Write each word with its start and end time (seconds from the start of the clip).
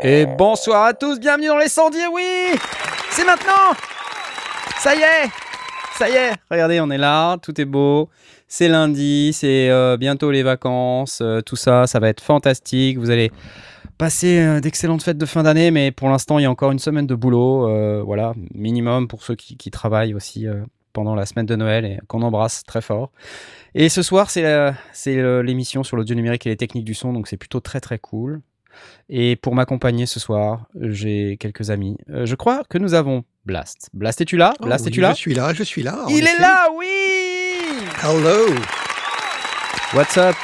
Et 0.00 0.26
bonsoir 0.26 0.84
à 0.84 0.94
tous, 0.94 1.18
bienvenue 1.18 1.48
dans 1.48 1.58
les 1.58 1.68
sondiers, 1.68 2.06
oui! 2.06 2.58
C'est 3.10 3.24
maintenant 3.24 3.74
Ça 4.78 4.94
y 4.94 4.98
est 4.98 5.28
Ça 5.94 6.08
y 6.08 6.12
est 6.12 6.32
Regardez, 6.50 6.80
on 6.80 6.88
est 6.90 6.98
là, 6.98 7.36
tout 7.38 7.60
est 7.60 7.64
beau. 7.64 8.08
C'est 8.46 8.68
lundi, 8.68 9.32
c'est 9.32 9.68
euh, 9.70 9.96
bientôt 9.96 10.30
les 10.30 10.44
vacances, 10.44 11.18
euh, 11.20 11.40
tout 11.40 11.56
ça, 11.56 11.88
ça 11.88 11.98
va 11.98 12.08
être 12.08 12.22
fantastique. 12.22 12.96
Vous 12.96 13.10
allez 13.10 13.32
passer 13.98 14.38
euh, 14.38 14.60
d'excellentes 14.60 15.02
fêtes 15.02 15.18
de 15.18 15.26
fin 15.26 15.42
d'année, 15.42 15.72
mais 15.72 15.90
pour 15.90 16.08
l'instant, 16.08 16.38
il 16.38 16.42
y 16.42 16.46
a 16.46 16.50
encore 16.50 16.70
une 16.70 16.78
semaine 16.78 17.08
de 17.08 17.16
boulot. 17.16 18.04
voilà, 18.04 18.34
minimum 18.54 19.08
pour 19.08 19.24
ceux 19.24 19.34
qui, 19.34 19.56
qui 19.56 19.72
travaillent 19.72 20.14
aussi 20.14 20.46
pendant 20.92 21.16
la 21.16 21.26
semaine 21.26 21.46
de 21.46 21.56
Noël 21.56 21.84
et 21.84 21.98
qu'on 22.06 22.22
embrasse 22.22 22.62
très 22.62 22.80
fort. 22.80 23.10
Et 23.74 23.88
ce 23.88 24.02
soir, 24.02 24.30
c'est 24.30 24.42
l'émission 25.42 25.82
sur 25.82 25.96
l'audio 25.96 26.14
numérique 26.14 26.46
et 26.46 26.50
les 26.50 26.56
techniques 26.56 26.84
du 26.84 26.94
son, 26.94 27.12
donc 27.12 27.26
c'est 27.26 27.36
plutôt 27.36 27.60
très 27.60 27.80
très 27.80 27.98
cool. 27.98 28.42
Et 29.08 29.36
pour 29.36 29.54
m'accompagner 29.54 30.06
ce 30.06 30.20
soir, 30.20 30.66
j'ai 30.80 31.36
quelques 31.38 31.70
amis. 31.70 31.96
Euh, 32.10 32.26
je 32.26 32.34
crois 32.34 32.62
que 32.68 32.78
nous 32.78 32.94
avons 32.94 33.24
Blast. 33.44 33.88
Blast, 33.94 34.20
es-tu 34.20 34.36
là? 34.36 34.52
Oh 34.60 34.66
Blast, 34.66 34.86
es-tu 34.86 35.00
là? 35.00 35.12
Je 35.12 35.18
suis 35.18 35.34
là, 35.34 35.54
je 35.54 35.62
suis 35.62 35.82
là. 35.82 36.04
Il 36.10 36.26
est 36.26 36.38
là, 36.38 36.68
oui 36.76 36.86
Hello 38.02 38.54
What's 39.94 40.18
up? 40.18 40.36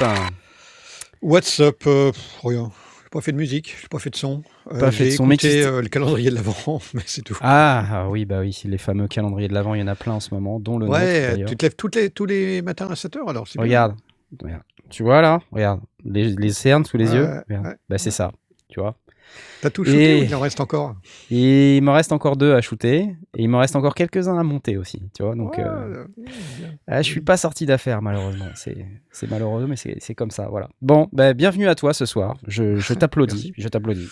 What's 1.21 1.61
up 1.61 1.83
euh, 1.87 2.13
Rien. 2.43 2.71
J'ai 3.03 3.09
pas 3.11 3.21
fait 3.21 3.33
de 3.33 3.37
musique, 3.37 3.77
j'ai 3.81 3.89
pas 3.89 3.98
fait 3.98 4.09
de 4.09 4.17
son. 4.17 4.43
Euh, 4.73 4.81
pas 4.81 4.91
fait 4.91 5.07
de 5.07 5.11
son, 5.11 5.31
écouté 5.31 5.65
euh, 5.65 5.83
le 5.83 5.89
calendrier 5.89 6.31
de 6.31 6.35
l'avant, 6.35 6.81
mais 6.95 7.03
c'est 7.05 7.23
tout. 7.23 7.37
Ah, 7.43 7.85
ah, 7.91 8.09
oui, 8.09 8.25
bah 8.25 8.41
oui, 8.41 8.59
les 8.65 8.79
fameux 8.79 9.07
calendriers 9.07 9.48
de 9.48 9.55
l'avant, 9.55 9.75
il 9.75 9.81
y 9.81 9.83
en 9.83 9.87
a 9.87 9.95
plein 9.95 10.15
en 10.15 10.20
ce 10.20 10.33
moment, 10.33 10.59
dont 10.59 10.79
le 10.79 10.89
ouais, 10.89 11.45
tu 11.47 11.57
te 11.57 11.65
lèves 11.67 11.77
toutes 11.77 11.97
les, 11.97 12.11
tous 12.11 12.25
les 12.25 12.63
matins 12.63 12.89
à 12.91 12.95
7h 12.95 13.29
alors 13.29 13.47
Regarde, 13.59 13.95
regarde, 14.43 14.63
tu 14.89 15.03
vois 15.03 15.20
là, 15.20 15.41
regarde, 15.53 15.81
les, 16.05 16.29
les 16.37 16.53
cernes 16.53 16.85
sous 16.85 16.97
les 16.97 17.15
yeux, 17.15 17.29
bah 17.89 17.99
c'est 17.99 18.11
ça 18.11 18.31
tu 18.75 18.81
vois. 18.81 18.97
T'as 19.63 19.71
tout 19.71 19.85
shooté 19.85 20.21
ou 20.21 20.25
il 20.25 20.35
en 20.35 20.41
reste 20.41 20.61
encore? 20.61 20.97
Il 21.31 21.81
me 21.83 21.91
reste 21.91 22.13
encore 22.13 22.37
deux 22.37 22.55
à 22.55 22.61
shooter 22.61 23.17
et 23.37 23.43
il 23.43 23.49
me 23.49 23.57
reste 23.57 23.75
encore 23.77 23.95
quelques-uns 23.95 24.39
à 24.39 24.43
monter 24.43 24.77
aussi, 24.77 25.03
tu 25.17 25.23
vois. 25.23 25.35
Donc, 25.35 25.59
euh, 25.59 26.05
ah, 26.87 27.01
je 27.01 27.09
suis 27.09 27.21
pas 27.21 27.37
sorti 27.37 27.65
d'affaire 27.65 28.03
malheureusement. 28.03 28.49
C'est 28.55 29.31
malheureux, 29.31 29.67
mais 29.67 29.77
c'est 29.77 30.15
comme 30.15 30.31
ça, 30.31 30.49
voilà. 30.49 30.69
Bon, 30.83 31.09
ben, 31.13 31.33
bienvenue 31.33 31.69
à 31.69 31.75
toi 31.75 31.95
ce 31.95 32.05
soir. 32.05 32.37
Je, 32.47 32.77
je 32.77 32.95
t'applaudis, 33.01 33.53
je 33.57 33.69
t'applaudis. 33.69 34.09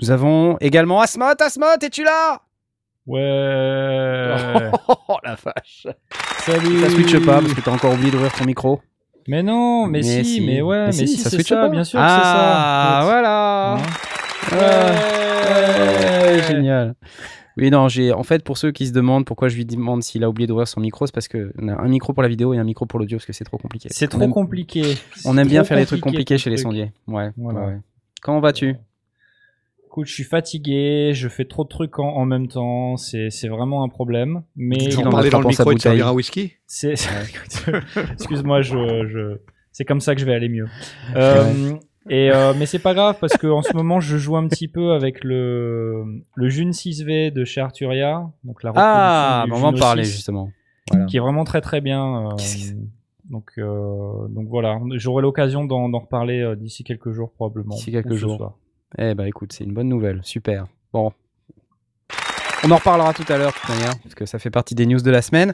Nous 0.00 0.10
avons 0.10 0.56
également 0.58 1.00
Asmot. 1.00 1.34
Asmot, 1.38 1.78
es-tu 1.80 2.04
là? 2.04 2.40
Ouais. 3.06 4.70
Oh, 5.08 5.16
la 5.22 5.34
vache. 5.36 5.86
Salut. 6.38 6.80
Ça 6.80 6.90
switch 6.90 7.24
pas 7.24 7.40
parce 7.40 7.52
que 7.54 7.60
t'as 7.60 7.70
encore 7.70 7.92
oublié 7.92 8.10
d'ouvrir 8.10 8.32
ton 8.32 8.44
micro? 8.44 8.80
Mais 9.28 9.42
non, 9.42 9.86
mais, 9.86 10.02
si, 10.02 10.40
mais 10.40 10.62
ouais, 10.62 10.86
mais, 10.86 10.92
si, 10.92 11.16
ça 11.16 11.30
c'est 11.30 11.42
ça, 11.42 11.68
bien 11.68 11.84
sûr 11.84 11.98
ah, 12.02 12.08
c'est 12.08 12.24
ça. 12.24 12.40
Ah, 12.58 13.00
voilà. 13.04 13.78
Ouais. 16.28 16.42
Génial. 16.48 16.94
Oui, 17.56 17.70
non, 17.70 17.88
j'ai 17.88 18.12
en 18.12 18.22
fait 18.22 18.42
pour 18.42 18.56
ceux 18.56 18.72
qui 18.72 18.86
se 18.86 18.92
demandent 18.92 19.24
pourquoi 19.26 19.48
je 19.48 19.56
lui 19.56 19.64
demande 19.64 20.02
s'il 20.02 20.24
a 20.24 20.28
oublié 20.28 20.46
d'ouvrir 20.46 20.66
son 20.66 20.80
micro, 20.80 21.06
c'est 21.06 21.14
parce 21.14 21.28
que 21.28 21.52
a 21.58 21.82
un 21.82 21.88
micro 21.88 22.12
pour 22.12 22.22
la 22.22 22.28
vidéo 22.28 22.54
et 22.54 22.58
un 22.58 22.64
micro 22.64 22.86
pour 22.86 22.98
l'audio 22.98 23.18
parce 23.18 23.26
que 23.26 23.32
c'est 23.32 23.44
trop 23.44 23.58
compliqué. 23.58 23.88
C'est 23.92 24.08
trop 24.08 24.28
compliqué. 24.28 24.96
On 25.24 25.36
aime 25.36 25.48
bien 25.48 25.64
faire 25.64 25.76
les 25.76 25.86
trucs 25.86 26.00
compliqués 26.00 26.38
chez 26.38 26.50
les 26.50 26.56
sondiers. 26.56 26.92
Ouais. 27.06 27.30
Voilà. 27.36 27.66
ouais. 27.66 27.78
Comment 28.22 28.40
vas-tu? 28.40 28.76
Écoute, 29.92 30.06
je 30.06 30.14
suis 30.14 30.24
fatigué, 30.24 31.10
je 31.12 31.28
fais 31.28 31.44
trop 31.44 31.64
de 31.64 31.68
trucs 31.68 31.98
en, 31.98 32.24
même 32.24 32.48
temps, 32.48 32.96
c'est 32.96 33.48
vraiment 33.48 33.84
un 33.84 33.90
problème. 33.90 34.42
Mais 34.56 34.88
tu 34.88 34.96
en 34.96 35.10
parler 35.10 35.28
dans 35.28 35.42
le 35.42 35.48
micro 35.48 35.74
te 35.74 35.80
servir 35.80 36.08
un 36.08 36.12
whisky 36.12 36.54
C'est 36.66 36.94
excuse-moi, 38.12 38.62
je, 38.62 39.06
je... 39.06 39.36
c'est 39.70 39.84
comme 39.84 40.00
ça 40.00 40.14
que 40.14 40.22
je 40.22 40.24
vais 40.24 40.32
aller 40.32 40.48
mieux. 40.48 40.66
Euh, 41.14 41.74
et 42.08 42.30
euh, 42.32 42.54
mais 42.58 42.64
c'est 42.64 42.78
pas 42.78 42.94
grave 42.94 43.18
parce 43.20 43.36
que 43.36 43.46
en 43.46 43.60
ce 43.60 43.74
moment 43.74 44.00
je 44.00 44.16
joue 44.16 44.34
un 44.38 44.48
petit 44.48 44.66
peu 44.66 44.92
avec 44.92 45.22
le 45.24 46.04
le 46.36 46.48
June 46.48 46.70
6V 46.70 47.30
de 47.30 47.44
chez 47.44 47.60
Arturia, 47.60 48.30
donc 48.44 48.62
la 48.62 48.72
ah, 48.74 49.44
on 49.50 49.58
va 49.58 49.68
en 49.68 49.72
parler 49.74 50.04
justement, 50.04 50.50
qui 51.06 51.18
est 51.18 51.20
vraiment 51.20 51.44
très 51.44 51.60
très 51.60 51.82
bien. 51.82 52.30
Euh, 52.30 52.36
donc 53.28 53.52
euh, 53.58 54.26
donc 54.28 54.48
voilà, 54.48 54.80
j'aurai 54.92 55.22
l'occasion 55.22 55.64
d'en 55.64 55.90
reparler 55.98 56.40
euh, 56.40 56.56
d'ici 56.56 56.82
quelques 56.82 57.12
jours 57.12 57.30
probablement. 57.32 57.74
D'ici 57.74 57.92
quelques 57.92 58.14
jours. 58.14 58.56
Eh 58.98 59.14
ben 59.14 59.24
écoute, 59.24 59.52
c'est 59.52 59.64
une 59.64 59.72
bonne 59.72 59.88
nouvelle, 59.88 60.20
super. 60.22 60.66
Bon, 60.92 61.12
on 62.64 62.70
en 62.70 62.76
reparlera 62.76 63.12
tout 63.12 63.24
à 63.28 63.38
l'heure, 63.38 63.50
de 63.50 63.56
toute 63.56 63.68
manière, 63.68 63.98
parce 63.98 64.14
que 64.14 64.24
ça 64.24 64.38
fait 64.38 64.50
partie 64.50 64.76
des 64.76 64.86
news 64.86 65.00
de 65.00 65.10
la 65.10 65.20
semaine. 65.20 65.52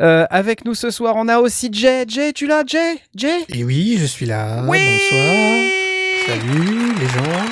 Euh, 0.00 0.26
avec 0.30 0.64
nous 0.64 0.74
ce 0.74 0.90
soir, 0.90 1.14
on 1.16 1.28
a 1.28 1.40
aussi 1.40 1.68
Jay. 1.70 2.06
Jay, 2.08 2.32
tu 2.32 2.46
l'as, 2.46 2.64
Jay? 2.66 2.96
Jay? 3.14 3.44
Et 3.50 3.64
oui, 3.64 3.96
je 3.98 4.06
suis 4.06 4.24
là. 4.24 4.62
Bonsoir. 4.62 5.66
Salut 6.26 6.94
les 6.98 7.06
gens. 7.06 7.44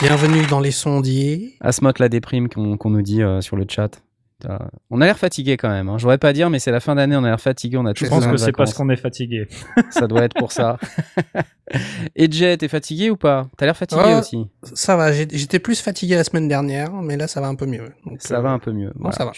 Bienvenue 0.00 0.46
dans 0.46 0.60
les 0.60 0.70
sondiers. 0.70 1.56
Asmot 1.60 1.92
la 1.98 2.08
déprime 2.08 2.48
qu'on 2.48 2.90
nous 2.90 3.02
dit 3.02 3.22
euh, 3.22 3.42
sur 3.42 3.56
le 3.56 3.66
chat. 3.68 4.00
On 4.90 5.00
a 5.00 5.06
l'air 5.06 5.18
fatigué 5.18 5.56
quand 5.56 5.68
même. 5.68 5.88
Hein. 5.88 5.98
J'aurais 5.98 6.18
pas 6.18 6.32
dire, 6.32 6.50
mais 6.50 6.58
c'est 6.58 6.70
la 6.70 6.80
fin 6.80 6.94
d'année, 6.94 7.16
on 7.16 7.24
a 7.24 7.28
l'air 7.28 7.40
fatigué. 7.40 7.76
On 7.78 7.86
a 7.86 7.94
Je 7.94 8.06
pense 8.06 8.26
que 8.26 8.36
c'est 8.36 8.52
parce 8.52 8.74
qu'on 8.74 8.88
est 8.90 8.96
fatigué. 8.96 9.48
ça 9.90 10.06
doit 10.06 10.24
être 10.24 10.34
pour 10.34 10.52
ça. 10.52 10.78
Et 12.16 12.30
Jet, 12.30 12.58
t'es 12.58 12.68
fatigué 12.68 13.10
ou 13.10 13.16
pas? 13.16 13.48
T'as 13.56 13.66
l'air 13.66 13.76
fatigué 13.76 14.14
aussi. 14.18 14.46
Ça 14.74 14.96
va. 14.96 15.12
J'étais 15.12 15.58
plus 15.58 15.80
fatigué 15.80 16.16
la 16.16 16.24
semaine 16.24 16.48
dernière, 16.48 16.92
mais 16.92 17.16
là 17.16 17.26
ça 17.26 17.40
va 17.40 17.48
un 17.48 17.54
peu 17.54 17.66
mieux. 17.66 17.92
ça 18.18 18.40
va 18.40 18.50
euh, 18.50 18.54
un 18.54 18.58
peu 18.58 18.72
mieux. 18.72 18.92
ça 19.10 19.24
va. 19.24 19.32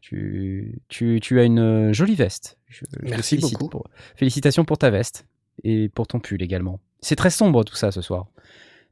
Tu, 0.00 0.80
tu, 0.88 1.20
tu, 1.20 1.40
as 1.40 1.44
une 1.44 1.58
euh, 1.58 1.92
jolie 1.92 2.14
veste. 2.14 2.58
Merci 3.02 3.36
beaucoup. 3.38 3.82
Félicitations 4.16 4.64
pour 4.64 4.78
ta 4.78 4.90
veste 4.90 5.26
et 5.62 5.88
pour 5.88 6.06
ton 6.06 6.20
pull 6.20 6.42
également. 6.42 6.80
C'est 7.00 7.16
très 7.16 7.30
sombre 7.30 7.64
tout 7.64 7.76
ça 7.76 7.92
ce 7.92 8.00
soir. 8.00 8.26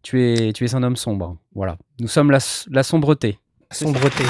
Tu 0.02 0.22
es, 0.22 0.52
tu 0.52 0.64
es 0.64 0.74
un 0.74 0.82
homme 0.82 0.96
sombre. 0.96 1.38
Voilà. 1.54 1.78
Nous 1.98 2.08
sommes 2.08 2.30
la, 2.30 2.38
la 2.70 2.82
sombreté. 2.82 3.38
Sombreté. 3.72 4.24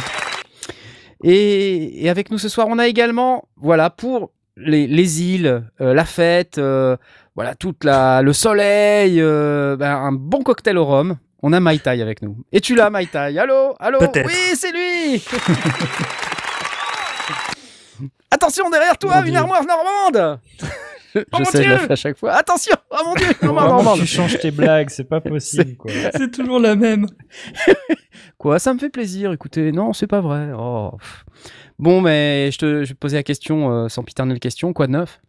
Et, 1.25 2.09
avec 2.09 2.31
nous 2.31 2.39
ce 2.39 2.49
soir, 2.49 2.67
on 2.69 2.79
a 2.79 2.87
également, 2.87 3.49
voilà, 3.57 3.91
pour 3.91 4.33
les, 4.57 5.23
îles, 5.23 5.65
euh, 5.81 5.95
la 5.95 6.05
fête, 6.05 6.59
euh, 6.59 6.97
voilà, 7.35 7.55
toute 7.55 7.85
la, 7.85 8.23
le 8.23 8.33
soleil, 8.33 9.21
euh, 9.21 9.77
ben, 9.77 9.97
un 9.97 10.13
bon 10.13 10.43
cocktail 10.43 10.79
au 10.79 10.85
rhum. 10.85 11.17
On 11.43 11.53
a 11.53 11.61
Mai 11.61 11.79
Tai 11.79 12.01
avec 12.01 12.23
nous. 12.23 12.39
Et 12.51 12.61
tu 12.61 12.75
l'as, 12.75 12.91
Mai 12.91 13.07
Tai? 13.07 13.39
Allô? 13.39 13.75
Allô? 13.79 13.99
Oui, 14.01 14.55
c'est 14.55 14.73
lui! 14.73 15.23
Attention 18.31 18.69
derrière 18.71 18.99
toi, 18.99 19.23
une 19.27 19.37
armoire 19.37 19.63
normande 19.65 20.41
Oh 21.33 21.37
je 21.39 21.45
sais, 21.45 21.63
je 21.63 21.69
le 21.69 21.93
à 21.93 21.97
chaque 21.97 22.17
fois. 22.19 22.33
Attention 22.33 22.75
Oh 22.91 22.97
mon 23.05 23.15
dieu 23.15 23.27
oh, 23.43 23.95
Tu 23.97 24.07
changes 24.07 24.39
tes 24.39 24.51
blagues, 24.51 24.91
c'est 24.91 25.05
pas 25.05 25.21
possible. 25.23 25.77
C'est 26.13 26.31
toujours 26.31 26.61
la 26.61 26.77
même. 26.77 27.07
quoi 28.39 28.59
Ça 28.59 28.75
me 28.75 28.79
fait 28.79 28.91
plaisir. 28.91 29.33
Écoutez, 29.33 29.73
non, 29.73 29.93
c'est 29.93 30.07
pas 30.07 30.21
vrai. 30.21 30.51
Oh. 30.57 30.93
Bon, 31.79 32.01
mais 32.01 32.51
je, 32.51 32.59
te, 32.59 32.85
je 32.85 32.89
vais 32.89 32.95
te 32.95 32.99
poser 32.99 33.17
la 33.17 33.23
question 33.23 33.71
euh, 33.71 33.89
sans 33.89 34.03
piternelle 34.03 34.41
question. 34.41 34.73
Quoi 34.73 34.87
de 34.87 34.93
neuf? 34.93 35.21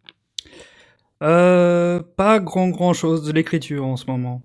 Euh, 1.22 2.00
Pas 2.16 2.38
grand 2.38 2.68
grand 2.68 2.92
chose 2.92 3.24
de 3.24 3.32
l'écriture 3.32 3.84
en 3.84 3.96
ce 3.96 4.06
moment. 4.06 4.42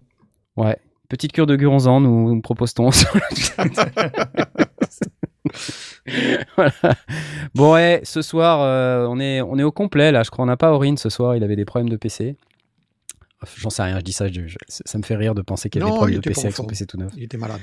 Ouais. 0.58 0.78
Petite 1.10 1.32
cure 1.32 1.46
de 1.46 1.56
Guronzan, 1.56 2.00
nous, 2.02 2.34
nous 2.34 2.42
propose-t-on 2.42 2.90
voilà. 6.56 6.72
Bon, 7.56 7.74
ouais, 7.74 8.02
ce 8.04 8.22
soir, 8.22 8.62
euh, 8.62 9.06
on, 9.10 9.20
est, 9.20 9.42
on 9.42 9.58
est 9.58 9.64
au 9.64 9.72
complet 9.72 10.12
là. 10.12 10.24
Je 10.24 10.32
crois 10.32 10.44
qu'on 10.44 10.48
n'a 10.48 10.58
pas 10.58 10.72
Aurine 10.72 10.98
ce 10.98 11.10
soir. 11.10 11.36
Il 11.36 11.44
avait 11.44 11.56
des 11.56 11.66
problèmes 11.66 11.90
de 11.90 11.98
PC. 11.98 12.38
J'en 13.58 13.70
sais 13.70 13.84
rien, 13.84 13.98
je 14.00 14.04
dis 14.04 14.14
ça. 14.14 14.26
ça 14.68 14.98
me 14.98 15.04
fait 15.04 15.16
rire 15.16 15.36
de 15.36 15.42
penser 15.42 15.70
qu'il 15.70 15.82
y 15.82 15.84
avait 15.84 15.92
des 15.92 15.98
problèmes 15.98 16.20
de 16.20 16.22
PC 16.22 16.46
avec 16.46 16.56
son 16.56 16.66
PC 16.66 16.86
tout 16.86 16.98
neuf. 16.98 17.12
Il 17.18 17.24
était 17.24 17.38
malade. 17.38 17.62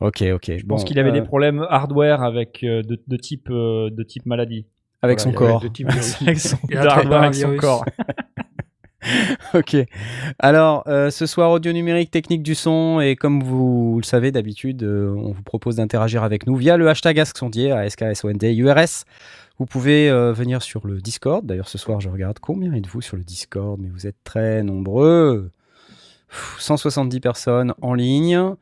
Ok, 0.00 0.22
ok. 0.22 0.52
Je 0.58 0.66
pense 0.66 0.84
qu'il 0.84 0.98
avait 0.98 1.12
des 1.12 1.20
euh, 1.20 1.24
problèmes 1.24 1.66
hardware 1.70 2.22
avec 2.22 2.62
euh, 2.64 2.82
de, 2.82 3.16
type, 3.16 3.48
de 3.48 4.02
type 4.02 4.26
maladie. 4.26 4.66
Avec 5.02 5.20
son 5.20 5.32
corps. 5.32 5.62
avec 6.22 6.40
son, 6.40 6.58
hardware 6.74 7.22
avec 7.22 7.34
son 7.34 7.56
corps. 7.56 7.84
ok. 9.54 9.76
Alors, 10.38 10.84
euh, 10.86 11.10
ce 11.10 11.26
soir, 11.26 11.50
audio 11.50 11.72
numérique, 11.72 12.10
technique 12.10 12.42
du 12.42 12.54
son, 12.54 13.00
et 13.00 13.16
comme 13.16 13.42
vous 13.42 13.98
le 13.98 14.04
savez 14.04 14.32
d'habitude, 14.32 14.82
euh, 14.82 15.14
on 15.16 15.32
vous 15.32 15.42
propose 15.42 15.76
d'interagir 15.76 16.22
avec 16.22 16.46
nous 16.46 16.56
via 16.56 16.76
le 16.76 16.88
hashtag 16.88 17.20
AskSondier, 17.20 17.72
A-S-K-S-O-N-D, 17.72 18.54
URS. 18.54 19.04
Vous 19.58 19.66
pouvez 19.66 20.10
euh, 20.10 20.32
venir 20.32 20.62
sur 20.62 20.86
le 20.86 21.00
Discord. 21.00 21.46
D'ailleurs, 21.46 21.68
ce 21.68 21.78
soir, 21.78 22.00
je 22.00 22.08
regarde 22.08 22.38
combien 22.38 22.72
êtes-vous 22.72 23.00
sur 23.00 23.16
le 23.16 23.22
Discord, 23.22 23.78
mais 23.80 23.88
vous 23.88 24.06
êtes 24.06 24.22
très 24.24 24.62
nombreux. 24.62 25.50
170 26.58 27.20
personnes 27.20 27.74
en 27.80 27.94
ligne. 27.94 28.54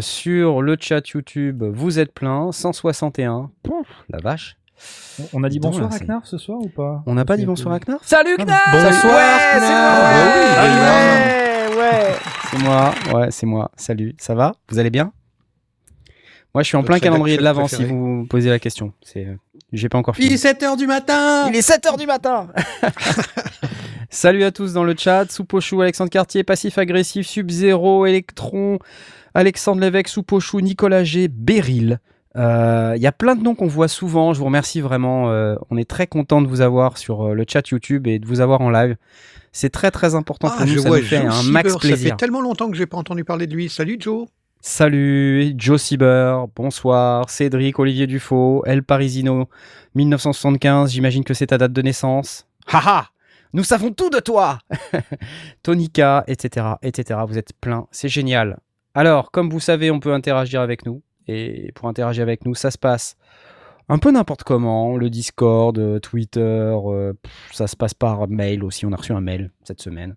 Sur 0.00 0.60
le 0.60 0.76
chat 0.78 1.08
YouTube, 1.08 1.62
vous 1.62 1.98
êtes 1.98 2.12
plein, 2.12 2.52
161. 2.52 3.50
Pouf, 3.62 3.86
la 4.10 4.18
vache. 4.18 4.56
On- 5.34 5.44
a 5.44 5.48
dit 5.48 5.60
bonsoir 5.60 5.92
à 5.92 5.98
Knarf 5.98 6.26
ce 6.26 6.38
soir 6.38 6.58
ou 6.58 6.68
pas 6.68 7.02
On 7.06 7.14
n'a 7.14 7.24
pas 7.24 7.36
dit 7.36 7.44
bonsoir 7.44 7.74
à 7.74 7.78
Knarf 7.80 8.00
Salut 8.06 8.36
Ah, 8.38 8.44
Knarf 8.44 8.72
Bonsoir, 8.72 9.14
Ouais, 9.14 9.50
c'est 9.52 9.60
Knarf. 9.60 10.02
moi, 10.02 10.56
Bah 10.56 11.76
ouais, 11.76 11.76
ouais, 11.76 12.14
C'est 12.50 12.58
moi, 12.58 12.94
ouais, 13.14 13.28
c'est 13.30 13.46
moi. 13.46 13.70
Salut, 13.76 14.14
ça 14.18 14.34
va? 14.34 14.52
Vous 14.70 14.78
allez 14.78 14.90
bien? 14.90 15.12
Moi, 16.54 16.62
je 16.62 16.68
suis 16.68 16.76
en 16.76 16.82
plein 16.82 16.98
calendrier 16.98 17.36
de 17.38 17.42
l'avant 17.42 17.66
si 17.66 17.82
vous 17.84 17.94
me 17.96 18.26
posez 18.26 18.50
la 18.50 18.58
question. 18.58 18.92
C'est, 19.02 19.26
euh, 19.26 19.36
j'ai 19.72 19.88
pas 19.88 19.96
encore 19.98 20.14
Il 20.18 20.24
fini. 20.24 20.34
est 20.34 20.36
7h 20.36 20.76
du 20.76 20.86
matin 20.86 21.48
Il 21.48 21.56
est 21.56 21.66
7h 21.66 21.96
du 21.98 22.06
matin 22.06 22.48
Salut 24.10 24.44
à 24.44 24.50
tous 24.50 24.74
dans 24.74 24.84
le 24.84 24.94
chat, 24.96 25.30
Soupochou, 25.32 25.80
Alexandre 25.80 26.10
Cartier, 26.10 26.44
Passif 26.44 26.76
Agressif, 26.76 27.26
Sub-Zero, 27.26 28.04
Electron, 28.04 28.78
Alexandre 29.32 29.80
Lévesque, 29.80 30.08
Soupochou, 30.08 30.60
Nicolas 30.60 31.04
G, 31.04 31.28
Beryl. 31.28 31.98
Euh, 32.36 32.94
Il 32.96 33.02
y 33.02 33.06
a 33.06 33.12
plein 33.12 33.34
de 33.36 33.42
noms 33.42 33.54
qu'on 33.54 33.66
voit 33.66 33.88
souvent, 33.88 34.32
je 34.32 34.38
vous 34.38 34.46
remercie 34.46 34.80
vraiment, 34.80 35.30
euh, 35.30 35.54
on 35.70 35.76
est 35.76 35.88
très 35.88 36.06
content 36.06 36.40
de 36.40 36.46
vous 36.48 36.60
avoir 36.60 36.96
sur 36.98 37.28
euh, 37.28 37.34
le 37.34 37.44
chat 37.48 37.68
YouTube 37.68 38.06
et 38.06 38.18
de 38.18 38.26
vous 38.26 38.40
avoir 38.40 38.60
en 38.62 38.70
live. 38.70 38.96
C'est 39.52 39.70
très 39.70 39.90
très 39.90 40.14
important 40.14 40.48
Ah, 40.50 40.56
pour 40.58 40.66
nous, 40.66 40.72
je 40.72 40.78
ça 40.78 40.88
vois 40.88 40.98
nous 41.00 41.04
fait 41.04 41.16
Joe 41.18 41.26
un 41.26 41.30
Sieber, 41.32 41.52
max 41.52 41.72
Ça 41.72 41.78
plaisir. 41.78 42.10
fait 42.10 42.16
tellement 42.16 42.40
longtemps 42.40 42.70
que 42.70 42.76
j'ai 42.76 42.86
pas 42.86 42.96
entendu 42.96 43.22
parler 43.24 43.46
de 43.46 43.54
lui. 43.54 43.68
Salut 43.68 43.96
Joe. 44.00 44.26
Salut, 44.64 45.52
Joe 45.58 45.80
Sieber, 45.82 46.46
bonsoir, 46.54 47.28
Cédric, 47.28 47.78
Olivier 47.80 48.06
Dufaux, 48.06 48.62
El 48.64 48.82
Parisino, 48.84 49.48
1975, 49.96 50.92
j'imagine 50.92 51.24
que 51.24 51.34
c'est 51.34 51.48
ta 51.48 51.58
date 51.58 51.72
de 51.72 51.82
naissance. 51.82 52.46
Haha, 52.68 53.08
nous 53.52 53.64
savons 53.64 53.90
tout 53.90 54.08
de 54.08 54.20
toi 54.20 54.58
Tonica, 55.62 56.24
etc., 56.28 56.66
etc. 56.82 57.20
Vous 57.26 57.38
êtes 57.38 57.52
plein, 57.60 57.86
c'est 57.90 58.08
génial. 58.08 58.58
Alors, 58.94 59.30
comme 59.32 59.50
vous 59.50 59.60
savez, 59.60 59.90
on 59.90 60.00
peut 60.00 60.12
interagir 60.14 60.60
avec 60.60 60.86
nous. 60.86 61.02
Et 61.28 61.72
pour 61.74 61.88
interagir 61.88 62.22
avec 62.22 62.44
nous, 62.44 62.54
ça 62.54 62.70
se 62.70 62.78
passe 62.78 63.16
un 63.88 63.98
peu 63.98 64.10
n'importe 64.10 64.42
comment. 64.42 64.96
Le 64.96 65.10
Discord, 65.10 65.78
euh, 65.78 65.98
Twitter, 65.98 66.40
euh, 66.40 67.12
ça 67.52 67.66
se 67.66 67.76
passe 67.76 67.94
par 67.94 68.28
mail 68.28 68.64
aussi. 68.64 68.86
On 68.86 68.92
a 68.92 68.96
reçu 68.96 69.12
un 69.12 69.20
mail 69.20 69.50
cette 69.64 69.80
semaine. 69.80 70.16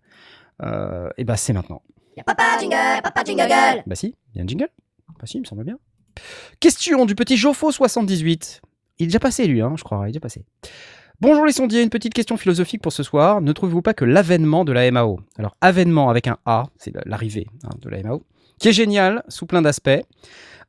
Euh, 0.63 1.09
et 1.17 1.23
bah, 1.23 1.37
c'est 1.37 1.53
maintenant. 1.53 1.81
Y'a 2.17 2.23
papa 2.23 2.57
jingle, 2.59 3.01
papa 3.03 3.23
jingle 3.25 3.83
Bah 3.85 3.95
si, 3.95 4.15
il 4.33 4.37
y 4.37 4.39
a 4.39 4.43
un 4.43 4.47
jingle. 4.47 4.69
Bah 5.19 5.25
si, 5.25 5.37
il 5.37 5.41
me 5.41 5.45
semble 5.45 5.63
bien. 5.63 5.77
Question 6.59 7.05
du 7.05 7.15
petit 7.15 7.35
Joffo78. 7.35 8.61
Il 8.97 9.03
est 9.03 9.07
déjà 9.07 9.19
passé 9.19 9.45
lui, 9.47 9.61
hein, 9.61 9.73
je 9.75 9.83
crois, 9.83 10.05
il 10.05 10.09
est 10.09 10.11
déjà 10.11 10.21
passé. 10.21 10.45
Bonjour 11.19 11.45
les 11.45 11.51
sondiers, 11.51 11.81
une 11.81 11.89
petite 11.89 12.13
question 12.13 12.37
philosophique 12.37 12.81
pour 12.81 12.93
ce 12.93 13.03
soir. 13.03 13.41
Ne 13.41 13.51
trouvez-vous 13.51 13.81
pas 13.81 13.93
que 13.93 14.05
l'avènement 14.05 14.63
de 14.63 14.71
la 14.71 14.89
MAO, 14.91 15.19
alors 15.37 15.55
avènement 15.59 16.09
avec 16.09 16.27
un 16.27 16.37
A, 16.45 16.67
c'est 16.77 16.93
l'arrivée 17.05 17.47
hein, 17.63 17.69
de 17.81 17.89
la 17.89 18.01
MAO, 18.01 18.23
qui 18.59 18.69
est 18.69 18.73
génial 18.73 19.23
sous 19.27 19.45
plein 19.45 19.61
d'aspects, 19.61 20.01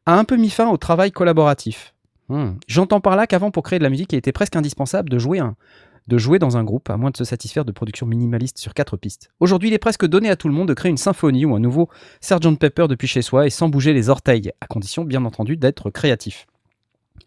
a 0.07 0.19
un 0.19 0.25
peu 0.25 0.37
mis 0.37 0.51
fin 0.51 0.69
au 0.69 0.77
travail 0.77 1.13
collaboratif 1.13 1.93
Hmm. 2.29 2.55
J'entends 2.67 3.01
par 3.01 3.17
là 3.17 3.27
qu'avant, 3.27 3.51
pour 3.51 3.63
créer 3.63 3.79
de 3.79 3.85
la 3.85 3.91
musique, 3.91 4.13
il 4.13 4.17
était 4.17 4.33
presque 4.33 4.57
indispensable 4.57 5.09
de 5.09 5.19
jouer, 5.19 6.39
dans 6.39 6.57
un 6.57 6.65
groupe, 6.65 6.91
à 6.91 6.97
moins 6.97 7.11
de 7.11 7.17
se 7.17 7.25
satisfaire 7.25 7.65
de 7.65 7.73
productions 7.73 8.07
minimalistes 8.07 8.59
sur 8.59 8.75
quatre 8.75 8.97
pistes. 8.97 9.31
Aujourd'hui, 9.41 9.69
il 9.69 9.75
est 9.75 9.79
presque 9.79 10.07
donné 10.07 10.29
à 10.29 10.37
tout 10.37 10.49
le 10.49 10.55
monde 10.55 10.69
de 10.69 10.75
créer 10.75 10.91
une 10.91 10.97
symphonie 10.97 11.45
ou 11.45 11.55
un 11.55 11.61
nouveau 11.61 11.89
Sgt 12.21 12.59
Pepper 12.59 12.87
depuis 12.89 13.09
chez 13.09 13.23
soi 13.23 13.47
et 13.47 13.51
sans 13.51 13.69
bouger 13.69 13.93
les 13.93 14.09
orteils, 14.09 14.53
à 14.61 14.67
condition 14.67 15.05
bien 15.05 15.25
entendu 15.25 15.57
d'être 15.57 15.91
créatif. 15.91 16.47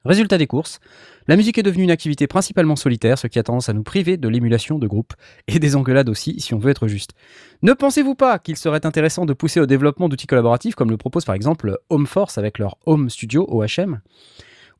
Résultat 0.06 0.38
des 0.38 0.48
courses, 0.48 0.80
la 1.28 1.36
musique 1.36 1.58
est 1.58 1.64
devenue 1.64 1.84
une 1.84 1.92
activité 1.92 2.26
principalement 2.26 2.76
solitaire, 2.78 3.20
ce 3.20 3.28
qui 3.28 3.38
a 3.38 3.44
tendance 3.44 3.68
à 3.68 3.74
nous 3.74 3.84
priver 3.84 4.18
de 4.18 4.30
l'émulation 4.30 4.80
de 4.80 4.88
groupe 4.88 5.14
et 5.48 5.60
des 5.60 5.76
engueulades 5.76 6.10
aussi, 6.10 6.40
si 6.40 6.54
on 6.54 6.58
veut 6.58 6.72
être 6.72 6.88
juste. 6.88 7.12
Ne 7.62 7.74
pensez-vous 7.74 8.16
pas 8.16 8.40
qu'il 8.40 8.56
serait 8.56 8.86
intéressant 8.86 9.26
de 9.26 9.34
pousser 9.34 9.60
au 9.60 9.66
développement 9.66 10.08
d'outils 10.08 10.28
collaboratifs 10.28 10.76
comme 10.76 10.90
le 10.90 10.98
propose 10.98 11.26
par 11.26 11.36
exemple 11.36 11.78
Home 11.90 12.08
Force 12.08 12.38
avec 12.38 12.60
leur 12.60 12.78
Home 12.86 13.10
Studio 13.10 13.46
OHM 13.50 14.00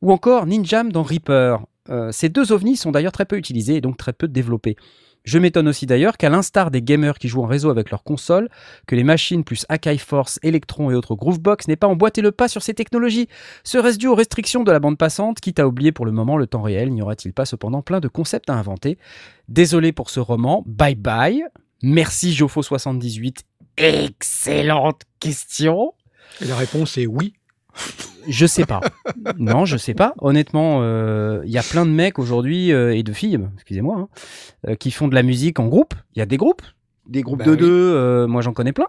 ou 0.00 0.12
encore 0.12 0.46
Ninjam 0.46 0.90
dans 0.90 1.02
Reaper? 1.02 1.58
Euh, 1.90 2.12
Ces 2.12 2.30
deux 2.30 2.52
ovnis 2.52 2.76
sont 2.76 2.90
d'ailleurs 2.90 3.12
très 3.12 3.26
peu 3.26 3.36
utilisés 3.36 3.76
et 3.76 3.80
donc 3.80 3.96
très 3.96 4.12
peu 4.12 4.26
développés. 4.26 4.76
Je 5.24 5.38
m'étonne 5.38 5.68
aussi 5.68 5.86
d'ailleurs 5.86 6.16
qu'à 6.16 6.28
l'instar 6.28 6.70
des 6.70 6.82
gamers 6.82 7.18
qui 7.18 7.28
jouent 7.28 7.42
en 7.42 7.46
réseau 7.46 7.70
avec 7.70 7.90
leur 7.90 8.02
console, 8.02 8.48
que 8.86 8.94
les 8.94 9.04
machines 9.04 9.44
plus 9.44 9.66
Akai 9.68 9.98
Force, 9.98 10.38
Electron 10.42 10.90
et 10.90 10.94
autres 10.94 11.14
Groovebox 11.14 11.68
n'aient 11.68 11.76
pas 11.76 11.86
emboîté 11.86 12.22
le 12.22 12.32
pas 12.32 12.48
sur 12.48 12.62
ces 12.62 12.74
technologies. 12.74 13.28
Serait-ce 13.64 13.98
dû 13.98 14.06
aux 14.06 14.14
restrictions 14.14 14.64
de 14.64 14.72
la 14.72 14.80
bande 14.80 14.98
passante, 14.98 15.40
quitte 15.40 15.60
à 15.60 15.66
oublier 15.66 15.92
pour 15.92 16.06
le 16.06 16.12
moment 16.12 16.36
le 16.36 16.46
temps 16.46 16.62
réel 16.62 16.90
N'y 16.90 17.02
aura-t-il 17.02 17.32
pas 17.32 17.44
cependant 17.44 17.82
plein 17.82 18.00
de 18.00 18.08
concepts 18.08 18.50
à 18.50 18.54
inventer? 18.54 18.98
Désolé 19.48 19.92
pour 19.92 20.10
ce 20.10 20.20
roman, 20.20 20.64
bye 20.66 20.94
bye. 20.94 21.44
Merci 21.82 22.32
Jofo78. 22.32 23.38
Excellente 23.76 25.02
question. 25.18 25.94
La 26.40 26.56
réponse 26.56 26.98
est 26.98 27.06
oui. 27.06 27.34
Je 28.28 28.46
sais 28.46 28.64
pas. 28.66 28.80
non, 29.38 29.64
je 29.64 29.76
sais 29.76 29.94
pas. 29.94 30.14
Honnêtement, 30.18 30.80
euh, 30.82 31.42
il 31.44 31.50
y 31.50 31.58
a 31.58 31.62
plein 31.62 31.86
de 31.86 31.90
mecs 31.90 32.18
aujourd'hui 32.18 32.72
euh, 32.72 32.94
et 32.94 33.02
de 33.02 33.12
filles, 33.12 33.38
excusez-moi, 33.54 33.96
hein, 33.98 34.08
euh, 34.68 34.74
qui 34.74 34.90
font 34.90 35.08
de 35.08 35.14
la 35.14 35.22
musique 35.22 35.58
en 35.58 35.66
groupe. 35.66 35.94
Il 36.14 36.18
y 36.18 36.22
a 36.22 36.26
des 36.26 36.36
groupes, 36.36 36.62
des 37.06 37.22
groupes 37.22 37.38
Bah 37.40 37.44
de 37.46 37.50
oui. 37.52 37.56
deux. 37.56 38.26
moi, 38.26 38.42
j'en 38.42 38.52
connais 38.52 38.72
plein. 38.72 38.86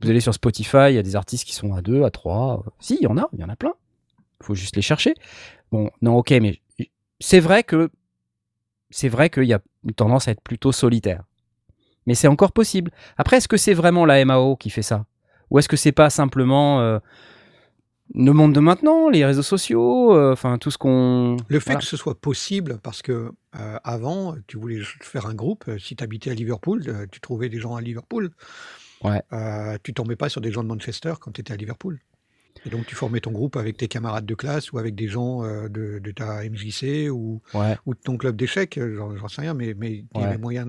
Vous 0.00 0.10
allez 0.10 0.20
sur 0.20 0.34
Spotify, 0.34 0.88
il 0.90 0.94
y 0.94 0.98
a 0.98 1.02
des 1.02 1.16
artistes 1.16 1.44
qui 1.46 1.54
sont 1.54 1.74
à 1.74 1.80
deux, 1.80 2.02
à 2.02 2.10
trois. 2.10 2.64
Si, 2.80 2.96
il 3.00 3.04
y 3.04 3.06
en 3.06 3.16
a, 3.16 3.28
il 3.32 3.40
y 3.40 3.44
en 3.44 3.48
a 3.48 3.56
plein. 3.56 3.72
Il 4.40 4.46
faut 4.46 4.54
juste 4.54 4.76
les 4.76 4.82
chercher. 4.82 5.14
Bon, 5.72 5.90
non, 6.02 6.16
ok, 6.16 6.30
mais 6.42 6.60
c'est 7.20 7.40
vrai 7.40 7.62
que 7.62 7.90
c'est 8.90 9.08
vrai 9.08 9.30
qu'il 9.30 9.44
y 9.44 9.54
a 9.54 9.60
une 9.84 9.94
tendance 9.94 10.28
à 10.28 10.32
être 10.32 10.42
plutôt 10.42 10.72
solitaire. 10.72 11.22
Mais 12.06 12.14
c'est 12.14 12.28
encore 12.28 12.52
possible. 12.52 12.90
Après, 13.16 13.38
est-ce 13.38 13.48
que 13.48 13.56
c'est 13.56 13.72
vraiment 13.72 14.04
la 14.04 14.22
MAO 14.24 14.56
qui 14.56 14.68
fait 14.68 14.82
ça? 14.82 15.06
Ou 15.50 15.58
est-ce 15.58 15.68
que 15.68 15.76
c'est 15.76 15.92
pas 15.92 16.10
simplement 16.10 16.80
euh, 16.80 16.98
le 18.14 18.32
monde 18.32 18.52
de 18.54 18.60
maintenant, 18.60 19.08
les 19.08 19.24
réseaux 19.24 19.42
sociaux, 19.42 20.14
euh, 20.14 20.32
enfin 20.32 20.58
tout 20.58 20.70
ce 20.70 20.76
qu'on. 20.78 21.36
Le 21.48 21.58
fait 21.58 21.70
Voilà. 21.70 21.80
que 21.80 21.86
ce 21.86 21.96
soit 21.96 22.20
possible, 22.20 22.78
parce 22.82 23.00
que 23.02 23.32
euh, 23.58 23.78
avant, 23.84 24.34
tu 24.46 24.58
voulais 24.58 24.80
faire 25.00 25.26
un 25.26 25.34
groupe, 25.34 25.64
euh, 25.68 25.78
si 25.78 25.96
tu 25.96 26.04
habitais 26.04 26.30
à 26.30 26.34
Liverpool, 26.34 26.82
tu 27.10 27.20
trouvais 27.20 27.48
des 27.48 27.58
gens 27.60 27.76
à 27.76 27.80
Liverpool. 27.80 28.30
Ouais. 29.02 29.22
Euh, 29.32 29.78
tu 29.82 29.94
tombais 29.94 30.16
pas 30.16 30.28
sur 30.28 30.40
des 30.40 30.50
gens 30.52 30.62
de 30.62 30.68
Manchester 30.68 31.14
quand 31.20 31.32
tu 31.32 31.40
étais 31.40 31.52
à 31.52 31.56
Liverpool. 31.56 32.00
Et 32.66 32.70
donc 32.70 32.86
tu 32.86 32.94
formais 32.94 33.20
ton 33.20 33.32
groupe 33.32 33.56
avec 33.56 33.76
tes 33.76 33.88
camarades 33.88 34.24
de 34.26 34.34
classe 34.34 34.72
ou 34.72 34.78
avec 34.78 34.94
des 34.94 35.08
gens 35.08 35.42
de, 35.42 35.98
de 35.98 36.10
ta 36.12 36.42
MJC 36.48 37.10
ou, 37.10 37.42
Ouais. 37.52 37.76
ou 37.84 37.94
de 37.94 37.98
ton 37.98 38.16
club 38.16 38.36
d'échecs, 38.36 38.78
j'en 38.96 39.28
sais 39.28 39.42
rien, 39.42 39.52
mais, 39.54 39.74
mais 39.76 39.92
il 39.92 40.04
y 40.14 40.18
Ouais. 40.18 40.24
avait 40.24 40.38
moyen, 40.38 40.66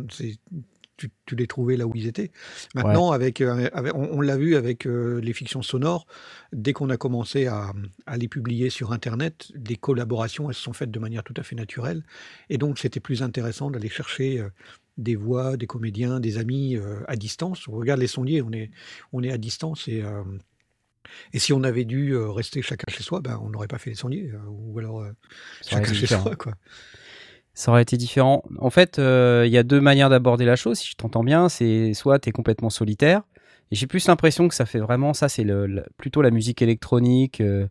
tu, 0.97 1.11
tu 1.25 1.35
les 1.35 1.47
trouvais 1.47 1.77
là 1.77 1.85
où 1.87 1.91
ils 1.95 2.07
étaient. 2.07 2.31
Maintenant, 2.73 3.11
avec, 3.11 3.41
euh, 3.41 3.69
avec- 3.73 3.93
on, 3.95 4.09
on 4.11 4.21
l'a 4.21 4.37
vu 4.37 4.55
avec 4.55 4.85
euh, 4.85 5.19
les 5.21 5.33
fictions 5.33 5.61
sonores, 5.61 6.07
dès 6.53 6.73
qu'on 6.73 6.89
a 6.89 6.97
commencé 6.97 7.47
à, 7.47 7.73
à 8.05 8.17
les 8.17 8.27
publier 8.27 8.69
sur 8.69 8.91
Internet, 8.91 9.51
des 9.55 9.75
collaborations, 9.75 10.49
elles 10.49 10.55
se 10.55 10.61
sont 10.61 10.73
faites 10.73 10.91
de 10.91 10.99
manière 10.99 11.23
tout 11.23 11.33
à 11.37 11.43
fait 11.43 11.55
naturelle. 11.55 12.03
Et 12.49 12.57
donc, 12.57 12.79
c'était 12.79 12.99
plus 12.99 13.23
intéressant 13.23 13.69
d'aller 13.71 13.89
chercher 13.89 14.39
euh, 14.39 14.49
des 14.97 15.15
voix, 15.15 15.57
des 15.57 15.67
comédiens, 15.67 16.19
des 16.19 16.37
amis 16.37 16.77
euh, 16.77 17.01
à 17.07 17.15
distance. 17.15 17.67
On 17.67 17.73
regarde 17.73 17.99
les 17.99 18.07
sondiers, 18.07 18.41
on 18.41 18.51
est, 18.51 18.71
on 19.13 19.23
est 19.23 19.31
à 19.31 19.37
distance 19.37 19.87
et... 19.87 20.03
et 21.33 21.39
si 21.39 21.53
on 21.53 21.63
avait 21.63 21.85
dû 21.85 22.17
rester 22.17 22.61
chacun 22.63 22.91
chez 22.91 23.03
soi, 23.03 23.21
ben, 23.21 23.39
on 23.43 23.49
n'aurait 23.49 23.67
pas 23.67 23.77
fait 23.77 23.91
les 23.91 23.95
sondiers, 23.95 24.31
ou 24.49 24.79
alors 24.79 25.05
chacun 25.63 25.93
chez 25.93 26.07
soi. 26.23 26.35
Quoi. 26.35 26.55
Ça 27.55 27.71
aurait 27.71 27.81
été 27.81 27.97
différent. 27.97 28.43
En 28.59 28.69
fait, 28.69 28.99
euh, 28.99 29.43
il 29.47 29.51
y 29.51 29.57
a 29.57 29.63
deux 29.63 29.81
manières 29.81 30.09
d'aborder 30.09 30.45
la 30.45 30.55
chose, 30.57 30.77
si 30.77 30.89
je 30.91 30.95
t'entends 30.95 31.23
bien. 31.23 31.49
C'est 31.49 31.93
soit 31.93 32.19
tu 32.19 32.29
es 32.29 32.31
complètement 32.31 32.69
solitaire, 32.69 33.21
et 33.71 33.75
j'ai 33.75 33.87
plus 33.87 34.05
l'impression 34.07 34.47
que 34.47 34.53
ça 34.53 34.65
fait 34.67 34.79
vraiment 34.79 35.13
ça, 35.13 35.29
c'est 35.29 35.43
le, 35.45 35.65
le- 35.65 35.85
plutôt 35.97 36.21
la 36.21 36.31
musique 36.31 36.61
électronique. 36.61 37.41
euh, 37.41 37.65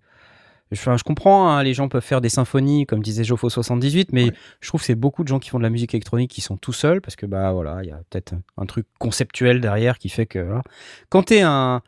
je, 0.73 1.03
comprends, 1.05 1.51
hein, 1.51 1.63
les 1.63 1.75
gens 1.75 1.89
peuvent 1.89 2.03
faire 2.03 2.21
des 2.23 2.31
symphonies, 2.31 2.87
comme 2.87 3.01
disait 3.01 3.23
Jofo78, 3.23 4.09
mais 4.13 4.25
Ouais. 4.25 4.33
je 4.61 4.69
trouve 4.69 4.81
que 4.81 4.87
c'est 4.87 4.95
beaucoup 4.97 5.23
de 5.23 5.29
gens 5.29 5.39
qui 5.39 5.51
font 5.51 5.59
de 5.59 5.63
la 5.63 5.71
musique 5.71 5.95
électronique 5.95 6.31
qui 6.31 6.41
sont 6.41 6.57
tout 6.57 6.73
seuls, 6.73 7.01
parce 7.01 7.15
que 7.15 7.27
bah 7.27 7.53
voilà, 7.53 7.79
il 7.83 7.89
y 7.89 7.93
a 7.93 8.01
peut-être 8.11 8.35
un 8.57 8.67
truc 8.67 8.87
conceptuel 8.99 9.61
derrière 9.61 9.99
qui 9.99 10.09
fait 10.09 10.27
que. 10.27 10.39
voilà. 10.41 10.63
Quand 11.11 11.25
tu 11.25 11.35
es 11.35 11.43
un, 11.43 11.83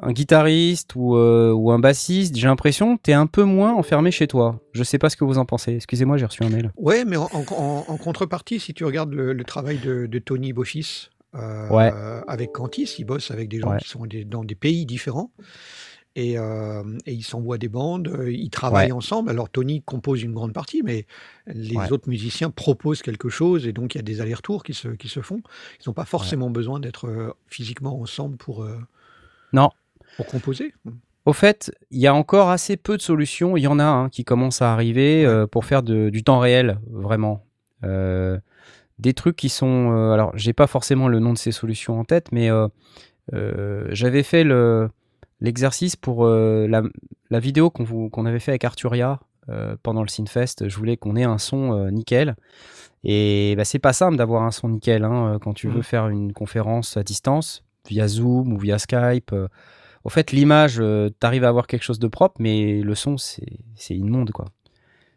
un 0.00 0.12
guitariste 0.12 0.94
ou, 0.94 1.16
euh, 1.16 1.52
ou 1.52 1.70
un 1.72 1.78
bassiste, 1.78 2.36
j'ai 2.36 2.46
l'impression 2.46 2.96
que 2.96 3.02
tu 3.04 3.10
es 3.10 3.14
un 3.14 3.26
peu 3.26 3.42
moins 3.44 3.74
enfermé 3.74 4.10
chez 4.10 4.26
toi. 4.26 4.60
Je 4.72 4.82
sais 4.82 4.98
pas 4.98 5.10
ce 5.10 5.16
que 5.16 5.24
vous 5.24 5.38
en 5.38 5.44
pensez. 5.44 5.72
Excusez-moi, 5.74 6.16
j'ai 6.16 6.26
reçu 6.26 6.42
un 6.44 6.48
mail. 6.50 6.70
Ouais, 6.76 7.04
mais 7.04 7.16
en, 7.16 7.28
en- 7.32 7.44
en- 7.52 7.84
en 7.88 7.96
contrepartie, 7.96 8.60
si 8.60 8.74
tu 8.74 8.84
regardes 8.84 9.12
le, 9.12 9.32
le 9.32 9.44
travail 9.44 9.78
de, 9.78 10.06
de 10.06 10.18
Tony 10.18 10.52
Bochis 10.52 11.08
euh, 11.34 11.68
Ouais. 11.70 11.92
avec 12.26 12.52
Cantis, 12.52 12.94
il 12.98 13.04
bosse 13.04 13.30
avec 13.30 13.48
des 13.48 13.60
gens 13.60 13.70
Ouais. 13.72 13.78
qui 13.78 13.88
sont 13.88 14.06
des- 14.06 14.24
dans 14.24 14.44
des 14.44 14.54
pays 14.54 14.86
différents. 14.86 15.30
Et, 16.16 16.36
euh, 16.36 16.82
et 17.06 17.12
ils 17.12 17.22
s'envoient 17.22 17.58
des 17.58 17.68
bandes, 17.68 18.10
ils 18.28 18.50
travaillent 18.50 18.86
Ouais. 18.86 18.92
ensemble. 18.92 19.30
Alors 19.30 19.48
Tony 19.50 19.82
compose 19.82 20.22
une 20.22 20.32
grande 20.32 20.52
partie, 20.52 20.82
mais 20.82 21.06
les 21.46 21.76
autres 21.92 22.08
musiciens 22.08 22.50
proposent 22.50 23.02
quelque 23.02 23.28
chose, 23.28 23.66
et 23.68 23.72
donc 23.72 23.94
il 23.94 23.98
y 23.98 24.00
a 24.00 24.02
des 24.02 24.20
allers-retours 24.20 24.64
qui 24.64 24.74
se, 24.74 24.88
qui 24.88 25.08
se 25.08 25.20
font. 25.20 25.42
Ils 25.80 25.88
n'ont 25.88 25.92
pas 25.92 26.06
forcément 26.06 26.50
besoin 26.50 26.80
d'être 26.80 27.36
physiquement 27.46 28.00
ensemble 28.00 28.36
pour, 28.36 28.66
Non. 29.52 29.70
Pour 30.18 30.26
composer. 30.26 30.74
Au 31.24 31.32
fait, 31.32 31.70
il 31.90 32.00
y 32.00 32.06
a 32.06 32.14
encore 32.14 32.50
assez 32.50 32.76
peu 32.76 32.96
de 32.96 33.02
solutions. 33.02 33.56
Il 33.56 33.62
y 33.62 33.66
en 33.68 33.78
a 33.78 33.84
hein, 33.84 34.08
qui 34.08 34.24
commencent 34.24 34.62
à 34.62 34.72
arriver 34.72 35.24
euh, 35.24 35.46
pour 35.46 35.64
faire 35.64 35.82
de- 35.82 36.10
du 36.10 36.22
temps 36.24 36.40
réel, 36.40 36.78
vraiment. 36.90 37.44
Euh, 37.84 38.38
des 38.98 39.14
trucs 39.14 39.36
qui 39.36 39.48
sont. 39.48 39.92
euh, 39.92 40.12
alors, 40.12 40.32
j'ai 40.34 40.52
pas 40.52 40.66
forcément 40.66 41.06
le 41.06 41.20
nom 41.20 41.32
de 41.32 41.38
ces 41.38 41.52
solutions 41.52 42.00
en 42.00 42.04
tête, 42.04 42.32
mais 42.32 42.50
euh, 42.50 42.66
j'avais 43.90 44.22
fait 44.24 44.42
le, 44.42 44.88
l'exercice 45.40 45.94
pour 45.96 46.26
la, 46.26 46.82
la 47.30 47.40
vidéo 47.40 47.70
qu'on 47.70 48.26
avait 48.26 48.40
fait 48.40 48.50
avec 48.52 48.64
Arturia 48.64 49.20
pendant 49.82 50.02
le 50.02 50.08
Synfest. 50.08 50.68
Je 50.68 50.76
voulais 50.76 50.96
qu'on 50.96 51.14
ait 51.14 51.24
un 51.24 51.38
son 51.38 51.88
nickel. 51.90 52.34
Et 53.04 53.54
bah, 53.56 53.64
c'est 53.64 53.78
pas 53.78 53.92
simple 53.92 54.16
d'avoir 54.16 54.42
un 54.42 54.50
son 54.50 54.68
nickel 54.70 55.04
hein, 55.04 55.38
quand 55.40 55.54
tu 55.54 55.68
Mhm. 55.68 55.74
veux 55.74 55.82
faire 55.82 56.08
une 56.08 56.32
conférence 56.32 56.96
à 56.96 57.02
distance 57.04 57.62
via 57.88 58.08
Zoom 58.08 58.52
ou 58.52 58.58
via 58.58 58.78
Skype. 58.78 59.32
Euh. 59.98 60.04
Au 60.04 60.08
fait, 60.10 60.32
l'image, 60.32 60.76
tu 60.76 61.26
arrives 61.26 61.44
à 61.44 61.48
avoir 61.48 61.66
quelque 61.66 61.82
chose 61.82 61.98
de 61.98 62.08
propre, 62.08 62.36
mais 62.40 62.80
le 62.80 62.94
son, 62.94 63.16
c'est 63.18 63.44
immonde, 63.90 64.30
quoi. 64.32 64.46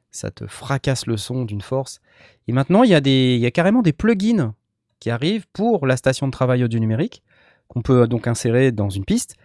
Ça 0.09 0.29
te 0.29 0.45
fracasse 0.45 1.05
le 1.05 1.15
son 1.15 1.45
d'une 1.45 1.61
force. 1.61 2.01
Et 2.47 2.51
maintenant, 2.51 2.83
il 2.83 2.89
y, 2.89 2.95
a 2.95 2.99
des- 3.01 3.35
il 3.35 3.41
y 3.41 3.45
a 3.45 3.51
carrément 3.51 3.81
des 3.81 3.93
plugins 3.93 4.53
qui 4.99 5.09
arrivent 5.09 5.45
pour 5.53 5.87
la 5.87 5.95
station 5.95 6.27
de 6.27 6.31
travail 6.31 6.63
audio 6.63 6.79
numérique, 6.79 7.23
qu'on 7.69 7.81
peut 7.81 8.07
donc 8.07 8.27
insérer 8.27 8.71
dans 8.73 8.89
une 8.89 9.05
piste 9.05 9.35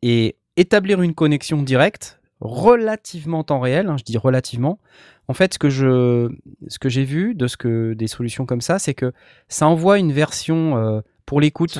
et 0.00 0.36
établir 0.56 1.02
une 1.02 1.14
connexion 1.14 1.62
directe, 1.62 2.20
relativement 2.40 3.42
temps 3.44 3.60
réel, 3.60 3.88
hein, 3.88 3.96
je 3.98 4.04
dis 4.04 4.16
relativement. 4.16 4.78
En 5.28 5.34
fait, 5.34 5.54
ce 5.54 5.58
que 5.58 5.70
je, 5.70 6.28
ce 6.68 6.78
que 6.78 6.88
j'ai 6.88 7.04
vu 7.04 7.34
de 7.34 7.46
ce 7.46 7.56
que 7.56 7.94
des 7.94 8.06
solutions 8.06 8.46
comme 8.46 8.60
ça, 8.60 8.78
c'est 8.78 8.94
que 8.94 9.12
ça 9.48 9.66
envoie 9.66 9.98
une 9.98 10.12
version 10.12 10.76
euh, 10.76 11.00
pour 11.26 11.40
l'écoute 11.40 11.74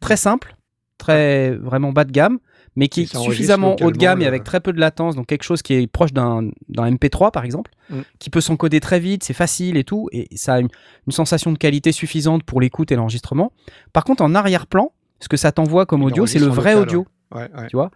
très 0.00 0.16
simple, 0.16 0.56
très 0.98 1.52
vraiment 1.52 1.92
bas 1.92 2.04
de 2.04 2.12
gamme, 2.12 2.38
mais 2.76 2.88
qui 2.88 3.02
est 3.02 3.06
suffisamment 3.30 3.76
haut 3.80 3.90
de 3.90 3.96
gamme 3.98 4.20
et 4.20 4.24
le- 4.24 4.28
avec 4.28 4.44
très 4.44 4.60
peu 4.60 4.72
de 4.72 4.80
latence, 4.80 5.16
donc 5.16 5.26
quelque 5.26 5.42
chose 5.44 5.62
qui 5.62 5.74
est 5.74 5.86
proche 5.86 6.12
d'un 6.12 6.48
d'un 6.68 6.84
MP3 6.92 7.30
par 7.32 7.44
exemple, 7.44 7.70
Mm. 7.90 8.00
qui 8.18 8.30
peut 8.30 8.40
s'encoder 8.40 8.80
très 8.80 9.00
vite, 9.00 9.24
c'est 9.24 9.32
facile 9.34 9.76
et 9.76 9.84
tout, 9.84 10.08
et 10.12 10.28
ça 10.36 10.54
a 10.54 10.60
une, 10.60 10.68
une 11.06 11.12
sensation 11.12 11.50
de 11.52 11.58
qualité 11.58 11.90
suffisante 11.92 12.42
pour 12.44 12.60
l'écoute 12.60 12.92
et 12.92 12.96
l'enregistrement. 12.96 13.52
Par 13.92 14.04
contre, 14.04 14.22
en 14.22 14.34
arrière-plan, 14.34 14.92
ce 15.20 15.28
que 15.28 15.36
ça 15.36 15.50
t'envoie 15.52 15.86
comme 15.86 16.02
audio, 16.02 16.26
c'est 16.26 16.38
le 16.38 16.46
vrai 16.46 16.74
local, 16.74 16.82
audio. 16.88 17.06
Ouais, 17.34 17.48
ouais. 17.56 17.66
Tu 17.68 17.76
vois? 17.76 17.90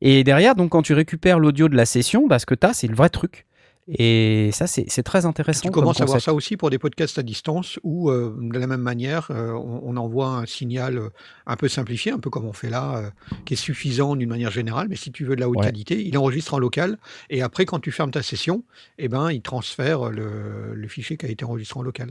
Et 0.00 0.24
derrière, 0.24 0.54
donc 0.54 0.70
quand 0.70 0.82
tu 0.82 0.92
récupères 0.94 1.38
l'audio 1.38 1.68
de 1.68 1.76
la 1.76 1.86
session, 1.86 2.26
bah, 2.26 2.38
ce 2.38 2.46
que 2.46 2.54
tu 2.54 2.66
as, 2.66 2.72
c'est 2.74 2.86
le 2.88 2.94
vrai 2.94 3.08
truc. 3.08 3.46
Et 3.88 4.50
ça, 4.52 4.66
c'est 4.66 5.02
très 5.04 5.26
intéressant. 5.26 5.60
Tu 5.62 5.70
comme 5.70 5.84
commences 5.84 6.00
à 6.00 6.06
voir 6.06 6.20
ça 6.20 6.34
aussi 6.34 6.56
pour 6.56 6.70
des 6.70 6.78
podcasts 6.78 7.18
à 7.18 7.22
distance 7.22 7.78
où, 7.84 8.10
euh, 8.10 8.36
de 8.40 8.58
la 8.58 8.66
même 8.66 8.80
manière, 8.80 9.28
euh, 9.30 9.52
on, 9.52 9.80
on 9.84 9.96
envoie 9.96 10.26
un 10.28 10.44
signal 10.46 10.98
euh, 10.98 11.08
un 11.46 11.54
peu 11.54 11.68
simplifié, 11.68 12.10
un 12.10 12.18
peu 12.18 12.28
comme 12.28 12.46
on 12.46 12.52
fait 12.52 12.68
là, 12.68 12.96
euh, 12.96 13.10
qui 13.44 13.54
est 13.54 13.56
suffisant 13.56 14.16
d'une 14.16 14.28
manière 14.28 14.50
générale, 14.50 14.88
mais 14.90 14.96
si 14.96 15.12
tu 15.12 15.24
veux 15.24 15.36
de 15.36 15.40
la 15.40 15.48
haute 15.48 15.58
Ouais. 15.58 15.66
qualité, 15.66 16.04
il 16.04 16.18
enregistre 16.18 16.54
en 16.54 16.58
local 16.58 16.98
et 17.30 17.42
après, 17.42 17.64
quand 17.64 17.78
tu 17.78 17.92
fermes 17.92 18.10
ta 18.10 18.22
session, 18.24 18.64
eh 18.98 19.06
ben, 19.08 19.30
il 19.30 19.40
transfère 19.42 20.10
le, 20.10 20.74
le 20.74 20.88
fichier 20.88 21.16
qui 21.16 21.26
a 21.26 21.28
été 21.28 21.44
enregistré 21.44 21.78
en 21.78 21.82
local. 21.84 22.10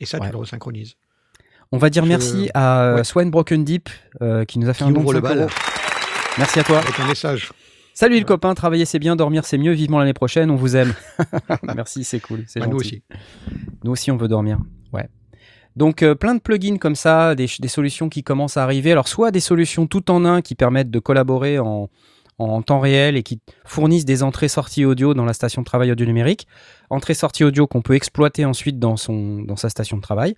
Et 0.00 0.04
ça, 0.06 0.18
Ouais. 0.18 0.26
tu 0.26 0.32
le 0.32 0.38
resynchronises. 0.38 0.96
On 1.72 1.78
va 1.78 1.88
dire 1.88 2.04
Je- 2.04 2.08
merci 2.10 2.50
à 2.52 2.96
Ouais. 2.96 3.04
Swan 3.04 3.30
Broken 3.30 3.64
Deep 3.64 3.88
qui 4.46 4.58
nous 4.58 4.68
a 4.68 4.74
fait 4.74 4.84
Qui 4.84 4.90
un 4.90 4.94
ouvre 4.94 5.14
le 5.14 5.20
5 5.22 5.22
bal. 5.22 5.48
Merci 6.36 6.60
à 6.60 6.64
toi. 6.64 6.78
Avec 6.80 7.00
un 7.00 7.06
message. 7.08 7.50
Salut 8.00 8.20
le 8.20 8.24
copain, 8.24 8.54
travailler 8.54 8.84
c'est 8.84 9.00
bien, 9.00 9.16
dormir 9.16 9.44
c'est 9.44 9.58
mieux, 9.58 9.72
vivement 9.72 9.98
l'année 9.98 10.12
prochaine, 10.12 10.52
on 10.52 10.54
vous 10.54 10.76
aime. 10.76 10.94
Merci, 11.74 12.04
c'est 12.04 12.20
cool, 12.20 12.44
c'est 12.46 12.60
Bah, 12.60 12.66
gentil. 12.66 12.70
nous 12.70 12.78
aussi. 12.78 13.02
Nous 13.82 13.90
aussi 13.90 14.10
on 14.12 14.16
veut 14.16 14.28
dormir, 14.28 14.60
ouais. 14.92 15.08
Donc 15.74 16.04
euh, 16.04 16.14
plein 16.14 16.36
de 16.36 16.40
plugins 16.40 16.76
comme 16.78 16.94
ça, 16.94 17.34
des, 17.34 17.48
des 17.58 17.66
solutions 17.66 18.08
qui 18.08 18.22
commencent 18.22 18.56
à 18.56 18.62
arriver. 18.62 18.92
Alors 18.92 19.08
soit 19.08 19.32
des 19.32 19.40
solutions 19.40 19.88
tout 19.88 20.12
en 20.12 20.24
un 20.24 20.42
qui 20.42 20.54
permettent 20.54 20.92
de 20.92 21.00
collaborer 21.00 21.58
en, 21.58 21.90
en 22.38 22.62
temps 22.62 22.78
réel 22.78 23.16
et 23.16 23.24
qui 23.24 23.40
fournissent 23.64 24.04
des 24.04 24.22
entrées-sorties 24.22 24.84
audio 24.84 25.12
dans 25.12 25.24
la 25.24 25.32
station 25.32 25.62
de 25.62 25.66
travail 25.66 25.90
audio 25.90 26.06
numérique, 26.06 26.46
entrées-sorties 26.90 27.42
audio 27.42 27.66
qu'on 27.66 27.82
peut 27.82 27.94
exploiter 27.94 28.44
ensuite 28.44 28.78
dans, 28.78 28.96
son, 28.96 29.42
dans 29.42 29.56
sa 29.56 29.70
station 29.70 29.96
de 29.96 30.02
travail. 30.02 30.36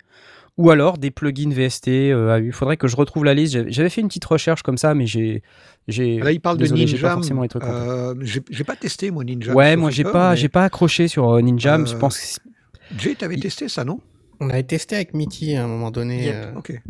Ou 0.57 0.69
alors 0.69 0.97
des 0.97 1.11
plugins 1.11 1.49
VST. 1.51 1.87
euh, 2.11 2.39
Il 2.43 2.51
faudrait 2.51 2.77
que 2.77 2.87
je 2.87 2.95
retrouve 2.95 3.23
la 3.23 3.33
liste. 3.33 3.69
J'avais- 3.69 3.89
fait 3.89 4.01
une 4.01 4.07
petite 4.09 4.25
recherche 4.25 4.61
comme 4.63 4.77
ça, 4.77 4.93
mais 4.93 5.05
j'ai. 5.07 5.41
j'ai- 5.87 6.19
Là, 6.19 6.31
il 6.31 6.41
parle 6.41 6.57
désolé, 6.57 6.81
de 6.83 6.87
j'ai 6.87 6.97
pas 6.97 7.01
Ninja. 7.07 7.13
forcément 7.13 7.41
les 7.43 7.47
trucs 7.47 7.63
complets. 7.63 7.77
Euh, 7.79 8.15
j'ai 8.21 8.41
j'ai 8.49 8.63
pas 8.63 8.75
testé, 8.75 9.11
moi, 9.11 9.23
Ninja. 9.23 9.53
Ouais, 9.53 9.75
moi 9.75 9.89
j'ai 9.89 10.03
pas, 10.03 10.31
mais- 10.31 10.35
j'ai 10.37 10.49
pas 10.49 10.65
accroché 10.65 11.07
sur 11.07 11.29
euh, 11.31 11.41
Ninja. 11.41 11.77
mais 11.77 11.85
Je 11.87 11.95
Euh, 11.95 11.99
pense 11.99 12.17
que 12.19 12.99
Jay, 12.99 13.15
t'avais 13.15 13.37
testé 13.37 13.69
ça, 13.69 13.83
non? 13.85 13.99
On 14.41 14.49
avait 14.49 14.63
testé 14.63 14.95
avec 14.95 15.13
Mitty 15.13 15.55
à 15.55 15.63
un 15.63 15.67
moment 15.67 15.89
donné. 15.91 16.25
Yep. 16.25 16.35
euh, 16.35 16.53
Ok. 16.57 16.81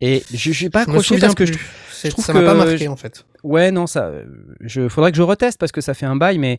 et 0.00 0.22
je 0.32 0.52
j'ai 0.52 0.70
pas 0.70 0.84
je 0.84 0.90
accroché 0.90 1.18
parce 1.18 1.34
que 1.34 1.46
je, 1.46 1.54
C'est- 1.90 2.10
trouve 2.10 2.24
ça 2.24 2.32
m'a 2.34 2.42
pas 2.42 2.54
marqué 2.54 2.78
je- 2.78 2.88
en 2.88 2.96
fait. 2.96 3.24
ouais 3.42 3.70
non 3.70 3.86
ça, 3.86 4.06
euh, 4.06 4.24
je 4.60 4.88
faudrait 4.88 5.10
que 5.12 5.16
je 5.16 5.22
reteste 5.22 5.58
parce 5.58 5.72
que 5.72 5.80
ça 5.80 5.94
fait 5.94 6.06
un 6.06 6.16
bail, 6.16 6.38
mais 6.38 6.58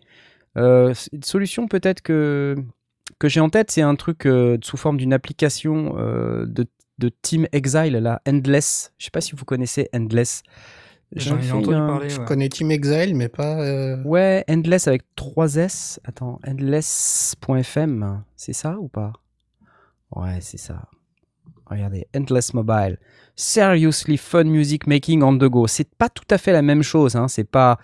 euh, 0.58 0.94
une 1.12 1.24
solution 1.24 1.68
peut-être 1.68 2.02
que 2.02 2.56
que 3.20 3.28
j'ai 3.28 3.40
en 3.40 3.50
tête, 3.50 3.72
c'est 3.72 3.82
un 3.82 3.96
truc 3.96 4.26
euh, 4.26 4.58
sous 4.64 4.78
forme 4.78 4.98
d'une 4.98 5.14
application 5.14 5.96
euh, 5.98 6.46
de 6.48 6.66
de 6.98 7.10
Team 7.10 7.46
Exile, 7.52 7.94
là, 7.98 8.22
Endless. 8.26 8.94
Je 8.98 9.06
sais 9.06 9.12
pas 9.12 9.20
si 9.20 9.36
vous 9.36 9.44
connaissez 9.44 9.90
Endless. 9.94 10.44
J'en 11.14 11.38
ai 11.38 11.52
entendu 11.52 11.74
un- 11.76 11.88
parler. 11.88 12.10
Je 12.10 12.22
connais 12.22 12.48
Team 12.48 12.72
Exile, 12.72 13.16
mais 13.18 13.28
pas. 13.28 13.60
euh, 13.62 14.02
Ouais, 14.04 14.46
Endless 14.50 14.88
avec 14.88 15.04
3 15.18 15.56
S. 15.58 16.00
Attends, 16.06 16.40
endless.fm, 16.48 18.24
c'est 18.36 18.54
ça 18.54 18.78
ou 18.80 18.88
pas? 18.88 19.14
Ouais, 20.16 20.40
c'est 20.42 20.58
ça. 20.58 20.84
Regardez, 21.66 22.08
Endless 22.16 22.54
Mobile. 22.54 22.98
Seriously 23.36 24.18
fun 24.18 24.44
music 24.46 24.88
making 24.88 25.24
on 25.24 25.36
the 25.38 25.46
go. 25.50 25.68
C'est 25.68 25.90
pas 25.96 26.10
tout 26.10 26.24
à 26.30 26.38
fait 26.38 26.52
la 26.54 26.62
même 26.62 26.84
chose. 26.84 27.16
Hein. 27.16 27.28
C'est 27.28 27.44
pas. 27.50 27.78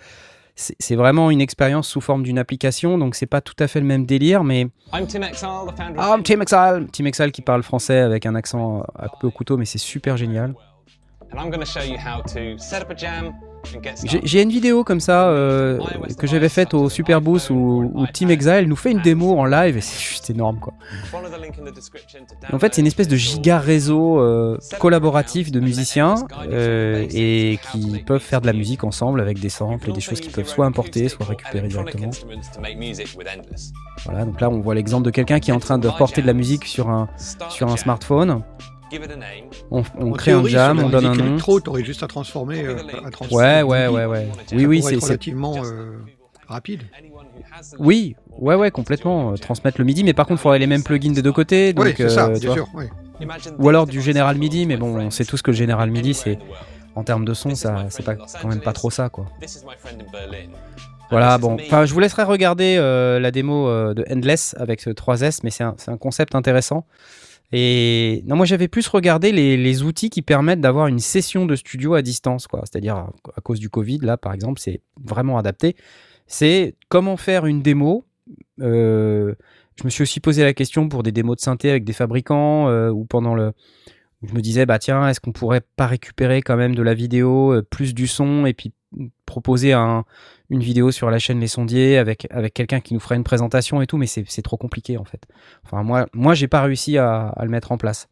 C'est 0.79 0.95
vraiment 0.95 1.31
une 1.31 1.41
expérience 1.41 1.87
sous 1.87 2.01
forme 2.01 2.23
d'une 2.23 2.39
application, 2.39 2.97
donc 2.97 3.15
c'est 3.15 3.25
pas 3.25 3.41
tout 3.41 3.55
à 3.59 3.67
fait 3.67 3.79
le 3.79 3.85
même 3.85 4.05
délire, 4.05 4.43
mais 4.43 4.67
I'm 4.93 5.07
Tim 5.07 5.21
Exile, 5.23 5.67
the 5.67 5.77
founder 5.77 5.99
of 5.99 6.23
Team 6.23 6.41
Exile, 6.41 6.87
Team 6.91 7.07
Exile 7.07 7.31
qui 7.31 7.41
parle 7.41 7.63
français 7.63 7.99
avec 7.99 8.25
un 8.25 8.35
accent 8.35 8.83
à 8.97 9.07
couper 9.07 9.27
au 9.27 9.31
couteau, 9.31 9.57
mais 9.57 9.65
c'est 9.65 9.77
super 9.77 10.17
génial. 10.17 10.53
and 11.31 11.39
I'm 11.39 11.49
going 11.49 11.61
to 11.61 11.65
show 11.65 11.81
you 11.81 11.97
how 11.97 12.21
to 12.21 12.57
set 12.57 12.81
up 12.81 12.89
a 12.89 12.95
jam 12.95 13.33
J'ai 14.23 14.41
une 14.41 14.49
vidéo 14.49 14.83
comme 14.83 14.99
ça 14.99 15.29
euh, 15.29 15.79
que 16.17 16.27
j'avais 16.27 16.49
faite 16.49 16.73
au 16.73 16.89
Super 16.89 17.21
Boost 17.21 17.49
où, 17.49 17.91
où 17.93 18.07
Team 18.07 18.29
Exile 18.29 18.65
nous 18.67 18.75
fait 18.75 18.91
une 18.91 19.01
démo 19.01 19.37
en 19.37 19.45
live 19.45 19.77
et 19.77 19.81
c'est 19.81 19.99
juste 19.99 20.29
énorme 20.29 20.59
quoi. 20.59 20.73
En 22.51 22.59
fait, 22.59 22.73
c'est 22.73 22.81
une 22.81 22.87
espèce 22.87 23.07
de 23.07 23.15
giga 23.15 23.59
réseau 23.59 24.19
euh, 24.19 24.57
collaboratif 24.79 25.51
de 25.51 25.59
musiciens 25.59 26.15
euh, 26.49 27.05
et 27.11 27.59
qui 27.71 27.99
peuvent 28.05 28.21
faire 28.21 28.41
de 28.41 28.47
la 28.47 28.53
musique 28.53 28.83
ensemble 28.83 29.21
avec 29.21 29.39
des 29.39 29.49
samples 29.49 29.89
et 29.89 29.93
des 29.93 30.01
choses 30.01 30.19
qui 30.19 30.29
peuvent 30.29 30.47
soit 30.47 30.65
importer, 30.65 31.09
soit 31.09 31.25
récupérer 31.25 31.67
directement. 31.67 32.11
Voilà, 34.05 34.25
donc 34.25 34.41
là 34.41 34.49
on 34.49 34.59
voit 34.59 34.75
l'exemple 34.75 35.05
de 35.05 35.11
quelqu'un 35.11 35.39
qui 35.39 35.51
est 35.51 35.53
en 35.53 35.59
train 35.59 35.77
de 35.77 35.89
porter 35.89 36.21
de 36.21 36.27
la 36.27 36.33
musique 36.33 36.65
sur 36.65 36.89
un, 36.89 37.09
sur 37.49 37.67
un 37.67 37.77
smartphone. 37.77 38.43
On, 39.71 40.11
crée 40.11 40.31
un 40.31 40.45
jam, 40.45 40.79
on 40.79 40.89
donne 40.89 41.05
un 41.05 41.15
nom. 41.15 41.25
électro, 41.27 41.59
t'aurais 41.59 41.83
juste 41.83 42.03
à 42.03 42.07
transformer. 42.07 42.63
euh, 42.63 42.77
à 43.05 43.11
transformer 43.11 43.63
Ouais, 43.63 43.63
ouais, 43.63 43.87
ouais, 43.87 44.05
ouais. 44.05 44.27
Ça 44.47 44.55
Oui, 44.55 44.65
oui, 44.65 44.83
c'est 44.83 44.95
relativement 44.95 45.63
euh, 45.63 45.97
rapide. 46.47 46.81
Oui, 47.79 48.15
ouais, 48.37 48.55
ouais, 48.55 48.71
complètement. 48.71 49.31
euh, 49.31 49.35
transmettre 49.35 49.79
le 49.79 49.85
MIDI, 49.85 50.03
mais 50.03 50.13
par 50.13 50.25
contre, 50.25 50.41
il 50.41 50.43
faudrait 50.43 50.59
les 50.59 50.67
mêmes 50.67 50.83
plugins 50.83 51.11
des 51.13 51.21
deux 51.21 51.31
côtés. 51.31 51.73
Donc, 51.73 51.85
Oui, 51.85 51.93
c'est 51.95 52.09
ça, 52.09 52.27
euh, 52.27 52.33
tu 52.35 52.47
bien 52.47 52.53
sûr. 52.53 52.67
Ou 53.59 53.69
alors 53.69 53.85
du 53.85 54.01
General 54.01 54.35
MIDI, 54.37 54.65
mais 54.65 54.77
bon, 54.77 54.97
on 54.97 55.11
sait 55.11 55.25
tous 55.25 55.41
que 55.41 55.51
le 55.51 55.57
General 55.57 55.89
MIDI, 55.89 56.13
c'est 56.13 56.39
en 56.95 57.03
termes 57.03 57.23
de 57.25 57.33
son, 57.33 57.55
ça, 57.55 57.85
c'est 57.89 58.03
pas 58.03 58.15
quand 58.15 58.47
même 58.47 58.61
pas 58.61 58.73
trop 58.73 58.89
ça, 58.89 59.09
quoi. 59.09 59.27
Voilà, 61.09 61.37
bon, 61.37 61.57
enfin, 61.59 61.85
je 61.85 61.93
vous 61.93 61.99
laisserai 61.99 62.23
regarder 62.23 62.77
euh, 62.79 63.19
la 63.19 63.31
démo 63.31 63.67
euh, 63.67 63.93
de 63.93 64.05
Endless 64.09 64.55
avec 64.57 64.79
ce 64.79 64.89
3S, 64.89 65.41
mais 65.43 65.49
c'est 65.49 65.63
un, 65.63 65.75
c'est 65.77 65.91
un 65.91 65.97
concept 65.97 66.35
intéressant. 66.35 66.85
Et 67.51 68.23
non, 68.25 68.35
moi 68.35 68.45
j'avais 68.45 68.67
plus 68.67 68.87
regardé 68.87 69.31
les, 69.31 69.57
les 69.57 69.83
outils 69.83 70.09
qui 70.09 70.21
permettent 70.21 70.61
d'avoir 70.61 70.87
une 70.87 70.99
session 70.99 71.45
de 71.45 71.55
studio 71.55 71.93
à 71.95 72.01
distance, 72.01 72.47
quoi. 72.47 72.61
C'est-à-dire 72.63 72.95
à, 72.95 73.41
cause 73.43 73.59
du 73.59 73.69
Covid, 73.69 73.99
là 73.99 74.17
par 74.17 74.33
exemple, 74.33 74.59
c'est 74.59 74.81
vraiment 75.03 75.37
adapté. 75.37 75.75
C'est 76.27 76.75
comment 76.89 77.17
faire 77.17 77.45
une 77.45 77.61
démo. 77.61 78.05
euh, 78.61 79.35
je 79.79 79.85
me 79.85 79.89
suis 79.89 80.03
aussi 80.03 80.19
posé 80.19 80.43
la 80.43 80.53
question 80.53 80.89
pour 80.89 81.03
des 81.03 81.11
démos 81.11 81.37
de 81.37 81.41
synthé 81.41 81.69
avec 81.69 81.83
des 81.83 81.93
fabricants 81.93 82.69
euh, 82.69 82.89
ou 82.89 83.05
pendant 83.05 83.35
le. 83.35 83.51
où 84.21 84.27
je 84.27 84.33
me 84.33 84.41
disais, 84.41 84.65
bah 84.65 84.79
tiens, 84.79 85.07
est-ce 85.07 85.19
qu'on 85.19 85.31
pourrait 85.31 85.63
pas 85.75 85.87
récupérer 85.87 86.41
quand 86.41 86.55
même 86.55 86.75
de 86.75 86.83
la 86.83 86.93
vidéo, 86.93 87.53
euh, 87.53 87.61
plus 87.63 87.93
du 87.93 88.07
son, 88.07 88.45
et 88.45 88.53
puis 88.53 88.73
proposer 89.25 89.73
un, 89.73 90.05
une 90.51 90.59
vidéo 90.59 90.91
sur 90.91 91.09
la 91.09 91.17
chaîne 91.17 91.39
Les 91.39 91.47
Sondiers 91.47 91.97
avec, 91.97 92.27
avec 92.29 92.53
quelqu'un 92.53 92.81
qui 92.81 92.93
nous 92.93 92.99
ferait 92.99 93.15
une 93.15 93.23
présentation 93.23 93.81
et 93.81 93.87
tout, 93.87 93.95
mais 93.97 94.05
c'est 94.05 94.41
trop 94.41 94.57
compliqué 94.57 94.97
en 94.97 95.05
fait. 95.05 95.25
Enfin, 95.63 95.81
moi, 95.81 96.07
moi 96.13 96.33
j'ai 96.33 96.49
pas 96.49 96.61
réussi 96.61 96.97
à, 96.97 97.27
à 97.29 97.45
le 97.45 97.49
mettre 97.49 97.71
en 97.71 97.77
place. 97.77 98.09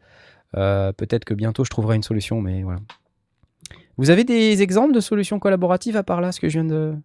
Euh, 0.56 0.94
Peut-être 0.94 1.26
que 1.26 1.34
bientôt 1.34 1.66
je 1.66 1.70
trouverai 1.70 1.98
une 1.98 2.02
solution, 2.04 2.42
mais 2.42 2.64
voilà. 2.64 2.80
Vous 3.98 4.10
avez 4.10 4.24
des 4.24 4.62
exemples 4.62 4.94
de 4.94 5.02
solutions 5.02 5.38
collaboratives 5.38 5.98
à 5.98 6.04
part 6.04 6.22
là, 6.22 6.32
ce 6.32 6.40
que 6.40 6.48
je 6.48 6.60
viens 6.60 6.68
de, 6.70 6.96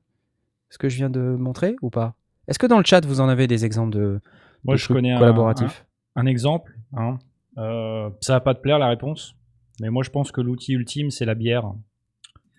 ce 0.71 0.79
que 0.79 0.89
je 0.89 0.97
viens 0.97 1.11
de 1.11 1.21
montrer 1.21 1.75
ou 1.83 1.91
pas? 1.91 2.15
Est-ce 2.47 2.61
que 2.61 2.67
dans 2.67 2.79
le 2.79 2.85
chat 2.85 3.05
vous 3.05 3.21
en 3.21 3.29
avez 3.29 3.49
des 3.49 3.65
exemples 3.65 3.93
de, 3.93 4.21
Moi, 4.63 4.77
de 4.77 4.79
je 4.79 4.87
connais 4.87 5.11
un, 5.13 5.19
collaboratifs? 5.19 5.85
un, 6.15 6.23
un 6.23 6.27
exemple. 6.27 6.79
Hein. 6.97 7.19
Euh, 7.59 8.09
ça 8.21 8.35
va 8.35 8.41
pas 8.41 8.55
te 8.55 8.61
plaire 8.61 8.79
la 8.79 8.89
réponse, 8.89 9.35
mais 9.81 9.91
moi 9.91 10.05
je 10.05 10.11
pense 10.11 10.31
que 10.31 10.41
l'outil 10.41 10.75
ultime 10.75 11.11
c'est 11.11 11.25
la 11.25 11.35
bière. 11.35 11.73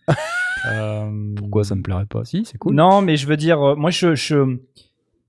Pourquoi 1.35 1.63
ça 1.63 1.75
me 1.75 1.81
plairait 1.81 2.05
pas? 2.05 2.25
Si, 2.25 2.45
c'est 2.45 2.57
cool. 2.57 2.75
Non, 2.75 3.01
mais 3.01 3.17
je 3.17 3.27
veux 3.27 3.37
dire, 3.37 3.61
euh, 3.61 3.75
moi 3.75 3.91
je, 3.91 4.15
je, 4.15 4.57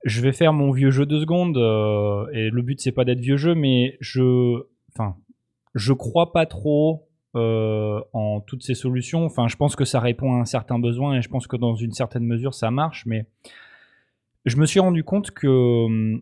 je 0.03 0.21
vais 0.21 0.31
faire 0.31 0.53
mon 0.53 0.71
vieux 0.71 0.91
jeu 0.91 1.05
deux 1.05 1.21
secondes 1.21 1.57
euh, 1.57 2.27
et 2.33 2.49
le 2.49 2.61
but 2.61 2.79
c'est 2.79 2.91
pas 2.91 3.05
d'être 3.05 3.19
vieux 3.19 3.37
jeu, 3.37 3.55
mais 3.55 3.97
je, 3.99 4.63
enfin, 4.93 5.15
je 5.75 5.93
crois 5.93 6.31
pas 6.31 6.45
trop 6.45 7.07
euh, 7.35 8.01
en 8.13 8.41
toutes 8.41 8.63
ces 8.63 8.73
solutions. 8.73 9.25
Enfin, 9.25 9.47
je 9.47 9.55
pense 9.55 9.75
que 9.75 9.85
ça 9.85 9.99
répond 9.99 10.35
à 10.35 10.39
un 10.39 10.45
certain 10.45 10.79
besoin 10.79 11.17
et 11.17 11.21
je 11.21 11.29
pense 11.29 11.47
que 11.47 11.57
dans 11.57 11.75
une 11.75 11.91
certaine 11.91 12.23
mesure 12.23 12.53
ça 12.53 12.71
marche. 12.71 13.05
Mais 13.05 13.25
je 14.45 14.57
me 14.57 14.65
suis 14.65 14.79
rendu 14.79 15.03
compte 15.03 15.31
que 15.31 15.85
hum, 15.85 16.21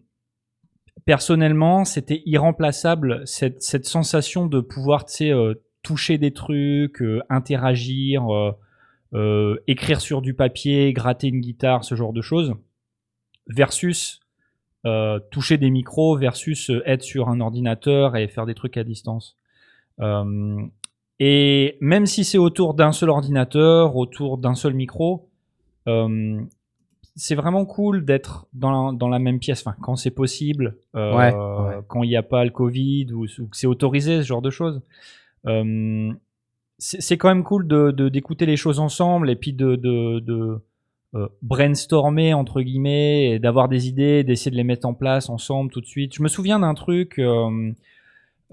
personnellement, 1.05 1.85
c'était 1.85 2.23
irremplaçable 2.25 3.21
cette, 3.25 3.61
cette 3.61 3.85
sensation 3.85 4.47
de 4.47 4.59
pouvoir, 4.59 5.05
euh, 5.21 5.53
toucher 5.83 6.17
des 6.17 6.31
trucs, 6.31 7.03
interagir, 7.29 8.25
euh, 9.15 9.55
écrire 9.67 10.01
sur 10.01 10.21
du 10.21 10.33
papier, 10.33 10.93
gratter 10.93 11.27
une 11.27 11.39
guitare, 11.39 11.83
ce 11.83 11.95
genre 11.95 12.13
de 12.13 12.21
choses, 12.21 12.53
versus 13.47 14.19
euh, 14.85 15.19
toucher 15.31 15.57
des 15.57 15.69
micros, 15.71 16.17
versus 16.17 16.69
euh, 16.69 16.83
être 16.85 17.01
sur 17.01 17.29
un 17.29 17.39
ordinateur 17.39 18.15
et 18.15 18.27
faire 18.27 18.45
des 18.45 18.53
trucs 18.53 18.77
à 18.77 18.83
distance. 18.83 19.37
Euh, 20.01 20.61
et 21.19 21.77
même 21.79 22.05
si 22.05 22.23
c'est 22.25 22.37
autour 22.37 22.73
d'un 22.73 22.91
seul 22.91 23.09
ordinateur, 23.09 23.95
autour 23.95 24.37
d'un 24.37 24.53
seul 24.53 24.73
micro, 24.73 25.29
c'est 27.15 27.35
vraiment 27.35 27.65
cool 27.65 28.03
d'être 28.03 28.47
dans 28.53 28.71
la, 28.87 28.91
dans 28.91 29.07
la 29.07 29.19
même 29.19 29.39
pièce, 29.39 29.61
enfin, 29.65 29.77
quand 29.81 29.95
c'est 29.95 30.11
possible, 30.11 30.75
Ouais, 30.93 31.33
ouais. 31.33 31.33
quand 31.87 32.03
il 32.03 32.09
n'y 32.09 32.17
a 32.17 32.23
pas 32.23 32.43
le 32.43 32.49
Covid 32.49 33.13
ou, 33.13 33.25
ou 33.39 33.47
que 33.47 33.55
c'est 33.55 33.67
autorisé, 33.67 34.17
ce 34.21 34.27
genre 34.27 34.41
de 34.41 34.49
choses. 34.49 34.81
Euh, 35.47 36.11
c'est 36.77 37.17
quand 37.17 37.29
même 37.29 37.43
cool 37.43 37.67
de 37.67 37.91
de- 37.91 38.09
d'écouter 38.09 38.45
les 38.45 38.57
choses 38.57 38.79
ensemble 38.79 39.29
et 39.29 39.35
puis 39.35 39.53
de, 39.53 39.75
de, 39.75 40.19
de 40.19 40.59
euh, 41.15 41.27
brainstormer 41.41 42.33
entre 42.33 42.61
guillemets 42.61 43.31
et 43.31 43.39
d'avoir 43.39 43.69
des 43.69 43.87
idées, 43.87 44.23
d'essayer 44.23 44.51
de 44.51 44.57
les 44.57 44.63
mettre 44.65 44.85
en 44.87 44.93
place 44.93 45.29
ensemble 45.29 45.71
tout 45.71 45.81
de 45.81 45.85
suite. 45.85 46.13
Je 46.15 46.21
me 46.23 46.27
souviens 46.27 46.59
d'un 46.59 46.73
truc 46.73 47.19
euh, 47.19 47.71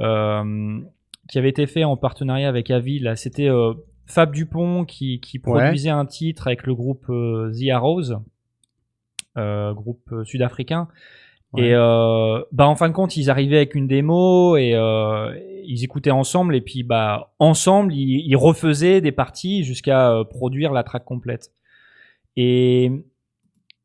euh, 0.01 0.81
qui 1.29 1.39
avait 1.39 1.49
été 1.51 1.67
fait 1.67 1.85
en 1.85 1.97
partenariat 1.97 2.49
avec 2.49 2.71
Avi. 2.71 3.05
C'était 3.17 3.49
euh, 3.49 3.75
Fab 4.07 4.33
Dupont 4.33 4.85
qui, 4.85 5.21
qui 5.21 5.39
produisait 5.39 5.91
un 5.91 6.07
titre 6.07 6.47
avec 6.47 6.65
le 6.67 6.75
groupe 6.75 7.07
euh, 7.09 7.51
The 7.53 7.71
Arrows, 7.71 8.13
euh, 9.37 9.73
groupe 9.73 10.13
sud-africain. 10.25 10.89
Ouais. 11.53 11.65
Et 11.69 11.75
euh, 11.75 12.41
bah 12.53 12.67
en 12.67 12.77
fin 12.77 12.89
de 12.89 12.95
compte, 12.95 13.17
ils 13.17 13.29
arrivaient 13.31 13.57
avec 13.57 13.75
une 13.75 13.87
démo 13.87 14.57
et 14.57 14.75
euh, 14.75 15.33
ils 15.65 15.85
écoutaient 15.85 16.11
ensemble 16.11 16.55
et 16.57 16.61
puis 16.61 16.83
bah 16.83 17.35
ensemble 17.39 17.95
ils, 17.95 18.27
ils 18.27 18.37
refaisaient 18.37 19.01
des 19.01 19.13
parties 19.13 19.65
jusqu'à 19.65 20.11
euh, 20.13 20.25
produire 20.25 20.73
la 20.73 20.83
track 20.83 21.05
complète. 21.05 21.51
Et 22.37 22.91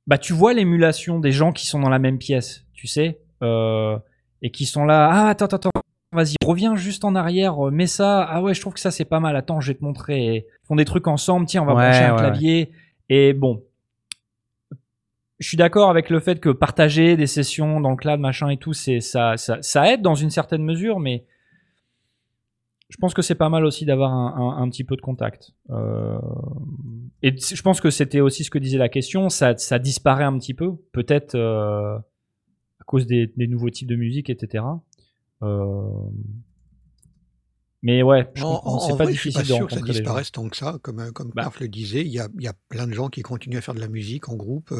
bah 0.06 0.18
tu 0.18 0.34
vois 0.34 0.54
l'émulation 0.54 1.20
des 1.20 1.32
gens 1.32 1.52
qui 1.52 1.66
sont 1.66 1.80
dans 1.80 1.90
la 1.90 2.00
même 2.00 2.18
pièce, 2.18 2.66
tu 2.74 2.88
sais, 2.88 3.20
euh, 3.44 3.98
et 4.42 4.52
qui 4.52 4.66
sont 4.66 4.86
là. 4.86 5.10
Ah 5.12 5.30
attends 5.30 5.46
attends 5.46 5.72
vas-y 6.14 6.36
reviens 6.46 6.76
juste 6.76 7.04
en 7.04 7.16
arrière, 7.16 7.68
euh, 7.68 7.72
mets 7.72 7.88
ça. 7.88 8.24
Ah 8.24 8.42
ouais 8.42 8.54
je 8.54 8.62
trouve 8.62 8.74
que 8.74 8.80
ça 8.80 8.92
c'est 8.92 9.06
pas 9.06 9.20
mal. 9.20 9.36
Attends 9.36 9.60
je 9.60 9.72
vais 9.72 9.78
te 9.78 9.84
montrer. 9.84 10.26
Et 10.26 10.36
ils 10.38 10.68
font 10.68 10.76
des 10.76 10.86
trucs 10.86 11.08
ensemble. 11.08 11.46
Tiens 11.46 11.64
on 11.64 11.66
va 11.66 11.74
Ouais, 11.76 11.90
brancher 11.90 12.04
un 12.06 12.12
ouais, 12.14 12.20
clavier. 12.20 12.72
Et 13.10 13.34
bon, 13.34 13.64
je 15.40 15.48
suis 15.48 15.58
d'accord 15.58 15.90
avec 15.90 16.10
le 16.10 16.20
fait 16.20 16.40
que 16.40 16.50
partager 16.50 17.16
des 17.16 17.28
sessions 17.28 17.80
dans 17.80 17.92
le 17.92 17.96
cloud, 17.96 18.20
machin 18.20 18.50
et 18.50 18.58
tout, 18.58 18.74
c'est 18.74 19.02
ça, 19.02 19.38
ça, 19.38 19.62
ça 19.62 19.92
aide 19.92 20.02
dans 20.02 20.16
une 20.16 20.32
certaine 20.32 20.64
mesure, 20.64 21.00
mais 21.00 21.26
je 22.90 22.98
pense 22.98 23.14
que 23.14 23.22
c'est 23.22 23.36
pas 23.36 23.50
mal 23.50 23.66
aussi 23.66 23.86
d'avoir 23.86 24.12
un, 24.14 24.36
un, 24.58 24.64
un 24.64 24.70
petit 24.70 24.84
peu 24.84 24.96
de 24.96 25.02
contact. 25.02 25.52
Euh, 25.72 26.18
et 27.22 27.36
je 27.38 27.62
pense 27.62 27.82
que 27.82 27.90
c'était 27.90 28.22
aussi 28.22 28.44
ce 28.44 28.50
que 28.50 28.60
disait 28.60 28.78
la 28.78 28.90
question, 28.90 29.30
ça, 29.30 29.58
ça 29.58 29.78
disparaît 29.80 30.24
un 30.24 30.38
petit 30.38 30.54
peu, 30.54 30.76
peut-être 30.94 31.36
euh, 31.36 31.98
à 31.98 32.84
cause 32.86 33.06
des, 33.06 33.28
des 33.36 33.48
nouveaux 33.48 33.70
types 33.70 33.90
de 33.90 33.96
musique, 33.96 34.30
etc. 34.30 34.64
Euh, 35.44 35.90
mais 37.84 38.02
ouais, 38.02 38.30
je 38.36 38.44
En, 38.44 38.56
comprends, 38.56 38.76
en- 38.76 38.80
c'est 38.80 38.98
pas 38.98 39.04
vrai, 39.04 39.14
je 39.14 39.20
suis 39.20 39.30
difficile 39.30 39.34
pas 39.34 39.54
de 39.54 39.58
sûr 39.58 39.68
que 39.68 39.74
ça 39.76 39.82
disparaisse 39.82 40.32
tant 40.32 40.50
que 40.50 40.58
ça. 40.58 40.78
Comme, 40.82 41.00
euh, 41.00 41.12
comme 41.12 41.30
Bah. 41.36 41.44
Parf 41.44 41.60
le 41.60 41.68
disait, 41.68 42.02
il 42.02 42.08
y 42.12 42.20
a, 42.20 42.28
il 42.38 42.44
y 42.44 42.48
a 42.48 42.54
plein 42.70 42.88
de 42.88 42.94
gens 42.94 43.10
qui 43.10 43.22
continuent 43.22 43.58
à 43.58 43.62
faire 43.62 43.76
de 43.76 43.80
la 43.80 43.88
musique 43.88 44.30
en 44.30 44.36
groupe. 44.36 44.74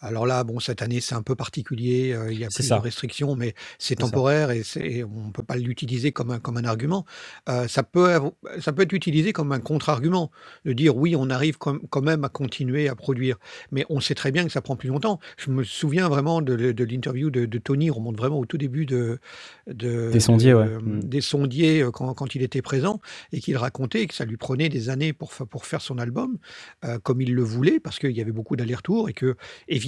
Alors 0.00 0.26
là, 0.26 0.44
bon, 0.44 0.60
cette 0.60 0.82
année, 0.82 1.00
c'est 1.00 1.14
un 1.14 1.22
peu 1.22 1.34
particulier. 1.34 2.12
euh, 2.12 2.30
Il 2.30 2.38
y 2.38 2.44
a 2.44 2.48
plus 2.48 2.62
ça. 2.64 2.76
de 2.76 2.82
restrictions, 2.82 3.34
mais 3.34 3.54
c'est 3.78 3.94
ça. 3.98 4.04
temporaire 4.04 4.50
et, 4.50 4.62
on 5.04 5.26
ne 5.28 5.32
peut 5.32 5.42
pas 5.42 5.56
l'utiliser 5.56 6.12
comme 6.12 6.30
un, 6.30 6.38
comme 6.38 6.58
un 6.58 6.64
argument. 6.64 7.06
Euh, 7.48 7.66
ça, 7.66 7.82
peut, 7.82 8.10
avoir- 8.12 8.32
ça 8.60 8.72
peut 8.74 8.82
être 8.82 8.92
utilisé 8.92 9.32
comme 9.32 9.52
un 9.52 9.58
contre-argument, 9.60 10.30
de 10.66 10.74
dire 10.74 10.96
oui, 10.96 11.16
on 11.16 11.30
arrive 11.30 11.56
quand 11.56 11.78
quand 11.88 12.02
même 12.02 12.24
à 12.24 12.28
continuer 12.28 12.88
à 12.88 12.94
produire. 12.94 13.38
Mais 13.72 13.86
on 13.88 14.00
sait 14.00 14.14
très 14.14 14.32
bien 14.32 14.44
que 14.44 14.52
ça 14.52 14.60
prend 14.60 14.76
plus 14.76 14.88
longtemps. 14.90 15.18
Je 15.38 15.50
me 15.50 15.64
souviens 15.64 16.08
vraiment 16.10 16.42
de, 16.42 16.72
de 16.72 16.84
l'interview 16.84 17.30
de, 17.30 17.46
de 17.46 17.58
Tony, 17.58 17.90
on 17.90 17.94
remonte 17.94 18.16
vraiment 18.18 18.38
au 18.38 18.44
tout 18.46 18.58
début 18.58 18.84
de, 18.84 19.18
de- 19.66 20.10
Des 20.12 20.20
sondiers, 20.20 20.52
ouais. 20.54 20.66
euh, 20.66 20.80
Mm. 20.80 21.00
des 21.04 21.20
sondiers 21.22 21.86
quand, 21.92 22.12
quand 22.14 22.34
il 22.34 22.42
était 22.42 22.60
présent 22.62 23.00
et 23.32 23.40
qu'il 23.40 23.56
racontait 23.56 24.06
que 24.06 24.14
ça 24.14 24.24
lui 24.26 24.36
prenait 24.36 24.68
des 24.68 24.90
années 24.90 25.12
pour, 25.14 25.32
fa- 25.32 25.46
pour 25.46 25.64
faire 25.64 25.80
son 25.80 25.96
album 25.98 26.36
euh, 26.84 26.98
comme 26.98 27.22
il 27.22 27.32
le 27.34 27.42
voulait 27.42 27.80
parce 27.80 27.98
qu'il 27.98 28.12
y 28.12 28.20
avait 28.20 28.30
beaucoup 28.32 28.56
d'allers-retours 28.56 29.08
et 29.08 29.14
que 29.14 29.36
évidemment 29.68 29.85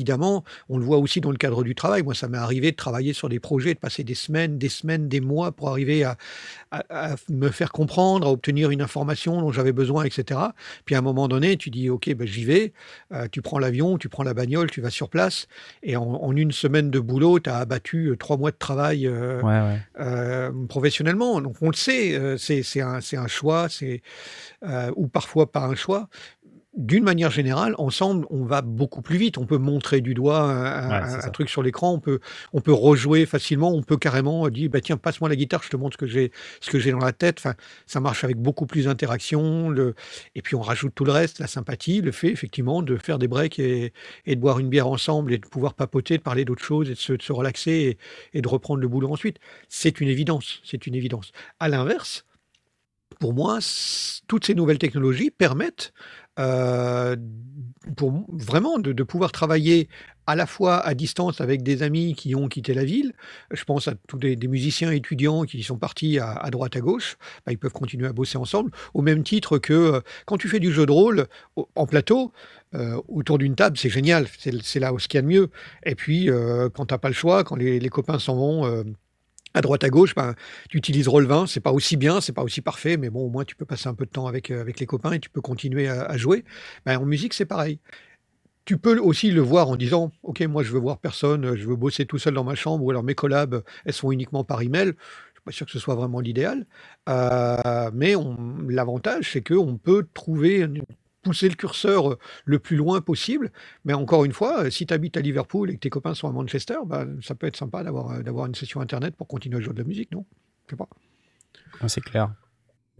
on 0.68 0.78
le 0.78 0.84
voit 0.84 0.98
aussi 0.98 1.20
dans 1.20 1.30
le 1.30 1.36
cadre 1.36 1.64
du 1.64 1.74
travail. 1.74 2.02
Moi, 2.02 2.14
ça 2.14 2.28
m'est 2.28 2.38
arrivé 2.38 2.70
de 2.70 2.76
travailler 2.76 3.12
sur 3.12 3.28
des 3.28 3.40
projets, 3.40 3.74
de 3.74 3.78
passer 3.78 4.04
des 4.04 4.14
semaines, 4.14 4.58
des 4.58 4.68
semaines, 4.68 5.08
des 5.08 5.20
mois 5.20 5.52
pour 5.52 5.68
arriver 5.70 6.04
à, 6.04 6.16
à- 6.70 7.12
à 7.12 7.16
me 7.30 7.50
faire 7.50 7.72
comprendre, 7.72 8.26
à 8.26 8.30
obtenir 8.30 8.70
une 8.70 8.82
information 8.82 9.40
dont 9.40 9.52
j'avais 9.52 9.72
besoin, 9.72 10.04
etc. 10.04 10.40
Puis 10.84 10.94
à 10.94 10.98
un 10.98 11.02
moment 11.02 11.28
donné, 11.28 11.56
tu 11.56 11.70
dis 11.70 11.90
ok, 11.90 12.14
ben, 12.14 12.26
j'y 12.26 12.44
vais. 12.44 12.72
Euh, 13.12 13.26
tu 13.30 13.42
prends 13.42 13.58
l'avion, 13.58 13.98
tu 13.98 14.08
prends 14.08 14.22
la 14.22 14.34
bagnole, 14.34 14.70
tu 14.70 14.80
vas 14.80 14.90
sur 14.90 15.08
place 15.08 15.46
et 15.82 15.96
en, 15.96 16.02
en 16.04 16.34
une 16.36 16.52
semaine 16.52 16.90
de 16.90 17.00
boulot, 17.00 17.40
tu 17.40 17.50
as 17.50 17.56
abattu 17.58 18.08
euh, 18.08 18.16
trois 18.16 18.36
mois 18.36 18.50
de 18.50 18.56
travail. 18.58 19.06
euh, 19.06 19.40
Ouais, 19.42 19.60
ouais. 19.60 19.78
euh, 20.00 20.50
professionnellement. 20.68 21.40
Donc 21.40 21.56
on 21.60 21.68
le 21.70 21.76
sait, 21.76 22.36
c'est 22.38 22.80
un, 22.80 22.98
un 23.12 23.26
choix, 23.28 23.68
c'est 23.68 24.02
ou 24.96 25.06
parfois 25.08 25.50
pas 25.50 25.60
un 25.64 25.74
choix. 25.74 26.08
D'une 26.76 27.02
manière 27.02 27.30
générale, 27.30 27.74
ensemble, 27.78 28.26
on 28.28 28.44
va 28.44 28.60
beaucoup 28.60 29.00
plus 29.00 29.16
vite. 29.16 29.38
On 29.38 29.46
peut 29.46 29.56
montrer 29.56 30.02
du 30.02 30.12
doigt 30.12 30.42
un, 30.42 31.22
Ouais, 31.22 31.30
truc 31.32 31.48
sur 31.48 31.62
l'écran, 31.62 31.94
on 31.94 31.98
peut, 31.98 32.20
on 32.52 32.60
peut 32.60 32.72
rejouer 32.72 33.24
facilement, 33.24 33.72
on 33.72 33.82
peut 33.82 33.96
carrément 33.96 34.46
euh, 34.46 34.50
dire 34.50 34.68
bah, 34.68 34.82
tiens, 34.82 34.98
passe-moi 34.98 35.30
la 35.30 35.36
guitare, 35.36 35.62
je 35.62 35.70
te 35.70 35.76
montre 35.76 35.94
ce 35.94 35.98
que 35.98 36.06
j'ai 36.06 36.30
ce 36.60 36.70
que 36.70 36.78
j'ai 36.78 36.90
dans 36.90 36.98
la 36.98 37.12
tête. 37.12 37.38
Enfin, 37.38 37.54
ça 37.86 38.00
marche 38.00 38.22
avec 38.22 38.36
beaucoup 38.36 38.66
plus 38.66 38.84
d'interaction. 38.84 39.70
Le... 39.70 39.94
Et 40.34 40.42
puis 40.42 40.56
on 40.56 40.60
rajoute 40.60 40.94
tout 40.94 41.04
le 41.04 41.12
reste, 41.12 41.38
la 41.38 41.46
sympathie, 41.46 42.02
le 42.02 42.12
fait 42.12 42.28
effectivement 42.28 42.82
de 42.82 42.96
faire 42.96 43.18
des 43.18 43.28
breaks 43.28 43.58
et, 43.58 43.94
et 44.26 44.36
de 44.36 44.40
boire 44.40 44.58
une 44.58 44.68
bière 44.68 44.88
ensemble 44.88 45.32
et 45.32 45.38
de 45.38 45.46
pouvoir 45.46 45.72
papoter, 45.72 46.18
de 46.18 46.22
parler 46.22 46.44
d'autres 46.44 46.64
choses 46.64 46.90
et 46.90 46.94
de 46.94 46.98
se, 46.98 47.14
de 47.14 47.22
se 47.22 47.32
relaxer 47.32 47.98
et, 48.32 48.38
et 48.38 48.42
de 48.42 48.48
reprendre 48.48 48.80
le 48.80 48.88
boulot 48.88 49.10
ensuite. 49.10 49.38
C'est 49.70 50.00
une 50.02 50.08
évidence, 50.08 50.60
c'est 50.64 50.86
une 50.86 50.94
évidence. 50.94 51.32
À 51.60 51.68
l'inverse, 51.68 52.26
pour 53.20 53.34
moi, 53.34 53.58
toutes 54.28 54.44
ces 54.44 54.54
nouvelles 54.54 54.78
technologies 54.78 55.30
permettent 55.30 55.92
euh, 56.38 57.16
pour 57.96 58.12
vraiment 58.28 58.78
de, 58.78 59.02
pouvoir 59.02 59.32
travailler 59.32 59.88
à 60.26 60.36
la 60.36 60.46
fois 60.46 60.78
à 60.86 60.92
distance 60.94 61.40
avec 61.40 61.62
des 61.62 61.82
amis 61.82 62.14
qui 62.14 62.34
ont 62.34 62.48
quitté 62.48 62.74
la 62.74 62.84
ville. 62.84 63.14
Je 63.50 63.64
pense 63.64 63.88
à 63.88 63.94
tous 64.06 64.18
des, 64.18 64.36
musiciens 64.46 64.92
étudiants 64.92 65.44
qui 65.44 65.62
sont 65.62 65.78
partis 65.78 66.18
à, 66.18 66.48
droite 66.50 66.76
à 66.76 66.80
gauche. 66.80 67.16
Bah, 67.46 67.52
ils 67.52 67.58
peuvent 67.58 67.72
continuer 67.72 68.06
à 68.06 68.12
bosser 68.12 68.36
ensemble, 68.36 68.70
au 68.92 69.00
même 69.00 69.22
titre 69.22 69.58
que 69.58 69.72
euh, 69.72 70.00
quand 70.26 70.36
tu 70.36 70.48
fais 70.48 70.60
du 70.60 70.70
jeu 70.70 70.84
de 70.84 70.92
rôle 70.92 71.26
en 71.74 71.86
plateau, 71.86 72.32
euh, 72.74 73.00
autour 73.08 73.38
d'une 73.38 73.54
table, 73.54 73.78
c'est 73.78 73.88
génial. 73.88 74.26
C'est 74.36 74.80
là 74.80 74.92
où 74.92 74.98
ce 74.98 75.08
qu'il 75.08 75.16
y 75.16 75.20
a 75.20 75.22
de 75.22 75.28
mieux. 75.28 75.50
Et 75.86 75.94
puis, 75.94 76.28
quand 76.74 76.86
tu 76.86 76.94
n'as 76.94 76.98
pas 76.98 77.08
le 77.08 77.14
choix, 77.14 77.42
quand 77.42 77.56
les, 77.56 77.80
les 77.80 77.88
copains 77.88 78.18
s'en 78.18 78.36
vont 78.36 78.84
à 79.54 79.60
droite 79.60 79.84
à 79.84 79.90
gauche, 79.90 80.14
ben, 80.14 80.34
tu 80.68 80.78
utilises 80.78 81.08
Roll20. 81.08 81.46
C'est 81.46 81.60
pas 81.60 81.72
aussi 81.72 81.96
bien, 81.96 82.20
c'est 82.20 82.32
pas 82.32 82.42
aussi 82.42 82.60
parfait, 82.60 82.96
mais 82.96 83.10
bon, 83.10 83.26
au 83.26 83.30
moins 83.30 83.44
tu 83.44 83.56
peux 83.56 83.64
passer 83.64 83.88
un 83.88 83.94
peu 83.94 84.04
de 84.04 84.10
temps 84.10 84.26
avec, 84.26 84.50
euh, 84.50 84.60
avec 84.60 84.80
les 84.80 84.86
copains 84.86 85.12
et 85.12 85.20
tu 85.20 85.30
peux 85.30 85.40
continuer 85.40 85.88
à, 85.88 86.16
jouer. 86.16 86.44
Ben, 86.86 86.98
en 86.98 87.04
musique, 87.06 87.34
c'est 87.34 87.44
pareil. 87.46 87.80
Tu 88.64 88.76
peux 88.78 88.98
aussi 88.98 89.30
le 89.30 89.40
voir 89.40 89.68
en 89.70 89.76
disant, 89.76 90.12
ok, 90.22 90.42
moi 90.42 90.62
je 90.62 90.72
veux 90.72 90.78
voir 90.78 90.98
personne, 90.98 91.56
je 91.56 91.66
veux 91.66 91.76
bosser 91.76 92.04
tout 92.06 92.18
seul 92.18 92.34
dans 92.34 92.44
ma 92.44 92.54
chambre, 92.54 92.84
ou 92.84 92.90
alors 92.90 93.02
mes 93.02 93.14
collabs, 93.14 93.62
elles 93.86 93.94
sont 93.94 94.12
uniquement 94.12 94.44
par 94.44 94.60
email. 94.62 94.88
Je 94.88 94.92
suis 94.92 95.42
pas 95.44 95.52
sûr 95.52 95.66
que 95.66 95.72
ce 95.72 95.78
soit 95.78 95.94
vraiment 95.94 96.20
l'idéal, 96.20 96.66
Euh, 97.08 97.90
mais 97.94 98.14
l'avantage, 98.68 99.32
c'est 99.32 99.42
qu'on 99.42 99.78
peut 99.78 100.06
trouver 100.12 100.66
pousser 101.22 101.48
le 101.48 101.54
curseur 101.54 102.12
euh, 102.12 102.18
le 102.44 102.58
plus 102.58 102.76
loin 102.76 103.00
possible. 103.00 103.50
Mais 103.84 103.92
encore 103.92 104.24
une 104.24 104.32
fois, 104.32 104.64
euh, 104.64 104.70
si 104.70 104.86
tu 104.86 104.94
habites 104.94 105.16
à 105.16 105.20
Liverpool 105.20 105.70
et 105.70 105.74
que 105.74 105.80
tes 105.80 105.90
copains 105.90 106.14
sont 106.14 106.28
à 106.28 106.32
Manchester, 106.32 106.76
bah, 106.86 107.04
ça 107.22 107.34
peut 107.34 107.46
être 107.46 107.56
sympa 107.56 107.82
d'avoir 107.82 108.10
euh, 108.12 108.22
d'avoir 108.22 108.46
une 108.46 108.54
session 108.54 108.80
internet 108.80 109.14
pour 109.16 109.26
continuer 109.28 109.58
à 109.58 109.60
jouer 109.60 109.74
de 109.74 109.78
la 109.80 109.84
musique, 109.88 110.12
non? 110.12 110.24
Je 110.66 110.72
sais 110.72 110.76
pas. 110.76 110.88
Ah, 111.80 111.88
c'est 111.88 112.00
clair. 112.00 112.32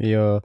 Et 0.00 0.14
euh, 0.14 0.38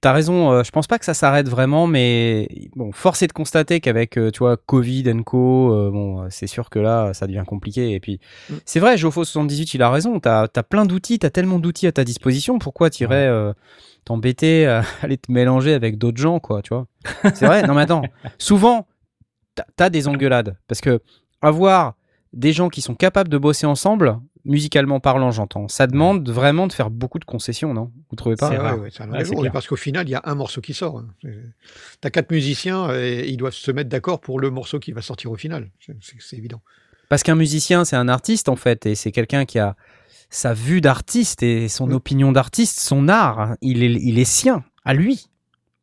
t'as 0.00 0.12
raison, 0.12 0.52
euh, 0.52 0.62
je 0.62 0.70
pense 0.70 0.86
pas 0.86 0.98
que 0.98 1.04
ça 1.04 1.14
s'arrête 1.14 1.48
vraiment, 1.48 1.86
mais 1.86 2.48
bon, 2.76 2.92
force 2.92 3.22
est 3.22 3.26
de 3.26 3.32
constater 3.32 3.80
qu'avec, 3.80 4.16
euh, 4.16 4.30
tu 4.30 4.38
vois, 4.40 4.56
Covid 4.56 5.10
and 5.10 5.22
co, 5.24 5.72
euh, 5.72 5.90
bon, 5.90 6.30
c'est 6.30 6.46
sûr 6.46 6.70
que 6.70 6.78
là, 6.78 7.12
ça 7.14 7.26
devient 7.26 7.44
compliqué. 7.46 7.92
Et 7.92 8.00
puis, 8.00 8.20
Mm. 8.50 8.54
c'est 8.64 8.78
vrai, 8.80 8.96
Jofo78, 8.96 9.74
il 9.74 9.82
a 9.82 9.90
raison, 9.90 10.20
t'as 10.20 10.46
as 10.54 10.62
plein 10.62 10.86
d'outils, 10.86 11.18
t'as 11.18 11.30
tellement 11.30 11.58
d'outils 11.58 11.86
à 11.86 11.92
ta 11.92 12.04
disposition, 12.04 12.58
pourquoi 12.58 12.90
euh, 13.02 13.52
t'embêter 14.06 14.66
à 14.66 14.82
aller 15.02 15.18
te 15.18 15.30
mélanger 15.30 15.74
avec 15.74 15.98
d'autres 15.98 16.16
gens, 16.16 16.40
quoi, 16.40 16.62
tu 16.62 16.72
vois 16.72 16.86
C'est 17.34 17.44
vrai, 17.44 17.62
non 17.64 17.74
mais 17.74 17.82
attends, 17.82 18.02
souvent, 18.38 18.86
t'as- 19.76 19.90
des 19.90 20.08
engueulades, 20.08 20.56
parce 20.68 20.80
que 20.80 21.00
avoir 21.42 21.94
des 22.32 22.52
gens 22.54 22.70
qui 22.70 22.80
sont 22.80 22.94
capables 22.94 23.28
de 23.28 23.36
bosser 23.38 23.66
ensemble, 23.66 24.18
musicalement 24.44 25.00
parlant, 25.00 25.30
j'entends. 25.32 25.68
Ça 25.68 25.86
demande 25.86 26.28
vraiment 26.30 26.66
de 26.66 26.72
faire 26.72 26.88
beaucoup 26.90 27.18
de 27.18 27.24
concessions, 27.24 27.74
non? 27.74 27.90
Vous 28.10 28.16
trouvez 28.16 28.36
pas? 28.36 28.48
C'est 28.48 28.58
ouais, 28.58 28.64
un 28.64 28.74
Ouais, 28.74 28.90
vrai 29.08 29.24
jour, 29.24 29.44
parce 29.52 29.66
qu'au 29.66 29.76
final, 29.76 30.06
il 30.08 30.12
y 30.12 30.14
a 30.14 30.22
un 30.24 30.34
morceau 30.34 30.60
qui 30.60 30.72
sort. 30.72 30.98
hein. 30.98 31.28
T'as 32.00 32.10
quatre 32.10 32.30
musiciens 32.30 32.94
et 32.94 33.26
ils 33.28 33.36
doivent 33.36 33.54
se 33.54 33.70
mettre 33.72 33.88
d'accord 33.90 34.20
pour 34.20 34.38
le 34.38 34.50
morceau 34.50 34.78
qui 34.78 34.92
va 34.92 35.02
sortir 35.02 35.30
au 35.32 35.36
final. 35.36 35.70
C'est 36.20 36.36
évident. 36.36 36.60
Parce 37.08 37.22
qu'un 37.22 37.34
musicien, 37.34 37.84
c'est 37.84 37.96
un 37.96 38.08
artiste 38.08 38.48
en 38.48 38.56
fait, 38.56 38.86
et 38.86 38.94
c'est 38.94 39.12
quelqu'un 39.12 39.44
qui 39.44 39.58
a 39.58 39.76
sa 40.28 40.54
vue 40.54 40.80
d'artiste 40.80 41.42
et 41.42 41.68
son 41.68 41.86
Mm. 41.88 41.92
opinion 41.94 42.32
d'artiste, 42.32 42.80
son 42.80 43.08
art. 43.08 43.40
hein. 43.40 43.56
Il 43.60 43.82
est, 43.82 43.92
il 43.92 44.18
est 44.18 44.24
sien, 44.24 44.64
à 44.84 44.94
lui 44.94 45.26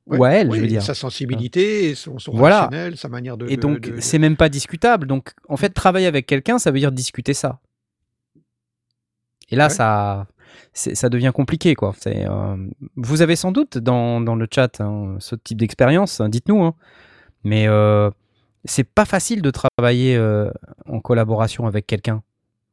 Ouais, 0.06 0.17
ou 0.17 0.23
à 0.25 0.32
elle, 0.32 0.49
oui, 0.49 0.58
je 0.58 0.62
veux 0.63 0.67
dire. 0.67 0.82
Sa 0.84 0.93
sensibilité, 0.95 1.89
et 1.89 1.95
son, 1.95 2.19
son 2.19 2.34
Voilà. 2.34 2.63
rationnel, 2.63 2.97
sa 2.97 3.08
manière 3.08 3.38
de. 3.38 3.47
Et 3.47 3.56
donc, 3.56 3.79
de- 3.79 3.91
de- 3.95 4.01
c'est 4.01 4.19
même 4.19 4.36
pas 4.36 4.49
discutable. 4.49 5.08
Donc, 5.08 5.32
en 5.47 5.56
fait, 5.56 5.69
travailler 5.69 6.08
avec 6.08 6.25
quelqu'un, 6.25 6.60
ça 6.60 6.71
veut 6.71 6.79
dire 6.79 6.91
discuter 6.91 7.34
ça. 7.34 7.60
Et 9.49 9.56
là, 9.56 9.65
Ouais. 9.65 9.69
ça, 9.69 10.27
ça 10.73 11.10
devient 11.10 11.32
compliqué, 11.34 11.75
quoi. 11.75 11.93
Euh, 12.08 12.58
vous 12.95 13.21
avez 13.21 13.36
sans 13.36 13.51
doute 13.51 13.77
dans, 13.77 14.19
dans 14.21 14.36
le 14.36 14.47
chat 14.53 14.82
hein, 14.82 15.15
ce 15.19 15.36
type 15.36 15.58
d'expérience, 15.60 16.19
hein, 16.19 16.29
dites-nous. 16.29 16.63
hein. 16.63 16.75
Mais 17.43 17.67
euh, 17.67 18.10
c'est 18.65 18.84
pas 18.86 19.06
facile 19.06 19.41
de 19.41 19.51
travailler 19.51 20.15
euh, 20.15 20.49
en 20.88 20.99
collaboration 20.99 21.65
avec 21.67 21.88
quelqu'un. 21.88 22.23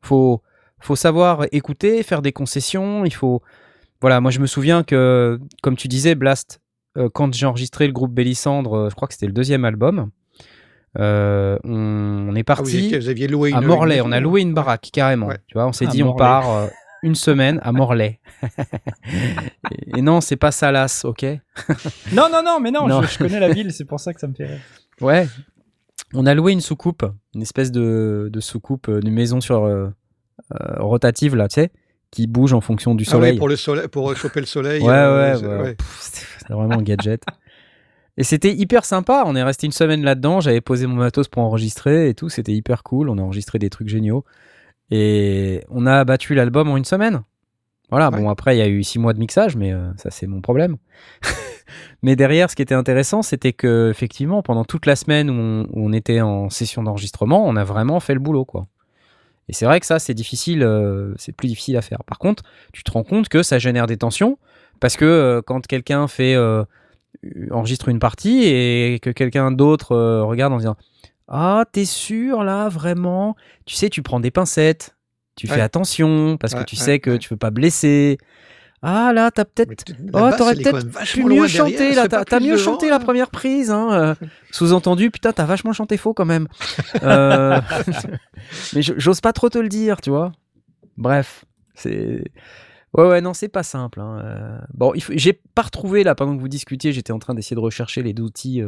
Faut, 0.02 0.42
faut 0.80 0.96
savoir 0.96 1.46
écouter, 1.52 2.02
faire 2.02 2.22
des 2.22 2.32
concessions. 2.32 3.04
Il 3.04 3.12
faut, 3.14 3.42
voilà. 4.00 4.20
Moi, 4.20 4.30
je 4.30 4.40
me 4.40 4.46
souviens 4.46 4.82
que, 4.82 5.38
comme 5.62 5.76
tu 5.76 5.88
disais, 5.88 6.14
Blast, 6.14 6.60
euh, 6.96 7.08
quand 7.12 7.32
j'ai 7.34 7.46
enregistré 7.46 7.86
le 7.86 7.92
groupe 7.92 8.12
Bélissandre, 8.12 8.74
euh, 8.74 8.90
je 8.90 8.94
crois 8.94 9.06
que 9.08 9.14
c'était 9.14 9.26
le 9.26 9.32
deuxième 9.32 9.64
album. 9.64 10.10
euh, 10.98 11.56
on, 11.64 12.26
on 12.30 12.34
est 12.34 12.40
Ah, 12.40 12.44
parti 12.44 12.96
vous 12.98 13.08
aviez 13.08 13.28
loué 13.28 13.50
une. 13.50 13.56
à 13.56 13.60
Morlaix. 13.60 13.98
une- 13.98 14.02
On 14.06 14.12
a 14.12 14.18
loué 14.20 14.40
une 14.40 14.54
baraque 14.54 14.90
carrément. 14.92 15.28
Ouais. 15.28 15.38
Tu 15.46 15.54
vois, 15.54 15.66
on 15.68 15.72
s'est 15.72 15.86
dit 15.86 16.02
on 16.02 16.14
part 16.14 16.50
euh, 16.50 16.66
une 17.04 17.14
semaine 17.14 17.60
à 17.62 17.70
Morlaix. 17.72 18.18
et, 19.70 19.98
et 19.98 20.02
non, 20.02 20.20
c'est 20.20 20.36
pas 20.36 20.50
Salas, 20.50 21.02
ok? 21.04 21.24
Non, 22.12 22.28
non, 22.32 22.42
non, 22.44 22.58
mais 22.60 22.70
non, 22.72 22.88
Non. 22.88 23.02
Je, 23.02 23.08
je 23.08 23.18
connais 23.18 23.38
la 23.40 23.52
ville, 23.52 23.72
c'est 23.72 23.84
pour 23.84 24.00
ça 24.00 24.12
que 24.12 24.20
ça 24.20 24.26
me 24.26 24.34
fait 24.34 24.46
rire. 24.46 24.60
Ouais. 25.00 25.28
On 26.12 26.26
a 26.26 26.34
loué 26.34 26.50
une 26.52 26.60
soucoupe, 26.60 27.04
une 27.34 27.42
espèce 27.42 27.70
de, 27.70 28.28
de 28.32 28.40
soucoupe, 28.40 28.88
une 28.88 29.12
maison 29.12 29.40
sur 29.40 29.64
euh, 30.52 30.56
euh, 30.78 30.82
rotative 30.82 31.36
là, 31.36 31.48
tu 31.48 31.54
sais, 31.54 31.70
qui 32.10 32.26
bouge 32.26 32.52
en 32.52 32.60
fonction 32.60 32.94
du 32.94 33.04
Ah 33.06 33.10
soleil. 33.10 33.32
oui, 33.32 33.38
pour 33.38 33.48
le 33.48 33.56
soleil, 33.56 33.88
pour 33.88 34.14
choper 34.16 34.40
le 34.40 34.46
soleil. 34.46 34.82
Ouais, 34.84 34.88
euh, 34.92 35.38
ouais, 35.38 35.62
ouais. 35.62 35.76
C'était- 36.00 36.26
C'est 36.46 36.52
vraiment 36.52 36.74
un 36.78 36.82
gadget. 36.82 37.22
Et 38.16 38.24
c'était 38.24 38.52
hyper 38.52 38.84
sympa. 38.84 39.22
On 39.26 39.34
est 39.36 39.42
resté 39.42 39.66
une 39.66 39.72
semaine 39.72 40.02
là-dedans. 40.02 40.40
J'avais 40.40 40.60
posé 40.60 40.86
mon 40.86 40.96
matos 40.96 41.28
pour 41.28 41.42
enregistrer 41.42 42.08
et 42.08 42.14
tout. 42.14 42.28
C'était 42.28 42.52
hyper 42.52 42.82
cool. 42.82 43.08
On 43.08 43.16
a 43.18 43.22
enregistré 43.22 43.58
des 43.58 43.70
trucs 43.70 43.88
géniaux. 43.88 44.24
Et 44.90 45.62
on 45.70 45.86
a 45.86 46.04
battu 46.04 46.34
l'album 46.34 46.68
en 46.68 46.76
une 46.76 46.84
semaine. 46.84 47.22
Voilà. 47.90 48.10
Ouais. 48.10 48.20
Bon, 48.20 48.28
après, 48.28 48.56
il 48.56 48.58
y 48.58 48.62
a 48.62 48.68
eu 48.68 48.82
six 48.82 48.98
mois 48.98 49.12
de 49.14 49.18
mixage, 49.20 49.56
mais 49.56 49.72
euh, 49.72 49.90
ça, 49.96 50.10
c'est 50.10 50.26
mon 50.26 50.40
problème. 50.40 50.76
mais 52.02 52.16
derrière, 52.16 52.50
ce 52.50 52.56
qui 52.56 52.62
était 52.62 52.74
intéressant, 52.74 53.22
c'était 53.22 53.52
que, 53.52 53.88
effectivement, 53.90 54.42
pendant 54.42 54.64
toute 54.64 54.86
la 54.86 54.96
semaine 54.96 55.30
où 55.30 55.34
on, 55.34 55.62
où 55.70 55.86
on 55.88 55.92
était 55.92 56.20
en 56.20 56.50
session 56.50 56.82
d'enregistrement, 56.82 57.46
on 57.46 57.56
a 57.56 57.64
vraiment 57.64 58.00
fait 58.00 58.14
le 58.14 58.20
boulot, 58.20 58.44
quoi. 58.44 58.66
Et 59.50 59.52
c'est 59.52 59.64
vrai 59.64 59.80
que 59.80 59.86
ça, 59.86 59.98
c'est 59.98 60.14
difficile, 60.14 60.62
euh, 60.62 61.12
c'est 61.16 61.32
plus 61.32 61.48
difficile 61.48 61.76
à 61.76 61.82
faire. 61.82 62.04
Par 62.04 62.18
contre, 62.20 62.44
tu 62.72 62.84
te 62.84 62.90
rends 62.92 63.02
compte 63.02 63.28
que 63.28 63.42
ça 63.42 63.58
génère 63.58 63.88
des 63.88 63.96
tensions 63.96 64.38
parce 64.78 64.96
que 64.96 65.04
euh, 65.04 65.42
quand 65.44 65.66
quelqu'un 65.66 66.06
fait 66.06 66.36
euh, 66.36 66.62
enregistre 67.50 67.88
une 67.88 67.98
partie 67.98 68.44
et 68.44 69.00
que 69.02 69.10
quelqu'un 69.10 69.50
d'autre 69.50 69.96
regarde 70.22 70.52
en 70.52 70.58
disant 70.58 70.76
ah 71.26 71.64
t'es 71.72 71.84
sûr 71.84 72.44
là 72.44 72.68
vraiment? 72.68 73.34
Tu 73.66 73.74
sais 73.74 73.90
tu 73.90 74.02
prends 74.02 74.20
des 74.20 74.30
pincettes 74.30 74.94
tu 75.34 75.48
Ouais. 75.48 75.54
fais 75.54 75.60
attention 75.62 76.36
parce 76.36 76.54
que 76.54 76.62
tu 76.62 76.76
ouais, 76.76 76.82
sais 76.82 76.98
que 77.00 77.16
tu 77.16 77.28
veux 77.30 77.36
pas 77.36 77.50
blesser 77.50 78.18
ah 78.82 79.12
là 79.12 79.30
t'as 79.30 79.44
peut-être 79.44 79.84
Oh, 80.14 80.30
t'aurais 80.36 80.54
peut-être 80.54 80.86
pu 81.12 81.24
mieux 81.24 81.46
chanter 81.48 81.76
derrière, 81.76 81.96
là, 81.96 82.02
c'est 82.18 82.24
t'as 82.24 82.40
mieux 82.40 82.52
devant, 82.52 82.64
chanté 82.64 82.86
là 82.88 82.98
la 82.98 83.04
première 83.04 83.30
prise. 83.30 83.70
Hein, 83.70 83.92
euh. 83.92 84.14
Sous-entendu, 84.50 85.10
putain, 85.10 85.32
t'as 85.32 85.44
vachement 85.44 85.72
chanté 85.72 85.96
faux 85.96 86.14
quand 86.14 86.24
même. 86.24 86.48
Euh, 87.02 87.60
Mais 88.74 88.82
j'ose 88.82 89.20
pas 89.20 89.32
trop 89.32 89.48
te 89.48 89.58
le 89.58 89.68
dire, 89.68 90.00
tu 90.00 90.10
vois. 90.10 90.32
Bref, 90.96 91.44
c'est. 91.74 92.24
Ouais, 92.94 93.06
ouais, 93.06 93.20
non, 93.20 93.34
c'est 93.34 93.48
pas 93.48 93.62
simple. 93.62 94.00
hein, 94.00 94.20
euh. 94.24 94.58
Bon, 94.74 94.92
faut- 95.00 95.12
j'ai 95.14 95.32
pas 95.54 95.62
retrouvé 95.62 96.02
là 96.02 96.14
pendant 96.14 96.34
que 96.36 96.40
vous 96.40 96.48
discutiez, 96.48 96.92
j'étais 96.92 97.12
en 97.12 97.18
train 97.20 97.34
d'essayer 97.34 97.54
de 97.54 97.60
rechercher 97.60 98.02
les 98.02 98.14
outils 98.20 98.62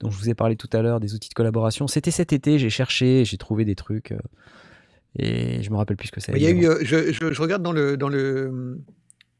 dont 0.00 0.10
je 0.10 0.18
vous 0.18 0.28
ai 0.28 0.34
parlé 0.34 0.56
tout 0.56 0.68
à 0.72 0.82
l'heure, 0.82 0.98
des 0.98 1.14
outils 1.14 1.28
de 1.28 1.34
collaboration. 1.34 1.86
C'était 1.86 2.10
cet 2.10 2.32
été, 2.32 2.58
j'ai 2.58 2.70
cherché, 2.70 3.24
j'ai 3.24 3.36
trouvé 3.38 3.64
des 3.64 3.74
trucs. 3.76 4.12
Et 5.18 5.62
je 5.62 5.70
me 5.70 5.76
rappelle 5.76 5.96
plus 5.96 6.08
ce 6.08 6.12
que 6.12 6.20
c'est. 6.20 6.32
Il 6.32 6.42
y 6.42 6.46
a 6.46 6.50
eu, 6.50 6.66
je, 6.84 7.12
je- 7.12 7.32
je 7.32 7.40
regarde 7.42 7.62
dans 7.62 7.72
le, 7.72 7.96
dans 7.96 8.08
le, 8.08 8.80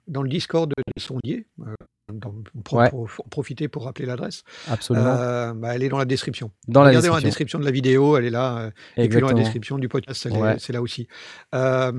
dans 0.08 0.22
le 0.22 0.28
Discord 0.28 0.72
des 0.96 1.02
sondiers, 1.02 1.46
euh, 1.60 1.74
dans- 2.12 2.34
pour, 2.64 2.78
Ouais. 2.78 2.90
pour- 2.90 3.08
pour 3.08 3.28
profiter 3.28 3.68
pour 3.68 3.84
rappeler 3.84 4.06
l'adresse. 4.06 4.42
Absolument. 4.68 5.06
Euh, 5.06 5.52
bah, 5.54 5.74
elle 5.74 5.82
est 5.82 5.88
dans 5.88 5.98
la 5.98 6.04
description. 6.04 6.50
dans 6.68 6.82
la 6.82 6.88
Regardez 6.88 7.08
dans 7.08 7.14
la 7.14 7.20
description. 7.20 7.28
description 7.28 7.58
de 7.60 7.64
la 7.64 7.70
vidéo, 7.70 8.16
elle 8.16 8.24
est 8.26 8.30
là. 8.30 8.58
euh, 8.58 8.66
et 8.96 9.08
puis 9.08 9.20
dans 9.20 9.26
la 9.28 9.32
Exactement. 9.32 9.38
description 9.38 9.78
du 9.78 9.88
podcast, 9.88 10.24
Ouais. 10.26 10.56
c'est 10.58 10.72
là 10.72 10.82
aussi. 10.82 11.06
Euh, 11.54 11.92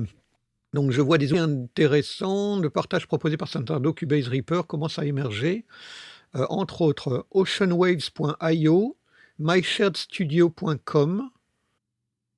donc 0.72 0.90
je 0.92 1.00
vois 1.00 1.18
des 1.18 1.32
outils 1.32 1.40
intéressants. 1.40 2.58
Le 2.60 2.70
partage 2.70 3.06
proposé 3.06 3.36
par 3.36 3.48
Santado, 3.48 3.92
Cubase 3.92 4.28
Reaper 4.28 4.66
commence 4.66 4.98
à 4.98 5.04
émerger. 5.04 5.64
Entre 6.48 6.82
autres, 6.82 7.26
oceanwaves.io, 7.30 8.96
mysharedstudio.com. 9.38 11.30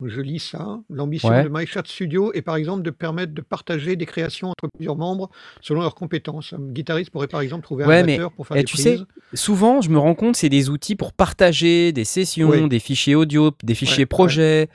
Je 0.04 0.20
lis 0.20 0.40
ça. 0.40 0.80
L'ambition 0.90 1.30
Ouais. 1.30 1.44
de 1.44 1.48
MyShard 1.48 1.86
Studio 1.86 2.30
est 2.34 2.42
par 2.42 2.56
exemple 2.56 2.82
de 2.82 2.90
permettre 2.90 3.32
de 3.32 3.40
partager 3.40 3.96
des 3.96 4.04
créations 4.04 4.48
entre 4.50 4.68
plusieurs 4.74 4.96
membres 4.96 5.30
selon 5.62 5.80
leurs 5.80 5.94
compétences. 5.94 6.52
Un 6.52 6.60
guitariste 6.70 7.10
pourrait 7.10 7.28
par 7.28 7.40
exemple 7.40 7.62
trouver 7.62 7.86
Ouais, 7.86 8.00
un 8.00 8.06
batteur 8.06 8.32
pour 8.32 8.46
faire 8.46 8.58
eh, 8.58 8.60
des 8.60 8.64
tu 8.66 8.76
sais, 8.76 8.98
souvent, 9.32 9.80
je 9.80 9.88
me 9.88 9.98
rends 9.98 10.14
compte, 10.14 10.36
c'est 10.36 10.50
des 10.50 10.68
outils 10.68 10.96
pour 10.96 11.14
partager 11.14 11.92
des 11.92 12.04
sessions, 12.04 12.50
Oui. 12.50 12.68
des 12.68 12.78
fichiers 12.78 13.14
audio, 13.14 13.52
des 13.62 13.74
fichiers 13.74 14.02
ouais. 14.02 14.06
projets, 14.06 14.68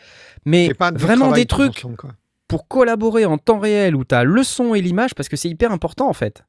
mais 0.45 0.73
pas 0.73 0.91
vraiment 0.91 1.31
des 1.31 1.45
trucs 1.45 1.85
ensemble, 1.85 1.97
pour 2.47 2.67
collaborer 2.67 3.25
en 3.25 3.37
temps 3.37 3.59
réel 3.59 3.95
où 3.95 4.03
tu 4.03 4.15
as 4.15 4.23
le 4.23 4.43
son 4.43 4.73
et 4.73 4.81
l'image, 4.81 5.13
parce 5.13 5.29
que 5.29 5.37
c'est 5.37 5.49
hyper 5.49 5.71
important 5.71 6.09
en 6.09 6.13
fait. 6.13 6.43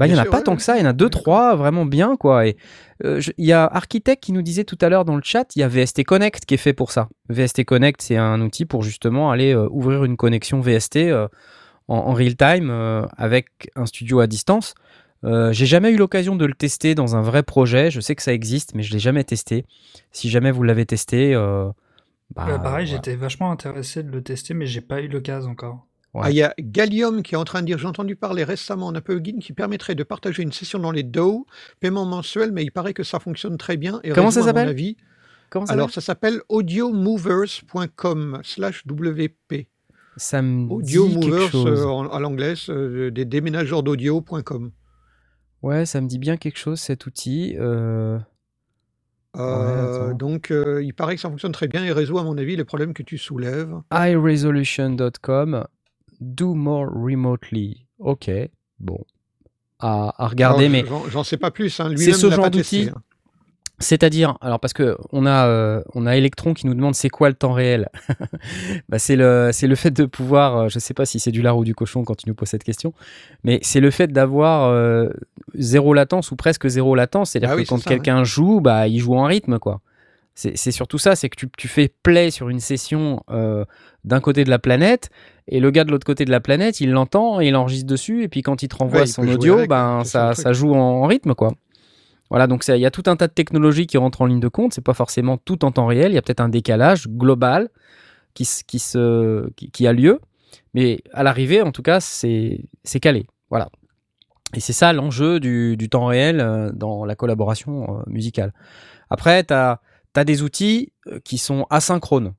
Bah, 0.00 0.06
il 0.08 0.12
n'y 0.12 0.16
en 0.16 0.18
a 0.18 0.24
sûr, 0.24 0.30
pas 0.30 0.38
ouais, 0.38 0.42
tant 0.42 0.52
ouais. 0.52 0.56
que 0.56 0.62
ça, 0.64 0.76
il 0.78 0.80
y 0.80 0.82
en 0.82 0.88
a 0.88 0.94
deux, 0.94 1.10
trois 1.10 1.54
vraiment 1.56 1.84
bien. 1.86 2.16
quoi. 2.16 2.46
Et 2.48 2.56
euh, 3.04 3.20
Il 3.38 3.44
y 3.44 3.52
a 3.52 3.66
Architect 3.66 4.22
qui 4.22 4.32
nous 4.32 4.42
disait 4.42 4.64
tout 4.64 4.78
à 4.80 4.88
l'heure 4.88 5.04
dans 5.04 5.14
le 5.16 5.22
chat, 5.24 5.54
il 5.56 5.60
y 5.60 5.62
a 5.62 5.68
VST 5.68 6.04
Connect 6.04 6.46
qui 6.46 6.54
est 6.54 6.58
fait 6.58 6.72
pour 6.72 6.90
ça. 6.90 7.08
VST 7.28 7.64
Connect, 7.64 8.02
c'est 8.02 8.16
un 8.16 8.40
outil 8.40 8.64
pour 8.66 8.82
justement 8.82 9.30
aller 9.30 9.54
euh, 9.54 9.68
ouvrir 9.70 10.04
une 10.04 10.16
connexion 10.16 10.60
VST 10.60 10.96
euh, 10.96 11.28
en, 11.88 11.96
en 11.96 12.14
real 12.14 12.36
time 12.36 12.70
avec 13.16 13.48
un 13.76 13.86
studio 13.86 14.20
à 14.20 14.26
distance. 14.26 14.74
J'ai 15.24 15.66
jamais 15.66 15.90
eu 15.92 15.96
l'occasion 15.96 16.34
de 16.36 16.46
le 16.46 16.54
tester 16.54 16.94
dans 16.94 17.14
un 17.16 17.20
vrai 17.22 17.42
projet. 17.42 17.90
Je 17.90 18.00
sais 18.00 18.14
que 18.16 18.22
ça 18.22 18.32
existe, 18.32 18.74
mais 18.74 18.82
je 18.82 18.92
l'ai 18.92 18.98
jamais 19.00 19.24
testé. 19.24 19.66
Si 20.12 20.30
jamais 20.30 20.50
vous 20.50 20.62
l'avez 20.62 20.86
testé, 20.86 21.34
bah, 21.34 21.74
Bah, 22.46 22.58
pareil, 22.58 22.86
voilà. 22.86 22.86
j'étais 22.86 23.16
vachement 23.16 23.50
intéressé 23.52 24.02
de 24.02 24.10
le 24.10 24.22
tester, 24.22 24.54
mais 24.54 24.66
j'ai 24.66 24.80
pas 24.80 25.00
eu 25.02 25.08
l'occasion 25.08 25.50
encore. 25.50 25.86
Ouais. 26.12 26.22
Ah, 26.24 26.30
il 26.30 26.36
y 26.36 26.42
a 26.42 26.52
Gallium 26.58 27.22
qui 27.22 27.34
est 27.34 27.38
en 27.38 27.44
train 27.44 27.60
de 27.60 27.66
dire 27.66 27.78
J'ai 27.78 27.86
entendu 27.86 28.16
parler 28.16 28.42
récemment 28.42 28.90
d'un 28.90 29.00
plugin 29.00 29.38
qui 29.40 29.52
permettrait 29.52 29.94
de 29.94 30.02
partager 30.02 30.42
une 30.42 30.50
session 30.52 30.78
dans 30.80 30.90
les 30.90 31.04
DAW, 31.04 31.46
paiement 31.78 32.04
mensuel, 32.04 32.50
mais 32.52 32.64
il 32.64 32.70
paraît 32.72 32.94
que 32.94 33.04
ça 33.04 33.20
fonctionne 33.20 33.56
très 33.58 33.76
bien. 33.76 34.00
Et 34.02 34.10
Comment 34.10 34.32
ça 34.32 34.40
à 34.40 34.42
mon 34.42 34.46
s'appelle 34.48 34.94
Alors, 35.68 35.90
ça 35.90 36.00
s'appelle 36.00 36.40
audiomovers.com 36.48 38.40
slash 38.42 38.84
WP. 38.88 39.68
Ça 40.16 40.42
me 40.42 40.82
dit 40.82 40.98
Audio 40.98 41.20
quelque 41.20 41.26
Movers 41.30 41.50
chose. 41.50 41.80
euh, 41.80 41.86
en- 41.86 42.08
à 42.08 42.18
l'anglaise, 42.20 42.66
euh, 42.68 43.10
des 43.10 43.24
déménageurs 43.24 43.82
d'audio.com. 43.82 44.72
Ouais, 45.62 45.86
ça 45.86 46.00
me 46.00 46.08
dit 46.08 46.18
bien 46.18 46.36
quelque 46.36 46.58
chose 46.58 46.80
cet 46.80 47.06
outil. 47.06 47.54
Euh, 47.58 48.18
Euh, 49.36 50.12
donc, 50.12 50.50
euh, 50.50 50.82
il 50.82 50.92
paraît 50.92 51.14
que 51.14 51.20
ça 51.20 51.30
fonctionne 51.30 51.52
très 51.52 51.68
bien 51.68 51.84
et 51.84 51.92
résout, 51.92 52.18
à 52.18 52.24
mon 52.24 52.36
avis, 52.36 52.56
les 52.56 52.64
problèmes 52.64 52.92
que 52.92 53.04
tu 53.04 53.16
soulèves. 53.16 53.72
iResolution.com, 53.92 55.66
do 56.20 56.54
more 56.54 56.86
remotely. 56.92 57.86
Ok, 57.98 58.30
bon. 58.78 58.98
À, 59.78 60.14
à 60.22 60.28
regarder, 60.28 60.66
Alors, 60.66 61.04
mais 61.06 61.10
j'en- 61.10 61.24
sais 61.24 61.36
pas 61.38 61.50
plus. 61.50 61.80
Hein. 61.80 61.92
C'est 61.96 62.12
ce 62.12 62.30
genre 62.30 62.50
d'outil 62.50 62.90
hein. 62.94 63.00
c'est-à-dire, 63.78 64.36
alors 64.42 64.60
parce 64.60 64.74
que 64.74 64.98
on 65.10 65.24
a 65.24 65.46
euh, 65.46 65.80
on 65.94 66.06
a 66.06 66.16
Electron 66.16 66.52
qui 66.52 66.66
nous 66.66 66.74
demande 66.74 66.94
c'est 66.94 67.08
quoi 67.08 67.30
le 67.30 67.34
temps 67.34 67.52
réel. 67.52 67.88
bah, 68.90 68.98
c'est 68.98 69.16
le 69.16 69.50
c'est 69.54 69.66
le 69.66 69.74
fait 69.76 69.90
de 69.90 70.04
pouvoir, 70.04 70.56
euh, 70.56 70.68
je 70.68 70.78
sais 70.78 70.92
pas 70.92 71.06
si 71.06 71.18
c'est 71.18 71.30
du 71.30 71.40
lard 71.40 71.56
ou 71.56 71.64
du 71.64 71.74
cochon 71.74 72.04
quand 72.04 72.14
tu 72.14 72.28
nous 72.28 72.34
poses 72.34 72.48
cette 72.50 72.64
question, 72.64 72.92
mais 73.42 73.58
c'est 73.62 73.80
le 73.80 73.90
fait 73.90 74.08
d'avoir 74.08 74.68
euh, 74.68 75.08
zéro 75.54 75.94
latence 75.94 76.30
ou 76.30 76.36
presque 76.36 76.68
zéro 76.68 76.94
latence. 76.94 77.30
C'est-à-dire 77.30 77.48
Ah 77.50 77.54
que 77.54 77.60
oui, 77.60 77.66
quand 77.66 77.82
quelqu'un 77.82 78.22
joue, 78.22 78.60
bah 78.60 78.86
il 78.86 78.98
joue 78.98 79.14
en 79.16 79.24
rythme 79.24 79.58
quoi. 79.58 79.80
C'est 80.34 80.56
c'est 80.56 80.70
surtout 80.70 80.98
ça, 80.98 81.16
c'est 81.16 81.28
que 81.28 81.36
tu, 81.36 81.48
tu 81.56 81.68
fais 81.68 81.92
play 82.02 82.30
sur 82.30 82.48
une 82.48 82.60
session 82.60 83.22
euh, 83.30 83.64
d'un 84.04 84.20
côté 84.20 84.44
de 84.44 84.50
la 84.50 84.58
planète 84.58 85.10
et 85.48 85.60
le 85.60 85.70
gars 85.70 85.84
de 85.84 85.90
l'autre 85.90 86.06
côté 86.06 86.24
de 86.24 86.30
la 86.30 86.40
planète, 86.40 86.80
il 86.80 86.92
l'entend 86.92 87.40
et 87.40 87.48
il 87.48 87.56
enregistre 87.56 87.86
dessus 87.86 88.22
et 88.22 88.28
puis 88.28 88.42
quand 88.42 88.62
il 88.62 88.68
te 88.68 88.76
renvoie 88.76 89.00
Ouais, 89.00 89.06
son 89.06 89.26
audio, 89.26 89.58
avec, 89.58 89.68
ben 89.68 90.04
ça, 90.04 90.34
ça, 90.34 90.52
joue 90.52 90.72
en, 90.72 91.02
en 91.02 91.06
rythme 91.06 91.34
quoi. 91.34 91.52
Voilà, 92.30 92.46
donc 92.46 92.66
il 92.68 92.76
y 92.76 92.86
a 92.86 92.92
tout 92.92 93.02
un 93.06 93.16
tas 93.16 93.26
de 93.26 93.32
technologies 93.32 93.88
qui 93.88 93.98
rentrent 93.98 94.22
en 94.22 94.26
ligne 94.26 94.40
de 94.40 94.48
compte. 94.48 94.72
C'est 94.72 94.84
pas 94.84 94.94
forcément 94.94 95.36
tout 95.36 95.64
en 95.64 95.72
temps 95.72 95.86
réel. 95.86 96.12
Il 96.12 96.14
y 96.14 96.18
a 96.18 96.22
peut-être 96.22 96.40
un 96.40 96.48
décalage 96.48 97.08
global 97.08 97.68
qui, 98.34 98.48
qui, 98.66 98.78
se, 98.78 99.50
qui, 99.54 99.72
qui 99.72 99.86
a 99.88 99.92
lieu. 99.92 100.20
Mais 100.72 101.02
à 101.12 101.24
l'arrivée, 101.24 101.60
en 101.62 101.72
tout 101.72 101.82
cas, 101.82 101.98
c'est 101.98 102.60
c'est 102.84 103.00
calé. 103.00 103.26
Voilà. 103.50 103.68
Et 104.54 104.60
c'est 104.60 104.72
ça 104.72 104.92
l'enjeu 104.92 105.40
du, 105.40 105.76
du 105.76 105.88
temps 105.88 106.06
réel 106.06 106.40
euh, 106.40 106.70
dans 106.72 107.04
la 107.04 107.16
collaboration 107.16 107.98
euh, 107.98 108.02
musicale. 108.06 108.52
Après, 109.08 109.42
tu 109.42 109.52
as, 109.52 109.80
des 110.24 110.42
outils 110.42 110.92
euh, 111.06 111.20
qui 111.24 111.38
sont 111.38 111.66
asynchrones. 111.70 112.34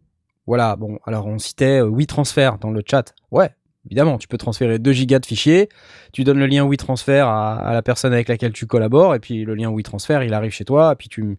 Voilà, 0.48 0.76
bon, 0.76 1.00
alors 1.06 1.28
on 1.28 1.38
citait 1.40 1.82
WeTransfer 1.82 2.52
dans 2.60 2.72
le 2.72 2.82
chat. 2.86 3.14
Ouais, 3.32 3.50
évidemment, 3.86 4.18
tu 4.18 4.28
peux 4.28 4.38
transférer 4.38 4.80
2 4.80 4.92
gigas 4.92 5.20
de 5.20 5.26
fichiers, 5.26 5.70
tu 6.14 6.24
donnes 6.24 6.40
le 6.40 6.48
lien 6.48 6.66
WeTransfer 6.68 7.20
à, 7.26 7.54
à 7.54 7.74
la 7.74 7.82
personne 7.82 8.12
avec 8.14 8.28
laquelle 8.28 8.52
tu 8.52 8.66
collabores, 8.68 9.16
et 9.16 9.20
puis 9.20 9.46
le 9.46 9.56
lien 9.56 9.72
WeTransfer, 9.72 10.22
il 10.26 10.34
arrive 10.34 10.52
chez 10.52 10.66
toi, 10.66 10.92
et 10.94 10.96
puis 10.96 11.10
tu, 11.10 11.38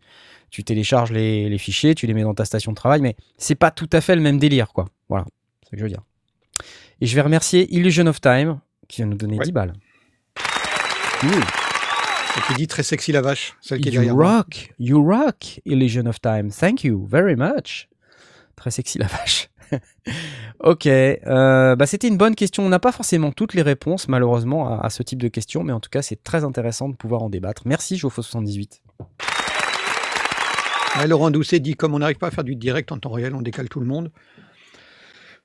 tu 0.50 0.64
télécharges 0.64 1.10
les, 1.12 1.48
les 1.48 1.58
fichiers, 1.58 1.94
tu 1.94 2.06
les 2.06 2.14
mets 2.14 2.22
dans 2.22 2.34
ta 2.34 2.44
station 2.44 2.72
de 2.72 2.76
travail, 2.76 3.00
mais 3.00 3.16
c'est 3.38 3.54
pas 3.56 3.70
tout 3.70 3.90
à 3.92 4.00
fait 4.00 4.14
le 4.16 4.22
même 4.22 4.38
délire, 4.38 4.72
quoi. 4.72 4.86
Voilà, 5.08 5.24
c'est 5.62 5.66
ce 5.66 5.70
que 5.72 5.76
je 5.78 5.82
veux 5.82 5.88
dire. 5.90 6.02
Et 7.00 7.06
je 7.06 7.14
vais 7.16 7.22
remercier 7.22 7.74
Illusion 7.74 8.06
of 8.06 8.20
Time, 8.20 8.60
qui 8.88 8.98
vient 9.02 9.06
nous 9.06 9.16
donner 9.16 9.36
Ouais. 9.38 9.44
10 9.44 9.52
balles. 9.52 9.72
Et 12.36 12.40
qui 12.46 12.54
dit 12.54 12.66
très 12.66 12.82
sexy 12.82 13.12
la 13.12 13.20
vache, 13.20 13.54
celle 13.60 13.80
qui 13.80 13.88
est 13.88 13.92
You 13.92 13.98
derrière 14.00 14.14
moi. 14.16 14.36
rock, 14.38 14.72
you 14.78 15.04
rock, 15.04 15.60
Illusion 15.66 16.06
of 16.06 16.20
Time. 16.20 16.50
Thank 16.50 16.84
you 16.84 17.06
very 17.06 17.36
much. 17.36 17.88
Très 18.56 18.70
sexy 18.70 18.98
la 18.98 19.06
vache. 19.06 19.48
ok, 20.60 20.86
euh, 20.86 21.76
bah 21.76 21.86
c'était 21.86 22.08
une 22.08 22.16
bonne 22.16 22.34
question. 22.34 22.64
On 22.64 22.68
n'a 22.68 22.78
pas 22.78 22.92
forcément 22.92 23.32
toutes 23.32 23.54
les 23.54 23.62
réponses, 23.62 24.08
malheureusement, 24.08 24.68
à, 24.68 24.86
à 24.86 24.90
ce 24.90 25.02
type 25.02 25.20
de 25.20 25.28
questions, 25.28 25.62
mais 25.62 25.72
en 25.72 25.80
tout 25.80 25.90
cas, 25.90 26.02
c'est 26.02 26.22
très 26.22 26.44
intéressant 26.44 26.88
de 26.88 26.96
pouvoir 26.96 27.22
en 27.22 27.30
débattre. 27.30 27.62
Merci, 27.66 27.96
Jofo78. 27.96 28.80
Ouais, 30.98 31.06
Laurent 31.06 31.30
Doucet 31.30 31.58
dit 31.60 31.74
comme 31.74 31.94
on 31.94 31.98
n'arrive 32.00 32.18
pas 32.18 32.28
à 32.28 32.30
faire 32.30 32.44
du 32.44 32.54
direct 32.56 32.92
en 32.92 32.98
temps 32.98 33.10
réel, 33.10 33.34
on 33.34 33.42
décale 33.42 33.68
tout 33.68 33.80
le 33.80 33.86
monde. 33.86 34.10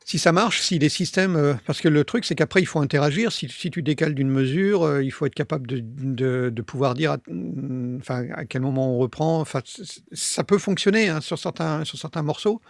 Si 0.10 0.20
ça 0.20 0.32
marche, 0.32 0.62
si 0.62 0.80
les 0.80 0.88
systèmes, 0.88 1.36
euh, 1.36 1.54
parce 1.66 1.82
que 1.82 1.90
le 1.90 2.06
truc 2.06 2.24
c'est 2.24 2.34
qu'après 2.34 2.62
il 2.62 2.66
faut 2.66 2.80
interagir. 2.80 3.30
Si, 3.34 3.50
si 3.50 3.70
tu 3.70 3.84
décales 3.84 4.14
d'une 4.16 4.30
mesure, 4.30 4.84
euh, 4.84 5.04
il 5.04 5.12
faut 5.12 5.26
être 5.26 5.36
capable 5.36 5.68
de, 5.68 5.82
de- 5.84 6.50
de 6.50 6.62
pouvoir 6.62 6.94
dire, 6.94 7.12
à, 7.12 7.18
mm, 7.28 7.98
enfin 8.00 8.26
à 8.34 8.46
quel 8.46 8.62
moment 8.62 8.96
on 8.96 9.00
reprend. 9.00 9.42
Enfin, 9.42 9.60
ça 10.14 10.46
peut 10.46 10.60
fonctionner 10.60 11.10
hein, 11.10 11.20
sur 11.20 11.38
certains 11.38 11.84
sur 11.84 11.98
certains 12.00 12.24
morceaux. 12.24 12.62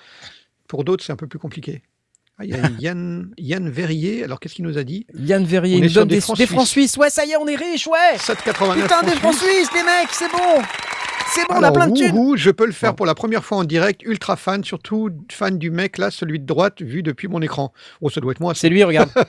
Pour 0.68 0.84
d'autres, 0.84 1.04
c'est 1.06 1.14
un 1.14 1.16
peu 1.16 1.28
plus 1.28 1.38
compliqué. 1.38 1.84
Ah, 2.40 2.46
Il 2.46 2.50
y 2.50 2.54
a 2.56 2.70
Yann, 2.80 3.30
Yann 3.38 3.70
Verrier. 3.70 4.24
Alors 4.24 4.40
qu'est-ce 4.40 4.56
qu'il 4.56 4.66
nous 4.66 4.80
a 4.80 4.84
dit? 4.84 5.06
Yann 5.14 5.44
Verrier 5.46 5.78
il 5.78 5.84
nous 5.84 5.90
donne 5.94 6.08
des 6.08 6.16
des, 6.16 6.22
francs 6.22 6.38
suisses. 6.38 6.94
francs. 6.94 6.98
Ouais, 7.04 7.12
ça 7.12 7.24
y 7.24 7.34
est, 7.34 7.38
on 7.38 7.46
est 7.48 7.56
riche, 7.56 7.86
ouais 7.86 8.16
7,89 8.18 8.82
Putain, 8.82 9.04
des 9.04 9.12
francs 9.12 9.36
suisses, 9.36 9.70
les 9.76 9.84
mecs, 9.84 10.10
c'est 10.12 10.32
bon 10.32 10.64
C'est 11.34 11.48
bon, 11.50 11.56
on 11.58 11.64
a 11.64 11.72
plein 11.72 11.88
de 11.88 11.94
thunes 11.98 12.38
je 12.38 12.52
peux 12.52 12.66
le 12.66 12.72
faire 12.72 12.92
Bon. 12.92 12.98
pour 12.98 13.06
la 13.06 13.16
première 13.16 13.44
fois 13.44 13.58
en 13.60 13.64
direct, 13.64 14.02
ultra 14.04 14.36
fan, 14.36 14.64
surtout 14.64 15.10
fan 15.32 15.58
du 15.58 15.70
mec 15.72 15.98
là, 15.98 16.10
celui 16.12 16.40
de 16.40 16.46
droite, 16.46 16.82
vu 16.82 17.04
depuis 17.04 17.28
mon 17.28 17.42
écran. 17.42 17.74
Oh, 18.02 18.10
ça 18.10 18.22
doit 18.22 18.32
être 18.32 18.40
moi. 18.40 18.54
C'est 18.56 18.70
lui, 18.70 18.84
regarde. 18.84 19.10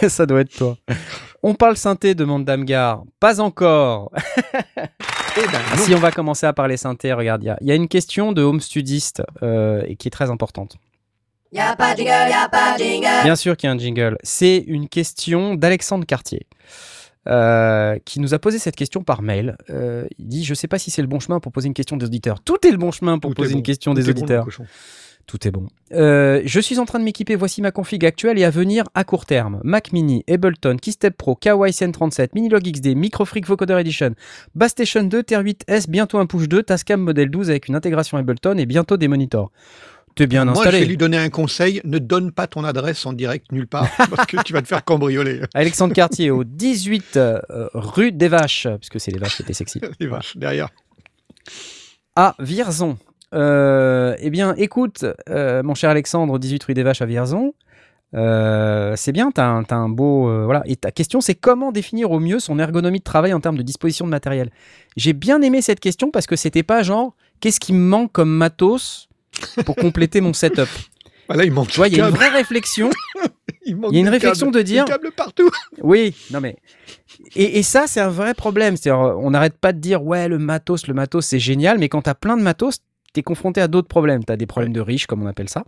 ouais, 0.00 0.08
ça 0.08 0.26
doit 0.26 0.40
être 0.40 0.54
toi. 0.56 0.76
On 1.42 1.54
parle 1.54 1.76
synthé, 1.76 2.14
demande 2.14 2.44
Damgar. 2.44 3.02
Pas 3.20 3.40
encore. 3.40 4.10
Eh 5.36 5.40
ben, 5.46 5.60
Ah, 5.72 5.76
si 5.78 5.94
on 5.94 5.98
va 5.98 6.10
commencer 6.10 6.46
à 6.46 6.52
parler 6.52 6.76
synthé, 6.76 7.12
regarde, 7.12 7.42
il 7.42 7.46
y 7.46 7.50
a- 7.50 7.58
y, 7.60 7.72
a 7.72 7.74
une 7.74 7.88
question 7.88 8.32
de 8.32 8.42
home 8.42 8.60
studiste 8.60 9.22
euh, 9.42 9.82
et 9.86 9.96
qui 9.96 10.08
est 10.08 10.10
très 10.10 10.30
importante. 10.30 10.76
Y'a 11.52 11.76
pas 11.76 11.92
de 11.92 11.98
jingle, 11.98 12.10
y'a 12.30 12.48
pas 12.48 12.74
de 12.78 12.82
jingle. 12.82 13.22
Bien 13.24 13.36
sûr 13.36 13.56
qu'il 13.56 13.68
y 13.68 13.70
a 13.70 13.74
un 13.74 13.78
jingle. 13.78 14.16
C'est 14.22 14.58
une 14.66 14.88
question 14.88 15.54
d'Alexandre 15.54 16.04
Cartier. 16.06 16.46
Euh, 17.26 17.98
qui 18.04 18.20
nous 18.20 18.34
a 18.34 18.38
posé 18.38 18.58
cette 18.58 18.76
question 18.76 19.02
par 19.02 19.22
mail. 19.22 19.56
Euh, 19.70 20.06
il 20.18 20.26
dit 20.28 20.44
Je 20.44 20.52
ne 20.52 20.56
sais 20.56 20.68
pas 20.68 20.78
si 20.78 20.90
c'est 20.90 21.02
le 21.02 21.08
bon 21.08 21.20
chemin 21.20 21.40
pour 21.40 21.52
poser 21.52 21.68
une 21.68 21.74
question 21.74 21.96
des 21.96 22.06
auditeurs. 22.06 22.40
Tout 22.40 22.66
est 22.66 22.70
le 22.70 22.76
bon 22.76 22.90
chemin 22.90 23.18
pour 23.18 23.30
Tout 23.30 23.42
poser 23.42 23.52
bon. 23.52 23.58
une 23.58 23.64
question 23.64 23.92
Tout 23.94 24.00
des 24.00 24.04
bon, 24.04 24.10
auditeurs. 24.10 24.46
Tout 25.26 25.48
est 25.48 25.50
bon. 25.50 25.68
Euh, 25.92 26.42
je 26.44 26.60
suis 26.60 26.78
en 26.78 26.84
train 26.84 26.98
de 26.98 27.04
m'équiper. 27.04 27.34
Voici 27.34 27.62
ma 27.62 27.70
config 27.70 28.04
actuelle 28.04 28.38
et 28.38 28.44
à 28.44 28.50
venir 28.50 28.84
à 28.94 29.04
court 29.04 29.24
terme. 29.24 29.60
Mac 29.64 29.92
Mini, 29.92 30.22
Ableton, 30.28 30.76
Keystep 30.76 31.16
Pro, 31.16 31.34
Kawaii 31.34 31.72
CN37, 31.72 32.30
Minilog 32.34 32.62
XD, 32.62 32.94
Microfreak 32.94 33.46
Vocoder 33.46 33.78
Edition, 33.78 34.14
Bass 34.54 34.72
Station 34.72 35.04
2, 35.04 35.22
TR8S, 35.22 35.88
bientôt 35.88 36.18
un 36.18 36.26
Push 36.26 36.48
2, 36.48 36.62
Tascam 36.62 37.00
Model 37.00 37.30
12 37.30 37.48
avec 37.50 37.68
une 37.68 37.74
intégration 37.74 38.18
Ableton 38.18 38.58
et 38.58 38.66
bientôt 38.66 38.98
des 38.98 39.08
monitors. 39.08 39.50
T'es 40.14 40.26
bien 40.26 40.44
Moi, 40.44 40.64
je 40.64 40.70
vais 40.70 40.84
lui 40.84 40.96
donner 40.96 41.18
un 41.18 41.28
conseil 41.28 41.80
ne 41.84 41.98
donne 41.98 42.30
pas 42.30 42.46
ton 42.46 42.62
adresse 42.62 43.04
en 43.04 43.12
direct 43.12 43.50
nulle 43.50 43.66
part, 43.66 43.88
parce 44.14 44.26
que 44.26 44.42
tu 44.42 44.52
vas 44.52 44.62
te 44.62 44.68
faire 44.68 44.84
cambrioler. 44.84 45.40
Alexandre 45.54 45.92
Cartier 45.92 46.30
au 46.30 46.44
18 46.44 47.16
euh, 47.16 47.40
rue 47.74 48.12
des 48.12 48.28
Vaches, 48.28 48.68
puisque 48.78 49.00
c'est 49.00 49.10
les 49.10 49.18
vaches 49.18 49.36
qui 49.36 49.42
étaient 49.42 49.54
sexy. 49.54 49.80
Les 50.00 50.06
vaches, 50.06 50.36
derrière. 50.36 50.68
à 52.14 52.36
Vierzon. 52.38 52.96
Euh, 53.34 54.14
eh 54.20 54.30
bien, 54.30 54.54
écoute, 54.56 55.04
euh, 55.28 55.62
mon 55.62 55.74
cher 55.74 55.90
Alexandre, 55.90 56.38
18 56.38 56.64
rue 56.64 56.74
des 56.74 56.82
Vaches 56.82 57.02
à 57.02 57.06
Vierzon, 57.06 57.54
euh, 58.14 58.94
c'est 58.96 59.10
bien, 59.10 59.32
t'as 59.32 59.64
un, 59.68 59.88
beau... 59.88 60.44
voilà. 60.44 60.62
Et 60.66 60.76
ta 60.76 60.92
question, 60.92 61.20
c'est 61.20 61.34
comment 61.34 61.72
définir 61.72 62.12
au 62.12 62.20
mieux 62.20 62.38
son 62.38 62.60
ergonomie 62.60 63.00
de 63.00 63.04
travail 63.04 63.32
en 63.32 63.40
termes 63.40 63.56
de 63.56 63.62
disposition 63.62 64.04
de 64.04 64.10
matériel? 64.10 64.50
J'ai 64.96 65.12
bien 65.12 65.42
aimé 65.42 65.62
cette 65.62 65.80
question 65.80 66.12
parce 66.12 66.28
que 66.28 66.36
c'était 66.36 66.62
pas 66.62 66.84
genre, 66.84 67.16
qu'est-ce 67.40 67.58
qui 67.58 67.72
me 67.72 67.80
manque 67.80 68.12
comme 68.12 68.30
matos 68.30 69.08
pour 69.64 69.76
compléter 69.76 70.20
mon 70.20 70.32
setup 70.32 70.68
Voilà, 71.28 71.44
il 71.44 71.52
manque 71.52 71.68
Tu 71.68 71.76
vois, 71.76 71.88
il 71.88 71.96
y 71.96 72.00
a 72.00 72.08
une 72.08 72.14
vraie 72.14 72.28
réflexion. 72.30 72.90
Il 73.66 73.76
manque 73.76 73.92
il 73.92 73.94
y 73.94 73.98
a 73.98 74.00
une 74.02 74.08
réflexion 74.10 74.48
câbles. 74.48 74.58
de 74.58 74.62
dire- 74.62 74.84
câbles 74.84 75.10
partout. 75.16 75.48
Oui, 75.80 76.14
non 76.30 76.42
mais. 76.42 76.56
Et, 77.34 77.58
et 77.58 77.62
ça, 77.62 77.86
c'est 77.86 78.00
un 78.00 78.10
vrai 78.10 78.34
problème. 78.34 78.76
On 78.86 79.30
n'arrête 79.30 79.56
pas 79.56 79.72
de 79.72 79.78
dire, 79.78 80.04
ouais, 80.04 80.28
le 80.28 80.38
matos, 80.38 80.86
le 80.86 80.92
matos, 80.92 81.24
c'est 81.24 81.38
génial, 81.38 81.78
mais 81.78 81.88
quand 81.88 82.02
t'as 82.02 82.12
plein 82.12 82.36
de 82.36 82.42
matos, 82.42 82.80
t'es 83.14 83.22
confronté 83.22 83.62
à 83.62 83.68
d'autres 83.68 83.88
problèmes. 83.88 84.22
T'as 84.22 84.36
des 84.36 84.44
problèmes 84.44 84.74
de 84.74 84.82
riches, 84.82 85.06
comme 85.06 85.22
on 85.22 85.26
appelle 85.26 85.48
ça. 85.48 85.64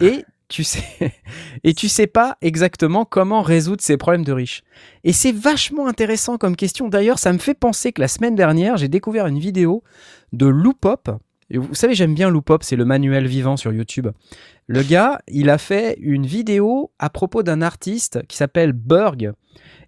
Et 0.00 0.24
tu 0.48 0.64
sais, 0.64 0.82
et 1.64 1.74
tu 1.74 1.88
sais 1.88 2.08
pas 2.08 2.36
exactement 2.42 3.04
comment 3.04 3.42
résoudre 3.42 3.82
ces 3.82 3.96
problèmes 3.96 4.24
de 4.24 4.32
riches. 4.32 4.64
Et 5.04 5.12
c'est 5.12 5.30
vachement 5.32 5.86
intéressant 5.86 6.38
comme 6.38 6.56
question. 6.56 6.88
D'ailleurs, 6.88 7.20
ça 7.20 7.32
me 7.32 7.38
fait 7.38 7.54
penser 7.54 7.92
que 7.92 8.00
la 8.00 8.08
semaine 8.08 8.34
dernière, 8.34 8.76
j'ai 8.78 8.88
découvert 8.88 9.28
une 9.28 9.38
vidéo 9.38 9.84
de 10.32 10.46
Loopop. 10.46 11.08
Vous 11.58 11.74
savez, 11.74 11.94
j'aime 11.94 12.14
bien 12.14 12.30
Loopop, 12.30 12.62
c'est 12.62 12.76
le 12.76 12.84
manuel 12.84 13.26
vivant 13.26 13.56
sur 13.56 13.72
YouTube. 13.72 14.08
Le 14.66 14.82
gars, 14.82 15.20
il 15.28 15.50
a 15.50 15.58
fait 15.58 15.96
une 16.00 16.26
vidéo 16.26 16.92
à 16.98 17.10
propos 17.10 17.42
d'un 17.42 17.62
artiste 17.62 18.26
qui 18.26 18.36
s'appelle 18.36 18.72
Berg. 18.72 19.32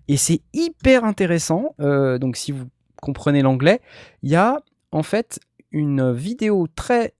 Et 0.08 0.16
c'est 0.16 0.42
hyper 0.52 1.04
intéressant. 1.04 1.74
Euh, 1.80 2.18
donc, 2.18 2.36
si 2.36 2.52
vous 2.52 2.66
comprenez 3.00 3.42
l'anglais, 3.42 3.80
il 4.22 4.30
y 4.30 4.36
a 4.36 4.60
en 4.92 5.02
fait 5.02 5.40
une 5.70 6.12
vidéo 6.12 6.66
très 6.74 7.14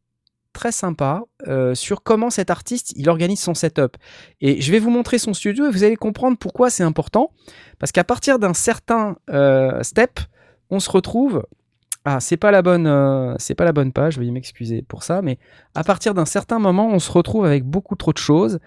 très 0.53 0.73
sympa 0.73 1.25
euh, 1.49 1.75
sur 1.75 2.03
comment 2.03 2.31
cet 2.31 2.49
artiste 2.49 2.93
il 2.97 3.09
organise 3.11 3.41
son 3.41 3.55
setup. 3.55 3.97
Et 4.41 4.61
je 4.61 4.71
vais 4.71 4.79
vous 4.79 4.91
montrer 4.91 5.19
son 5.19 5.35
studio 5.35 5.67
et 5.67 5.71
vous 5.71 5.85
allez 5.85 5.97
comprendre 5.97 6.39
pourquoi 6.39 6.71
c'est 6.71 6.85
important. 6.85 7.33
Parce 7.79 7.93
qu'à 7.93 8.05
partir 8.05 8.39
d'un 8.39 8.55
certain 8.55 9.17
euh, 9.31 9.83
step, 9.83 10.21
on 10.71 10.81
se 10.81 10.91
retrouve. 10.91 11.45
Ah, 12.07 12.21
c'est 12.21 12.37
pas 12.37 12.51
la 12.51 12.61
bonne, 12.61 12.87
euh, 12.87 13.35
c'est 13.39 13.55
pas 13.55 13.73
page. 13.73 14.19
Veuillez 14.19 14.31
m'excuser 14.31 14.83
pour 14.83 15.03
ça, 15.03 15.23
mais 15.23 15.39
à 15.75 15.85
partir 15.85 16.13
d'un 16.13 16.27
certain 16.27 16.59
moment, 16.59 16.89
on 16.89 16.99
se 16.99 17.11
retrouve 17.11 17.47
avec 17.47 17.65
beaucoup 17.65 17.97
trop 17.97 18.13
de 18.13 18.19
choses. 18.19 18.61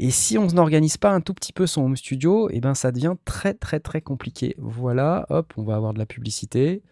Et 0.00 0.10
si 0.10 0.38
on 0.38 0.46
n'organise 0.46 0.96
pas 0.96 1.10
un 1.10 1.20
tout 1.20 1.34
petit 1.34 1.52
peu 1.52 1.66
son 1.66 1.82
home 1.82 1.96
studio, 1.96 2.48
eh 2.52 2.60
ben 2.60 2.74
ça 2.74 2.92
devient 2.92 3.14
très 3.24 3.52
très 3.52 3.80
très 3.80 4.00
compliqué. 4.00 4.54
Voilà, 4.58 5.26
hop, 5.28 5.52
on 5.56 5.64
va 5.64 5.74
avoir 5.74 5.92
de 5.92 5.98
la 5.98 6.06
publicité. 6.06 6.82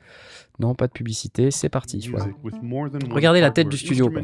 Non, 0.59 0.75
pas 0.75 0.87
de 0.87 0.93
publicité, 0.93 1.51
c'est 1.51 1.69
parti. 1.69 2.09
Voilà. 2.11 2.27
Regardez 3.11 3.41
la 3.41 3.51
tête 3.51 3.69
du 3.69 3.77
studio, 3.77 4.09
quoi. 4.11 4.23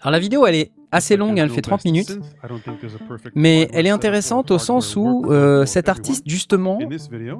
Alors 0.00 0.12
la 0.12 0.18
vidéo, 0.18 0.46
elle 0.46 0.54
est 0.56 0.72
assez 0.90 1.16
longue, 1.18 1.36
elle 1.38 1.50
fait 1.50 1.60
30 1.60 1.84
minutes, 1.84 2.18
mais 3.34 3.68
elle 3.74 3.86
est 3.86 3.90
intéressante 3.90 4.50
au 4.50 4.58
sens 4.58 4.96
où 4.96 5.22
euh, 5.30 5.66
cet 5.66 5.88
artiste, 5.90 6.24
justement, 6.26 6.78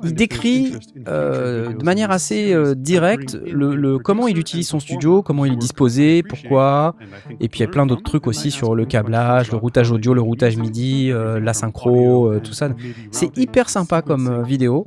il 0.05 0.15
décrit 0.15 0.75
euh, 1.09 1.73
de 1.73 1.83
manière 1.85 2.11
assez 2.11 2.53
euh, 2.53 2.75
directe 2.75 3.39
le, 3.51 3.75
le- 3.75 3.99
comment 3.99 4.29
il 4.29 4.39
utilise 4.39 4.69
son 4.69 4.81
studio, 4.81 5.23
comment 5.23 5.47
il 5.47 5.55
est 5.55 5.57
disposé, 5.57 6.23
pourquoi, 6.23 6.95
et 7.41 7.49
puis 7.49 7.61
il 7.61 7.63
y 7.63 7.67
a 7.67 7.69
plein 7.71 7.87
d'autres 7.87 8.03
trucs 8.03 8.27
aussi 8.27 8.51
sur 8.51 8.75
le 8.75 8.85
câblage, 8.85 9.51
le 9.51 9.57
routage 9.57 9.91
audio, 9.93 10.13
le 10.13 10.21
routage 10.21 10.57
MIDI, 10.59 11.11
euh, 11.11 11.41
la 11.41 11.55
synchro, 11.55 12.27
euh, 12.27 12.41
tout 12.41 12.53
ça. 12.53 12.69
C'est 13.13 13.35
hyper 13.39 13.71
sympa 13.71 14.03
comme 14.03 14.43
vidéo. 14.45 14.85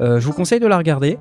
Euh, 0.00 0.18
je 0.18 0.26
vous 0.26 0.32
conseille 0.32 0.47
de 0.58 0.66
la 0.66 0.78
regarder. 0.78 1.18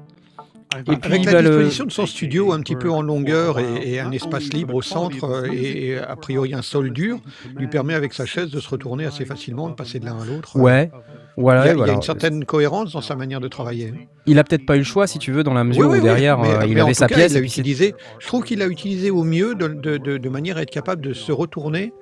Et 0.78 0.84
puis, 0.84 0.98
Avec 1.02 1.26
la 1.26 1.32
bah, 1.32 1.42
le- 1.42 1.50
disposition 1.50 1.86
de 1.86 1.92
son 1.92 2.06
studio 2.06 2.52
un 2.52 2.60
petit 2.60 2.76
peu 2.76 2.92
en 2.92 3.02
longueur 3.02 3.58
et, 3.58 3.94
et 3.94 4.00
un 4.00 4.12
espace 4.12 4.52
libre 4.54 4.76
au 4.76 4.82
centre 4.82 5.24
euh, 5.24 5.48
et, 5.52 5.88
et 5.88 5.98
a 5.98 6.16
priori 6.18 6.54
un 6.54 6.62
sol 6.62 6.92
dur, 6.92 7.20
lui 7.56 7.68
permet 7.68 7.94
avec 7.94 8.13
sa 8.13 8.26
chaise 8.26 8.52
de 8.52 8.60
se 8.60 8.70
retourner 8.70 9.06
assez 9.06 9.24
facilement, 9.26 9.70
de 9.70 9.76
passer 9.76 10.00
de 10.00 10.06
l'un 10.06 10.20
à 10.22 10.26
l'autre. 10.26 10.58
Ouais, 10.60 10.92
voilà. 11.38 11.62
Il 11.63 11.68
y, 11.68 11.70
a, 11.70 11.72
il 11.72 11.72
y 11.72 11.72
a 11.72 11.78
voilà. 11.78 11.94
une 11.94 12.02
certaine 12.02 12.44
cohérence 12.46 12.92
dans 12.92 13.02
sa 13.02 13.16
manière 13.16 13.40
de 13.40 13.48
travailler. 13.48 13.94
Il 14.26 14.38
a 14.40 14.44
peut-être 14.44 14.66
pas 14.66 14.76
eu 14.76 14.80
le 14.80 14.84
choix, 14.84 15.08
si 15.08 15.20
tu 15.20 15.32
veux, 15.32 15.42
dans 15.44 15.54
la 15.54 15.63
mesure 15.63 15.84
Oui, 15.88 15.94
oui, 15.94 16.00
où 16.00 16.04
derrière 16.04 16.38
mais- 16.38 16.50
euh, 16.50 16.66
il 16.68 16.76
mais 16.76 16.82
en 16.82 16.86
avait 16.86 16.94
tout 16.94 17.00
sa 17.00 17.08
cas, 17.08 17.16
pièce. 17.16 17.34
il 17.34 17.44
utilisé. 17.44 17.96
Je 18.20 18.28
trouve 18.28 18.44
qu'il 18.44 18.60
l'a 18.60 18.68
utilisé 18.68 19.10
au 19.10 19.24
mieux 19.24 19.56
de, 19.56 19.70
de- 19.70 19.98
de- 19.98 20.18
de 20.18 20.30
manière 20.30 20.58
à 20.58 20.63
être 20.63 20.70
capable 20.70 21.02
de 21.02 21.13
se 21.13 21.32
retourner 21.32 21.94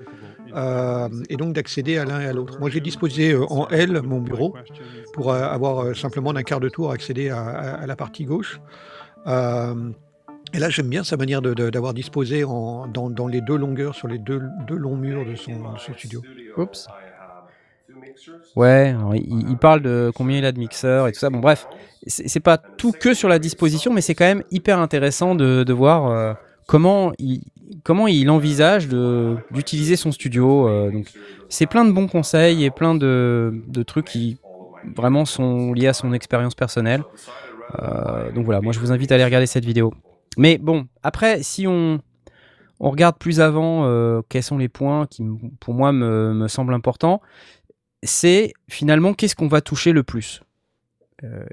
euh, 0.56 1.10
et 1.30 1.36
donc 1.38 1.54
d'accéder 1.54 1.98
à 1.98 2.06
l'un 2.06 2.22
et 2.22 2.26
à 2.28 2.34
l'autre. 2.34 2.60
Moi, 2.60 2.70
j'ai 2.70 2.80
disposé 2.82 3.32
euh, 3.34 3.46
en 3.50 3.68
L 3.70 4.02
mon 4.04 4.20
bureau 4.22 4.56
pour 5.14 5.32
euh, 5.32 5.42
avoir 5.48 5.96
simplement 5.96 6.34
d'un 6.34 6.44
quart 6.44 6.60
de 6.60 6.70
tour 6.70 6.92
accéder 6.92 7.30
à, 7.30 7.42
à- 7.42 7.76
à 7.84 7.86
la 7.86 7.96
partie 7.96 8.26
gauche. 8.26 8.60
Euh, 9.28 9.92
Et 10.54 10.60
là, 10.60 10.70
j'aime 10.70 10.88
bien 10.88 11.04
sa 11.04 11.18
manière 11.18 11.42
de- 11.42 11.54
de- 11.54 11.70
d'avoir 11.70 11.94
disposé 11.94 12.46
en, 12.46 12.88
dans, 12.88 13.10
dans 13.10 13.28
les 13.28 13.42
deux 13.42 13.58
longueurs, 13.58 13.94
sur 13.96 14.08
les 14.08 14.20
deux, 14.20 14.42
deux 14.68 14.78
longs 14.78 14.96
murs 14.96 15.26
de 15.26 15.36
son, 15.36 15.52
de 15.74 15.80
son 15.80 15.94
studio. 15.94 16.22
Oups. 16.56 16.88
Ouais, 18.56 18.94
alors, 18.98 19.16
il, 19.16 19.50
il 19.50 19.58
parle 19.58 19.82
de 19.82 20.12
combien 20.16 20.38
il 20.38 20.46
a 20.46 20.52
de 20.52 20.60
mixeurs 20.60 21.08
et 21.08 21.12
tout 21.12 21.20
ça. 21.20 21.30
Bon, 21.30 21.40
bref, 21.40 21.68
c'est 22.08 22.28
c'est 22.30 22.40
pas 22.40 22.58
tout 22.58 22.92
que 22.94 23.14
sur 23.14 23.28
la 23.28 23.40
disposition, 23.40 23.92
mais 23.92 24.02
c'est 24.02 24.16
quand 24.16 24.26
même 24.26 24.44
hyper 24.52 24.80
intéressant 24.80 25.36
de, 25.36 25.64
de 25.64 25.74
voir 25.74 26.08
euh, 26.10 26.34
comment, 26.68 27.12
il, 27.20 27.42
comment 27.84 28.08
il 28.08 28.30
envisage 28.30 28.88
d'utiliser 28.88 29.96
son 29.96 30.12
studio. 30.12 30.68
euh, 30.68 30.92
donc, 30.92 31.12
c'est 31.50 31.68
plein 31.68 31.86
de 31.86 31.92
bons 31.92 32.08
conseils 32.08 32.64
et 32.64 32.72
plein 32.72 32.96
de, 32.96 33.62
de 33.68 33.84
trucs 33.84 34.06
qui 34.06 34.38
vraiment 34.96 35.26
sont 35.26 35.74
liés 35.74 35.88
à 35.88 35.94
son 35.94 36.14
expérience 36.14 36.56
personnelle. 36.56 37.04
Euh, 37.82 38.32
donc 38.32 38.46
voilà, 38.46 38.62
moi 38.62 38.74
je 38.74 38.80
vous 38.80 38.92
invite 38.92 39.12
à 39.12 39.16
aller 39.16 39.26
regarder 39.26 39.48
cette 39.48 39.66
vidéo. 39.66 39.94
Mais 40.38 40.58
bon, 40.58 40.88
après, 41.02 41.44
si 41.44 41.66
on, 41.68 42.00
on 42.80 42.90
regarde 42.90 43.18
plus 43.18 43.40
avant 43.40 43.86
euh, 43.86 44.22
quels 44.30 44.44
sont 44.44 44.58
les 44.58 44.70
points 44.70 45.08
qui, 45.08 45.24
pour 45.60 45.74
moi, 45.74 45.92
me, 45.92 46.34
me 46.34 46.48
semblent 46.48 46.74
importants, 46.74 47.22
c'est 48.04 48.54
finalement 48.70 49.14
qu'est-ce 49.14 49.36
qu'on 49.36 49.48
va 49.48 49.62
toucher 49.62 49.92
le 49.92 50.04
plus? 50.04 50.42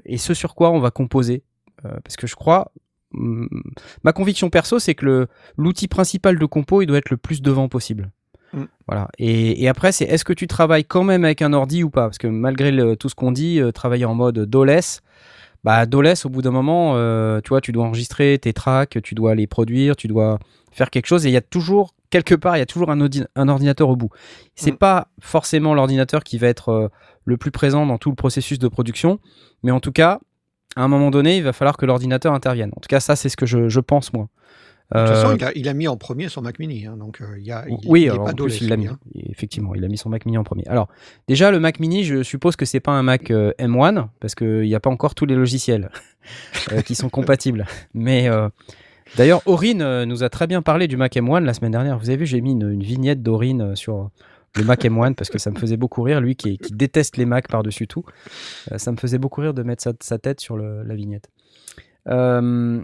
Et 0.05 0.17
ce 0.17 0.35
sur 0.35 0.53
quoi 0.53 0.69
on 0.69 0.79
va 0.79 0.91
composer? 0.91 1.41
Parce 1.81 2.15
que 2.15 2.27
je 2.27 2.35
crois, 2.35 2.71
ma 3.13 4.13
conviction 4.13 4.49
perso, 4.49 4.79
c'est 4.79 4.95
que 4.95 5.27
l'outil 5.57 5.87
principal 5.87 6.37
de 6.39 6.45
compo, 6.45 6.81
il 6.81 6.85
doit 6.87 6.97
être 6.97 7.09
le 7.09 7.17
plus 7.17 7.41
devant 7.41 7.69
possible. 7.69 8.11
Mm. 8.53 8.63
Voilà. 8.87 9.07
Et, 9.17 9.63
et 9.63 9.67
après, 9.69 9.91
c'est 9.91 10.05
est-ce 10.05 10.25
que 10.25 10.33
tu 10.33 10.47
travailles 10.47 10.85
quand 10.85 11.03
même 11.03 11.23
avec 11.25 11.41
un 11.41 11.53
ordi 11.53 11.83
ou 11.83 11.89
pas? 11.89 12.03
Parce 12.03 12.17
que 12.17 12.27
malgré 12.27 12.71
le- 12.71 12.95
tout 12.95 13.09
ce 13.09 13.15
qu'on 13.15 13.31
dit, 13.31 13.59
euh, 13.59 13.71
travailler 13.71 14.05
en 14.05 14.15
mode 14.15 14.39
DOLES, 14.39 14.99
bah 15.63 15.85
DOLES, 15.85 16.25
au 16.25 16.29
bout 16.29 16.41
d'un 16.41 16.51
moment, 16.51 16.93
euh, 16.95 17.39
tu 17.41 17.49
vois, 17.49 17.61
tu 17.61 17.71
dois 17.71 17.85
enregistrer 17.85 18.37
tes 18.39 18.53
tracks, 18.53 19.01
tu 19.01 19.15
dois 19.15 19.33
les 19.33 19.47
produire, 19.47 19.95
tu 19.95 20.07
dois 20.07 20.39
faire 20.71 20.89
quelque 20.89 21.05
chose, 21.07 21.25
et 21.25 21.29
il 21.29 21.33
y 21.33 21.37
a 21.37 21.41
toujours, 21.41 21.93
quelque 22.09 22.35
part, 22.35 22.57
il 22.57 22.59
y 22.59 22.63
a 22.63 22.65
toujours 22.65 22.89
un, 22.91 22.99
ordi- 22.99 23.25
un 23.35 23.47
ordinateur 23.47 23.87
au 23.89 23.95
bout. 23.95 24.09
C'est 24.55 24.73
Mm. 24.73 24.77
pas 24.77 25.07
forcément 25.21 25.73
l'ordinateur 25.73 26.23
qui 26.23 26.37
va 26.37 26.47
être 26.47 26.69
euh, 26.69 26.87
le 27.25 27.37
plus 27.37 27.51
présent 27.51 27.85
dans 27.85 27.97
tout 27.97 28.09
le 28.09 28.15
processus 28.15 28.59
de 28.59 28.67
production, 28.67 29.19
mais 29.63 29.71
en 29.71 29.79
tout 29.79 29.93
cas, 29.93 30.19
à 30.75 30.83
un 30.83 30.87
moment 30.87 31.11
donné, 31.11 31.37
il 31.37 31.43
va 31.43 31.53
falloir 31.53 31.77
que 31.77 31.85
l'ordinateur 31.85 32.33
intervienne. 32.33 32.71
En 32.75 32.79
tout 32.79 32.87
cas, 32.89 32.99
ça, 32.99 33.15
c'est 33.15 33.29
ce 33.29 33.37
que 33.37 33.45
je, 33.45 33.69
je 33.69 33.79
pense, 33.79 34.13
moi. 34.13 34.27
De 34.93 34.99
toute 34.99 35.09
Euh, 35.09 35.15
façon, 35.15 35.35
il 35.37 35.43
a, 35.43 35.51
il 35.55 35.67
a 35.69 35.73
mis 35.73 35.87
en 35.87 35.97
premier 35.97 36.29
son 36.29 36.41
Mac 36.41 36.59
Mini, 36.59 36.85
hein, 36.85 36.97
donc 36.97 37.21
euh, 37.21 37.25
il 37.39 37.45
y 37.45 37.51
a, 37.51 37.65
il, 37.67 37.77
oui, 37.87 38.01
il 38.01 38.05
est 38.07 38.09
alors, 38.11 38.25
pas 38.25 38.31
en 38.31 38.33
dolé, 38.33 38.53
plus, 38.53 38.61
il 38.65 38.69
l'a 38.69 38.75
mis. 38.77 38.83
celui-là. 38.85 38.99
Effectivement, 39.31 39.73
il 39.75 39.83
a 39.83 39.87
mis 39.87 39.97
son 39.97 40.09
Mac 40.09 40.25
Mini 40.25 40.37
en 40.37 40.43
premier. 40.43 40.67
Alors, 40.67 40.87
déjà, 41.27 41.51
le 41.51 41.59
Mac 41.59 41.79
Mini, 41.79 42.03
je 42.03 42.21
suppose 42.21 42.55
que 42.55 42.65
c'est 42.65 42.81
pas 42.81 42.91
un 42.91 43.01
Mac 43.01 43.31
euh, 43.31 43.51
M1 43.59 44.07
parce 44.19 44.35
qu'il 44.35 44.61
n'y 44.61 44.75
a 44.75 44.79
pas 44.79 44.89
encore 44.91 45.15
tous 45.15 45.25
les 45.25 45.35
logiciels 45.35 45.89
euh, 46.73 46.81
qui 46.81 46.95
sont 46.95 47.09
compatibles. 47.09 47.65
Mais 47.95 48.27
euh, 48.29 48.49
d'ailleurs, 49.17 49.41
Aurine 49.45 49.81
euh, 49.81 50.05
nous 50.05 50.21
a 50.23 50.29
très 50.29 50.47
bien 50.47 50.61
parlé 50.61 50.87
du 50.87 50.97
Mac 50.97 51.15
M1 51.15 51.43
la 51.43 51.53
semaine 51.53 51.71
dernière. 51.71 51.97
Vous 51.97 52.09
avez 52.09 52.17
vu, 52.17 52.25
j'ai 52.25 52.41
mis 52.41 52.51
une, 52.51 52.69
une 52.69 52.83
vignette 52.83 53.23
d'Aurine 53.23 53.61
euh, 53.61 53.75
sur 53.75 54.09
le 54.55 54.63
Mac 54.63 54.83
M1 54.83 55.15
parce 55.15 55.29
que 55.29 55.37
ça 55.37 55.51
me 55.51 55.57
faisait 55.57 55.77
beaucoup 55.77 56.01
rire. 56.01 56.21
Lui 56.21 56.35
qui, 56.35 56.57
déteste 56.71 57.17
les 57.17 57.25
Macs 57.25 57.47
par-dessus 57.47 57.87
tout, 57.87 58.03
euh, 58.71 58.77
ça 58.77 58.91
me 58.91 58.97
faisait 58.97 59.17
beaucoup 59.17 59.41
rire 59.41 59.53
de 59.53 59.63
mettre 59.63 59.83
sa, 59.99 60.17
tête 60.17 60.39
sur 60.39 60.57
la 60.57 60.95
vignette. 60.95 61.29
Euh, 62.07 62.83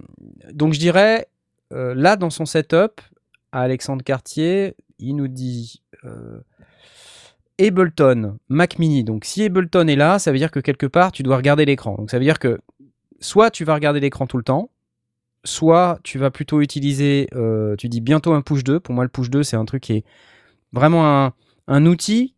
donc, 0.51 0.73
je 0.73 0.79
dirais, 0.79 1.27
euh, 1.73 1.93
là, 1.95 2.15
dans 2.15 2.29
son 2.29 2.45
setup, 2.45 3.01
à 3.51 3.62
Alexandre 3.62 4.03
Cartier, 4.03 4.75
il 4.99 5.15
nous 5.15 5.27
dit 5.27 5.82
Ableton, 7.60 8.38
Mac 8.47 8.79
Mini. 8.79 9.03
Donc 9.03 9.25
si 9.25 9.43
Ableton 9.43 9.88
est 9.88 9.95
là, 9.95 10.19
ça 10.19 10.32
veut 10.32 10.38
dire 10.38 10.51
que 10.51 10.60
quelque 10.60 10.86
part 10.86 11.12
tu 11.12 11.23
dois 11.23 11.38
regarder 11.38 11.65
l'écran. 11.65 11.95
Donc 11.95 12.12
ça 12.12 12.19
veut 12.19 12.23
dire 12.23 12.38
que 12.38 12.60
soit 13.19 13.49
tu 13.49 13.65
vas 13.65 13.73
regarder 13.73 13.99
l'écran 13.99 14.27
tout 14.27 14.38
le 14.38 14.43
temps, 14.43 14.69
soit 15.43 15.99
tu 16.03 16.19
vas 16.19 16.29
plutôt 16.29 16.62
utiliser, 16.62 17.27
tu 17.79 17.89
dis 17.89 18.01
bientôt 18.01 18.34
un 18.34 18.41
push 18.41 18.63
2. 18.63 18.79
Pour 18.79 18.93
moi, 18.93 19.03
le 19.03 19.10
push 19.10 19.32
2, 19.32 19.41
c'est 19.41 19.58
un 19.58 19.65
truc 19.65 19.82
qui 19.82 19.93
est 19.93 20.05
vraiment 20.73 21.25
un, 21.25 21.34
un 21.69 21.86
outil 21.86 22.34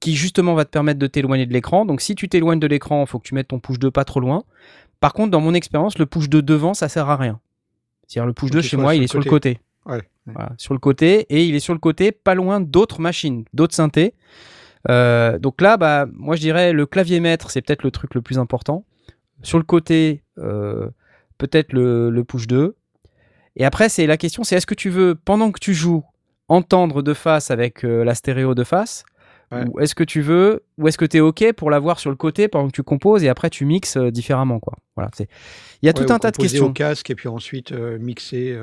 qui 0.00 0.14
justement 0.14 0.54
va 0.54 0.64
te 0.64 0.70
permettre 0.70 0.98
de 0.98 1.06
t'éloigner 1.06 1.44
de 1.44 1.52
l'écran. 1.52 1.84
Donc 1.84 2.00
si 2.00 2.14
tu 2.14 2.28
t'éloignes 2.28 2.60
de 2.60 2.66
l'écran, 2.66 3.02
il 3.02 3.06
faut 3.06 3.18
que 3.18 3.26
tu 3.26 3.34
mettes 3.34 3.48
ton 3.48 3.58
push 3.58 3.78
2 3.78 3.90
pas 3.90 4.04
trop 4.04 4.20
loin. 4.20 4.44
Par 5.00 5.12
contre, 5.12 5.30
dans 5.30 5.40
mon 5.40 5.52
expérience, 5.52 5.98
le 5.98 6.06
push 6.06 6.28
2 6.28 6.40
devant, 6.40 6.72
ça 6.72 6.88
sert 6.88 7.10
à 7.10 7.16
rien. 7.16 7.40
C'est-à-dire 8.06 8.26
le 8.26 8.32
push 8.32 8.48
Faut 8.48 8.54
2 8.54 8.60
qu'il 8.60 8.70
chez 8.70 8.76
moi, 8.76 8.94
il 8.94 9.02
est 9.02 9.08
sur 9.08 9.18
le 9.18 9.24
côté. 9.24 9.56
côté. 9.56 9.92
Ouais. 9.92 10.02
Voilà, 10.26 10.52
sur 10.56 10.74
le 10.74 10.80
côté 10.80 11.26
et 11.30 11.44
il 11.44 11.54
est 11.54 11.60
sur 11.60 11.72
le 11.72 11.78
côté 11.78 12.10
pas 12.10 12.34
loin 12.34 12.60
d'autres 12.60 13.00
machines, 13.00 13.44
d'autres 13.52 13.74
synthés. 13.74 14.14
Euh, 14.88 15.38
donc 15.38 15.60
là, 15.60 15.76
bah, 15.76 16.06
moi 16.12 16.36
je 16.36 16.40
dirais 16.40 16.72
le 16.72 16.86
clavier 16.86 17.20
maître, 17.20 17.50
c'est 17.50 17.62
peut-être 17.62 17.82
le 17.82 17.90
truc 17.90 18.14
le 18.14 18.22
plus 18.22 18.38
important. 18.38 18.84
Sur 19.42 19.58
le 19.58 19.64
côté, 19.64 20.22
euh, 20.38 20.88
peut-être 21.38 21.72
le, 21.72 22.10
le 22.10 22.24
push 22.24 22.46
2. 22.46 22.76
Et 23.56 23.64
après, 23.64 23.88
c'est 23.88 24.06
la 24.06 24.16
question, 24.16 24.44
c'est 24.44 24.56
est-ce 24.56 24.66
que 24.66 24.74
tu 24.74 24.90
veux, 24.90 25.14
pendant 25.14 25.50
que 25.50 25.58
tu 25.58 25.74
joues, 25.74 26.04
entendre 26.48 27.02
de 27.02 27.14
face 27.14 27.50
avec 27.50 27.84
euh, 27.84 28.04
la 28.04 28.14
stéréo 28.14 28.54
de 28.54 28.64
face 28.64 29.04
Ouais. 29.52 29.62
Ou 29.68 29.78
est-ce 29.78 29.94
que 29.94 30.02
tu 30.02 30.22
veux, 30.22 30.64
ou 30.76 30.88
est-ce 30.88 30.98
que 30.98 31.04
tu 31.04 31.18
es 31.18 31.20
OK 31.20 31.52
pour 31.52 31.70
l'avoir 31.70 32.00
sur 32.00 32.10
le 32.10 32.16
côté 32.16 32.48
pendant 32.48 32.66
que 32.66 32.72
tu 32.72 32.82
composes 32.82 33.22
et 33.22 33.28
après 33.28 33.48
tu 33.48 33.64
mixes 33.64 33.96
euh, 33.96 34.10
différemment 34.10 34.58
quoi. 34.58 34.74
Voilà, 34.96 35.08
c'est 35.14 35.28
il 35.80 35.86
y 35.86 35.88
a 35.88 35.90
Ouais, 35.90 36.04
tout 36.04 36.10
ou 36.10 36.12
un 36.12 36.18
tas 36.18 36.32
de 36.32 36.36
questions. 36.36 36.66
au 36.66 36.72
casque 36.72 37.10
et 37.10 37.14
puis 37.14 37.28
ensuite 37.28 37.70
euh, 37.70 37.96
mixer 38.00 38.58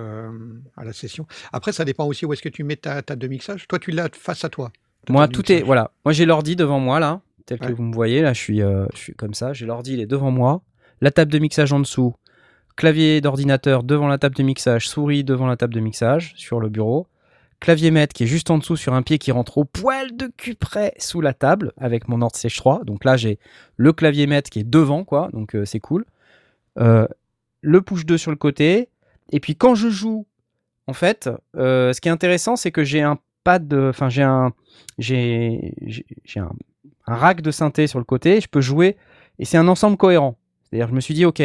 à 0.75 0.83
la 0.83 0.91
session. 0.91 1.25
Après, 1.53 1.71
ça 1.71 1.85
dépend 1.85 2.05
aussi 2.05 2.25
où 2.25 2.33
est-ce 2.33 2.41
que 2.41 2.49
tu 2.49 2.65
mets 2.65 2.75
ta 2.75 3.01
table 3.01 3.21
de 3.21 3.29
mixage. 3.29 3.65
Toi, 3.69 3.79
tu 3.79 3.91
l'as 3.91 4.09
face 4.11 4.43
à 4.43 4.49
toi. 4.49 4.73
Moi, 5.07 5.25
tout 5.29 5.49
est 5.53 5.61
voilà. 5.61 5.91
Moi, 6.03 6.11
j'ai 6.11 6.25
l'ordi 6.25 6.57
devant 6.57 6.81
moi 6.81 6.99
là, 6.99 7.21
tel 7.45 7.59
que 7.59 7.71
vous 7.71 7.83
me 7.83 7.93
voyez 7.93 8.21
là. 8.21 8.33
Je 8.33 8.39
suis, 8.41 8.59
je 8.59 8.87
suis 8.97 9.13
comme 9.13 9.33
ça. 9.33 9.53
J'ai 9.53 9.65
l'ordi, 9.65 9.93
il 9.93 10.01
est 10.01 10.05
devant 10.05 10.31
moi. 10.31 10.63
La 10.99 11.11
table 11.11 11.31
de 11.31 11.39
mixage 11.39 11.71
en 11.71 11.79
dessous. 11.79 12.13
Clavier 12.75 13.21
d'ordinateur 13.21 13.83
devant 13.83 14.09
la 14.09 14.17
table 14.17 14.35
de 14.35 14.43
mixage. 14.43 14.89
Souris 14.89 15.23
devant 15.23 15.47
la 15.47 15.55
table 15.55 15.73
de 15.73 15.79
mixage 15.79 16.33
sur 16.35 16.59
le 16.59 16.67
bureau. 16.67 17.07
Clavier 17.63 17.91
maître 17.91 18.13
qui 18.13 18.23
est 18.23 18.27
juste 18.27 18.51
en 18.51 18.57
dessous 18.57 18.75
sur 18.75 18.93
un 18.93 19.01
pied 19.03 19.17
qui 19.17 19.31
rentre 19.31 19.57
au 19.57 19.63
poil 19.63 20.17
de 20.17 20.27
cul 20.27 20.53
près 20.53 20.93
sous 20.97 21.21
la 21.21 21.33
table 21.33 21.71
avec 21.77 22.09
mon 22.09 22.21
ordre 22.21 22.35
CH3. 22.35 22.83
Donc 22.83 23.05
là, 23.05 23.15
j'ai 23.15 23.39
le 23.77 23.93
clavier 23.93 24.27
maître 24.27 24.49
qui 24.49 24.59
est 24.59 24.69
devant 24.69 25.05
quoi. 25.05 25.29
Donc 25.31 25.55
euh, 25.55 25.63
c'est 25.63 25.79
cool. 25.79 26.03
Euh, 26.77 27.07
le 27.61 27.81
push 27.81 28.05
2 28.05 28.17
sur 28.17 28.31
le 28.31 28.35
côté. 28.35 28.89
Et 29.31 29.39
puis 29.39 29.55
quand 29.55 29.75
je 29.75 29.87
joue, 29.87 30.25
en 30.87 30.93
fait, 30.93 31.29
euh, 31.55 31.93
ce 31.93 32.01
qui 32.01 32.09
est 32.09 32.11
intéressant, 32.11 32.57
c'est 32.57 32.73
que 32.73 32.83
j'ai 32.83 33.01
un 33.01 33.17
pad, 33.45 33.73
enfin 33.73 34.09
j'ai 34.09 34.23
un, 34.23 34.51
j'ai, 34.99 35.73
un, 36.35 36.49
rack 37.07 37.39
de 37.39 37.51
synthé 37.51 37.87
sur 37.87 37.97
le 37.97 38.03
côté. 38.03 38.41
Je 38.41 38.49
peux 38.49 38.59
jouer 38.59 38.97
et 39.39 39.45
c'est 39.45 39.57
un 39.57 39.69
ensemble 39.69 39.95
cohérent. 39.95 40.37
C'est-à-dire, 40.63 40.89
je 40.89 40.95
me 40.95 40.99
suis 40.99 41.13
dit, 41.13 41.23
ok, 41.23 41.41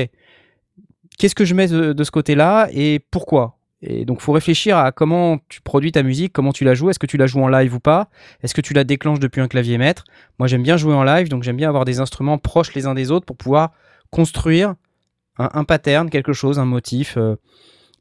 qu'est-ce 1.17 1.37
que 1.37 1.45
je 1.45 1.55
mets 1.55 1.69
de, 1.69 1.93
de 1.93 2.03
ce 2.03 2.11
côté-là 2.11 2.69
et 2.73 2.99
pourquoi? 3.13 3.58
Et 3.81 4.05
donc, 4.05 4.21
faut 4.21 4.33
réfléchir 4.33 4.77
à 4.77 4.91
comment 4.91 5.39
tu 5.49 5.61
produis 5.61 5.93
ta 5.93 6.03
musique, 6.03 6.33
comment 6.33 6.53
tu 6.53 6.65
la 6.65 6.75
joues. 6.75 6.91
Est-ce 6.91 6.99
que 6.99 7.07
tu 7.07 7.17
la 7.17 7.27
joues 7.27 7.43
en 7.43 7.49
live 7.49 7.75
ou 7.75 7.81
pas? 7.81 8.09
Est-ce 8.43 8.55
que 8.55 8.61
tu 8.61 8.75
la 8.75 8.85
déclenches 8.85 9.21
depuis 9.21 9.41
un 9.41 9.49
clavier 9.49 9.79
maître? 9.79 10.05
Moi, 10.39 10.49
j'aime 10.49 10.63
bien 10.63 10.77
jouer 10.77 10.95
en 10.95 11.05
live, 11.05 11.29
donc 11.29 11.45
j'aime 11.45 11.57
bien 11.57 11.69
avoir 11.69 11.85
des 11.85 12.01
instruments 12.01 12.39
proches 12.39 12.75
les 12.75 12.87
uns 12.87 12.95
des 12.95 13.11
autres 13.11 13.27
pour 13.27 13.37
pouvoir 13.37 13.71
construire 14.11 14.75
un, 15.39 15.65
pattern, 15.65 16.11
quelque 16.11 16.33
chose, 16.33 16.59
un 16.59 16.65
motif. 16.65 17.17
euh. 17.17 17.37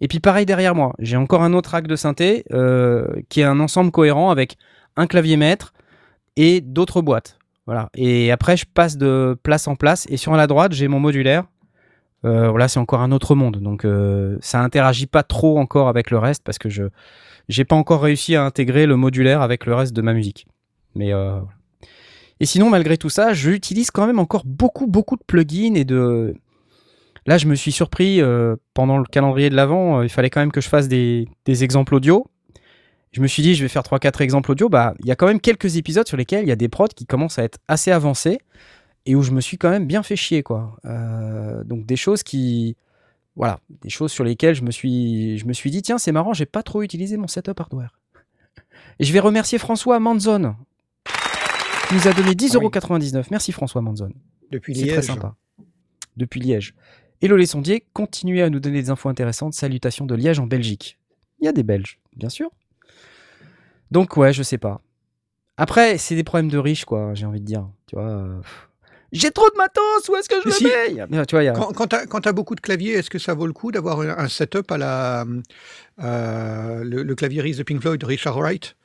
Et 0.01 0.07
puis 0.07 0.19
pareil 0.19 0.45
derrière 0.45 0.75
moi, 0.75 0.93
j'ai 0.99 1.17
encore 1.17 1.43
un 1.43 1.53
autre 1.53 1.71
rack 1.71 1.87
de 1.87 1.95
synthé 1.95 2.45
euh, 2.53 3.07
qui 3.29 3.41
est 3.41 3.45
un 3.45 3.59
ensemble 3.59 3.91
cohérent 3.91 4.29
avec 4.29 4.57
un 4.95 5.07
clavier 5.07 5.37
maître 5.37 5.73
et 6.35 6.61
d'autres 6.61 7.01
boîtes. 7.01 7.37
Voilà. 7.65 7.89
Et 7.95 8.31
après, 8.31 8.57
je 8.57 8.65
passe 8.65 8.97
de 8.97 9.37
place 9.43 9.67
en 9.67 9.75
place. 9.75 10.07
Et 10.09 10.17
sur 10.17 10.33
la 10.33 10.47
droite, 10.47 10.71
j'ai 10.71 10.87
mon 10.87 10.99
modulaire. 10.99 11.43
Euh, 12.25 12.49
voilà, 12.49 12.67
c'est 12.67 12.79
encore 12.79 13.01
un 13.01 13.11
autre 13.11 13.35
monde. 13.35 13.57
Donc, 13.57 13.85
euh, 13.85 14.37
ça 14.41 14.61
interagit 14.61 15.07
pas 15.07 15.23
trop 15.23 15.59
encore 15.59 15.87
avec 15.87 16.11
le 16.11 16.17
reste 16.17 16.43
parce 16.43 16.57
que 16.57 16.69
je 16.69 16.83
j'ai 17.49 17.63
pas 17.63 17.75
encore 17.75 18.01
réussi 18.01 18.35
à 18.35 18.43
intégrer 18.43 18.85
le 18.85 18.97
modulaire 18.97 19.41
avec 19.41 19.65
le 19.65 19.73
reste 19.73 19.93
de 19.93 20.01
ma 20.01 20.13
musique. 20.13 20.47
Mais 20.95 21.13
euh, 21.13 21.39
et 22.39 22.45
sinon, 22.45 22.69
malgré 22.69 22.97
tout 22.97 23.09
ça, 23.09 23.33
j'utilise 23.33 23.91
quand 23.91 24.05
même 24.05 24.19
encore 24.19 24.43
beaucoup 24.45 24.87
beaucoup 24.87 25.15
de 25.15 25.23
plugins 25.25 25.75
et 25.75 25.85
de 25.85 26.35
Là, 27.27 27.37
je 27.37 27.45
me 27.45 27.55
suis 27.55 27.73
surpris 27.73 28.21
euh, 28.21 28.55
pendant 28.73 28.97
le 28.97 29.03
calendrier 29.03 29.49
de 29.49 29.55
l'avant. 29.55 30.01
il 30.01 30.07
fallait 30.09 30.29
quand 30.29 30.39
même 30.39 30.51
que 30.51 30.61
je 30.61 30.69
fasse 30.69 30.87
des, 30.87 31.27
des 31.43 31.65
exemples 31.65 31.93
audio. 31.93 32.25
Je 33.11 33.21
me 33.21 33.27
suis 33.27 33.43
dit, 33.43 33.53
je 33.53 33.63
vais 33.63 33.67
faire 33.67 33.81
3-4 33.81 34.21
exemples 34.21 34.51
audio. 34.51 34.69
Bah, 34.69 34.93
il 35.01 35.07
y 35.07 35.11
a 35.11 35.15
quand 35.17 35.27
même 35.27 35.41
quelques 35.41 35.75
épisodes 35.75 36.07
sur 36.07 36.15
lesquels 36.15 36.43
il 36.43 36.47
y 36.47 36.53
a 36.53 36.55
des 36.55 36.69
prods 36.69 36.87
qui 36.87 37.05
commencent 37.05 37.37
à 37.37 37.43
être 37.43 37.59
assez 37.67 37.91
avancés 37.91 38.39
et 39.07 39.15
où 39.15 39.23
je 39.23 39.31
me 39.31 39.39
suis 39.41 39.57
quand 39.57 39.69
même 39.69 39.87
bien 39.87 40.03
fait 40.03 40.17
chier, 40.17 40.43
quoi. 40.43 40.77
Euh, 40.85 41.63
donc 41.63 41.85
des 41.85 41.95
choses 41.95 42.23
qui, 42.23 42.75
voilà, 43.37 43.59
des 43.81 43.89
choses 43.89 44.11
sur 44.11 44.25
lesquelles 44.25 44.53
je 44.53 44.63
me 44.63 44.71
suis, 44.71 45.37
je 45.37 45.45
me 45.45 45.53
suis 45.53 45.71
dit, 45.71 45.81
tiens, 45.81 45.97
c'est 45.97 46.11
marrant, 46.11 46.33
j'ai 46.33 46.45
pas 46.45 46.61
trop 46.61 46.83
utilisé 46.83 47.15
mon 47.15 47.27
setup 47.27 47.59
hardware. 47.59 47.97
Et 48.99 49.05
je 49.05 49.13
vais 49.13 49.19
remercier 49.19 49.57
François 49.59 49.99
Manzon 49.99 50.55
qui 51.87 51.95
nous 51.95 52.07
a 52.07 52.13
donné 52.13 52.31
10,99€. 52.31 53.27
Merci 53.31 53.53
François 53.53 53.81
Manzon. 53.81 54.11
Depuis 54.51 54.75
C'est 54.75 54.87
très 54.87 54.95
Liège. 54.97 55.05
sympa. 55.05 55.35
Depuis 56.17 56.41
Liège. 56.41 56.73
Hello 57.21 57.37
les 57.37 57.45
sondiers, 57.45 57.85
continuez 57.93 58.41
à 58.41 58.49
nous 58.49 58.59
donner 58.59 58.81
des 58.81 58.89
infos 58.89 59.07
intéressantes. 59.07 59.53
Salutations 59.53 60.05
de 60.05 60.15
Liège 60.15 60.39
en 60.39 60.47
Belgique. 60.47 60.99
Il 61.39 61.45
y 61.45 61.47
a 61.47 61.53
des 61.53 61.63
Belges, 61.63 61.99
bien 62.15 62.29
sûr. 62.29 62.49
Donc 63.89 64.17
ouais, 64.17 64.33
je 64.33 64.43
sais 64.43 64.57
pas. 64.57 64.81
Après, 65.55 65.97
c'est 65.97 66.15
des 66.15 66.25
problèmes 66.25 66.49
de 66.49 66.57
riches, 66.57 66.83
quoi, 66.83 67.13
j'ai 67.13 67.25
envie 67.25 67.39
de 67.39 67.45
dire. 67.45 67.67
Tu 67.87 67.95
vois, 67.95 68.09
euh. 68.09 68.41
J'ai 69.11 69.31
trop 69.31 69.49
de 69.49 69.55
matos, 69.57 70.09
où 70.09 70.15
est-ce 70.15 70.27
que 70.29 70.35
je 70.45 70.49
Si. 70.49 70.63
le 70.65 71.05
mets? 71.07 71.25
Tu 71.25 71.35
vois, 71.35 71.43
y 71.43 71.47
a- 71.47 71.53
Quand, 71.53 71.71
quand 71.73 72.19
tu 72.21 72.29
as, 72.29 72.33
beaucoup 72.33 72.55
de 72.55 72.59
claviers, 72.61 72.93
est-ce 72.93 73.09
que 73.09 73.19
ça 73.19 73.33
vaut 73.33 73.47
le 73.47 73.53
coup 73.53 73.71
d'avoir 73.71 74.01
un, 74.01 74.27
setup 74.27 74.71
à 74.71 74.77
la 74.77 75.25
euh, 76.03 76.83
le, 76.83 77.03
le 77.03 77.15
claviériste 77.15 77.59
de 77.59 77.63
Pink 77.63 77.81
Floyd, 77.81 78.03
Richard 78.03 78.37
Wright, 78.37 78.75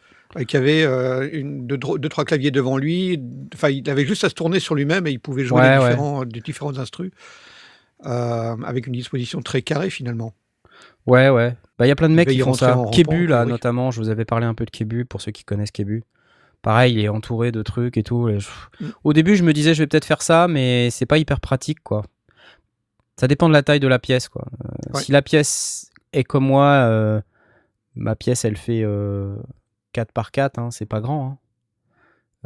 qui 0.47 0.57
avait 0.57 0.83
euh, 0.85 1.29
une, 1.33 1.67
deux, 1.67 1.77
deux, 1.77 2.09
trois 2.09 2.25
claviers 2.25 2.51
devant 2.51 2.79
lui. 2.79 3.21
Enfin, 3.55 3.69
il 3.69 3.89
avait 3.91 4.07
juste 4.07 4.25
à 4.25 4.29
se 4.29 4.35
tourner 4.35 4.61
sur 4.61 4.75
lui-même 4.75 5.07
et 5.07 5.11
il 5.11 5.19
pouvait 5.21 5.45
jouer 5.45 5.61
Ouais, 5.61 5.77
les 5.77 5.83
ouais. 5.83 5.89
différents, 5.91 6.25
des 6.25 6.41
différents 6.41 6.79
instrus 6.79 7.11
euh, 8.07 8.57
avec 8.65 8.87
une 8.87 8.95
disposition 8.95 9.43
très 9.43 9.63
carrée 9.63 9.91
finalement. 9.91 10.33
Ouais, 11.07 11.29
ouais. 11.29 11.57
Bah, 11.79 11.87
il 11.87 11.89
y 11.89 11.93
a 11.93 11.97
plein 11.97 12.09
de 12.09 12.15
mecs 12.15 12.29
qui 12.29 12.39
font 12.39 12.55
ça. 12.55 12.81
Kebu, 12.93 13.27
là, 13.27 13.43
oui. 13.45 13.51
notamment, 13.51 13.91
je 13.91 14.01
vous 14.01 14.09
avais 14.09 14.25
parlé 14.25 14.47
un 14.47 14.55
peu 14.55 14.65
de 14.65 14.71
Kebu, 14.71 15.05
pour 15.05 15.21
ceux 15.21 15.33
qui 15.33 15.45
connaissent 15.45 15.71
Kebu. 15.73 16.05
Pareil, 16.63 16.95
il 16.95 17.01
est 17.01 17.09
entouré 17.09 17.51
de 17.53 17.63
trucs 17.63 17.97
et 17.97 18.03
tout. 18.03 18.29
et 18.29 18.39
je- 18.41 18.49
Mm. 18.81 18.87
Au 19.05 19.13
début, 19.13 19.37
je 19.37 19.43
me 19.45 19.53
disais, 19.53 19.75
je 19.75 19.83
vais 19.83 19.87
peut-être 19.87 20.05
faire 20.05 20.23
ça, 20.23 20.47
mais 20.49 20.91
c'est 20.91 21.07
pas 21.07 21.19
hyper 21.19 21.41
pratique, 21.41 21.83
quoi. 21.83 22.03
Ça 23.17 23.29
dépend 23.29 23.49
de 23.49 23.53
la 23.53 23.63
taille 23.63 23.81
de 23.81 23.89
la 23.89 23.99
pièce, 23.99 24.29
quoi. 24.29 24.47
Euh, 24.65 24.69
Ouais. 24.95 25.03
Si 25.03 25.13
la 25.13 25.23
pièce 25.23 25.91
est 26.13 26.25
comme 26.25 26.45
moi, 26.47 26.67
euh, 26.67 27.21
ma 27.95 28.15
pièce, 28.17 28.45
elle 28.45 28.57
fait 28.57 28.83
euh, 28.85 29.35
4 29.93 30.13
par 30.13 30.31
4, 30.31 30.59
hein, 30.59 30.71
c'est 30.71 30.87
pas 30.87 31.01
grand. 31.01 31.27
hein. 31.27 31.39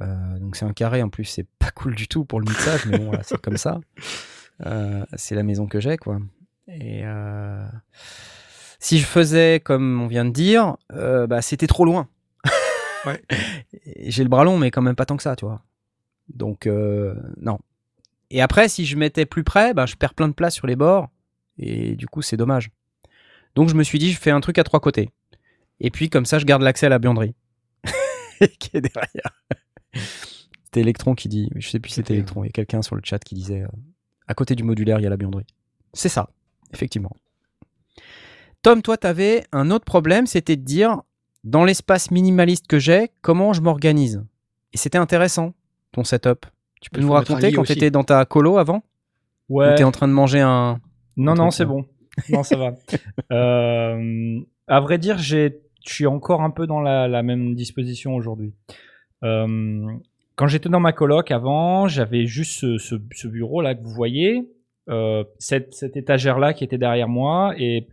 Euh, 0.05 0.39
donc 0.41 0.57
c'est 0.57 0.65
un 0.67 0.73
carré 0.75 1.03
en 1.03 1.09
plus, 1.09 1.25
c'est 1.25 1.47
pas 1.59 1.71
cool 1.71 1.95
du 1.95 2.07
tout 2.09 2.25
pour 2.27 2.39
le 2.41 2.45
mixage, 2.47 2.85
mais 2.87 2.99
bon, 2.99 3.07
voilà, 3.07 3.23
c'est 3.23 3.41
comme 3.41 3.57
ça. 3.57 3.81
C'est 5.17 5.35
la 5.35 5.43
maison 5.43 5.67
que 5.67 5.81
j'ai, 5.81 5.99
quoi. 5.99 6.19
Et 6.69 7.03
si 8.79 8.99
je 8.99 9.05
faisais 9.07 9.61
comme 9.61 10.01
on 10.01 10.07
vient 10.07 10.25
de 10.25 10.31
dire, 10.31 10.77
bah, 10.91 11.43
c'était 11.43 11.67
trop 11.67 11.85
loin. 11.85 12.09
Ouais. 13.07 13.23
J'ai 14.07 14.23
le 14.23 14.29
bras 14.29 14.45
long, 14.45 14.59
mais 14.59 14.71
quand 14.71 14.83
même 14.83 14.97
pas 14.97 15.07
tant 15.07 15.17
que 15.17 15.23
ça, 15.23 15.37
tu 15.37 15.45
vois. 15.45 15.63
Donc, 16.29 16.67
euh, 16.67 17.15
non. 17.41 17.59
Et 18.31 18.43
après, 18.43 18.69
si 18.69 18.85
je 18.85 18.97
mettais 18.97 19.27
plus 19.27 19.45
près, 19.45 19.75
bah, 19.75 19.87
je 19.87 19.95
perds 19.95 20.15
plein 20.15 20.29
de 20.29 20.35
place 20.35 20.55
sur 20.55 20.67
les 20.67 20.77
bords. 20.77 21.09
Et 21.59 21.95
du 21.97 22.07
coup, 22.07 22.23
c'est 22.23 22.37
dommage. 22.37 22.71
Donc, 23.55 23.69
je 23.69 23.75
me 23.75 23.83
suis 23.83 23.99
dit, 23.99 24.13
je 24.13 24.19
fais 24.19 24.31
un 24.31 24.41
truc 24.41 24.59
à 24.59 24.65
trois 24.65 24.81
côtés. 24.81 25.11
Et 25.81 25.91
puis, 25.91 26.11
comme 26.11 26.27
ça, 26.27 26.39
je 26.39 26.45
garde 26.45 26.63
l'accès 26.63 26.87
à 26.87 26.89
la 26.89 26.99
buanderie. 26.99 27.35
qui 28.59 28.71
est 28.77 28.81
derrière. 28.81 29.31
C'était 30.65 30.81
Electron 30.81 31.15
qui 31.15 31.29
dit, 31.29 31.49
je 31.55 31.69
sais 31.69 31.81
plus 31.81 31.91
si 31.91 31.95
c'était 31.97 32.15
Electron, 32.15 32.45
il 32.45 32.49
y 32.49 32.51
a 32.51 32.53
quelqu'un 32.53 32.83
sur 32.83 32.97
le 32.97 33.03
chat 33.05 33.19
qui 33.19 33.35
disait, 33.35 33.63
euh, 33.63 33.69
à 34.27 34.35
côté 34.35 34.55
du 34.55 34.63
modulaire, 34.63 34.99
il 34.99 35.05
y 35.05 35.07
a 35.07 35.11
la 35.11 35.17
buanderie. 35.17 35.47
C'est 35.95 36.09
ça, 36.09 36.29
effectivement. 36.75 37.13
Tom, 38.63 38.83
toi, 38.83 38.97
tu 38.97 39.07
avais 39.07 39.45
un 39.53 39.71
autre 39.71 39.85
problème, 39.85 40.27
c'était 40.27 40.57
de 40.57 40.65
dire, 40.65 41.03
dans 41.47 41.65
l'espace 41.65 42.11
minimaliste 42.11 42.67
que 42.67 42.79
j'ai, 42.79 43.11
comment 43.23 43.53
je 43.53 43.63
m'organise? 43.63 44.23
Et 44.73 44.77
c'était 44.77 44.99
intéressant, 44.99 45.55
ton 45.93 46.05
setup. 46.05 46.45
Tu 46.83 46.91
peux 46.91 47.01
Il 47.01 47.07
nous 47.07 47.13
raconter 47.13 47.53
quand 47.53 47.63
tu 47.63 47.73
étais 47.73 47.91
dans 47.91 48.05
ta 48.05 48.25
colo 48.27 48.59
avant? 48.59 48.83
Ou 49.49 49.61
Ouais. 49.61 49.77
tu 49.77 49.85
en 49.85 49.93
train 49.93 50.09
de 50.09 50.13
manger 50.13 50.41
un... 50.41 50.81
Non, 51.17 51.33
un 51.33 51.37
non, 51.37 51.51
c'est 51.51 51.63
là. 51.63 51.71
bon. 51.71 51.87
Non, 52.31 52.43
ça 52.43 52.57
va. 52.57 52.73
Euh, 53.33 54.41
à 54.67 54.81
vrai 54.81 54.99
dire, 54.99 55.19
j'ai, 55.19 55.61
je 55.87 55.93
suis 55.95 56.07
encore 56.07 56.43
un 56.43 56.51
peu 56.51 56.67
dans 56.67 56.81
la, 56.81 57.07
la 57.09 57.23
même 57.23 57.55
disposition 57.55 58.15
aujourd'hui. 58.17 58.53
Euh, 59.23 59.87
quand 60.35 60.47
j'étais 60.49 60.69
dans 60.69 60.81
ma 60.81 60.93
coloc 60.93 61.31
avant, 61.31 61.87
j'avais 61.89 62.27
juste 62.27 62.61
ce, 62.61 62.79
ce, 62.79 62.97
ce 63.13 63.29
bureau 63.29 63.63
là 63.63 63.75
que 63.75 63.83
vous 63.83 63.93
voyez, 63.95 64.51
euh, 64.89 65.25
cette, 65.39 65.75
cette 65.75 65.97
étagère 65.97 66.39
là 66.39 66.53
qui 66.55 66.65
était 66.65 66.79
derrière 66.79 67.09
moi, 67.09 67.55
et 67.57 67.87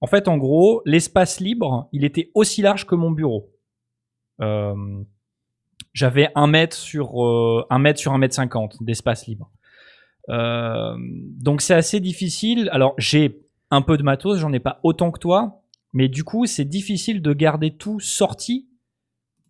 en 0.00 0.06
fait, 0.06 0.28
en 0.28 0.36
gros, 0.36 0.82
l'espace 0.84 1.40
libre, 1.40 1.88
il 1.92 2.04
était 2.04 2.30
aussi 2.34 2.62
large 2.62 2.86
que 2.86 2.94
mon 2.94 3.10
bureau. 3.10 3.50
Euh, 4.40 4.74
j'avais 5.92 6.28
un 6.34 6.46
mètre 6.46 6.76
sur 6.76 7.24
euh, 7.24 7.66
un 7.70 7.78
mètre 7.78 7.98
sur 7.98 8.12
un 8.12 8.18
mètre 8.18 8.34
cinquante 8.34 8.82
d'espace 8.82 9.26
libre. 9.26 9.50
Euh, 10.28 10.94
donc 10.98 11.60
c'est 11.60 11.74
assez 11.74 12.00
difficile. 12.00 12.68
Alors 12.72 12.94
j'ai 12.98 13.40
un 13.70 13.82
peu 13.82 13.96
de 13.96 14.02
matos, 14.02 14.38
j'en 14.38 14.52
ai 14.52 14.60
pas 14.60 14.80
autant 14.82 15.10
que 15.10 15.18
toi, 15.18 15.62
mais 15.92 16.08
du 16.08 16.24
coup 16.24 16.46
c'est 16.46 16.64
difficile 16.64 17.22
de 17.22 17.32
garder 17.32 17.72
tout 17.72 17.98
sorti 18.00 18.68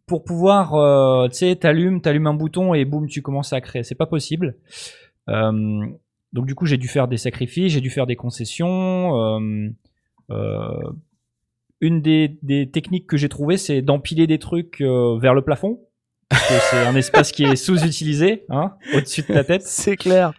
pour 0.07 0.25
pouvoir, 0.25 0.75
euh, 0.75 1.29
tu 1.29 1.35
sais, 1.35 1.57
t'allumes, 1.57 2.01
t'allumes 2.01 2.29
un 2.29 2.35
bouton 2.35 2.73
et 2.73 2.87
boum, 2.87 3.09
tu 3.09 3.21
commences 3.21 3.53
à 3.53 3.61
créer. 3.61 3.83
C'est 3.83 3.95
pas 3.95 4.07
possible. 4.07 4.57
Donc 5.27 6.47
du 6.47 6.55
coup 6.55 6.65
j'ai 6.65 6.79
dû 6.79 6.89
faire 6.89 7.09
des 7.09 7.19
sacrifices, 7.19 7.73
j'ai 7.73 7.83
dû 7.83 7.91
faire 7.91 8.07
des 8.07 8.17
concessions. 8.17 9.41
Euh, 10.31 10.91
une 11.81 12.03
des, 12.03 12.39
des 12.43 12.71
techniques 12.71 13.07
que 13.07 13.17
j'ai 13.17 13.29
trouvées, 13.29 13.57
c'est 13.57 13.83
d'empiler 13.83 14.27
des 14.27 14.39
trucs 14.39 14.81
euh, 14.81 15.19
vers 15.19 15.35
le 15.35 15.43
plafond. 15.43 15.81
Parce 16.29 16.47
que 16.47 16.55
c'est 16.71 16.87
un 16.87 16.95
espace 16.95 17.33
qui 17.33 17.45
est 17.45 17.57
sous-utilisé, 17.65 18.45
hein, 18.51 18.75
au-dessus 18.95 19.23
de 19.23 19.29
ta 19.29 19.45
tête. 19.45 19.63
C'est 19.63 19.97
clair. 19.97 20.35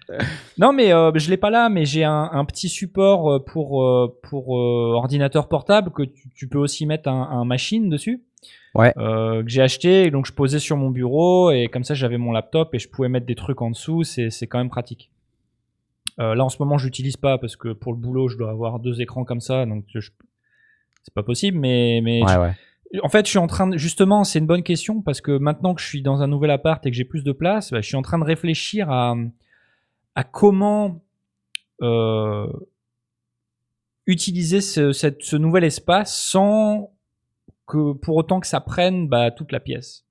Non, 0.60 0.72
mais 0.72 0.94
euh, 0.94 1.12
je 1.16 1.32
l'ai 1.32 1.38
pas 1.38 1.50
là, 1.50 1.70
mais 1.70 1.86
j'ai 1.86 2.04
un, 2.04 2.30
un 2.32 2.46
petit 2.46 2.70
support 2.70 3.32
euh, 3.32 3.40
pour 3.40 3.84
euh, 3.84 4.20
pour 4.22 4.60
euh, 4.60 4.92
ordinateur 4.94 5.48
portable 5.48 5.92
que 5.92 6.04
tu, 6.04 6.30
tu 6.36 6.48
peux 6.48 6.60
aussi 6.60 6.86
mettre 6.86 7.10
un, 7.10 7.24
un 7.32 7.44
machine 7.44 7.90
dessus. 7.90 8.24
Ouais. 8.76 8.94
Euh, 8.98 9.42
que 9.42 9.50
j'ai 9.50 9.64
acheté, 9.64 10.04
et 10.04 10.12
donc 10.12 10.28
je 10.28 10.34
posais 10.34 10.60
sur 10.60 10.78
mon 10.78 10.92
bureau 10.92 11.50
et 11.50 11.70
comme 11.70 11.84
ça 11.84 11.96
j'avais 11.96 12.20
mon 12.20 12.32
laptop 12.32 12.76
et 12.76 12.80
je 12.80 12.88
pouvais 12.88 13.10
mettre 13.10 13.26
des 13.26 13.34
trucs 13.34 13.62
en 13.64 13.72
dessous. 13.72 14.04
C'est 14.04 14.30
c'est 14.30 14.46
quand 14.46 14.60
même 14.60 14.70
pratique. 14.70 15.12
Euh, 16.20 16.36
là 16.36 16.44
en 16.44 16.50
ce 16.50 16.58
moment 16.60 16.78
je 16.78 16.86
l'utilise 16.86 17.16
pas 17.18 17.38
parce 17.38 17.56
que 17.56 17.70
pour 17.74 17.94
le 17.94 17.98
boulot 18.00 18.28
je 18.28 18.38
dois 18.38 18.50
avoir 18.52 18.80
deux 18.80 19.00
écrans 19.02 19.24
comme 19.24 19.40
ça, 19.42 19.66
donc 19.66 19.86
je- 19.96 20.10
c'est 21.04 21.14
pas 21.14 21.24
possible. 21.24 21.58
Mais 21.58 22.02
mais 22.04 22.22
Ouais, 22.24 22.38
ouais. 22.38 22.54
en 23.04 23.08
fait, 23.10 23.26
je 23.26 23.30
suis 23.30 23.38
en 23.40 23.48
train 23.48 23.68
de, 23.68 23.78
justement, 23.78 24.24
c'est 24.24 24.40
une 24.40 24.48
bonne 24.48 24.64
question 24.64 25.02
parce 25.02 25.22
que 25.22 25.38
maintenant 25.38 25.74
que 25.76 25.82
je 25.82 25.88
suis 25.88 26.02
dans 26.02 26.22
un 26.22 26.28
nouvel 26.28 26.52
appart 26.52 26.86
et 26.86 26.90
que 26.92 26.96
j'ai 26.98 27.06
plus 27.06 27.24
de 27.24 27.32
place, 27.32 27.72
bah, 27.72 27.80
je 27.82 27.88
suis 27.88 27.96
en 27.96 28.02
train 28.02 28.20
de 28.20 28.24
réfléchir 28.26 28.90
à, 28.92 29.16
à 30.16 30.24
comment 30.26 31.02
euh, 31.82 32.48
utiliser 34.08 34.60
ce, 34.62 34.92
cette- 34.92 35.24
ce 35.24 35.36
nouvel 35.36 35.64
espace 35.64 36.14
sans 36.20 36.92
que 37.68 37.94
pour 37.94 38.16
autant 38.18 38.40
que 38.40 38.48
ça 38.48 38.60
prenne 38.60 39.08
bah, 39.08 39.32
toute 39.32 39.52
la 39.52 39.60
pièce. 39.60 40.06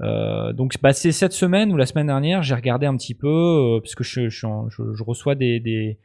Euh, 0.00 0.52
donc 0.52 0.74
bah, 0.80 0.92
c'est 0.92 1.10
cette 1.12 1.32
semaine 1.32 1.72
ou 1.72 1.76
la 1.76 1.86
semaine 1.86 2.06
dernière, 2.06 2.42
j'ai 2.42 2.54
regardé 2.54 2.86
un 2.86 2.96
petit 2.96 3.14
peu 3.14 3.26
euh, 3.28 3.80
puisque 3.80 4.02
je, 4.04 4.28
je, 4.28 4.46
je- 4.68 5.02
reçois 5.02 5.34
des, 5.34 5.58
des, 5.58 5.98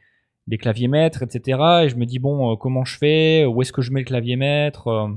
des 0.47 0.57
claviers 0.57 0.87
maîtres, 0.87 1.21
etc. 1.21 1.59
Et 1.83 1.89
je 1.89 1.95
me 1.95 2.05
dis 2.05 2.17
bon, 2.19 2.51
euh, 2.51 2.55
comment 2.55 2.85
je 2.85 2.97
fais? 2.97 3.45
Où 3.45 3.61
est-ce 3.61 3.71
que 3.71 3.81
je 3.83 3.91
mets 3.91 3.99
le 3.99 4.05
clavier 4.05 4.35
maître? 4.35 4.87
Euh, 4.87 5.07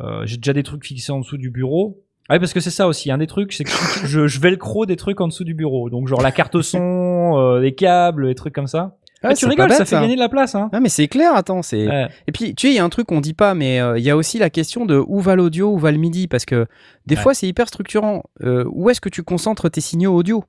euh, 0.00 0.22
J'ai 0.26 0.38
déjà 0.38 0.52
des 0.54 0.62
trucs 0.62 0.84
fixés 0.86 1.12
en 1.12 1.18
dessous 1.20 1.36
du 1.36 1.50
bureau. 1.50 2.00
Ah 2.28 2.34
oui, 2.34 2.38
parce 2.38 2.52
que 2.54 2.60
c'est 2.60 2.70
ça 2.70 2.86
aussi. 2.86 3.10
Un 3.10 3.18
des 3.18 3.26
trucs, 3.26 3.52
c'est 3.52 3.64
que 3.64 3.70
je, 4.06 4.26
je 4.26 4.40
velcro 4.40 4.86
des 4.86 4.96
trucs 4.96 5.20
en 5.20 5.28
dessous 5.28 5.44
du 5.44 5.54
bureau. 5.54 5.90
Donc 5.90 6.08
genre 6.08 6.22
la 6.22 6.32
carte 6.32 6.62
son, 6.62 7.58
les 7.60 7.74
câbles, 7.74 8.26
des 8.28 8.34
trucs 8.34 8.54
comme 8.54 8.68
ça. 8.68 8.96
Ah, 9.22 9.28
Ah, 9.30 9.34
tu 9.34 9.46
rigoles, 9.46 9.70
ça 9.72 9.84
fait 9.84 9.96
gagner 10.00 10.14
de 10.14 10.20
la 10.20 10.28
place. 10.28 10.54
Hein. 10.54 10.68
Ah, 10.72 10.80
mais 10.80 10.88
c'est 10.88 11.08
clair, 11.08 11.34
attends, 11.34 11.62
c'est... 11.62 11.86
Ouais. 11.86 12.08
Et 12.26 12.32
puis, 12.32 12.54
tu 12.54 12.66
sais, 12.66 12.72
il 12.72 12.76
y 12.76 12.78
a 12.80 12.84
un 12.84 12.88
truc 12.88 13.06
qu'on 13.06 13.20
dit 13.20 13.34
pas, 13.34 13.54
mais 13.54 13.80
euh, 13.80 13.98
il 13.98 14.04
y 14.04 14.10
a 14.10 14.16
aussi 14.16 14.38
la 14.38 14.50
question 14.50 14.84
de 14.86 14.96
où 15.06 15.20
va 15.20 15.36
l'audio, 15.36 15.70
où 15.72 15.78
va 15.78 15.92
le 15.92 15.98
MIDI, 15.98 16.26
parce 16.28 16.44
que 16.44 16.66
des 17.06 17.14
Ouais. 17.16 17.20
fois, 17.22 17.34
c'est 17.34 17.46
hyper 17.46 17.68
structurant. 17.68 18.24
Euh, 18.42 18.64
où 18.72 18.90
est-ce 18.90 19.00
que 19.00 19.08
tu 19.08 19.22
concentres 19.22 19.70
tes 19.70 19.80
signaux 19.80 20.14
audio? 20.14 20.44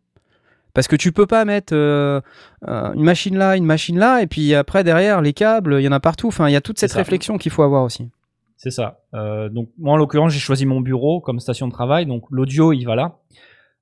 Parce 0.73 0.87
que 0.87 0.95
tu 0.95 1.11
peux 1.11 1.27
pas 1.27 1.45
mettre 1.45 1.73
euh, 1.75 2.19
une 2.67 3.03
machine 3.03 3.37
là, 3.37 3.55
une 3.57 3.65
machine 3.65 3.99
là, 3.99 4.21
et 4.23 4.27
puis 4.27 4.55
après, 4.55 4.83
derrière, 4.83 5.21
les 5.21 5.33
câbles, 5.33 5.75
il 5.79 5.83
y 5.83 5.87
en 5.87 5.91
a 5.91 5.99
partout. 5.99 6.27
Enfin, 6.29 6.49
il 6.49 6.53
y 6.53 6.55
a 6.55 6.61
toute 6.61 6.79
cette 6.79 6.91
ça. 6.91 6.97
réflexion 6.97 7.37
qu'il 7.37 7.51
faut 7.51 7.61
avoir 7.61 7.83
aussi. 7.83 8.09
C'est 8.57 8.71
ça. 8.71 9.01
Euh, 9.13 9.49
donc 9.49 9.67
moi 9.77 9.93
en 9.93 9.97
l'occurrence 9.97 10.31
j'ai 10.31 10.39
choisi 10.39 10.65
mon 10.65 10.79
bureau 10.79 11.19
comme 11.19 11.41
station 11.41 11.67
de 11.67 11.73
travail, 11.73 12.05
donc 12.05 12.23
l'audio 12.31 12.71
il 12.71 12.85
va 12.85 12.95
là. 12.95 13.17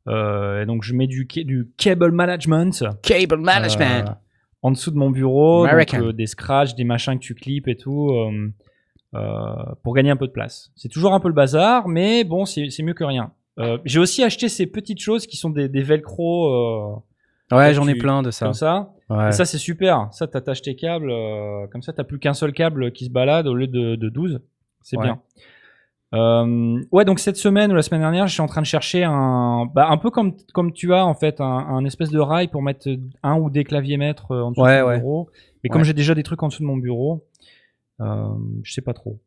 Euh, 0.08 0.64
et 0.64 0.66
donc 0.66 0.82
je 0.84 0.96
mets 0.96 1.06
du, 1.06 1.28
ca- 1.32 1.44
du 1.44 1.70
cable 1.78 2.12
management 2.12 2.84
Cable 3.04 3.48
euh, 3.48 4.04
en 4.64 4.72
dessous 4.72 4.92
de 4.92 4.98
mon 4.98 5.10
bureau, 5.10 5.66
donc, 5.68 5.94
euh, 5.96 6.12
des 6.14 6.28
scratchs, 6.28 6.76
des 6.76 6.84
machins 6.84 7.16
que 7.18 7.24
tu 7.24 7.34
clips 7.36 7.68
et 7.68 7.76
tout, 7.78 8.10
euh, 8.12 8.50
euh, 9.16 9.56
pour 9.84 9.94
gagner 9.94 10.12
un 10.12 10.16
peu 10.18 10.28
de 10.28 10.32
place. 10.32 10.72
C'est 10.76 10.90
toujours 10.90 11.14
un 11.14 11.20
peu 11.20 11.28
le 11.28 11.34
bazar, 11.34 11.88
mais 11.88 12.24
bon 12.24 12.46
c'est 12.46 12.68
mieux 12.84 12.94
que 12.94 13.04
rien. 13.04 13.32
Euh, 13.60 13.78
j'ai 13.86 14.00
aussi 14.00 14.24
acheté 14.24 14.48
ces 14.50 14.66
petites 14.68 15.00
choses 15.02 15.28
qui 15.28 15.36
sont 15.38 15.50
des, 15.50 15.68
des 15.68 15.82
velcro 15.84 17.04
Ouais, 17.52 17.74
j'en 17.74 17.86
ai 17.88 17.96
plein 17.96 18.22
de 18.22 18.32
ça. 18.32 18.46
comme 18.46 18.54
ça. 18.54 18.94
Ouais. 19.10 19.28
Et 19.28 19.32
ça, 19.34 19.44
c'est 19.44 19.58
super. 19.58 20.08
Ça, 20.14 20.26
t'attaches 20.26 20.62
tes 20.62 20.76
câbles. 20.78 21.12
comme 21.70 21.82
ça, 21.82 21.92
t'as 21.92 22.06
plus 22.06 22.18
qu'un 22.18 22.34
seul 22.34 22.54
câble 22.54 22.94
qui 22.94 23.06
se 23.06 23.10
balade 23.10 23.46
au 23.46 23.54
lieu 23.54 23.68
de, 23.68 23.96
de 23.98 24.10
12. 24.10 24.40
C'est 24.82 24.96
Ouais. 24.98 25.04
bien. 25.04 25.20
Euh, 26.14 26.82
ouais, 26.92 27.06
donc 27.06 27.20
cette 27.20 27.38
semaine 27.38 27.72
ou 27.72 27.76
la 27.76 27.82
semaine 27.84 28.02
dernière, 28.02 28.28
je 28.28 28.34
suis 28.34 28.42
en 28.42 28.48
train 28.48 28.62
de 28.62 28.66
chercher 28.68 29.04
un, 29.06 29.66
bah, 29.74 29.88
un 29.90 29.98
peu 29.98 30.10
comme 30.12 30.36
comme 30.54 30.74
tu 30.74 30.94
as 30.94 31.06
en 31.06 31.14
fait 31.16 31.40
un, 31.40 31.46
un 31.46 31.86
espèce 31.86 32.10
de 32.12 32.20
rail 32.20 32.50
pour 32.50 32.62
mettre 32.62 32.90
un 33.24 33.36
ou 33.40 33.50
des 33.50 33.64
claviers 33.64 33.96
maîtres 33.98 34.32
euh, 34.32 34.42
en 34.44 34.52
dessous 34.52 34.62
Ouais, 34.62 34.78
de 34.80 34.82
mon 34.84 34.88
ouais. 34.90 34.98
bureau. 35.00 35.30
Mais 35.64 35.70
comme 35.70 35.82
Ouais. 35.82 35.88
j'ai 35.88 35.94
déjà 35.94 36.14
des 36.14 36.24
trucs 36.24 36.44
en 36.44 36.50
dessous 36.50 36.64
de 36.64 36.68
mon 36.68 36.78
bureau, 36.78 37.26
euh, 38.02 38.26
je 38.64 38.74
sais 38.74 38.82
pas 38.82 38.94
trop. 38.94 39.20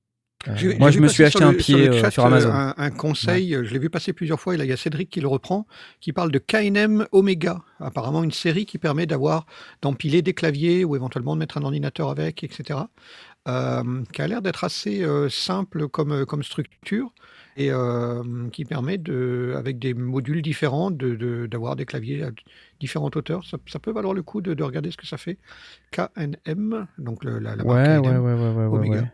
Euh, 0.47 0.75
Moi, 0.79 0.91
je 0.91 1.01
me 1.01 1.09
suis 1.09 1.25
acheté 1.25 1.39
sur 1.39 1.47
un 1.49 1.53
le- 1.53 1.57
pied, 1.57 1.85
sur, 1.85 1.95
euh, 1.95 2.01
chat, 2.03 2.11
sur 2.11 2.27
Amazon. 2.27 2.51
Un, 2.53 2.75
un 2.77 2.91
conseil, 2.91 3.53
je 3.63 3.73
l'ai 3.73 3.79
vu 3.79 3.89
passer 3.89 4.13
plusieurs 4.13 4.39
fois, 4.39 4.53
et 4.53 4.59
là 4.59 4.65
il 4.65 4.69
y 4.69 4.75
a 4.75 4.77
Cédric 4.77 5.09
qui 5.09 5.23
le 5.23 5.29
reprend, 5.29 5.67
qui 6.03 6.13
parle 6.13 6.31
de 6.31 6.39
KNM 6.39 7.07
Omega. 7.13 7.63
Apparemment 7.81 8.23
une 8.23 8.31
série 8.31 8.67
qui 8.67 8.77
permet 8.77 9.07
d'avoir, 9.07 9.47
d'empiler 9.81 10.21
des 10.21 10.35
claviers 10.35 10.85
ou 10.85 10.97
éventuellement 10.97 11.35
de 11.35 11.39
mettre 11.41 11.57
un 11.57 11.63
ordinateur 11.63 12.11
avec, 12.11 12.45
etc. 12.45 12.79
Euh, 13.47 14.03
qui 14.13 14.23
a 14.23 14.27
l'air 14.27 14.41
d'être 14.41 14.65
assez 14.65 15.03
euh, 15.05 15.29
simple 15.29 15.87
comme, 15.89 16.13
euh, 16.13 16.25
comme 16.25 16.43
structure 16.43 17.13
et 17.59 17.71
euh, 17.71 18.49
qui 18.51 18.65
permet, 18.65 18.97
de, 18.97 19.53
avec 19.57 19.79
des 19.79 19.93
modules 19.93 20.41
différents, 20.41 20.91
de- 20.91 21.15
de- 21.15 21.45
d'avoir 21.45 21.77
des 21.77 21.85
claviers 21.85 22.23
à 22.23 22.31
différentes 22.81 23.17
hauteurs. 23.17 23.45
Ça, 23.45 23.59
ça 23.67 23.79
peut 23.79 23.93
valoir 23.93 24.15
le 24.15 24.23
coup 24.23 24.41
de, 24.41 24.55
de 24.55 24.63
regarder 24.63 24.91
ce 24.91 24.97
que 24.97 25.07
ça 25.07 25.19
fait. 25.19 25.37
KNM, 25.93 26.87
donc 26.97 27.23
le- 27.23 27.39
la, 27.39 27.55
la 27.55 27.65
marque 27.65 27.69
Ouais, 27.87 27.99
ouais, 27.99 28.03
KNM, 28.03 28.25
ouais, 28.25 28.33
ouais, 28.33 28.41
ouais, 28.49 28.67
ouais, 28.67 28.79
Omega. 28.79 29.13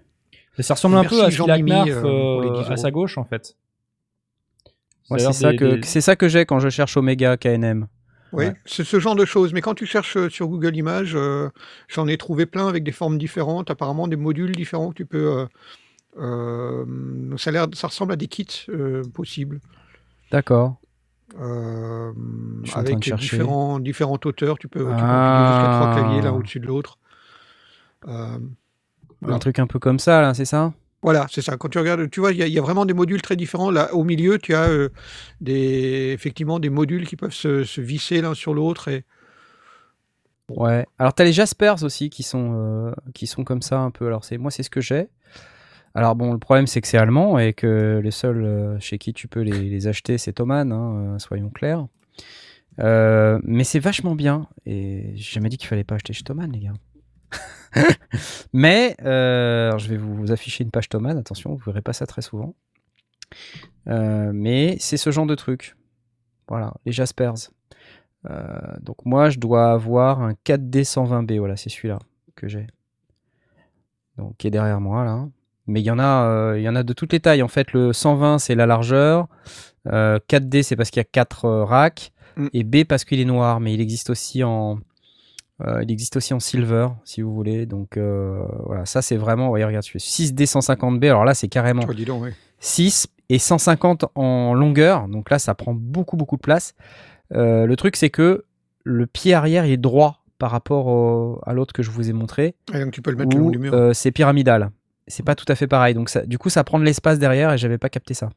Et 0.59 0.63
ça 0.63 0.75
ressemble 0.75 0.97
un 0.97 1.05
peu 1.05 1.25
à 1.25 1.31
ce 1.33 1.37
qu'il 1.41 1.51
a 1.51 1.57
Jean-Mimi, 1.57 1.71
Knarf, 1.91 2.01
pour 2.01 2.43
les 2.43 2.51
10 2.65 2.71
à 2.71 2.77
sa 2.77 2.91
gauche 2.93 3.19
en 3.19 3.25
fait. 3.25 3.57
C'est 5.19 5.33
ça 5.33 5.51
des- 5.51 5.57
que 5.57 5.75
des- 5.77 5.87
c'est 5.87 6.01
ça 6.01 6.15
que 6.15 6.29
j'ai 6.29 6.47
quand 6.47 6.61
je 6.61 6.69
cherche 6.69 6.97
Omega 6.97 7.37
KNM. 7.37 7.89
Oui, 8.33 8.47
Ouais. 8.47 8.55
c'est 8.65 8.85
ce 8.85 9.01
genre 9.01 9.17
de 9.17 9.25
choses. 9.25 9.53
Mais 9.53 9.61
quand 9.61 9.75
tu 9.75 9.87
cherches 9.87 10.17
euh, 10.17 10.29
sur 10.31 10.47
Google 10.49 10.77
Images, 10.77 11.13
euh, 11.17 11.49
j'en 11.89 12.07
ai 12.07 12.17
trouvé 12.17 12.47
plein 12.47 12.69
avec 12.69 12.85
des 12.85 12.93
formes 12.93 13.19
différentes, 13.19 13.71
apparemment 13.71 14.07
des 14.09 14.17
modules 14.17 14.53
différents 14.53 14.91
que 14.91 14.95
tu 14.97 15.07
peux. 15.07 15.47
euh, 16.19 16.85
ça, 17.37 17.51
a 17.51 17.53
l'air- 17.53 17.67
ça 17.73 17.87
ressemble 17.87 18.13
à 18.13 18.17
des 18.17 18.27
kits 18.27 18.67
possibles. 19.15 19.61
D'accord. 20.33 20.77
euh, 21.41 22.13
avec 22.75 22.99
différents, 22.99 23.79
différentes 23.79 24.27
hauteurs. 24.27 24.59
Tu 24.59 24.67
peux, 24.67 24.81
tu 24.81 24.85
peux 24.87 24.93
Ah. 24.99 25.47
jusqu'à 25.63 25.77
trois 25.81 25.95
claviers 25.95 26.23
l'un 26.23 26.33
au-dessus 26.33 26.59
de 26.59 26.67
l'autre. 26.67 26.99
Euh, 28.09 28.39
Voilà. 29.21 29.37
Un 29.37 29.39
truc 29.39 29.59
un 29.61 29.67
peu 29.69 29.79
comme 29.79 29.99
ça 30.01 30.23
là, 30.23 30.35
c'est 30.35 30.45
ça? 30.45 30.73
Voilà, 31.03 31.27
c'est 31.31 31.41
ça. 31.41 31.57
Quand 31.57 31.69
tu 31.69 31.79
regardes, 31.79 32.11
tu 32.11 32.21
vois, 32.21 32.33
il 32.33 32.47
y, 32.47 32.59
a- 32.59 32.63
vraiment 32.63 32.85
des 32.85 32.93
modules 32.93 33.23
très 33.23 33.37
différents. 33.37 33.71
Là, 33.71 33.95
au 33.95 34.05
milieu, 34.05 34.39
tu 34.39 34.55
as 34.55 34.69
euh, 34.69 34.91
effectivement 35.47 36.59
des 36.59 36.69
modules 36.69 37.07
qui 37.07 37.17
peuvent 37.17 37.33
se, 37.33 37.65
se 37.65 37.81
visser 37.81 38.21
l'un 38.21 38.35
sur 38.35 38.53
l'autre. 38.53 38.91
Ouais. 40.51 40.85
Alors 40.99 41.15
t'as 41.15 41.25
les 41.25 41.33
Jaspers 41.33 41.85
aussi 41.85 42.11
qui 42.11 42.23
sont 42.23 42.53
euh, 42.55 42.93
qui 43.15 43.27
sont 43.27 43.45
comme 43.45 43.63
ça 43.63 43.79
un 43.79 43.91
peu. 43.91 44.07
Alors 44.07 44.25
c'est 44.25 44.37
moi 44.37 44.51
c'est 44.51 44.65
ce 44.65 44.71
que 44.71 44.81
j'ai. 44.81 45.09
Alors 45.95 46.17
bon 46.17 46.33
le 46.33 46.39
problème 46.39 46.67
c'est 46.67 46.81
que 46.81 46.89
c'est 46.89 46.99
allemand 46.99 47.39
et 47.39 47.53
que 47.53 48.01
les 48.03 48.11
seuls 48.11 48.45
euh, 48.45 48.81
chez 48.81 48.99
qui 48.99 49.13
tu 49.13 49.29
peux 49.29 49.43
les, 49.43 49.87
acheter 49.87 50.19
c'est 50.19 50.33
Thomann, 50.33 50.73
hein, 50.73 51.19
soyons 51.21 51.51
clairs. 51.51 51.87
Mais 52.79 53.65
c'est 53.65 53.79
vachement 53.79 54.17
bien 54.17 54.49
et 54.67 55.13
j'ai 55.15 55.35
jamais 55.35 55.49
dit 55.51 55.57
qu'il 55.57 55.69
fallait 55.69 55.85
pas 55.85 55.95
acheter 55.95 56.13
chez 56.13 56.25
Thomann 56.25 56.51
les 56.51 56.61
gars. 56.61 56.75
mais 58.53 58.97
euh, 59.03 59.77
je 59.79 59.89
vais 59.89 59.97
vous, 59.97 60.33
afficher 60.33 60.65
une 60.65 60.71
page 60.71 60.89
Thomann, 60.89 61.19
attention 61.19 61.55
vous 61.55 61.63
verrez 61.67 61.83
pas 61.83 61.93
ça 61.93 62.07
très 62.07 62.23
souvent. 62.23 62.55
Euh, 63.89 64.31
mais 64.35 64.77
c'est 64.81 64.97
ce 64.97 65.11
genre 65.11 65.27
de 65.27 65.35
truc. 65.35 65.77
Voilà 66.49 66.75
les 66.85 66.93
Jaspers. 66.93 67.51
Euh, 68.29 68.77
donc 68.81 69.05
moi, 69.05 69.31
je 69.31 69.39
dois 69.39 69.73
avoir 69.73 70.21
un 70.21 70.33
4D 70.33 70.85
120B. 70.85 71.39
Voilà, 71.39 71.57
c'est 71.57 71.71
celui-là 71.71 71.99
que 72.35 72.49
j'ai. 72.49 72.67
Donc 74.17 74.37
qui 74.37 74.49
est 74.49 74.51
derrière 74.51 74.81
moi 74.81 75.05
là. 75.05 75.29
Mais 75.67 75.81
il 75.81 75.85
y 75.85 75.91
en 75.91 76.01
a, 76.01 76.57
il 76.57 76.63
y 76.63 76.69
en 76.69 76.75
a 76.75 76.83
de 76.83 76.93
toutes 76.93 77.13
les 77.13 77.21
tailles. 77.21 77.43
En 77.43 77.49
fait, 77.49 77.73
le 77.73 77.93
120 77.93 78.39
c'est 78.39 78.55
la 78.55 78.67
largeur. 78.67 79.29
Euh, 79.87 80.19
4D 80.29 80.63
c'est 80.63 80.77
parce 80.77 80.91
qu'il 80.91 81.01
y 81.01 81.07
a 81.07 81.09
4 81.11 81.49
racks. 81.49 82.13
Mm. 82.37 82.47
Et 82.53 82.65
B 82.65 82.85
parce 82.85 83.05
qu'il 83.05 83.21
est 83.21 83.25
noir. 83.25 83.61
Mais 83.61 83.73
il 83.73 83.81
existe 83.81 84.11
aussi 84.11 84.43
en, 84.43 84.81
euh, 85.67 85.83
il 85.83 85.91
existe 85.91 86.17
aussi 86.17 86.33
en 86.35 86.41
silver 86.41 86.89
si 87.05 87.23
vous 87.23 87.33
voulez. 87.35 87.67
Donc 87.67 87.97
euh, 87.97 88.43
voilà, 88.67 88.87
ça 88.87 89.03
c'est 89.03 89.17
vraiment. 89.17 89.49
Voyez, 89.49 89.65
regarde, 89.65 89.85
celui 89.85 89.99
6D 89.99 90.47
150B. 90.47 91.05
Alors 91.07 91.25
là, 91.25 91.35
c'est 91.35 91.49
carrément 91.49 91.85
dis 91.95 92.05
donc, 92.05 92.23
ouais. 92.23 92.35
6 92.61 93.09
et 93.29 93.39
150 93.39 94.07
en 94.15 94.55
longueur. 94.55 95.09
Donc 95.09 95.31
là, 95.31 95.39
ça 95.39 95.55
prend 95.55 95.75
beaucoup, 95.75 96.17
beaucoup 96.17 96.37
de 96.37 96.41
place. 96.43 96.75
Euh, 97.35 97.67
le 97.67 97.77
truc, 97.77 97.97
c'est 97.97 98.11
que 98.11 98.45
le 98.85 99.07
pied 99.07 99.35
arrière 99.35 99.67
il 99.67 99.73
est 99.73 99.77
droit 99.77 100.25
par 100.39 100.51
rapport 100.51 100.87
au- 100.87 101.41
à 101.45 101.53
l'autre 101.53 101.73
que 101.75 101.83
je 101.83 101.91
vous 101.91 102.09
ai 102.09 102.13
montré. 102.13 102.55
Et 102.73 102.81
donc 102.81 102.93
tu 102.93 103.03
peux 103.03 103.11
le 103.11 103.17
mettre 103.19 103.37
le 103.37 103.43
long 103.43 103.51
du 103.51 103.59
mur. 103.59 103.91
c'est 103.95 104.11
pyramidal. 104.11 104.71
C'est 105.07 105.25
pas 105.25 105.35
tout 105.35 105.45
à 105.49 105.55
fait 105.55 105.67
pareil. 105.67 105.93
Donc 105.95 106.09
ça, 106.09 106.25
du 106.25 106.39
coup, 106.39 106.49
ça 106.49 106.65
prend 106.65 106.79
de 106.79 106.85
l'espace 106.85 107.19
derrière 107.19 107.53
et 107.53 107.59
j'avais 107.59 107.79
pas 107.79 107.89
capté 107.89 108.15
ça 108.15 108.31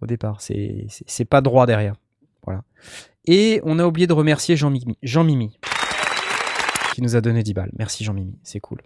au 0.00 0.06
départ. 0.06 0.40
C'est 0.40 1.24
pas 1.24 1.40
droit 1.40 1.66
derrière. 1.66 1.94
Voilà. 2.44 2.62
Et 3.26 3.60
on 3.64 3.78
a 3.78 3.84
oublié 3.86 4.06
de 4.06 4.12
remercier 4.12 4.56
Jean-Mimi, 4.56 4.98
Jean-Mimi 5.02 5.58
qui 6.92 7.02
nous 7.02 7.16
a 7.16 7.20
donné 7.20 7.42
10 7.42 7.54
balles. 7.54 7.70
Merci 7.78 8.04
Jean-Mimi, 8.04 8.38
c'est 8.42 8.60
cool. 8.60 8.80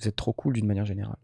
Vous 0.00 0.08
êtes 0.08 0.16
trop 0.16 0.32
cool 0.32 0.54
d'une 0.54 0.66
manière 0.66 0.84
générale. 0.84 1.16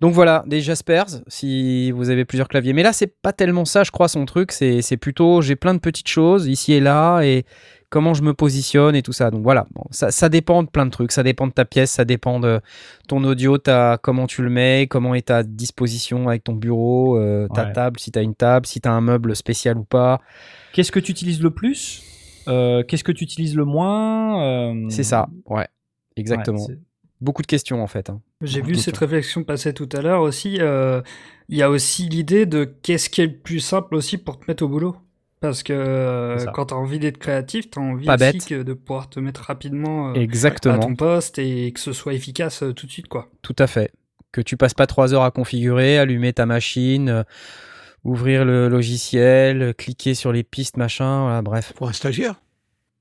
Donc 0.00 0.12
voilà, 0.12 0.44
des 0.46 0.60
Jaspers, 0.60 1.06
si 1.28 1.90
vous 1.92 2.10
avez 2.10 2.24
plusieurs 2.24 2.48
claviers. 2.48 2.72
Mais 2.72 2.82
là, 2.82 2.92
c'est 2.92 3.06
pas 3.06 3.32
tellement 3.32 3.64
ça, 3.64 3.84
je 3.84 3.90
crois, 3.90 4.08
son 4.08 4.26
truc. 4.26 4.52
C'est 4.52 4.96
plutôt, 4.96 5.40
j'ai 5.40 5.56
plein 5.56 5.72
de 5.72 5.78
petites 5.78 6.08
choses 6.08 6.46
ici 6.48 6.72
et 6.74 6.80
là, 6.80 7.22
et 7.22 7.44
comment 7.90 8.12
je 8.12 8.22
me 8.22 8.34
positionne 8.34 8.96
et 8.96 9.02
tout 9.02 9.12
ça. 9.12 9.30
Donc 9.30 9.42
voilà, 9.44 9.66
bon, 9.72 9.84
ça, 9.92 10.10
ça 10.10 10.28
dépend 10.28 10.62
de 10.64 10.68
plein 10.68 10.84
de 10.84 10.90
trucs. 10.90 11.12
Ça 11.12 11.22
dépend 11.22 11.46
de 11.46 11.52
ta 11.52 11.64
pièce, 11.64 11.92
ça 11.92 12.04
dépend 12.04 12.40
de 12.40 12.60
ton 13.08 13.22
audio, 13.24 13.56
ta, 13.56 13.96
comment 14.02 14.26
tu 14.26 14.42
le 14.42 14.50
mets, 14.50 14.88
comment 14.90 15.14
est 15.14 15.28
ta 15.28 15.42
disposition 15.44 16.28
avec 16.28 16.44
ton 16.44 16.54
bureau, 16.54 17.16
euh, 17.16 17.46
ta 17.54 17.66
Ouais. 17.66 17.72
table, 17.72 18.00
si 18.00 18.10
tu 18.10 18.18
as 18.18 18.22
une 18.22 18.34
table, 18.34 18.66
si 18.66 18.80
tu 18.80 18.88
as 18.88 18.92
un 18.92 19.00
meuble 19.00 19.34
spécial 19.36 19.78
ou 19.78 19.84
pas. 19.84 20.20
Qu'est-ce 20.72 20.92
que 20.92 21.00
tu 21.00 21.12
utilises 21.12 21.40
le 21.40 21.50
plus? 21.50 22.02
Qu'est-ce 22.46 23.04
que 23.04 23.12
tu 23.12 23.24
utilises 23.24 23.56
le 23.56 23.64
moins 23.64 24.42
Euh, 24.44 24.86
C'est 24.88 25.02
ça, 25.04 25.28
ouais, 25.46 25.66
exactement. 26.16 26.64
ouais, 26.66 26.78
Beaucoup 27.20 27.42
de 27.42 27.46
questions 27.46 27.82
en 27.82 27.86
fait. 27.86 28.10
hein. 28.10 28.20
J'ai 28.42 28.60
vu 28.60 28.74
cette 28.76 28.96
réflexion 28.98 29.44
passer 29.44 29.72
tout 29.72 29.88
à 29.92 30.02
l'heure 30.02 30.20
aussi. 30.22 30.58
euh, 30.60 31.00
Il 31.48 31.56
y 31.56 31.62
a 31.62 31.70
aussi 31.70 32.08
l'idée 32.08 32.44
de 32.46 32.64
qu'est-ce 32.64 33.08
qui 33.08 33.20
est 33.22 33.26
le 33.26 33.36
plus 33.38 33.60
simple 33.60 33.94
aussi 33.94 34.18
pour 34.18 34.38
te 34.38 34.44
mettre 34.48 34.62
au 34.64 34.68
boulot. 34.68 34.96
Parce 35.40 35.62
que 35.62 35.72
euh, 35.74 36.42
quand 36.54 36.66
tu 36.66 36.74
as 36.74 36.76
envie 36.78 36.98
d'être 36.98 37.18
créatif, 37.18 37.70
tu 37.70 37.78
as 37.78 37.82
envie 37.82 38.06
Pas 38.06 38.14
aussi 38.16 38.38
que 38.38 38.62
de 38.62 38.72
pouvoir 38.72 39.10
te 39.10 39.20
mettre 39.20 39.42
rapidement 39.42 40.14
euh, 40.14 40.26
à 40.70 40.78
ton 40.78 40.94
poste 40.96 41.38
et 41.38 41.70
que 41.72 41.80
ce 41.80 41.92
soit 41.92 42.14
efficace 42.14 42.62
euh, 42.62 42.72
tout 42.72 42.86
de 42.86 42.90
suite. 42.90 43.08
quoi. 43.08 43.28
Tout 43.42 43.56
à 43.58 43.66
fait. 43.66 43.92
Que 44.32 44.40
tu 44.40 44.56
passes 44.56 44.72
pas 44.74 44.86
trois 44.86 45.12
heures 45.12 45.22
à 45.22 45.30
configurer, 45.30 45.98
allumer 45.98 46.32
ta 46.32 46.46
machine, 46.46 47.08
euh, 47.10 47.22
ouvrir 48.04 48.44
le 48.44 48.68
logiciel, 48.68 49.74
cliquer 49.74 50.14
sur 50.14 50.30
les 50.32 50.42
pistes, 50.44 50.76
machin, 50.76 51.22
voilà, 51.22 51.42
bref. 51.42 51.72
Pour 51.74 51.88
un 51.88 51.92
stagiaire? 51.92 52.34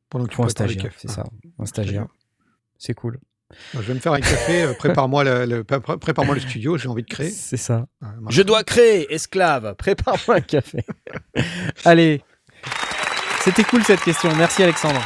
Pendant 0.10 0.26
que 0.26 0.30
tu 0.32 0.36
Pour 0.38 0.46
un 0.46 0.50
stagiaire, 0.50 0.92
c'est 0.98 1.10
ça. 1.10 1.24
Un 1.60 1.66
stagiaire. 1.66 2.08
C'est 2.78 2.94
cool. 2.94 3.20
Moi, 3.74 3.84
Je 3.84 3.88
vais 3.90 3.94
me 3.94 4.00
faire 4.00 4.14
un 4.14 4.20
café, 4.20 4.64
euh, 4.64 4.74
prépare-moi 4.74 5.24
le, 5.24 5.46
le- 5.46 5.64
pré- 5.64 5.80
prépare-moi 5.98 6.34
le 6.36 6.42
studio, 6.42 6.78
j'ai 6.78 6.88
envie 6.90 7.04
de 7.04 7.08
créer. 7.10 7.30
C'est 7.32 7.58
ça. 7.58 7.86
Euh, 8.02 8.08
Je 8.30 8.42
dois 8.42 8.64
créer, 8.64 9.14
esclave, 9.14 9.76
prépare-moi 9.76 10.38
un 10.38 10.42
café. 10.42 10.84
Allez. 11.86 12.22
C'était 13.42 13.64
cool 13.64 13.84
cette 13.84 14.02
question. 14.02 14.34
Merci 14.38 14.64
Alexandre. 14.64 15.02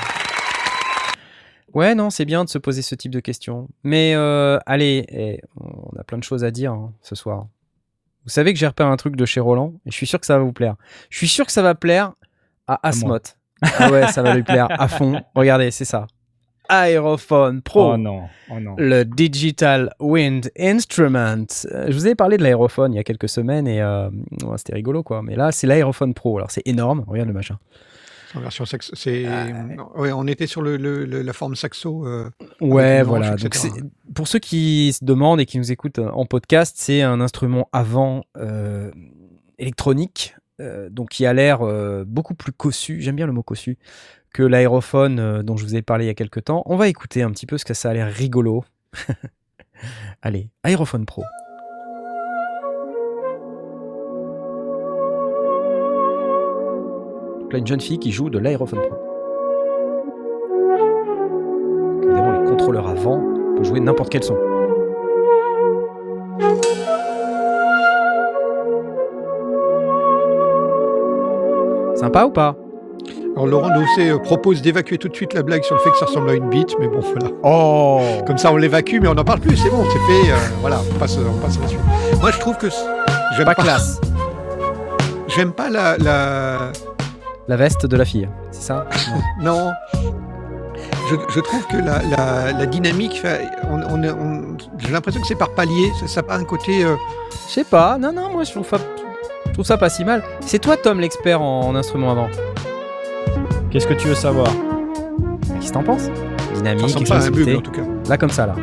Ouais, 1.74 1.93
non, 1.93 2.10
c'est 2.10 2.26
bien 2.26 2.43
de 2.45 2.50
se 2.50 2.58
poser 2.58 2.82
ce 2.82 2.95
type 2.95 3.12
de 3.12 3.20
questions. 3.20 3.68
Mais 3.84 4.14
euh, 4.16 4.58
allez, 4.66 5.06
eh, 5.10 5.41
on 5.60 5.95
a 6.00 6.04
plein 6.04 6.18
de 6.18 6.24
choses 6.24 6.43
à 6.43 6.52
dire 6.52 6.72
hein, 6.72 6.93
ce 7.02 7.14
soir. 7.16 7.48
Vous 8.28 8.32
savez 8.34 8.52
que 8.52 8.60
j'ai 8.60 8.68
repéré 8.68 8.90
un 8.90 8.98
truc 8.98 9.16
de 9.16 9.26
chez 9.26 9.40
Roland 9.40 9.74
et 9.86 9.92
je 9.92 9.96
suis 9.96 10.06
sûr 10.06 10.20
que 10.20 10.26
ça 10.26 10.38
va 10.38 10.44
vous 10.44 10.52
plaire. 10.52 10.76
Je 11.10 11.18
suis 11.18 11.30
sûr 11.30 11.46
que 11.46 11.52
ça 11.54 11.62
va 11.62 11.76
plaire 11.76 12.12
à 12.68 12.86
Asmot. 12.86 13.20
Ah 13.62 13.90
ouais, 13.90 14.08
ça 14.08 14.22
va 14.22 14.36
lui 14.36 14.44
plaire 14.44 14.68
à 14.70 14.90
fond. 14.90 15.22
Regardez, 15.36 15.72
c'est 15.72 15.86
ça. 15.86 16.08
Aerophone 16.70 17.62
Pro. 17.62 17.94
Oh 17.94 17.98
non, 17.98 18.24
oh 18.52 18.60
non. 18.60 18.76
Le 18.78 19.04
Digital 19.06 19.94
Wind 20.02 20.52
Instrument. 20.60 21.46
Euh, 21.72 21.86
Je 21.88 21.94
vous 21.94 22.06
avais 22.06 22.16
parlé 22.16 22.36
de 22.36 22.44
l'aérophone 22.44 22.94
il 22.94 22.98
y 22.98 23.00
a 23.00 23.06
quelques 23.06 23.30
semaines 23.30 23.66
et 23.66 23.82
euh, 23.82 24.10
ouais, 24.44 24.58
c'était 24.58 24.74
rigolo 24.76 25.04
quoi. 25.04 25.24
Mais 25.24 25.38
là, 25.38 25.54
c'est 25.54 25.66
l'aérophone 25.66 26.14
Pro. 26.14 26.38
Alors 26.38 26.52
c'est 26.52 26.68
énorme. 26.68 27.06
Regarde 27.08 27.30
le 27.30 27.34
machin. 27.34 27.58
En 28.36 28.40
version 28.42 28.66
saxo. 28.66 28.94
C'est... 28.96 29.26
Ah, 29.26 29.48
ouais, 29.96 30.12
on 30.12 30.28
était 30.28 30.48
sur 30.48 30.62
le, 30.62 30.78
le- 30.78 31.06
le- 31.06 31.22
la 31.22 31.34
forme 31.34 31.56
saxo. 31.56 32.06
euh, 32.06 32.30
Ouais, 32.62 33.02
voilà. 33.04 33.32
manche, 33.32 33.44
Donc 33.44 33.56
pour 34.14 34.28
ceux 34.28 34.40
qui 34.40 34.92
se 34.94 35.06
demandent 35.06 35.40
et 35.40 35.46
qui 35.46 35.58
nous 35.58 35.72
écoutent 35.72 36.00
en 36.00 36.26
podcast, 36.26 36.76
c'est 36.80 37.02
un 37.02 37.22
instrument 37.22 37.70
avant 37.72 38.26
euh, 38.38 38.92
électronique, 39.60 40.36
euh, 40.60 40.90
donc 40.90 41.10
qui 41.10 41.26
a 41.26 41.34
l'air 41.34 41.62
euh, 41.62 42.04
beaucoup 42.06 42.34
plus 42.36 42.52
cossu. 42.52 43.02
J'aime 43.02 43.16
bien 43.16 43.28
le 43.28 43.34
mot 43.34 43.44
cossu 43.44 43.78
que 44.34 44.44
l'aérophone 44.44 45.20
euh, 45.20 45.42
dont 45.44 45.56
je 45.58 45.64
vous 45.64 45.76
ai 45.76 45.82
parlé 45.82 46.06
il 46.06 46.08
y 46.08 46.12
a 46.12 46.14
quelques 46.16 46.44
temps. 46.44 46.64
On 46.66 46.76
va 46.76 46.88
écouter 46.90 47.24
un 47.24 47.32
petit 47.32 47.46
peu 47.46 47.56
parce 47.56 47.64
que 47.64 47.74
ça 47.74 47.90
a 47.90 47.94
l'air 47.94 48.12
rigolo. 48.14 48.66
Allez, 50.22 50.50
Aérophone 50.64 51.06
Pro. 51.06 51.24
Donc 57.48 57.54
là, 57.54 57.60
une 57.60 57.68
jeune 57.68 57.80
fille 57.80 57.98
qui 57.98 58.12
joue 58.12 58.30
de 58.30 58.39
l'aérophone 58.39 58.80
pro. 58.82 58.98
Évidemment, 62.04 62.32
les 62.34 62.50
contrôleurs 62.50 62.89
avant 62.89 63.22
peuvent 63.56 63.64
jouer 63.64 63.80
n'importe 63.80 64.10
quel 64.10 64.22
son. 64.22 64.36
Sympa 71.95 72.26
ou 72.26 72.32
pas? 72.32 72.56
Alors 73.36 73.48
Laurent 73.48 73.70
Doucet 73.70 74.10
euh, 74.10 74.18
propose 74.18 74.62
d'évacuer 74.62 74.98
tout 74.98 75.08
de 75.08 75.16
suite 75.16 75.34
la 75.34 75.41
blague 75.43 75.64
sur 75.64 75.76
le 75.76 75.82
fait 75.82 75.91
que 75.91 75.98
ça 75.98 76.06
ressemble 76.06 76.30
à 76.30 76.34
une 76.34 76.50
bite, 76.50 76.76
mais 76.82 76.89
bon 76.89 77.00
voilà. 77.00 77.30
Oh 77.43 78.02
Comme 78.26 78.38
ça 78.38 78.52
on 78.52 78.58
l'évacue, 78.58 78.98
mais 79.02 79.08
on 79.08 79.14
n'en 79.14 79.24
parle 79.24 79.39
plus, 79.39 79.56
c'est 79.56 79.70
bon, 79.70 79.84
c'est 79.86 80.00
fait. 80.26 80.32
euh, 80.32 80.36
voilà, 80.60 80.82
on 80.93 81.00
passe, 81.00 81.18
on 81.18 81.39
passe 81.39 81.58
à 81.58 81.62
la 81.62 81.68
suite. 81.70 81.80
Moi 82.20 82.32
je 82.32 82.39
trouve 82.39 82.58
que 82.58 82.68
j'aime 83.38 83.45
Pas 83.45 83.56
pas, 83.56 83.64
classe. 83.64 84.02
J'aime 85.28 85.54
pas 85.54 85.70
la, 85.70 85.98
la... 85.98 86.72
La 87.48 87.56
veste 87.56 87.86
de 87.86 87.95
la 87.95 88.04
fille, 88.06 88.28
c'est 88.52 88.62
ça? 88.64 88.86
Non. 89.41 89.56
non. 89.66 89.72
Je, 91.10 91.16
je 91.34 91.39
trouve 91.39 91.66
que 91.68 91.78
la, 91.78 92.02
la- 92.04 92.52
la 92.52 92.66
dynamique, 92.66 93.22
fait- 93.22 93.48
on, 93.70 93.80
on- 93.82 94.04
on- 94.04 94.58
j'ai 94.78 94.91
l'impression 94.91 95.22
que 95.22 95.28
c'est 95.28 95.36
par 95.38 95.52
palier, 95.52 95.91
ça 96.06 96.22
n'a 96.22 96.28
pas 96.28 96.36
un 96.36 96.43
côté. 96.43 96.84
euh, 96.84 96.95
Je 97.48 97.54
sais 97.54 97.64
pas, 97.64 97.98
non, 97.98 98.12
non, 98.12 98.30
moi 98.32 98.43
je 98.43 98.52
trouve, 98.52 98.68
Je 99.48 99.52
trouve 99.54 99.66
ça 99.66 99.78
pas 99.78 99.89
si 99.89 100.04
mal. 100.04 100.22
C'est 100.41 100.60
toi, 100.60 100.76
Tom, 100.76 101.00
l'expert 101.00 101.41
en, 101.41 101.62
en 101.70 101.76
instruments 101.76 102.12
avant? 102.12 102.28
Qu'est-ce 103.72 103.88
que 103.88 103.93
tu 103.93 104.08
veux 104.10 104.16
savoir? 104.16 104.48
Qu'est-ce 105.60 105.70
que 105.70 105.74
t'en 105.74 105.84
penses? 105.84 106.04
Ça 106.04 106.12
Dynamique, 106.56 106.84
ressemble 106.84 107.08
pas 107.08 107.16
un 107.16 107.18
explosivité. 107.20 107.52
bug 107.54 107.60
en 107.60 107.64
tout 107.64 107.72
cas. 107.72 108.10
Là, 108.10 108.18
comme 108.18 108.30
ça, 108.30 108.45
là. 108.48 108.56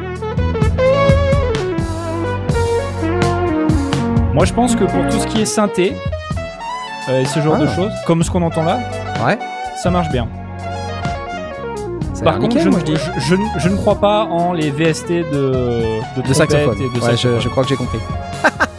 Moi, 4.34 4.44
je 4.44 4.52
pense 4.52 4.74
que 4.76 4.84
pour 4.84 5.06
tout 5.08 5.18
ce 5.20 5.26
qui 5.28 5.40
est 5.42 5.46
synthé 5.46 5.94
euh, 7.08 7.22
et 7.22 7.24
ce 7.24 7.40
genre 7.40 7.54
Ah. 7.58 7.62
de 7.62 7.66
choses, 7.66 7.92
comme 8.06 8.22
ce 8.22 8.30
qu'on 8.30 8.42
entend 8.42 8.62
là, 8.64 8.78
Ouais. 9.24 9.38
ça 9.82 9.90
marche 9.90 10.08
bien. 10.10 10.28
Ça 12.14 12.22
Par 12.24 12.34
contre, 12.38 12.56
nickel, 12.56 12.64
je, 12.64 12.68
moi, 12.70 12.78
je 12.80 12.84
dis. 12.84 12.96
je- 12.96 13.20
je 13.20 13.34
ne- 13.34 13.46
je 13.58 13.68
ne 13.68 13.76
crois 13.76 13.96
pas 13.96 14.24
en 14.24 14.52
les 14.52 14.70
VST 14.70 15.24
de, 15.32 16.22
de, 16.22 16.32
saxophone. 16.32 16.76
et 16.80 16.88
de 16.98 17.02
Ouais, 17.02 17.04
je, 17.10 17.10
saxophone. 17.16 17.40
je 17.40 17.48
crois 17.48 17.62
que 17.64 17.68
j'ai 17.68 17.76
compris. 17.76 17.98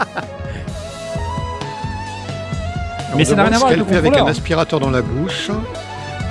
Mais 3.18 3.26
ça 3.26 3.36
n'a 3.36 3.44
rien 3.46 3.54
à 3.54 3.58
voir 3.60 3.72
avec 3.72 3.92
avec 3.92 4.18
un 4.18 4.26
aspirateur 4.26 4.80
dans 4.80 4.90
la 4.90 5.02
bouche. 5.02 5.50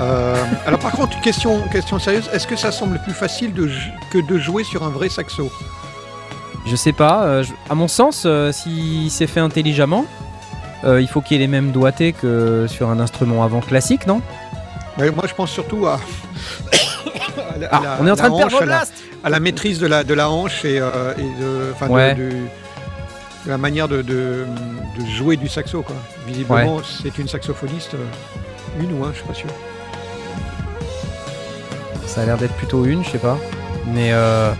Euh, 0.01 0.35
alors 0.67 0.81
par 0.81 0.93
contre, 0.93 1.19
question, 1.21 1.61
question 1.71 1.99
sérieuse, 1.99 2.29
est-ce 2.33 2.47
que 2.47 2.57
ça 2.57 2.73
semble 2.73 2.99
plus 2.99 3.13
facile 3.13 3.55
de, 3.55 3.71
que 4.11 4.19
de 4.19 4.39
jouer 4.39 4.65
sur 4.65 4.83
un 4.83 4.91
vrai 4.91 5.09
saxo? 5.09 5.51
Je 6.67 6.77
sais 6.77 6.93
pas. 6.93 7.23
euh, 7.25 7.43
je- 7.43 7.53
à 7.71 7.75
mon 7.75 7.89
sens, 7.89 8.25
euh, 8.27 8.51
si 8.53 9.09
c'est 9.11 9.27
fait 9.27 9.41
intelligemment, 9.41 10.05
euh, 10.85 11.01
il 11.01 11.09
faut 11.09 11.21
qu'il 11.21 11.37
y 11.37 11.41
ait 11.41 11.45
les 11.47 11.51
mêmes 11.51 11.73
doigtés 11.73 12.13
que 12.13 12.67
sur 12.69 12.91
un 12.91 13.01
instrument 13.01 13.43
avant 13.45 13.61
classique, 13.61 14.07
non? 14.07 14.21
Ouais, 14.99 15.11
Moi 15.11 15.25
je 15.27 15.35
pense 15.35 15.51
surtout 15.51 15.87
à... 15.87 15.95
à 17.55 17.59
la- 17.59 17.69
Ah, 17.73 17.81
la- 17.83 17.99
on 18.01 18.07
est 18.07 18.11
en 18.11 18.17
train 18.17 18.31
de 18.31 18.37
perdre 18.37 18.57
à 18.57 18.61
la- 18.61 18.67
Blast 18.67 18.95
à 19.25 19.31
la 19.31 19.41
maîtrise 19.41 19.79
de 19.81 19.87
la, 19.87 20.05
de 20.05 20.13
la 20.15 20.29
hanche 20.31 20.65
et, 20.65 20.79
euh, 20.81 21.15
et 21.17 21.23
de, 21.23 21.87
de- 21.87 21.93
Ouais. 21.93 22.15
de, 22.15 22.29
de 22.31 23.51
la 23.51 23.57
manière 23.59 23.89
de, 23.89 24.03
de- 24.03 24.45
de 24.99 25.05
jouer 25.07 25.37
du 25.37 25.49
saxo. 25.49 25.83
Quoi. 25.83 25.97
Visiblement, 26.27 26.79
c'est 27.03 27.17
une 27.19 27.29
saxophoniste, 27.29 27.95
euh, 27.95 28.81
une 28.83 28.93
ou 28.99 29.05
un, 29.05 29.11
je 29.13 29.17
suis 29.19 29.27
pas 29.27 29.35
sûr. 29.35 29.49
Ça 32.07 32.21
a 32.23 32.27
l'air 32.27 32.37
d'être 32.37 32.55
plutôt 32.55 32.85
une, 32.85 33.03
je 33.05 33.11
sais 33.11 33.19
pas. 33.19 33.39
Mais 33.93 34.11
euh... 34.13 34.53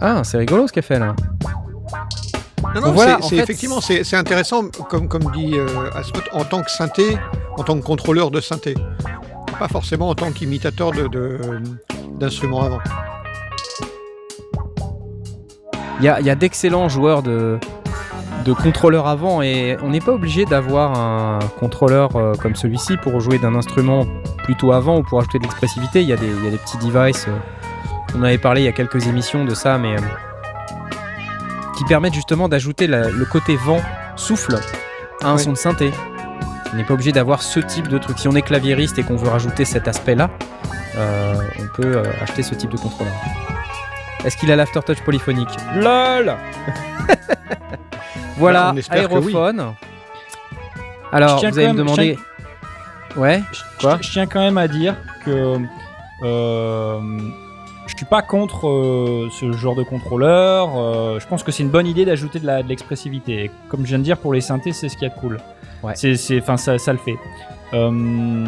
Ah, 0.00 0.22
c'est 0.24 0.38
rigolo 0.38 0.66
ce 0.66 0.72
qu'elle 0.72 0.82
fait 0.82 0.98
là. 0.98 1.14
Non, 2.74 2.80
Donc 2.80 2.84
non, 2.88 2.92
voilà, 2.92 3.18
c'est 3.22 3.36
fait, 3.36 3.42
effectivement 3.42 3.80
c'est 3.80 4.02
c'est 4.04 4.16
intéressant, 4.16 4.64
comme, 4.88 5.06
comme 5.08 5.30
dit 5.34 5.52
euh, 5.54 5.66
en 6.32 6.44
tant 6.44 6.62
que 6.62 6.70
synthé, 6.70 7.18
en 7.58 7.62
tant 7.64 7.76
que 7.78 7.84
contrôleur 7.84 8.30
de 8.30 8.40
synthé. 8.40 8.74
Pas 9.58 9.68
forcément 9.68 10.08
en 10.08 10.14
tant 10.14 10.32
qu'imitateur 10.32 10.90
de- 10.92 11.06
de- 11.08 11.38
d'instruments 12.18 12.62
avant. 12.62 12.78
Il 16.00 16.04
y 16.04 16.08
a, 16.08 16.20
il 16.20 16.26
y 16.26 16.30
a 16.30 16.34
d'excellents 16.34 16.88
joueurs 16.88 17.22
de, 17.22 17.58
de 18.44 18.52
contrôleurs 18.52 19.06
avant 19.06 19.40
et 19.42 19.76
on 19.82 19.90
n'est 19.90 20.00
pas 20.00 20.12
obligé 20.12 20.44
d'avoir 20.46 20.98
un 20.98 21.38
contrôleur 21.60 22.16
euh, 22.16 22.32
comme 22.34 22.56
celui-ci 22.56 22.96
pour 22.96 23.20
jouer 23.20 23.38
d'un 23.38 23.54
instrument 23.54 24.06
plutôt 24.44 24.72
avant 24.72 24.98
ou 24.98 25.02
pour 25.02 25.20
ajouter 25.20 25.38
de 25.38 25.44
l'expressivité. 25.44 26.02
Il 26.02 26.08
y, 26.08 26.12
a 26.12 26.16
des- 26.16 26.26
il 26.26 26.44
y 26.44 26.48
a 26.48 26.50
des 26.50 26.58
petits 26.58 26.78
devices. 26.78 27.26
euh, 27.28 27.36
on 28.16 28.22
avait 28.22 28.38
parlé 28.38 28.62
il 28.62 28.64
y 28.64 28.68
a 28.68 28.72
quelques 28.72 29.06
émissions 29.06 29.44
de 29.44 29.54
ça, 29.54 29.78
mais 29.78 29.94
euh, 29.96 30.00
qui 31.82 31.88
permettent 31.88 32.14
justement 32.14 32.48
d'ajouter 32.48 32.86
la- 32.86 33.08
le 33.08 33.24
côté 33.24 33.56
vent, 33.56 33.80
souffle 34.16 34.56
à 35.22 35.30
un 35.30 35.38
son 35.38 35.50
de 35.50 35.56
synthé. 35.56 35.90
On 36.72 36.76
n'est 36.76 36.84
pas 36.84 36.94
obligé 36.94 37.10
d'avoir 37.12 37.42
ce 37.42 37.58
type 37.60 37.88
de 37.88 37.98
truc. 37.98 38.18
Si 38.18 38.28
on 38.28 38.32
est 38.36 38.42
claviériste 38.42 38.98
et 38.98 39.02
qu'on 39.02 39.16
veut 39.16 39.28
rajouter 39.28 39.64
cet 39.64 39.88
aspect-là, 39.88 40.30
euh, 40.96 41.34
on 41.58 41.80
peut 41.82 41.96
euh, 41.98 42.04
acheter 42.22 42.42
ce 42.44 42.54
type 42.54 42.70
de 42.70 42.76
contrôleur. 42.78 43.12
Est-ce 44.24 44.36
qu'il 44.36 44.50
a 44.52 44.56
l'aftertouch 44.56 45.00
polyphonique 45.02 45.48
LOL 45.74 46.36
Voilà, 48.38 48.72
Bah, 48.72 48.74
oui. 48.76 48.82
aérophone. 48.90 49.74
Alors, 51.12 51.36
Je 51.36 51.40
tiens 51.40 51.50
vous 51.50 51.56
quand 51.56 51.62
allez 51.62 51.68
me 51.68 51.74
même- 51.74 51.76
demander. 51.78 52.18
Ouais, 53.16 53.42
Je- 53.52 53.60
Quoi 53.80 53.98
je, 54.00 54.06
je 54.06 54.12
tiens 54.12 54.26
quand 54.26 54.40
même 54.40 54.56
à 54.58 54.68
dire 54.68 54.94
que 55.24 55.58
euh, 56.24 57.00
je 57.86 57.96
suis 57.96 58.06
pas 58.06 58.22
contre 58.22 58.68
euh, 58.68 59.28
ce 59.32 59.52
genre 59.52 59.74
de 59.74 59.82
contrôleur. 59.82 60.70
euh, 60.76 61.18
je 61.20 61.26
pense 61.26 61.42
que 61.42 61.50
c'est 61.52 61.62
une 61.62 61.68
bonne 61.68 61.86
idée 61.86 62.04
d'ajouter 62.04 62.38
de 62.40 62.46
l'expressivité. 62.68 63.50
Comme 63.68 63.82
je 63.82 63.88
viens 63.88 63.98
de 63.98 64.04
dire, 64.04 64.18
pour 64.18 64.32
les 64.32 64.40
synthés, 64.40 64.72
c'est 64.72 64.88
ce 64.88 64.96
a 65.04 65.08
de 65.08 65.14
cool. 65.14 65.38
Ouais. 65.82 65.94
C'est, 65.96 66.40
enfin, 66.40 66.56
ça, 66.56 66.78
ça 66.78 66.92
le 66.92 66.98
fait. 66.98 67.16
Euh, 67.74 68.46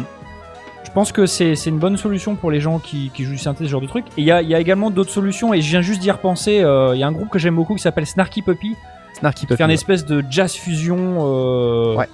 je 0.85 0.91
pense 0.91 1.11
que 1.11 1.25
c'est, 1.25 1.53
une 1.65 1.79
bonne 1.79 1.97
solution 1.97 2.35
pour 2.35 2.49
les 2.51 2.61
gens 2.61 2.79
qui, 2.79 3.11
qui 3.13 3.25
jouent 3.25 3.33
du 3.33 3.37
synthé, 3.37 3.65
ce 3.65 3.69
genre 3.69 3.81
de 3.81 3.87
truc. 3.87 4.05
Et 4.17 4.21
il 4.21 4.25
y 4.25 4.31
a, 4.31 4.41
il 4.41 4.47
y 4.49 4.55
a 4.55 4.59
également 4.59 4.89
d'autres 4.89 5.11
solutions. 5.11 5.53
Et 5.53 5.61
je 5.61 5.69
viens 5.69 5.81
juste 5.81 5.99
d'y 5.99 6.11
repenser. 6.11 6.53
Il 6.93 6.97
y 6.99 7.03
a 7.03 7.07
un 7.07 7.11
groupe 7.11 7.29
que 7.29 7.39
j'aime 7.39 7.55
beaucoup 7.55 7.75
qui 7.75 7.81
s'appelle 7.81 8.05
Snarky 8.05 8.41
Puppy, 8.41 8.75
Snarky 9.19 9.41
qui 9.41 9.45
Puppy. 9.47 9.57
fait 9.57 9.63
un 9.63 9.69
espèce 9.69 10.05
de 10.05 10.23
jazz 10.29 10.53
fusion. 10.53 11.95
Ouais. 11.97 12.07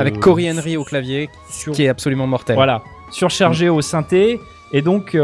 Avec 0.00 0.18
Cory 0.18 0.50
Henry 0.50 0.76
au 0.76 0.84
clavier, 0.84 1.28
sur- 1.50 1.72
qui 1.72 1.84
est 1.84 1.88
absolument 1.88 2.26
mortel. 2.26 2.56
voilà, 2.56 2.82
surchargé 3.12 3.68
au 3.68 3.82
synthé. 3.82 4.40
Et 4.72 4.82
donc, 4.82 5.14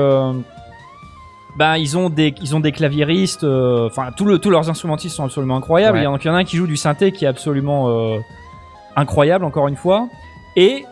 bah, 1.56 1.78
ils 1.78 1.96
ont 1.96 2.10
des, 2.10 2.34
ils 2.42 2.54
ont 2.54 2.60
des 2.60 2.72
claviéristes. 2.72 3.44
euh, 3.44 3.86
Enfin, 3.86 4.10
tout 4.16 4.24
le- 4.24 4.38
tous 4.38 4.50
leurs 4.50 4.68
instrumentistes 4.68 5.16
sont 5.16 5.24
absolument 5.24 5.56
incroyables. 5.56 5.96
Ouais. 5.96 6.02
Il 6.02 6.04
y 6.04 6.06
en 6.06 6.14
a- 6.14 6.18
il 6.22 6.26
y 6.26 6.30
en 6.30 6.34
a 6.34 6.38
un 6.38 6.44
qui 6.44 6.56
joue 6.56 6.66
du 6.66 6.76
synthé 6.76 7.12
qui 7.12 7.24
est 7.24 7.28
absolument 7.28 7.88
euh, 7.88 8.18
incroyable, 8.96 9.44
encore 9.44 9.68
une 9.68 9.76
fois. 9.76 10.08
Et 10.56 10.84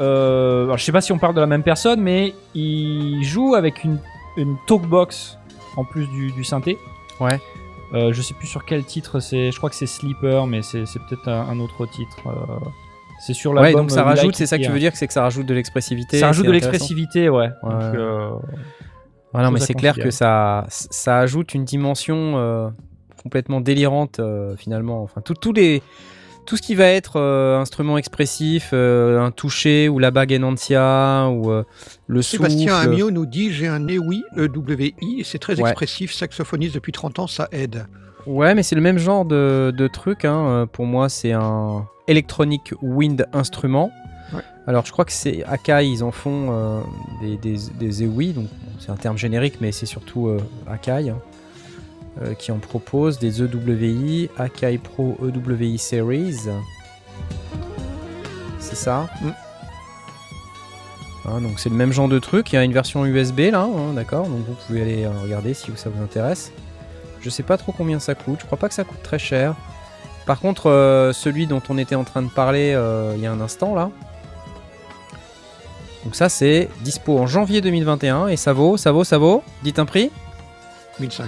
euh, 0.00 0.64
alors, 0.64 0.78
je 0.78 0.84
sais 0.84 0.92
pas 0.92 1.00
si 1.00 1.12
on 1.12 1.18
parle 1.18 1.34
de 1.34 1.40
la 1.40 1.46
même 1.46 1.62
personne, 1.62 2.00
mais 2.00 2.34
il 2.54 3.22
joue 3.24 3.54
avec 3.54 3.84
une, 3.84 3.98
une 4.36 4.56
talkbox 4.66 5.36
en 5.76 5.84
plus 5.84 6.06
du, 6.08 6.32
du 6.32 6.44
synthé. 6.44 6.78
Ouais. 7.20 7.38
Euh, 7.92 8.12
je 8.12 8.22
sais 8.22 8.34
plus 8.34 8.46
sur 8.46 8.64
quel 8.64 8.84
titre 8.84 9.18
c'est. 9.20 9.50
Je 9.50 9.56
crois 9.58 9.68
que 9.68 9.74
c'est 9.76 9.86
Sleeper, 9.86 10.46
mais 10.46 10.62
c'est 10.62 10.86
c'est 10.86 11.00
peut-être 11.00 11.28
un, 11.28 11.48
un 11.50 11.58
autre 11.60 11.86
titre. 11.86 12.16
euh, 12.26 12.30
c'est 13.18 13.34
sur 13.34 13.50
Ouais, 13.52 13.62
l'album. 13.62 13.82
donc 13.82 13.90
ça 13.90 14.00
euh, 14.00 14.04
rajoute, 14.04 14.34
c'est 14.36 14.46
ça 14.46 14.56
que 14.58 14.62
tu 14.64 14.70
veux 14.70 14.78
dire, 14.78 14.92
c'est 14.94 15.06
que 15.06 15.12
ça 15.12 15.22
rajoute 15.22 15.44
de 15.44 15.52
l'expressivité. 15.54 16.18
Ça 16.18 16.28
rajoute 16.28 16.46
de 16.46 16.52
l'expressivité, 16.52 17.28
ouais. 17.28 17.50
Ouais. 17.62 17.70
Donc, 17.70 18.42
Voilà, 19.32 19.50
mais 19.50 19.60
c'est 19.60 19.74
clair 19.74 19.94
que 19.96 20.10
ça, 20.10 20.66
ça 20.68 21.18
ajoute 21.18 21.54
une 21.54 21.64
dimension 21.64 22.34
euh, 22.36 22.68
complètement 23.22 23.60
délirante 23.60 24.18
euh, 24.18 24.56
finalement. 24.56 25.02
Enfin, 25.02 25.20
tout, 25.20 25.34
tous 25.34 25.52
les, 25.52 25.82
tout 26.46 26.56
ce 26.56 26.62
qui 26.62 26.74
va 26.74 26.86
être 26.86 27.16
euh, 27.20 27.58
instrument 27.60 27.96
expressif, 27.96 28.70
euh, 28.72 29.20
un 29.20 29.30
toucher 29.30 29.88
ou 29.88 29.98
la 30.00 30.10
bague 30.10 30.32
Enancia 30.32 31.28
ou 31.30 31.50
euh, 31.52 31.62
le 32.08 32.22
souffle. 32.22 32.50
Sébastien 32.50 32.74
Amiot 32.76 33.10
nous 33.12 33.26
dit 33.26 33.52
j'ai 33.52 33.68
un 33.68 33.86
EWI, 33.86 34.24
EWI, 34.36 34.94
et 35.20 35.24
c'est 35.24 35.38
très 35.38 35.54
Ouais. 35.60 35.68
expressif, 35.70 36.12
saxophoniste 36.12 36.74
depuis 36.74 36.92
30 36.92 37.20
ans, 37.20 37.26
ça 37.28 37.48
aide. 37.52 37.86
Ouais, 38.26 38.54
mais 38.54 38.62
c'est 38.64 38.74
le 38.74 38.82
même 38.82 38.98
genre 38.98 39.24
de, 39.24 39.72
de 39.76 39.86
truc. 39.86 40.24
hein. 40.24 40.66
Pour 40.72 40.86
moi, 40.86 41.08
c'est 41.08 41.32
un 41.32 41.86
Electronic 42.08 42.74
Wind 42.82 43.26
Instrument. 43.32 43.90
Alors, 44.66 44.84
je 44.84 44.92
crois 44.92 45.04
que 45.04 45.12
c'est 45.12 45.42
Akai, 45.44 45.88
ils 45.88 46.04
en 46.04 46.10
font 46.10 46.48
euh, 46.50 46.80
des, 47.22 47.36
des, 47.36 47.56
des 47.78 48.04
EWI, 48.04 48.34
donc 48.34 48.44
bon, 48.44 48.70
c'est 48.78 48.90
un 48.90 48.96
terme 48.96 49.16
générique, 49.16 49.54
mais 49.60 49.72
c'est 49.72 49.86
surtout 49.86 50.28
euh, 50.28 50.38
Akai 50.70 51.08
hein, 51.08 51.18
euh, 52.22 52.34
qui 52.34 52.52
en 52.52 52.58
propose 52.58 53.18
des 53.18 53.42
EWI, 53.42 54.28
Akai 54.36 54.78
Pro 54.78 55.16
EWI 55.22 55.78
Series. 55.78 56.48
C'est 58.58 58.76
ça? 58.76 59.08
Mm. 59.22 59.28
Hein, 61.26 61.40
donc, 61.40 61.58
c'est 61.58 61.70
le 61.70 61.76
même 61.76 61.92
genre 61.92 62.08
de 62.08 62.18
truc. 62.18 62.52
Il 62.52 62.56
y 62.56 62.58
a 62.58 62.64
une 62.64 62.72
version 62.72 63.06
USB 63.06 63.50
là, 63.50 63.62
hein, 63.62 63.94
d'accord. 63.94 64.26
Donc, 64.26 64.44
vous 64.46 64.56
pouvez 64.66 64.82
aller 64.82 65.06
regarder 65.06 65.54
si 65.54 65.70
ça 65.76 65.88
vous 65.88 66.02
intéresse. 66.02 66.52
Je 67.22 67.30
sais 67.30 67.42
pas 67.42 67.56
trop 67.56 67.72
combien 67.72 67.98
ça 67.98 68.14
coûte. 68.14 68.40
Je 68.40 68.46
crois 68.46 68.58
pas 68.58 68.68
que 68.68 68.74
ça 68.74 68.84
coûte 68.84 69.02
très 69.02 69.18
cher. 69.18 69.54
Par 70.26 70.38
contre, 70.38 71.10
celui 71.14 71.46
dont 71.46 71.62
on 71.70 71.76
était 71.76 71.94
en 71.94 72.04
train 72.04 72.22
de 72.22 72.30
parler 72.30 72.78
il 73.16 73.20
y 73.20 73.26
a 73.26 73.32
un 73.32 73.40
instant 73.40 73.74
là. 73.74 73.90
Donc 76.04 76.14
ça 76.14 76.28
c'est 76.28 76.68
dispo 76.80 77.18
en 77.18 77.26
janvier 77.26 77.60
2021 77.60 78.28
et 78.28 78.36
ça 78.36 78.52
vaut, 78.52 78.76
ça 78.76 78.90
vaut, 78.92 79.04
ça 79.04 79.18
vaut. 79.18 79.42
Dites 79.62 79.78
un 79.78 79.84
prix 79.84 80.10
1005. 80.98 81.26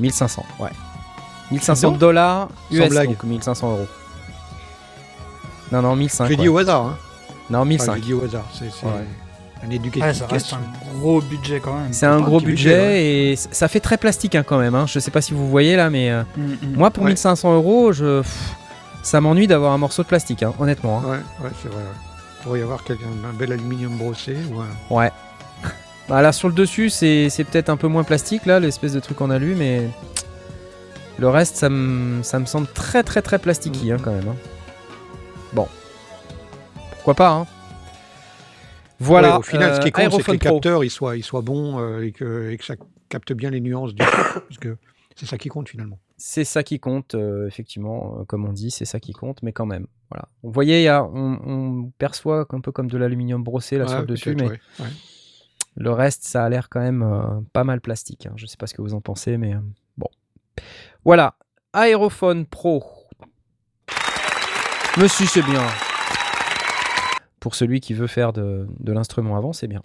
1500. 0.00 0.44
Ouais. 0.58 0.70
1500 1.50 1.90
bon 1.92 1.96
dollars 1.98 2.48
Sans 2.70 2.76
US 2.76 2.88
blague. 2.88 3.08
donc 3.08 3.24
1500 3.24 3.70
euros. 3.72 3.86
Non 5.72 5.82
non 5.82 5.96
1500. 5.96 6.26
J'ai 6.28 6.36
dit 6.36 6.48
au 6.48 6.58
hasard. 6.58 6.82
Hein. 6.86 6.96
Non 7.50 7.58
Enfin, 7.60 7.64
1500. 7.68 7.94
j'ai 7.96 8.00
dit 8.00 8.14
au 8.14 8.24
hasard. 8.24 8.44
C'est 8.52 8.66
un 9.66 9.70
éducatif. 9.70 10.02
Ouais, 10.04 10.14
ça 10.14 10.26
reste 10.26 10.52
un 10.54 10.98
gros 10.98 11.20
budget 11.20 11.60
quand 11.60 11.74
même. 11.74 11.92
C'est 11.92 12.06
un 12.06 12.20
gros 12.20 12.40
budget, 12.40 12.70
budget, 12.70 13.04
et 13.32 13.36
ça 13.36 13.68
fait 13.68 13.80
très 13.80 13.98
plastique 13.98 14.34
hein, 14.34 14.42
quand 14.42 14.58
même. 14.58 14.74
Hein. 14.74 14.86
Je 14.86 14.98
sais 14.98 15.10
pas 15.10 15.20
si 15.20 15.34
vous 15.34 15.48
voyez 15.50 15.76
là, 15.76 15.90
mais 15.90 16.10
euh, 16.10 16.22
Mm, 16.36 16.42
mm. 16.42 16.56
moi 16.76 16.90
pour 16.90 17.02
Ouais. 17.04 17.10
1500 17.10 17.54
euros, 17.54 17.92
je, 17.92 18.20
pff, 18.22 18.54
ça 19.02 19.20
m'ennuie 19.20 19.46
d'avoir 19.46 19.72
un 19.72 19.78
morceau 19.78 20.02
de 20.02 20.08
plastique, 20.08 20.42
hein, 20.42 20.54
honnêtement. 20.58 21.02
hein. 21.04 21.08
Ouais, 21.10 21.44
ouais, 21.44 21.50
c'est 21.62 21.68
vrai. 21.68 21.82
Pourrait 22.42 22.60
y 22.60 22.62
avoir 22.62 22.84
quelqu'un, 22.84 23.06
un 23.28 23.32
bel 23.32 23.52
aluminium 23.52 23.96
brossé 23.96 24.36
ou 24.52 24.60
un... 24.60 24.68
Ouais. 24.90 25.10
Bah, 26.08 26.22
là 26.22 26.32
sur 26.32 26.48
le 26.48 26.54
dessus, 26.54 26.90
c'est 26.90 27.28
peut-être 27.50 27.68
un 27.68 27.76
peu 27.76 27.86
moins 27.86 28.02
plastique 28.04 28.44
là, 28.46 28.58
l'espèce 28.60 28.92
de 28.92 29.00
truc 29.00 29.20
en 29.20 29.30
alu, 29.30 29.54
mais 29.54 29.88
le 31.18 31.28
reste, 31.28 31.56
ça 31.56 31.68
me 31.68 32.22
ça 32.22 32.38
me 32.38 32.46
semble 32.46 32.66
très 32.66 33.02
très 33.02 33.22
très 33.22 33.38
plastiqué 33.38 33.92
hein, 33.92 33.98
quand 34.02 34.12
même. 34.12 34.28
hein. 34.28 34.36
Bon, 35.52 35.68
pourquoi 36.92 37.14
pas 37.14 37.30
hein. 37.30 37.46
Voilà. 38.98 39.32
Ouais, 39.34 39.38
au 39.38 39.42
final, 39.42 39.74
ce 39.76 39.80
qui 39.80 39.88
euh, 39.88 39.90
compte, 40.08 40.12
c'est 40.16 40.22
que 40.24 40.32
les 40.32 40.38
capteurs 40.38 40.84
ils 40.84 40.90
soient, 40.90 41.16
ils 41.16 41.22
soient 41.22 41.40
bons 41.40 41.78
euh, 41.78 42.04
et, 42.04 42.12
que, 42.12 42.50
et 42.50 42.58
que 42.58 42.64
ça 42.64 42.74
capte 43.08 43.32
bien 43.32 43.50
les 43.50 43.60
nuances 43.60 43.94
du. 43.94 44.04
Parce 44.04 44.58
que 44.60 44.76
C'est 45.16 45.26
ça 45.26 45.38
qui 45.38 45.48
compte 45.48 45.68
finalement. 45.68 45.98
C'est 46.22 46.44
ça 46.44 46.62
qui 46.62 46.78
compte, 46.80 47.14
euh, 47.14 47.46
effectivement, 47.46 48.18
euh, 48.20 48.24
comme 48.24 48.44
on 48.46 48.52
dit, 48.52 48.70
c'est 48.70 48.84
ça 48.84 49.00
qui 49.00 49.12
compte, 49.12 49.42
mais 49.42 49.52
quand 49.52 49.64
même. 49.64 49.86
Voilà. 50.10 50.28
Vous 50.42 50.52
voyez, 50.52 50.80
il 50.80 50.84
y 50.84 50.88
a- 50.88 51.02
on, 51.02 51.38
on 51.46 51.90
perçoit 51.96 52.46
un 52.50 52.60
peu 52.60 52.72
comme 52.72 52.88
de 52.90 52.98
l'aluminium 52.98 53.42
brossé 53.42 53.78
là 53.78 53.86
sur 53.86 53.94
Ouais, 53.96 54.00
le 54.02 54.06
dessus, 54.06 54.34
mais 54.34 54.48
ouais, 54.50 54.60
ouais. 54.80 54.86
le 55.76 55.90
reste, 55.92 56.24
ça 56.24 56.44
a 56.44 56.48
l'air 56.50 56.68
quand 56.68 56.80
même 56.80 57.02
euh, 57.02 57.40
pas 57.54 57.64
mal 57.64 57.80
plastique. 57.80 58.26
hein. 58.26 58.32
Je 58.36 58.44
sais 58.44 58.58
pas 58.58 58.66
ce 58.66 58.74
que 58.74 58.82
vous 58.82 58.92
en 58.92 59.00
pensez, 59.00 59.38
mais 59.38 59.54
euh, 59.54 59.60
bon. 59.96 60.08
Voilà, 61.06 61.36
Aérophone 61.72 62.44
Pro. 62.44 62.84
Monsieur, 64.98 65.24
c'est 65.26 65.42
bien. 65.44 65.62
Pour 67.38 67.54
celui 67.54 67.80
qui 67.80 67.94
veut 67.94 68.08
faire 68.08 68.34
de, 68.34 68.66
de 68.78 68.92
l'instrument 68.92 69.36
avant, 69.38 69.54
c'est 69.54 69.68
bien. 69.68 69.82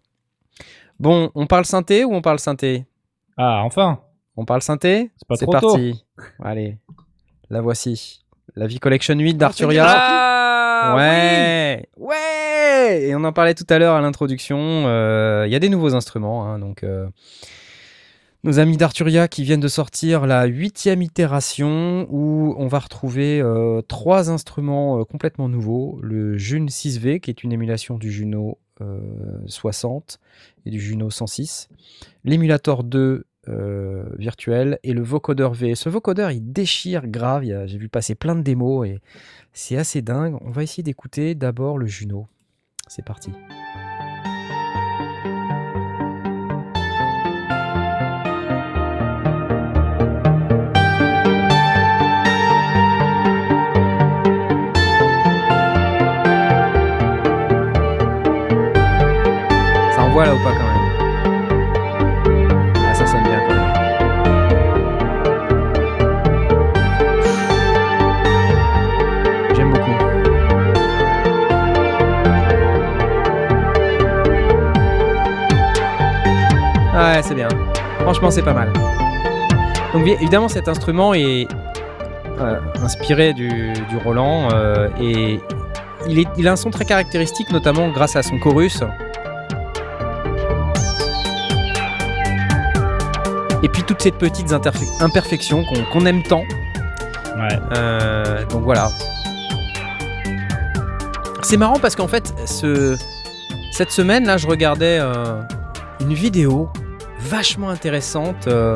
Bon, 0.99 1.31
on 1.35 1.47
parle 1.47 1.63
synthé 1.63 2.03
ou 2.03 2.13
on 2.13 2.21
parle 2.21 2.39
synthé? 2.39 2.85
Ah, 3.37 3.61
enfin 3.63 4.01
On 4.37 4.45
parle 4.45 4.61
synthé 4.61 5.11
C'est 5.17 5.27
pas 5.27 5.35
C'est 5.35 5.45
trop 5.45 5.51
parti. 5.53 6.03
Allez, 6.43 6.77
la 7.49 7.61
voici. 7.61 8.23
La 8.55 8.67
V 8.67 8.77
Collection 8.79 9.15
8 9.17 9.35
d'Arturia. 9.35 9.85
Ah, 9.87 10.95
ouais, 10.95 11.87
ouais. 11.97 13.01
Et 13.07 13.15
on 13.15 13.23
en 13.23 13.33
parlait 13.33 13.53
tout 13.55 13.65
à 13.69 13.79
l'heure 13.79 13.95
à 13.95 14.01
l'introduction. 14.01 14.57
euh, 14.87 15.45
Il 15.47 15.51
y 15.51 15.55
a 15.55 15.59
des 15.59 15.69
nouveaux 15.69 15.95
instruments, 15.95 16.45
hein, 16.47 16.59
donc 16.59 16.83
euh, 16.83 17.07
nos 18.43 18.59
amis 18.59 18.77
d'Arturia 18.77 19.27
qui 19.27 19.43
viennent 19.43 19.59
de 19.59 19.67
sortir 19.67 20.25
la 20.27 20.45
huitième 20.45 21.01
itération 21.01 22.05
où 22.11 22.53
on 22.57 22.67
va 22.67 22.79
retrouver 22.79 23.41
euh, 23.41 23.81
trois 23.81 24.29
instruments 24.29 24.99
euh, 24.99 25.03
complètement 25.03 25.49
nouveaux. 25.49 25.99
Le 26.03 26.37
June 26.37 26.67
6V 26.67 27.19
qui 27.19 27.31
est 27.31 27.43
une 27.43 27.51
émulation 27.51 27.97
du 27.97 28.11
Juno 28.11 28.59
euh, 28.81 28.99
60 29.47 30.19
et 30.65 30.69
du 30.69 30.79
Juno 30.79 31.09
106. 31.09 31.69
L'émulator 32.23 32.83
2 32.83 33.25
euh, 33.47 34.03
virtuel 34.17 34.79
et 34.83 34.93
le 34.93 35.03
vocoder 35.03 35.49
V. 35.51 35.75
Ce 35.75 35.89
vocoder, 35.89 36.29
il 36.33 36.51
déchire 36.51 37.07
grave. 37.07 37.43
J'ai 37.65 37.77
vu 37.77 37.89
passer 37.89 38.15
plein 38.15 38.35
de 38.35 38.41
démos 38.41 38.87
et 38.87 38.99
c'est 39.53 39.77
assez 39.77 40.01
dingue. 40.01 40.37
On 40.41 40.51
va 40.51 40.63
essayer 40.63 40.83
d'écouter 40.83 41.35
d'abord 41.35 41.77
le 41.77 41.85
Juno. 41.85 42.27
C'est 42.87 43.05
parti. 43.05 43.31
Ça 59.91 60.03
envoie 60.03 60.25
là 60.25 60.35
ou 60.35 60.43
pas 60.43 60.64
Ouais, 76.95 77.21
c'est 77.23 77.35
bien. 77.35 77.49
Franchement, 77.99 78.31
c'est 78.31 78.41
pas 78.41 78.53
mal. 78.53 78.71
Donc, 79.93 80.07
évidemment, 80.07 80.47
cet 80.47 80.69
instrument 80.69 81.13
est 81.13 81.45
euh, 82.39 82.59
inspiré 82.81 83.33
du, 83.33 83.73
du 83.73 83.97
Roland 84.03 84.47
euh, 84.53 84.87
et 84.99 85.39
il, 86.07 86.19
est, 86.19 86.27
il 86.37 86.47
a 86.47 86.53
un 86.53 86.55
son 86.55 86.69
très 86.69 86.85
caractéristique, 86.85 87.51
notamment 87.51 87.89
grâce 87.89 88.15
à 88.15 88.23
son 88.23 88.39
chorus. 88.39 88.81
Et 93.63 93.67
puis 93.67 93.83
toutes 93.83 94.01
ces 94.01 94.11
petites 94.11 94.53
imperfections 95.01 95.63
qu'on 95.91 96.05
aime 96.05 96.23
tant. 96.23 96.43
Ouais. 97.35 97.59
Euh, 97.75 98.45
donc 98.45 98.63
voilà. 98.63 98.87
C'est 101.41 101.57
marrant 101.57 101.79
parce 101.79 101.95
qu'en 101.95 102.07
fait, 102.07 102.33
ce, 102.45 102.95
cette 103.71 103.91
semaine, 103.91 104.25
là, 104.25 104.37
je 104.37 104.47
regardais 104.47 104.99
une 105.99 106.13
vidéo 106.13 106.69
vachement 107.25 107.69
intéressante 107.69 108.47
euh, 108.47 108.75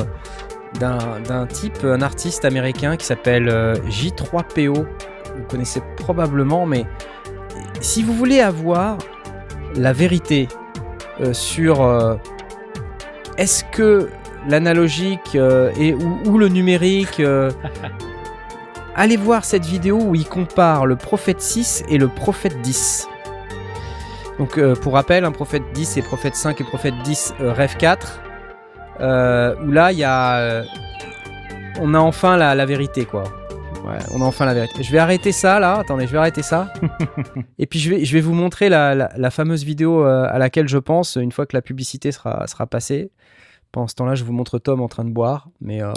d'un 0.78 1.46
type, 1.46 1.84
un 1.84 2.02
artiste 2.02 2.44
américain 2.44 2.96
qui 2.96 3.06
s'appelle 3.06 3.48
euh, 3.48 3.74
J3PO. 3.88 4.74
Vous 4.74 5.44
connaissez 5.48 5.82
probablement, 5.96 6.66
mais 6.66 6.84
si 7.80 8.02
vous 8.02 8.12
voulez 8.12 8.40
avoir 8.40 8.98
la 9.76 9.92
vérité 9.92 10.48
euh, 11.20 11.32
sur 11.32 12.18
est-ce 13.38 13.64
que 13.64 14.08
l'analogique 14.48 15.36
ou, 15.36 16.38
le 16.38 16.48
numérique 16.48 17.22
allez 18.96 19.16
voir 19.16 19.44
cette 19.44 19.64
vidéo 19.64 19.98
où 20.00 20.14
il 20.14 20.26
compare 20.26 20.86
le 20.86 20.96
prophète 20.96 21.40
6 21.40 21.84
et 21.88 21.98
le 21.98 22.08
prophète 22.08 22.60
10. 22.60 23.08
Donc 24.38 24.58
pour 24.80 24.94
rappel, 24.94 25.26
un 25.26 25.32
prophète 25.32 25.62
10 25.74 25.98
et 25.98 26.02
prophète 26.02 26.34
5 26.34 26.60
et 26.60 26.64
prophète 26.64 26.94
10 27.04 27.34
euh, 27.40 27.52
rêve 27.52 27.76
4. 27.76 28.22
Euh, 29.00 29.54
où 29.64 29.70
là 29.72 29.92
il 29.92 29.98
y 29.98 30.04
a 30.04 30.38
euh, 30.38 30.64
on 31.80 31.94
a 31.94 31.98
enfin 31.98 32.36
la, 32.36 32.54
la 32.54 32.66
vérité 32.66 33.04
quoi. 33.04 33.24
Ouais, 33.84 33.98
on 34.14 34.20
a 34.20 34.24
enfin 34.24 34.44
la 34.44 34.52
vérité. 34.54 34.82
Je 34.82 34.92
vais 34.92 34.98
arrêter 34.98 35.32
ça 35.32 35.58
là, 35.58 35.78
attendez, 35.78 36.06
je 36.06 36.12
vais 36.12 36.18
arrêter 36.18 36.42
ça. 36.42 36.72
et 37.58 37.66
puis 37.66 37.78
je 37.78 37.90
vais, 37.90 38.04
je 38.04 38.12
vais 38.12 38.20
vous 38.20 38.34
montrer 38.34 38.68
la, 38.68 38.94
la- 38.94 39.10
la 39.16 39.30
fameuse 39.30 39.64
vidéo 39.64 40.04
euh, 40.04 40.26
à 40.30 40.38
laquelle 40.38 40.68
je 40.68 40.76
pense 40.78 41.16
une 41.16 41.32
fois 41.32 41.46
que 41.46 41.56
la 41.56 41.62
publicité 41.62 42.12
sera, 42.12 42.46
sera 42.46 42.66
passée. 42.66 43.10
Pendant 43.72 43.86
ce 43.88 43.94
temps-là, 43.94 44.14
je 44.16 44.24
vous 44.24 44.32
montre 44.34 44.58
Tom 44.58 44.80
en 44.82 44.88
train 44.88 45.04
de 45.04 45.10
boire. 45.10 45.48
Mais 45.60 45.82
euh, 45.82 45.92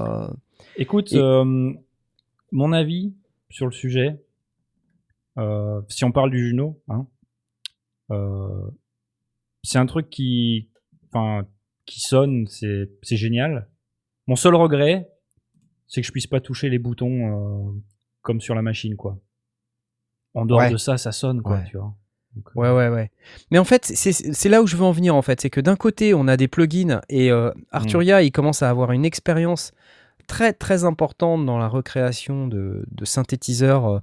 Écoute, 0.77 1.11
Et- 1.11 1.17
euh, 1.19 1.73
mon 2.51 2.71
avis 2.71 3.13
sur 3.49 3.65
le 3.65 3.71
sujet, 3.73 4.15
euh, 5.37 5.81
si 5.89 6.05
on 6.05 6.11
parle 6.13 6.31
du 6.31 6.39
Juno, 6.47 6.79
hein, 6.87 7.05
c'est 9.63 9.77
un 9.77 9.85
truc 9.85 10.09
qui, 10.09 10.69
enfin, 11.11 11.45
qui 11.85 11.99
sonne, 11.99 12.47
c'est 12.47 12.89
c'est 13.01 13.17
génial. 13.17 13.67
Mon 14.27 14.35
seul 14.35 14.55
regret, 14.55 15.09
c'est 15.87 16.01
que 16.01 16.07
je 16.07 16.11
puisse 16.11 16.27
pas 16.27 16.39
toucher 16.39 16.69
les 16.69 16.79
boutons 16.79 17.67
euh, 17.67 17.71
comme 18.21 18.39
sur 18.41 18.55
la 18.55 18.61
machine, 18.61 18.95
quoi. 18.95 19.17
En 20.33 20.45
dehors 20.45 20.59
Ouais. 20.61 20.71
de 20.71 20.77
ça, 20.77 20.97
ça 20.97 21.11
sonne, 21.11 21.41
quoi, 21.41 21.57
Ouais. 21.57 21.65
tu 21.69 21.77
vois. 21.77 21.93
Donc, 22.35 22.47
euh, 22.47 22.59
Ouais, 22.59 22.71
ouais, 22.71 22.89
ouais. 22.89 23.11
Mais 23.51 23.59
en 23.59 23.63
fait, 23.65 23.85
c'est 23.85 24.11
c'est 24.13 24.49
là 24.49 24.61
où 24.63 24.67
je 24.67 24.75
veux 24.75 24.83
en 24.85 24.91
venir, 24.91 25.13
en 25.15 25.21
fait. 25.21 25.41
C'est 25.41 25.49
que 25.51 25.61
d'un 25.61 25.75
côté, 25.75 26.13
on 26.13 26.27
a 26.27 26.37
des 26.37 26.47
plugins 26.47 27.01
et 27.09 27.31
euh, 27.31 27.51
Arturia, 27.71 28.23
il 28.23 28.31
commence 28.31 28.63
à 28.63 28.69
avoir 28.69 28.91
une 28.91 29.05
expérience 29.05 29.71
très, 30.25 30.53
très 30.53 30.85
importante 30.85 31.45
dans 31.45 31.57
la 31.59 31.67
recréation 31.67 32.47
de, 32.47 32.85
de 32.89 33.05
synthétiseurs 33.05 33.85
euh, 33.87 33.99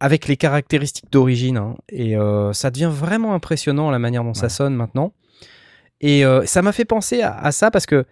avec 0.00 0.26
les 0.28 0.36
caractéristiques 0.36 1.10
d'origine. 1.12 1.56
hein. 1.56 1.76
Et 1.88 2.16
euh, 2.16 2.52
ça 2.52 2.70
devient 2.70 2.90
vraiment 2.92 3.32
impressionnant 3.34 3.90
la 3.90 3.98
manière 3.98 4.24
dont 4.24 4.34
ça 4.34 4.48
sonne 4.50 4.74
maintenant. 4.74 5.14
Et 6.00 6.24
euh, 6.24 6.44
ça 6.46 6.62
m'a 6.62 6.72
fait 6.72 6.84
penser 6.84 7.22
à, 7.22 7.36
à 7.36 7.52
ça 7.52 7.70
parce 7.70 7.86
que, 7.86 8.04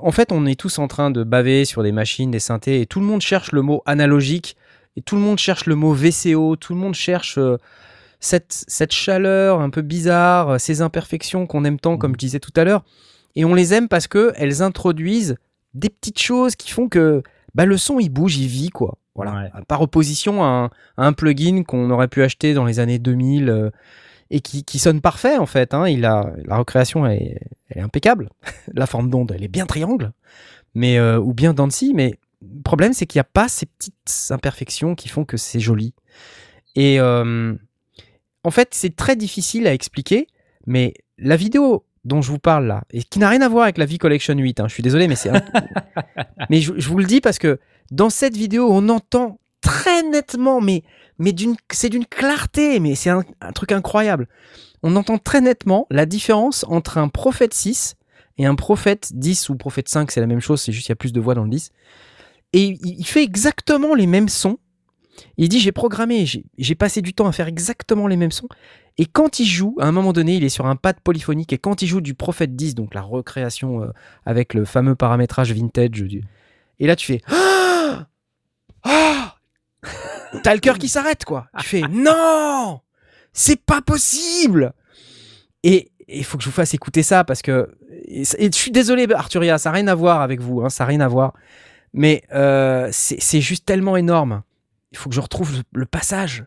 en 0.00 0.12
fait, 0.12 0.32
on 0.32 0.46
est 0.46 0.58
tous 0.58 0.78
en 0.78 0.88
train 0.88 1.10
de 1.10 1.24
baver 1.24 1.64
sur 1.64 1.82
des 1.82 1.92
machines, 1.92 2.30
des 2.30 2.40
synthés, 2.40 2.80
et 2.80 2.86
tout 2.86 3.00
le 3.00 3.06
monde 3.06 3.20
cherche 3.20 3.52
le 3.52 3.62
mot 3.62 3.82
analogique, 3.84 4.56
et 4.96 5.02
tout 5.02 5.16
le 5.16 5.22
monde 5.22 5.38
cherche 5.38 5.66
le 5.66 5.74
mot 5.74 5.92
VCO, 5.92 6.56
tout 6.56 6.74
le 6.74 6.80
monde 6.80 6.94
cherche 6.94 7.38
euh, 7.38 7.56
cette, 8.20 8.64
cette 8.68 8.92
chaleur 8.92 9.60
un 9.60 9.70
peu 9.70 9.82
bizarre, 9.82 10.50
euh, 10.50 10.58
ces 10.58 10.80
imperfections 10.80 11.46
qu'on 11.46 11.64
aime 11.64 11.78
tant, 11.78 11.96
comme 11.96 12.12
je 12.12 12.18
disais 12.18 12.40
tout 12.40 12.52
à 12.56 12.64
l'heure. 12.64 12.84
Et 13.34 13.44
on 13.44 13.54
les 13.54 13.74
aime 13.74 13.88
parce 13.88 14.06
que 14.06 14.32
elles 14.36 14.62
introduisent 14.62 15.36
des 15.74 15.88
petites 15.88 16.20
choses 16.20 16.54
qui 16.54 16.70
font 16.70 16.88
que 16.88 17.22
bah, 17.54 17.64
le 17.64 17.76
son 17.76 17.98
il 17.98 18.10
bouge, 18.10 18.36
il 18.36 18.46
vit 18.46 18.70
quoi. 18.70 18.98
Voilà. 19.14 19.32
Ouais. 19.34 19.50
Par 19.68 19.82
opposition 19.82 20.42
à 20.42 20.46
un, 20.46 20.64
à 20.96 21.06
un 21.06 21.12
plugin 21.12 21.64
qu'on 21.64 21.90
aurait 21.90 22.08
pu 22.08 22.22
acheter 22.22 22.54
dans 22.54 22.64
les 22.64 22.78
années 22.78 22.98
2000 22.98 23.48
euh, 23.48 23.70
et 24.34 24.40
qui, 24.40 24.64
qui 24.64 24.78
sonne 24.80 25.00
parfait 25.00 25.36
en 25.36 25.46
fait. 25.46 25.74
hein. 25.74 25.86
Il 25.88 26.04
a, 26.04 26.32
la 26.46 26.56
recréation 26.56 27.06
est, 27.06 27.38
elle 27.68 27.78
est 27.78 27.84
impeccable. 27.84 28.30
la 28.74 28.86
forme 28.86 29.08
d'onde 29.10 29.32
elle 29.34 29.44
est 29.44 29.48
bien 29.48 29.66
triangle, 29.66 30.12
mais 30.74 30.98
euh, 30.98 31.18
ou 31.20 31.32
bien 31.34 31.52
Dancy. 31.54 31.92
Mais 31.94 32.14
le 32.40 32.62
problème 32.62 32.92
c'est 32.94 33.06
qu'il 33.06 33.18
n'y 33.18 33.22
a 33.22 33.30
pas 33.32 33.48
ces 33.48 33.66
petites 33.66 34.28
imperfections 34.30 34.94
qui 34.96 35.08
font 35.08 35.24
que 35.24 35.36
c'est 35.36 35.60
joli. 35.60 35.94
Et 36.74 36.98
euh, 36.98 37.54
en 38.42 38.50
fait 38.50 38.68
c'est 38.72 38.96
très 38.96 39.14
difficile 39.16 39.66
à 39.68 39.74
expliquer, 39.74 40.26
mais 40.66 40.94
la 41.18 41.36
vidéo 41.36 41.84
dont 42.04 42.20
je 42.20 42.30
vous 42.32 42.40
parle 42.40 42.66
là, 42.66 42.82
et 42.90 43.02
qui 43.04 43.20
n'a 43.20 43.28
rien 43.28 43.42
à 43.42 43.48
voir 43.48 43.62
avec 43.64 43.78
la 43.78 43.86
V 43.86 43.96
Collection 43.98 44.34
8, 44.36 44.58
hein, 44.58 44.64
je 44.66 44.74
suis 44.74 44.82
désolé, 44.82 45.06
mais 45.06 45.14
c'est 45.14 45.28
un- 45.28 45.44
mais 46.50 46.60
je, 46.60 46.72
je 46.76 46.88
vous 46.88 46.98
le 46.98 47.04
dis 47.04 47.20
parce 47.20 47.38
que 47.38 47.60
dans 47.92 48.10
cette 48.10 48.36
vidéo, 48.36 48.66
on 48.72 48.88
entend 48.88 49.38
très 49.62 50.02
nettement, 50.02 50.60
mais, 50.60 50.82
mais 51.18 51.34
c'est 51.70 51.88
d'une 51.88 52.04
clarté, 52.04 52.78
mais 52.80 52.94
c'est 52.94 53.10
un, 53.10 53.24
truc 53.54 53.72
incroyable. 53.72 54.28
On 54.82 54.94
entend 54.96 55.16
très 55.16 55.40
nettement 55.40 55.86
la 55.90 56.04
différence 56.04 56.64
entre 56.68 56.98
un 56.98 57.08
prophète 57.08 57.54
6 57.54 57.94
et 58.38 58.46
un 58.46 58.54
prophète 58.54 59.12
10 59.14 59.48
ou 59.48 59.56
prophète 59.56 59.88
5, 59.88 60.10
c'est 60.10 60.20
la 60.20 60.26
même 60.26 60.40
chose, 60.40 60.60
c'est 60.60 60.72
juste 60.72 60.86
qu'il 60.86 60.92
y 60.92 60.92
a 60.92 60.96
plus 60.96 61.12
de 61.12 61.20
voix 61.20 61.34
dans 61.34 61.44
le 61.44 61.50
10. 61.50 61.70
Et 62.52 62.64
il, 62.64 62.78
il 62.82 63.06
fait 63.06 63.22
exactement 63.22 63.94
les 63.94 64.06
mêmes 64.06 64.28
sons. 64.28 64.58
Il 65.36 65.48
dit 65.48 65.60
j'ai 65.60 65.72
programmé, 65.72 66.26
j'ai, 66.26 66.74
passé 66.74 67.02
du 67.02 67.14
temps 67.14 67.26
à 67.26 67.32
faire 67.32 67.46
exactement 67.46 68.06
les 68.06 68.16
mêmes 68.16 68.30
sons. 68.30 68.48
Et 68.98 69.06
quand 69.06 69.40
il 69.40 69.46
joue, 69.46 69.76
à 69.78 69.86
un 69.86 69.92
moment 69.92 70.12
donné, 70.12 70.36
il 70.36 70.44
est 70.44 70.48
sur 70.48 70.66
un 70.66 70.76
pad 70.76 71.00
polyphonique, 71.00 71.52
et 71.52 71.58
quand 71.58 71.82
il 71.82 71.86
joue 71.86 72.00
du 72.00 72.14
prophète 72.14 72.56
10, 72.56 72.74
donc 72.74 72.94
la 72.94 73.02
recréation 73.02 73.82
euh, 73.82 73.88
avec 74.26 74.54
le 74.54 74.64
fameux 74.64 74.94
paramétrage 74.94 75.52
vintage 75.52 76.02
Et 76.78 76.86
là, 76.86 76.96
tu 76.96 77.06
fais 77.06 77.20
Ah 78.84 79.21
T'as 80.42 80.54
le 80.54 80.60
cœur 80.60 80.78
qui 80.78 80.88
s'arrête, 80.88 81.24
quoi. 81.24 81.48
Tu 81.58 81.66
fais 81.66 81.80
Non 81.90 82.80
C'est 83.32 83.60
pas 83.60 83.82
possible 83.82 84.72
Et 85.62 85.90
il 86.08 86.24
faut 86.24 86.36
que 86.36 86.44
je 86.44 86.48
vous 86.48 86.54
fasse 86.54 86.74
écouter 86.74 87.02
ça 87.02 87.24
parce 87.24 87.42
que. 87.42 87.74
Et, 88.06 88.22
et 88.38 88.50
je 88.52 88.56
suis 88.56 88.70
désolé, 88.70 89.06
Arturia, 89.12 89.58
ça 89.58 89.70
n'a 89.70 89.74
rien 89.76 89.88
à 89.88 89.94
voir 89.94 90.20
avec 90.20 90.40
vous, 90.40 90.62
hein, 90.62 90.70
ça 90.70 90.84
n'a 90.84 90.88
rien 90.88 91.00
à 91.00 91.08
voir. 91.08 91.34
Mais 91.92 92.22
euh, 92.32 92.88
c'est 92.92 93.40
juste 93.40 93.66
tellement 93.66 93.96
énorme. 93.96 94.42
Il 94.92 94.98
faut 94.98 95.08
que 95.08 95.14
je 95.14 95.20
retrouve 95.20 95.52
le, 95.52 95.62
le 95.80 95.86
passage 95.86 96.44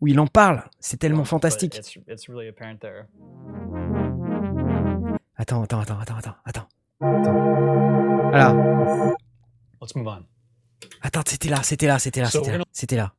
où 0.00 0.08
il 0.08 0.18
en 0.18 0.26
parle. 0.26 0.64
C'est 0.80 0.96
tellement 0.98 1.24
fantastique. 1.24 1.76
It's, 1.76 1.96
it's 2.08 2.28
really 2.28 2.48
apparent 2.48 2.78
there. 2.80 3.04
Attends, 5.36 5.62
attends, 5.62 5.80
attends, 5.80 5.98
attends, 6.00 6.16
attends, 6.18 6.36
attends. 6.44 6.68
attends. 7.00 8.30
Voilà. 8.30 8.54
Let's 9.80 9.94
move 9.94 10.06
on. 10.08 10.24
Attends, 11.02 11.22
c'était 11.26 11.48
là, 11.48 11.62
c'était 11.62 11.86
là, 11.86 11.98
c'était 11.98 12.20
là, 12.20 12.30
So 12.30 12.42
c'était 12.42 12.58
là, 12.58 12.64
c'était 12.72 12.96
là. 12.96 13.12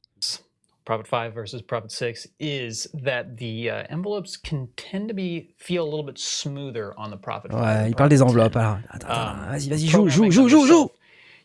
Prophet 0.84 1.08
5 1.08 1.34
versus 1.36 1.62
Prophet 1.62 1.90
6 1.90 2.28
is 2.40 2.88
that 3.06 3.36
the 3.38 3.70
uh, 3.70 3.84
envelopes 3.94 4.36
can 4.36 4.68
tend 4.76 5.08
to 5.10 5.14
be 5.14 5.54
feel 5.58 5.84
a 5.84 5.86
little 5.86 6.04
bit 6.04 6.18
smoother 6.18 6.94
on 6.98 7.12
the 7.12 7.18
Prophet 7.18 7.52
5. 7.52 7.62
Ouais, 7.62 7.90
il 7.90 7.96
parle 7.96 8.10
des 8.10 8.18
Prophet 8.18 8.18
10. 8.18 8.22
enveloppes. 8.24 8.56
Alors, 8.56 8.78
attends, 8.90 9.08
attends, 9.08 9.44
Um, 9.44 9.50
vas-y, 9.52 9.70
vas-y, 9.70 9.88
joue, 9.88 10.08
joue, 10.10 10.32
joue, 10.32 10.50
joue, 10.50 10.66
joue. 10.66 10.90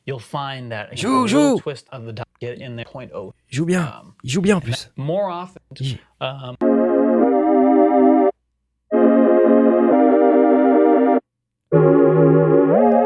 You'll 0.06 0.20
find 0.20 0.70
that 0.70 0.88
Joue, 0.94 1.26
joue. 1.28 1.58
twist 1.60 1.86
of 1.92 2.06
the 2.06 2.22
get 2.40 2.60
in 2.62 2.76
there 2.76 2.86
0.0. 2.86 3.32
Il 3.50 3.56
joue 3.56 3.66
bien, 3.66 3.82
Um, 4.02 4.14
il 4.24 4.30
joue 4.30 4.40
bien 4.40 4.56
en 4.56 4.60
plus. 4.60 4.90
more 4.96 5.28
often, 5.30 5.60
Il- 5.80 5.98
um, 6.20 6.56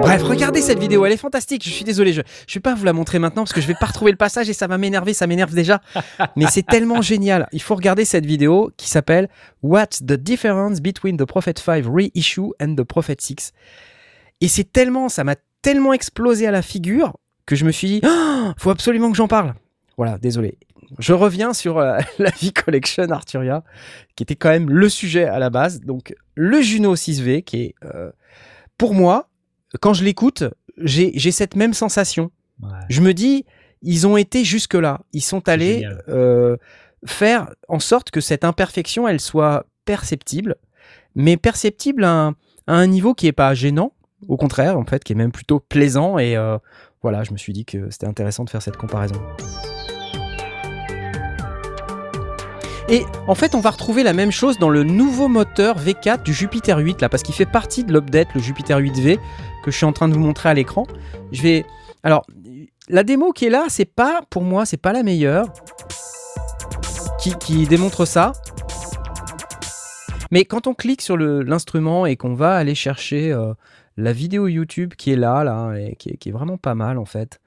Bref, 0.00 0.22
regardez 0.22 0.62
cette 0.62 0.78
vidéo, 0.78 1.04
elle 1.04 1.12
est 1.12 1.18
fantastique. 1.18 1.62
Je 1.64 1.70
suis 1.70 1.84
désolé, 1.84 2.12
je, 2.12 2.22
je 2.48 2.54
vais 2.54 2.60
pas 2.60 2.74
vous 2.74 2.84
la 2.84 2.92
montrer 2.92 3.18
maintenant 3.18 3.42
parce 3.42 3.52
que 3.52 3.60
je 3.60 3.66
vais 3.66 3.76
pas 3.78 3.86
retrouver 3.86 4.10
le 4.10 4.16
passage 4.16 4.48
et 4.48 4.52
ça 4.52 4.66
va 4.66 4.78
m'énerver, 4.78 5.14
ça 5.14 5.26
m'énerve 5.26 5.54
déjà. 5.54 5.80
Mais 6.36 6.46
c'est 6.50 6.66
tellement 6.66 7.02
génial. 7.02 7.48
Il 7.52 7.62
faut 7.62 7.74
regarder 7.74 8.04
cette 8.04 8.26
vidéo 8.26 8.72
qui 8.76 8.88
s'appelle 8.88 9.28
What's 9.62 10.00
the 10.00 10.14
difference 10.14 10.80
between 10.80 11.16
the 11.16 11.24
Prophet 11.24 11.54
5 11.58 11.84
reissue 11.86 12.50
and 12.60 12.74
the 12.76 12.82
Prophet 12.82 13.16
6 13.20 13.52
Et 14.40 14.48
c'est 14.48 14.72
tellement, 14.72 15.08
ça 15.08 15.22
m'a 15.22 15.36
tellement 15.62 15.92
explosé 15.92 16.46
à 16.46 16.50
la 16.50 16.62
figure 16.62 17.12
que 17.46 17.54
je 17.54 17.64
me 17.64 17.70
suis 17.70 17.88
dit, 17.88 18.00
Ah, 18.04 18.54
faut 18.56 18.70
absolument 18.70 19.10
que 19.10 19.16
j'en 19.16 19.28
parle. 19.28 19.54
Voilà, 19.96 20.18
désolé. 20.18 20.56
Je 20.98 21.12
reviens 21.12 21.52
sur 21.52 21.78
euh, 21.78 21.98
la 22.18 22.30
V 22.30 22.50
Collection 22.52 23.10
Arturia, 23.10 23.62
qui 24.16 24.22
était 24.22 24.34
quand 24.34 24.50
même 24.50 24.70
le 24.70 24.88
sujet 24.88 25.24
à 25.24 25.38
la 25.38 25.50
base. 25.50 25.82
Donc, 25.82 26.14
le 26.34 26.60
Juno 26.62 26.96
6V, 26.96 27.44
qui 27.44 27.62
est, 27.62 27.74
euh, 27.84 28.10
pour 28.80 28.94
moi, 28.94 29.28
quand 29.82 29.92
je 29.92 30.02
l'écoute, 30.02 30.44
j'ai 30.78 31.30
cette 31.32 31.54
même 31.54 31.74
sensation. 31.74 32.30
Ouais. 32.62 32.70
Je 32.88 33.02
me 33.02 33.12
dis, 33.12 33.44
ils 33.82 34.06
ont 34.06 34.16
été 34.16 34.42
jusque-là. 34.42 35.02
Ils 35.12 35.20
sont 35.20 35.50
allés 35.50 35.86
euh, 36.08 36.56
faire 37.04 37.50
en 37.68 37.78
sorte 37.78 38.10
que 38.10 38.22
cette 38.22 38.42
imperfection, 38.42 39.06
elle 39.06 39.20
soit 39.20 39.66
perceptible, 39.84 40.56
mais 41.14 41.36
perceptible 41.36 42.04
à 42.04 42.10
un, 42.10 42.28
à 42.66 42.72
un 42.72 42.86
niveau 42.86 43.12
qui 43.12 43.26
est 43.26 43.32
pas 43.32 43.52
gênant, 43.52 43.92
au 44.28 44.38
contraire, 44.38 44.78
en 44.78 44.86
fait, 44.86 45.04
qui 45.04 45.12
est 45.12 45.16
même 45.16 45.32
plutôt 45.32 45.60
plaisant. 45.60 46.18
Et 46.18 46.34
euh, 46.38 46.56
voilà, 47.02 47.22
je 47.22 47.32
me 47.32 47.36
suis 47.36 47.52
dit 47.52 47.66
que 47.66 47.90
c'était 47.90 48.06
intéressant 48.06 48.44
de 48.44 48.50
faire 48.50 48.62
cette 48.62 48.78
comparaison. 48.78 49.20
Et 52.90 53.06
en 53.28 53.36
fait, 53.36 53.54
on 53.54 53.60
va 53.60 53.70
retrouver 53.70 54.02
la 54.02 54.12
même 54.12 54.32
chose 54.32 54.58
dans 54.58 54.68
le 54.68 54.82
nouveau 54.82 55.28
moteur 55.28 55.78
V4 55.78 56.24
du 56.24 56.34
Jupiter 56.34 56.76
8, 56.76 57.00
là, 57.00 57.08
parce 57.08 57.22
qu'il 57.22 57.34
fait 57.36 57.46
partie 57.46 57.84
de 57.84 57.92
l'update, 57.92 58.26
le 58.34 58.40
Jupiter 58.40 58.80
8V, 58.80 59.16
que 59.62 59.70
je 59.70 59.76
suis 59.76 59.86
en 59.86 59.92
train 59.92 60.08
de 60.08 60.14
vous 60.14 60.20
montrer 60.20 60.48
à 60.48 60.54
l'écran. 60.54 60.88
Je 61.30 61.40
vais. 61.40 61.64
Alors, 62.02 62.26
la 62.88 63.04
démo 63.04 63.30
qui 63.32 63.44
est 63.44 63.50
là, 63.50 63.66
c'est 63.68 63.84
pas, 63.84 64.22
pour 64.28 64.42
moi, 64.42 64.66
c'est 64.66 64.76
pas 64.76 64.92
la 64.92 65.04
meilleure. 65.04 65.46
Qui, 67.20 67.66
démontre 67.66 68.06
ça. 68.06 68.32
Mais 70.32 70.44
quand 70.44 70.66
on 70.66 70.74
clique 70.74 71.02
sur 71.02 71.16
l'instrument 71.16 72.06
et 72.06 72.16
qu'on 72.16 72.34
va 72.34 72.56
aller 72.56 72.74
chercher 72.74 73.30
euh, 73.30 73.52
la 73.96 74.12
vidéo 74.12 74.48
YouTube 74.48 74.94
qui 74.96 75.12
est 75.12 75.16
là, 75.16 75.44
là, 75.44 75.74
et 75.74 75.94
qui 75.96 76.08
est, 76.08 76.16
qui 76.16 76.30
est 76.30 76.32
vraiment 76.32 76.56
pas 76.56 76.74
mal 76.74 76.98
en 76.98 77.04
fait, 77.04 77.40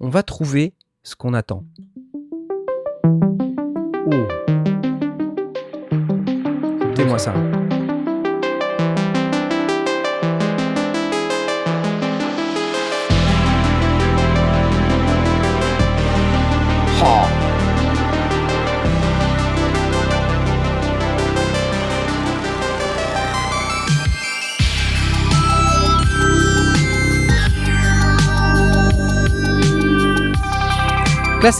on 0.00 0.08
va 0.08 0.22
trouver 0.22 0.72
ce 1.02 1.14
qu'on 1.14 1.34
attend. 1.34 1.62
Oh. 4.10 4.57
Écoutez-moi 7.08 7.18
ça. 7.18 7.32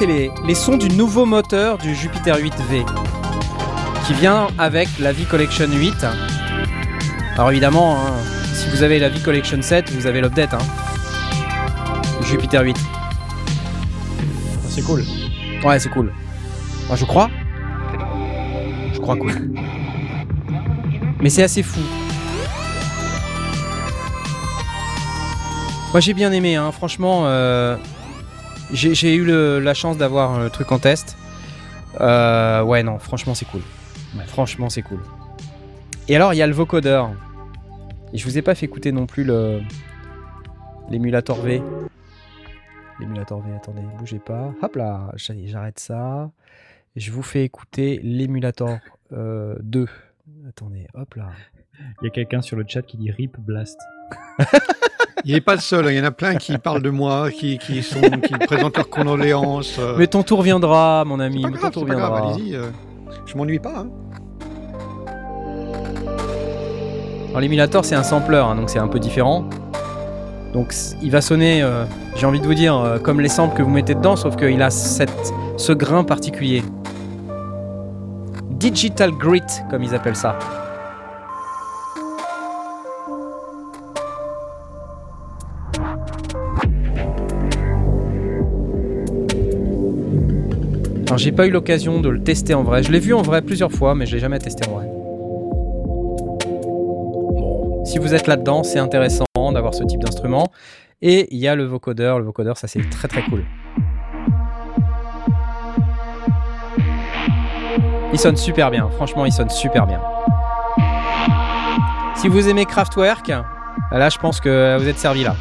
Les, 0.01 0.31
les 0.47 0.55
sons 0.55 0.77
du 0.77 0.91
nouveau 0.91 1.25
moteur 1.25 1.79
du 1.79 1.95
Jupiter 1.95 2.39
8V 2.39 2.85
qui 4.09 4.15
vient 4.15 4.49
avec 4.59 4.89
la 4.99 5.13
V 5.13 5.25
Collection 5.25 5.67
8. 5.71 5.95
Alors 7.35 7.51
évidemment, 7.51 7.97
hein, 8.01 8.15
si 8.55 8.69
vous 8.71 8.83
avez 8.83 8.99
la 8.99 9.09
V 9.11 9.21
Collection 9.21 9.61
7, 9.63 9.91
vous 9.93 10.07
avez 10.07 10.21
l'update. 10.21 10.55
Hein. 10.55 10.59
Jupiter 12.25 12.63
8. 12.63 12.77
C'est 14.69 14.83
cool. 14.83 15.05
Ouais, 15.65 15.79
c'est 15.79 15.91
cool. 15.91 16.13
Moi, 16.89 16.97
je 16.97 17.05
crois. 17.05 17.29
Je 18.95 18.99
crois 18.99 19.17
cool. 19.17 19.53
Mais 21.21 21.29
c'est 21.31 21.43
assez 21.43 21.63
fou. 21.63 21.81
Moi, 25.93 26.01
j'ai 26.01 26.15
bien 26.15 26.33
aimé, 26.33 26.57
hein. 26.57 26.73
franchement. 26.73 27.23
euh, 27.27 27.77
j'ai 28.73 28.95
j'ai 28.95 29.15
eu 29.15 29.25
le- 29.25 29.61
la 29.61 29.73
chance 29.75 29.97
d'avoir 29.97 30.39
le 30.39 30.51
truc 30.51 30.71
en 30.73 30.79
test. 30.79 31.17
Euh, 32.01 32.63
ouais, 32.63 32.83
non, 32.83 32.99
franchement, 32.99 33.35
c'est 33.35 33.47
cool. 33.47 33.63
Franchement, 34.27 34.71
c'est 34.71 34.83
cool. 34.83 35.01
Et 36.09 36.17
alors, 36.17 36.33
il 36.35 36.37
y 36.37 36.43
a 36.43 36.47
le 36.47 36.55
vocodeur. 36.55 37.11
Et 38.13 38.19
je 38.19 38.25
vous 38.25 38.39
ai 38.39 38.43
pas 38.43 38.55
fait 38.55 38.67
écouter 38.67 38.93
non 38.93 39.07
plus 39.07 39.25
le 39.25 39.61
l'émulator 40.91 41.41
V. 41.43 41.63
L'émulator 43.01 43.41
V, 43.43 43.55
attendez, 43.55 43.83
bougez 43.99 44.19
pas. 44.19 44.53
Hop 44.63 44.77
là, 44.77 45.13
j'arrête 45.17 45.79
ça. 45.79 46.31
Et 46.97 47.01
je 47.01 47.13
vous 47.13 47.23
fais 47.23 47.45
écouter 47.45 48.01
l'émulator 48.03 48.79
euh, 49.13 49.55
2. 49.61 49.87
Attendez, 50.49 50.87
hop 50.95 51.15
là. 51.15 51.29
Il 52.01 52.07
y 52.07 52.09
a 52.09 52.11
quelqu'un 52.11 52.41
sur 52.41 52.57
le 52.57 52.65
chat 52.67 52.83
qui 52.83 52.97
dit 52.97 53.11
RIP 53.11 53.39
Blast. 53.39 53.79
Il 55.25 55.35
n'est 55.35 55.41
pas 55.41 55.55
le 55.55 55.61
seul, 55.61 55.87
hein. 55.87 55.91
il 55.91 55.97
y 55.99 56.01
en 56.01 56.05
a 56.05 56.13
plein 56.13 56.37
qui 56.37 56.57
parlent 56.59 56.81
de 56.81 56.91
moi, 56.91 57.31
qui, 57.31 57.59
qui, 57.59 57.83
sont, 57.83 58.01
qui 58.01 58.33
présentent 58.47 58.77
leurs 58.77 58.89
condoléances. 58.89 59.77
euh. 59.79 59.97
Mais 59.99 60.07
ton 60.07 60.23
tour 60.23 60.43
viendra, 60.43 61.05
mon 61.05 61.19
ami. 61.19 61.43
pas 61.43 61.49
mais 61.51 61.57
grave, 61.59 61.73
ton 61.73 61.81
tour 61.81 61.89
pas 61.89 61.95
grave, 61.97 62.13
viendra. 62.13 62.35
allez-y. 62.35 62.57
Je 63.27 63.37
m'ennuie 63.37 63.59
pas. 63.59 63.79
hein. 63.79 63.89
Alors 67.29 67.41
l'émulator 67.41 67.85
c'est 67.85 67.95
un 67.95 68.03
sampler, 68.03 68.39
hein, 68.39 68.55
donc 68.57 68.71
c'est 68.71 68.79
un 68.79 68.89
peu 68.89 68.99
différent. 68.99 69.45
Donc 70.53 70.73
il 71.03 71.11
va 71.11 71.21
sonner, 71.21 71.63
euh, 71.63 71.85
j'ai 72.17 72.27
envie 72.27 72.41
de 72.41 72.47
vous 72.47 72.55
dire, 72.55 72.75
euh, 72.77 72.99
comme 72.99 73.21
les 73.21 73.29
samples 73.29 73.55
que 73.57 73.63
vous 73.63 73.71
mettez 73.71 73.95
dedans, 73.95 74.17
sauf 74.17 74.35
qu'il 74.37 74.63
a 74.63 74.71
cette, 74.71 75.33
ce 75.57 75.73
grain 75.73 76.05
particulier. 76.05 76.63
Digital 78.51 79.13
grit, 79.13 79.43
comme 79.71 79.83
ils 79.83 79.95
appellent 79.95 80.17
ça. 80.17 80.39
Alors 91.09 91.17
j'ai 91.17 91.33
pas 91.33 91.47
eu 91.47 91.51
l'occasion 91.51 92.03
de 92.03 92.11
le 92.11 92.23
tester 92.23 92.53
en 92.53 92.63
vrai. 92.63 92.83
Je 92.83 92.93
l'ai 92.93 93.01
vu 93.01 93.15
en 93.15 93.23
vrai 93.23 93.41
plusieurs 93.41 93.73
fois, 93.73 93.95
mais 93.95 94.05
je 94.05 94.13
l'ai 94.13 94.21
jamais 94.21 94.39
testé 94.39 94.69
en 94.69 94.75
vrai. 94.75 94.87
Bon, 96.45 97.83
si 97.87 97.99
vous 97.99 98.13
êtes 98.13 98.27
là-dedans, 98.27 98.63
c'est 98.63 98.79
intéressant 98.79 99.25
d'avoir 99.35 99.73
ce 99.73 99.85
type 99.85 100.01
d'instrument. 100.03 100.49
Et 101.01 101.35
il 101.35 101.39
y 101.39 101.49
a 101.49 101.55
le 101.55 101.65
vocodeur. 101.65 102.19
Le 102.19 102.27
vocodeur, 102.27 102.59
ça 102.59 102.69
c'est 102.69 102.87
très 102.91 103.09
très 103.09 103.23
cool. 103.23 103.43
Il 108.13 108.19
sonne 108.19 108.37
super 108.37 108.71
bien. 108.71 108.91
Franchement, 108.91 109.25
il 109.25 109.33
sonne 109.33 109.49
super 109.49 109.87
bien. 109.87 110.03
Si 112.17 112.29
vous 112.29 112.51
aimez 112.51 112.67
Kraftwerk, 112.67 113.33
là 113.93 114.11
je 114.11 114.19
pense 114.19 114.41
que 114.41 114.77
vous 114.79 114.87
êtes 114.87 114.99
servi 114.99 115.25
là. 115.25 115.37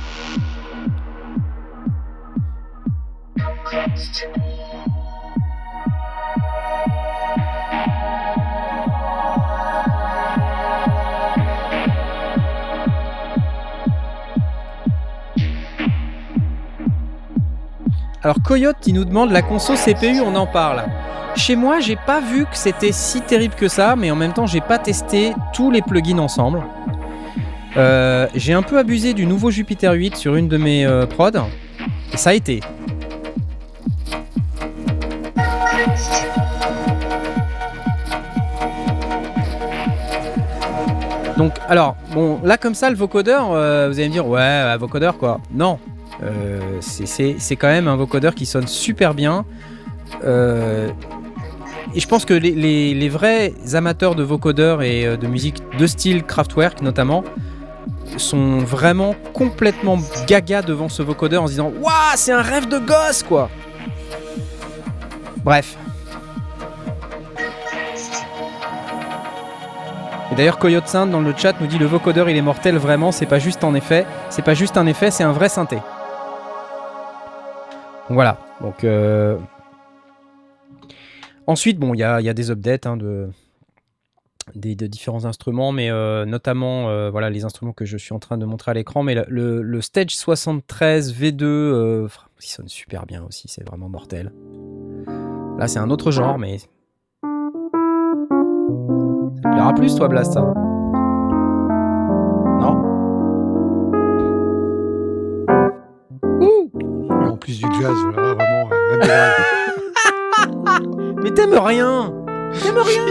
Alors 18.23 18.37
Coyote, 18.43 18.77
il 18.87 18.95
nous 18.95 19.05
demande 19.05 19.31
la 19.31 19.43
conso 19.43 19.75
CPU, 19.75 20.21
on 20.21 20.35
en 20.35 20.47
parle. 20.47 20.85
Chez 21.35 21.55
moi, 21.55 21.79
j'ai 21.79 21.95
pas 21.95 22.19
vu 22.19 22.45
que 22.45 22.57
c'était 22.57 22.91
si 22.91 23.21
terrible 23.21 23.53
que 23.53 23.67
ça, 23.67 23.95
mais 23.95 24.09
en 24.09 24.15
même 24.15 24.33
temps, 24.33 24.47
j'ai 24.47 24.61
pas 24.61 24.79
testé 24.79 25.33
tous 25.53 25.69
les 25.69 25.83
plugins 25.83 26.17
ensemble. 26.17 26.63
Euh, 27.77 28.27
j'ai 28.33 28.53
un 28.53 28.63
peu 28.63 28.79
abusé 28.79 29.13
du 29.13 29.27
nouveau 29.27 29.51
Jupiter 29.51 29.93
8 29.93 30.15
sur 30.15 30.35
une 30.35 30.47
de 30.47 30.57
mes 30.57 30.83
euh, 30.83 31.05
prods, 31.05 31.47
ça 32.15 32.31
a 32.31 32.33
été. 32.33 32.61
Donc, 41.37 41.53
alors, 41.69 41.95
bon, 42.15 42.39
là 42.43 42.57
comme 42.57 42.73
ça, 42.73 42.89
le 42.89 42.95
vocodeur, 42.95 43.51
euh, 43.51 43.89
vous 43.89 43.99
allez 43.99 44.07
me 44.07 44.13
dire, 44.13 44.27
ouais, 44.27 44.41
un 44.41 44.77
vocodeur 44.77 45.19
quoi. 45.19 45.39
Non, 45.53 45.77
Euh, 46.23 46.59
c'est- 46.81 47.55
quand 47.55 47.67
même 47.67 47.87
un 47.87 47.95
vocodeur 47.95 48.33
qui 48.35 48.45
sonne 48.45 48.67
super 48.67 49.13
bien. 49.13 49.45
Euh, 50.23 50.89
et 51.93 51.99
je 51.99 52.07
pense 52.07 52.25
que 52.25 52.33
les 52.33 53.09
vrais 53.09 53.53
amateurs 53.73 54.15
de 54.15 54.23
vocodeurs 54.23 54.81
et 54.81 55.05
euh, 55.05 55.17
de 55.17 55.27
musique 55.27 55.61
de 55.77 55.85
style 55.87 56.23
Kraftwerk 56.23 56.81
notamment 56.81 57.23
sont 58.15 58.59
vraiment 58.59 59.15
complètement 59.33 59.97
gaga 60.27 60.61
devant 60.61 60.89
ce 60.89 61.03
vocodeur 61.03 61.43
en 61.43 61.47
se 61.47 61.51
disant 61.51 61.71
Waouh, 61.81 61.93
c'est 62.15 62.31
un 62.31 62.41
rêve 62.41 62.67
de 62.67 62.79
gosse 62.79 63.21
quoi 63.23 63.49
Bref. 65.43 65.77
Et 70.31 70.35
d'ailleurs, 70.35 70.57
Coyote 70.59 70.87
Saint 70.87 71.05
dans 71.07 71.21
le 71.21 71.33
chat 71.37 71.53
nous 71.61 71.67
dit 71.67 71.77
le 71.77 71.85
vocodeur 71.85 72.29
il 72.29 72.35
est 72.37 72.41
mortel 72.41 72.75
vraiment, 72.77 73.11
c'est 73.11 73.25
pas 73.25 73.39
juste 73.39 73.63
en 73.63 73.73
effet, 73.75 74.05
c'est 74.29 74.41
pas 74.41 74.53
juste 74.53 74.77
un 74.77 74.85
effet, 74.87 75.09
c'est 75.11 75.23
un 75.23 75.31
vrai 75.31 75.47
synthé. 75.49 75.77
Voilà. 78.09 78.39
Donc 78.61 78.83
euh, 78.83 79.37
ensuite, 81.45 81.79
bon, 81.79 81.93
il 81.93 81.99
y 81.99 82.03
a, 82.03 82.33
des 82.33 82.51
updates 82.51 82.85
hein, 82.85 82.97
de 82.97 83.29
différents 84.55 85.25
instruments, 85.25 85.71
mais 85.71 85.89
euh, 85.89 86.25
notamment 86.25 86.89
euh, 86.89 87.09
voilà 87.09 87.29
les 87.29 87.45
instruments 87.45 87.73
que 87.73 87.85
je 87.85 87.97
suis 87.97 88.13
en 88.13 88.19
train 88.19 88.37
de 88.37 88.45
montrer 88.45 88.71
à 88.71 88.73
l'écran. 88.73 89.03
Mais 89.03 89.15
le, 89.27 89.81
Stage 89.81 90.15
73 90.15 91.13
V2, 91.13 91.43
euh, 91.43 92.07
il 92.41 92.45
sonne 92.45 92.67
super 92.67 93.05
bien 93.05 93.23
aussi, 93.23 93.47
c'est 93.47 93.65
vraiment 93.65 93.89
mortel. 93.89 94.31
Là, 95.57 95.67
c'est 95.67 95.79
un 95.79 95.89
autre 95.89 96.11
genre, 96.11 96.37
mais 96.37 96.59
ça 96.59 96.67
te 99.35 99.41
plaira 99.41 99.73
plus, 99.73 99.95
toi, 99.95 100.07
Blast, 100.07 100.37
plus 107.47 107.59
du 107.61 107.65
jazz, 107.81 107.95
là, 108.13 108.21
vraiment, 108.33 108.69
euh. 108.91 109.31
Mais 111.23 111.31
t'aimes 111.31 111.57
rien 111.57 112.11
T'aimes 112.61 112.77
rien 112.77 113.05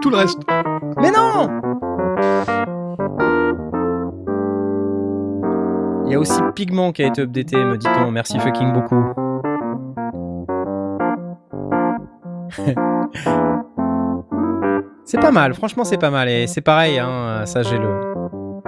Tout 0.00 0.08
le 0.08 0.16
reste. 0.16 0.38
Mais 0.96 1.10
non 1.10 1.50
Il 6.06 6.12
y 6.12 6.14
a 6.14 6.18
aussi 6.18 6.40
Pigment 6.54 6.92
qui 6.92 7.02
a 7.02 7.08
été 7.08 7.20
updaté, 7.20 7.56
me 7.56 7.76
dit-on. 7.76 8.10
Merci 8.10 8.38
fucking 8.38 8.72
beaucoup. 8.72 9.04
c'est 15.04 15.20
pas 15.20 15.32
mal, 15.32 15.52
franchement 15.52 15.84
c'est 15.84 15.98
pas 15.98 16.10
mal. 16.10 16.30
Et 16.30 16.46
c'est 16.46 16.62
pareil, 16.62 16.98
hein, 16.98 17.42
ça 17.44 17.62
j'ai 17.62 17.76
le... 17.76 18.14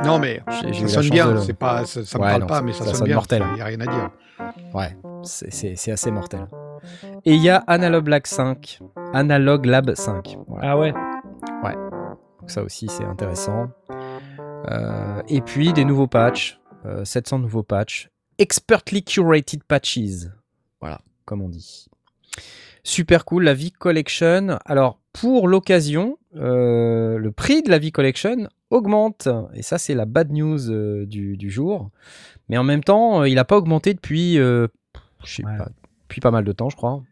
Non, 0.04 0.18
mais 0.18 0.42
ça 0.50 0.70
sonne 1.02 1.08
bien. 1.10 1.32
de 1.32 1.38
C'est 1.38 1.54
pas, 1.54 1.86
ça, 1.86 2.04
ça 2.04 2.18
me 2.18 2.24
Ouais, 2.24 2.28
parle 2.30 2.40
non, 2.42 2.46
pas, 2.46 2.60
mais 2.60 2.72
ça, 2.72 2.80
ça 2.80 2.84
sonne 2.86 2.94
sonne 2.96 3.06
bien. 3.06 3.14
mortel. 3.14 3.42
Il 3.52 3.54
n'y 3.54 3.60
a 3.62 3.64
rien 3.64 3.80
à 3.80 3.86
dire. 3.86 4.10
Ouais, 4.74 4.96
c'est- 5.22 5.90
assez 5.90 6.10
mortel. 6.10 6.46
Et 7.24 7.34
il 7.34 7.42
y 7.42 7.50
a 7.50 7.56
Analog 7.66 8.06
Lab 8.08 8.26
5. 8.26 8.80
Analog 9.12 9.66
Lab 9.66 9.94
5. 9.94 10.38
Voilà. 10.46 10.70
Ah 10.72 10.78
ouais. 10.78 10.92
Donc 12.40 12.50
ça 12.50 12.62
aussi, 12.62 12.86
c'est 12.88 13.04
intéressant. 13.04 13.68
Euh, 14.70 15.22
et 15.28 15.40
puis, 15.40 15.72
des 15.72 15.84
nouveaux 15.84 16.06
patchs. 16.06 16.60
euh, 16.86 17.04
700 17.04 17.40
nouveaux 17.40 17.64
patchs. 17.64 18.08
Expertly 18.38 19.02
curated 19.02 19.64
patches. 19.64 20.28
Voilà, 20.80 21.00
comme 21.24 21.42
on 21.42 21.48
dit. 21.48 21.86
Super 22.84 23.24
cool, 23.24 23.42
la 23.44 23.52
V-Collection. 23.54 24.58
Alors, 24.64 25.00
pour 25.12 25.48
l'occasion, 25.48 26.18
euh, 26.36 27.18
le 27.18 27.32
prix 27.32 27.62
de 27.62 27.70
la 27.70 27.78
V-Collection 27.80 28.48
augmente. 28.70 29.28
Et 29.54 29.62
ça, 29.62 29.78
c'est 29.78 29.94
la 29.94 30.04
bad 30.06 30.30
news 30.32 30.70
euh, 30.70 31.06
du, 31.06 31.36
du 31.36 31.50
jour. 31.50 31.90
Mais 32.48 32.56
en 32.58 32.64
même 32.64 32.82
temps, 32.84 33.22
euh, 33.22 33.28
il 33.28 33.34
n'a 33.36 33.44
pas 33.44 33.56
augmenté 33.56 33.94
depuis, 33.94 34.38
euh, 34.38 34.66
je 35.24 35.36
sais 35.36 35.44
Ouais. 35.44 35.56
pas, 35.58 35.68
depuis 36.08 36.20
pas 36.20 36.30
mal 36.30 36.44
de 36.44 36.52
temps, 36.52 36.68
je 36.70 36.76
crois. 36.76 37.02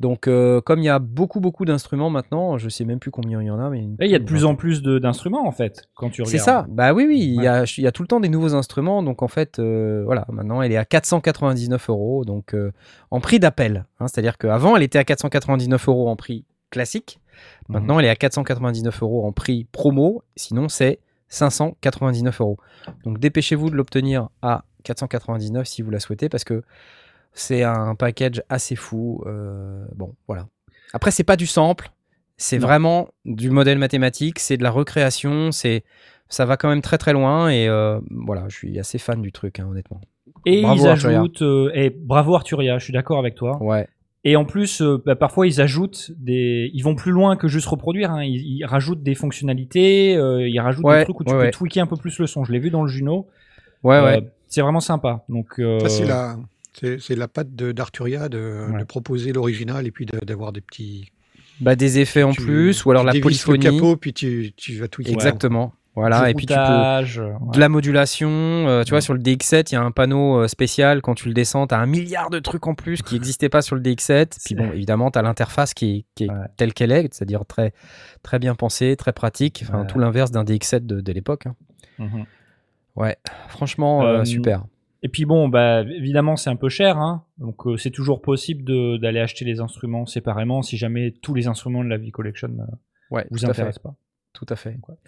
Donc, 0.00 0.28
euh, 0.28 0.60
comme 0.60 0.78
il 0.78 0.84
y 0.84 0.88
a 0.88 1.00
beaucoup, 1.00 1.40
beaucoup 1.40 1.64
d'instruments 1.64 2.08
maintenant, 2.08 2.56
je 2.56 2.68
sais 2.68 2.84
même 2.84 3.00
plus 3.00 3.10
combien 3.10 3.42
il 3.42 3.46
y 3.46 3.50
en 3.50 3.58
a. 3.58 3.68
Mais 3.68 3.84
Il 3.98 4.06
y 4.10 4.14
a 4.14 4.20
de 4.20 4.24
plus 4.24 4.44
en 4.44 4.54
plus 4.54 4.80
de- 4.80 5.00
d'instruments 5.00 5.44
en 5.44 5.50
fait 5.50 5.88
quand 5.96 6.08
tu 6.08 6.22
regardes. 6.22 6.30
c'est 6.30 6.38
ça. 6.44 6.66
Bah 6.68 6.92
oui, 6.94 7.04
oui. 7.08 7.18
Il, 7.36 7.42
y 7.42 7.48
a, 7.48 7.64
il 7.76 7.82
y 7.82 7.86
a 7.88 7.90
tout 7.90 8.02
le 8.02 8.06
temps 8.06 8.20
des 8.20 8.28
nouveaux 8.28 8.54
instruments. 8.54 9.02
Donc 9.02 9.22
en 9.24 9.28
fait, 9.28 9.58
euh, 9.58 10.02
voilà, 10.04 10.24
maintenant 10.28 10.62
elle 10.62 10.70
est 10.70 10.76
à 10.76 10.84
499 10.84 11.90
euros. 11.90 12.24
Donc 12.24 12.54
euh, 12.54 12.70
en 13.10 13.18
prix 13.18 13.40
d'appel. 13.40 13.86
hein. 13.98 14.06
C'est-à-dire 14.06 14.38
qu'avant 14.38 14.76
elle 14.76 14.84
était 14.84 15.00
à 15.00 15.04
499 15.04 15.88
euros 15.88 16.08
en 16.08 16.14
prix 16.14 16.44
classique. 16.70 17.18
Mhm. 17.68 17.74
Maintenant 17.74 17.98
elle 17.98 18.06
est 18.06 18.10
à 18.10 18.16
499 18.16 19.02
euros 19.02 19.26
en 19.26 19.32
prix 19.32 19.66
promo. 19.72 20.22
Sinon 20.36 20.68
c'est 20.68 20.98
599 21.28 22.40
euros. 22.40 22.58
Donc 23.04 23.18
dépêchez-vous 23.18 23.70
de 23.70 23.76
l'obtenir 23.76 24.28
à 24.42 24.64
499 24.84 25.66
si 25.66 25.82
vous 25.82 25.90
la 25.90 26.00
souhaitez 26.00 26.28
parce 26.28 26.44
que 26.44 26.62
c'est 27.32 27.62
un 27.62 27.94
package 27.94 28.42
assez 28.48 28.76
fou. 28.76 29.22
Euh, 29.26 29.84
bon, 29.94 30.14
voilà. 30.26 30.46
Après 30.92 31.10
c'est 31.10 31.24
pas 31.24 31.36
du 31.36 31.46
sample. 31.46 31.90
C'est 32.40 32.58
vraiment 32.58 33.08
du 33.24 33.50
modèle 33.50 33.78
mathématique, 33.78 34.38
c'est 34.38 34.56
de 34.56 34.62
la 34.62 34.70
recréation, 34.70 35.50
c'est 35.50 35.82
ça 36.28 36.44
va 36.46 36.56
quand 36.56 36.68
même 36.68 36.82
très 36.82 36.96
très 36.96 37.12
loin 37.12 37.48
et 37.48 37.66
euh, 37.68 37.98
voilà, 38.12 38.44
je 38.48 38.54
suis 38.56 38.78
assez 38.78 38.98
fan 38.98 39.20
du 39.20 39.32
truc, 39.32 39.58
hein, 39.58 39.66
honnêtement. 39.68 40.00
Et 40.46 40.62
Bravo, 40.62 40.84
ils 40.84 40.88
Arturia. 40.88 41.18
ajoutent. 41.18 41.42
euh, 41.42 41.70
et 41.74 41.90
bravo 41.90 42.36
Arturia, 42.36 42.78
je 42.78 42.84
suis 42.84 42.92
d'accord 42.92 43.18
avec 43.18 43.34
toi. 43.34 43.60
Ouais, 43.60 43.88
Et 44.24 44.34
en 44.36 44.44
plus, 44.44 44.82
euh, 44.82 45.00
bah, 45.06 45.14
parfois 45.16 45.46
ils 45.46 45.60
ajoutent 45.60 46.10
des. 46.18 46.70
Ils 46.74 46.82
vont 46.82 46.94
plus 46.96 47.12
loin 47.12 47.36
que 47.36 47.46
juste 47.48 47.66
reproduire. 47.68 48.10
hein. 48.10 48.24
Ils, 48.24 48.58
ils 48.58 48.64
rajoutent 48.64 49.02
des 49.02 49.14
fonctionnalités. 49.14 50.16
euh, 50.16 50.46
ils 50.48 50.58
rajoutent 50.60 50.84
Ouais, 50.84 50.98
des 51.00 51.04
trucs 51.04 51.20
où 51.20 51.24
tu 51.24 51.30
ouais, 51.32 51.38
peux 51.38 51.44
ouais. 51.44 51.50
tweaker 51.50 51.82
un 51.82 51.86
peu 51.86 51.96
plus 51.96 52.18
le 52.18 52.26
son. 52.26 52.44
Je 52.44 52.52
l'ai 52.52 52.58
vu 52.58 52.70
dans 52.70 52.82
le 52.82 52.88
Juno. 52.88 53.26
ouais, 53.84 53.96
Euh, 53.96 54.04
ouais. 54.04 54.28
C'est 54.48 54.60
vraiment 54.60 54.80
sympa. 54.80 55.24
Donc. 55.28 55.58
euh, 55.60 55.78
Ça, 55.80 55.88
c'est 55.88 56.04
la, 56.06 56.36
c'est, 56.72 57.00
c'est 57.00 57.14
la 57.14 57.28
patte 57.28 57.54
de, 57.54 57.70
d'Arturia 57.72 58.28
de, 58.28 58.66
Ouais. 58.72 58.80
de 58.80 58.84
proposer 58.84 59.32
l'original 59.32 59.86
et 59.86 59.90
puis 59.90 60.04
de- 60.06 60.18
d'avoir 60.24 60.52
des 60.52 60.60
petits. 60.62 61.12
Bah 61.60 61.74
des 61.76 61.98
effets 61.98 62.22
en 62.22 62.30
tu- 62.32 62.42
plus 62.42 62.84
ou 62.84 62.90
alors 62.92 63.02
tu 63.02 63.06
la 63.06 63.12
dévisses 63.14 63.42
le 63.46 63.54
polyphonie. 63.56 63.76
capot, 63.78 63.96
puis 63.96 64.12
tu, 64.12 64.52
tu 64.56 64.74
vas 64.78 64.86
tweaker. 64.88 65.12
Exactement. 65.12 65.72
Voilà, 66.00 66.24
du 66.24 66.30
et 66.30 66.34
puis 66.34 66.46
tu 66.46 66.54
peux 66.54 66.60
euh, 66.60 67.00
ouais. 67.02 67.54
de 67.54 67.60
la 67.60 67.68
modulation, 67.68 68.28
euh, 68.30 68.82
tu 68.84 68.90
vois 68.90 69.00
sur 69.00 69.14
le 69.14 69.20
DX7, 69.20 69.68
il 69.70 69.74
y 69.74 69.76
a 69.76 69.82
un 69.82 69.90
panneau 69.90 70.40
euh, 70.42 70.48
spécial 70.48 71.02
quand 71.02 71.14
tu 71.14 71.28
le 71.28 71.34
descends, 71.34 71.66
tu 71.66 71.74
as 71.74 71.78
un 71.78 71.86
milliard 71.86 72.30
de 72.30 72.38
trucs 72.38 72.66
en 72.66 72.74
plus 72.74 73.02
qui 73.02 73.14
n'existaient 73.18 73.48
pas 73.48 73.62
sur 73.62 73.76
le 73.76 73.82
DX7. 73.82 74.38
Puis 74.44 74.54
bon, 74.54 74.70
évidemment, 74.72 75.10
tu 75.10 75.18
as 75.18 75.22
l'interface 75.22 75.74
qui 75.74 75.98
est, 75.98 76.04
qui 76.14 76.24
est 76.24 76.30
Ouais. 76.30 76.46
telle 76.56 76.72
qu'elle 76.74 76.92
est, 76.92 77.12
c'est-à-dire 77.14 77.44
très 77.46 77.72
très 78.22 78.38
bien 78.38 78.54
pensée, 78.54 78.96
très 78.96 79.12
pratique, 79.12 79.64
enfin 79.66 79.84
tout 79.84 79.98
l'inverse 79.98 80.30
d'un 80.30 80.44
DX7 80.44 80.86
de, 80.86 81.00
de 81.00 81.12
l'époque. 81.12 81.46
hein. 81.46 81.54
Mhm. 81.98 82.26
Ouais, 82.96 83.16
franchement 83.48 84.02
euh, 84.04 84.24
super. 84.24 84.64
Et 85.02 85.08
puis 85.08 85.24
bon, 85.24 85.48
bah 85.48 85.82
évidemment 85.82 86.36
c'est 86.36 86.50
un 86.50 86.56
peu 86.56 86.68
cher, 86.68 86.98
hein. 86.98 87.24
donc 87.38 87.66
euh, 87.66 87.76
c'est 87.76 87.90
toujours 87.92 88.20
possible 88.20 88.64
d'aller 89.00 89.20
acheter 89.20 89.44
les 89.44 89.60
instruments 89.60 90.06
séparément 90.06 90.62
si 90.62 90.76
jamais 90.76 91.12
tous 91.22 91.34
les 91.34 91.46
instruments 91.46 91.84
de 91.84 91.88
la 91.88 91.96
V 91.98 92.10
Collection 92.10 92.50
Ouais, 93.10 93.24
vous 93.30 93.46
intéressent 93.46 93.78
pas. 93.82 93.94
Tout 94.32 94.46
à 94.48 94.56
fait. 94.56 94.72
Donc. 94.72 94.98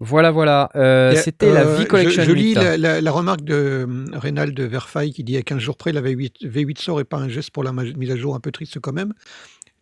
Voilà, 0.00 0.30
voilà. 0.30 0.70
Euh, 0.76 1.12
C'était 1.16 1.52
la 1.52 1.66
euh, 1.66 1.76
V 1.78 1.86
Collection. 1.86 2.22
Je, 2.22 2.28
je 2.28 2.32
lis 2.34 2.48
8. 2.50 2.54
la, 2.54 2.76
la- 2.76 3.00
la 3.00 3.10
remarque 3.10 3.42
de 3.42 3.54
euh, 3.54 4.04
Reynald 4.12 4.54
de 4.54 4.64
Verfaille 4.64 5.12
qui 5.12 5.24
dit 5.24 5.36
à 5.36 5.42
15 5.42 5.58
jours 5.58 5.76
près, 5.76 5.92
la 5.92 6.00
V8, 6.00 6.46
V8 6.48 6.80
sort 6.80 7.00
et 7.00 7.04
pas 7.04 7.16
un 7.16 7.28
geste 7.28 7.50
pour 7.50 7.64
la 7.64 7.72
mise 7.72 8.10
à 8.10 8.16
jour 8.16 8.34
un 8.36 8.40
peu 8.40 8.52
triste 8.52 8.78
quand 8.80 8.92
même. 8.92 9.12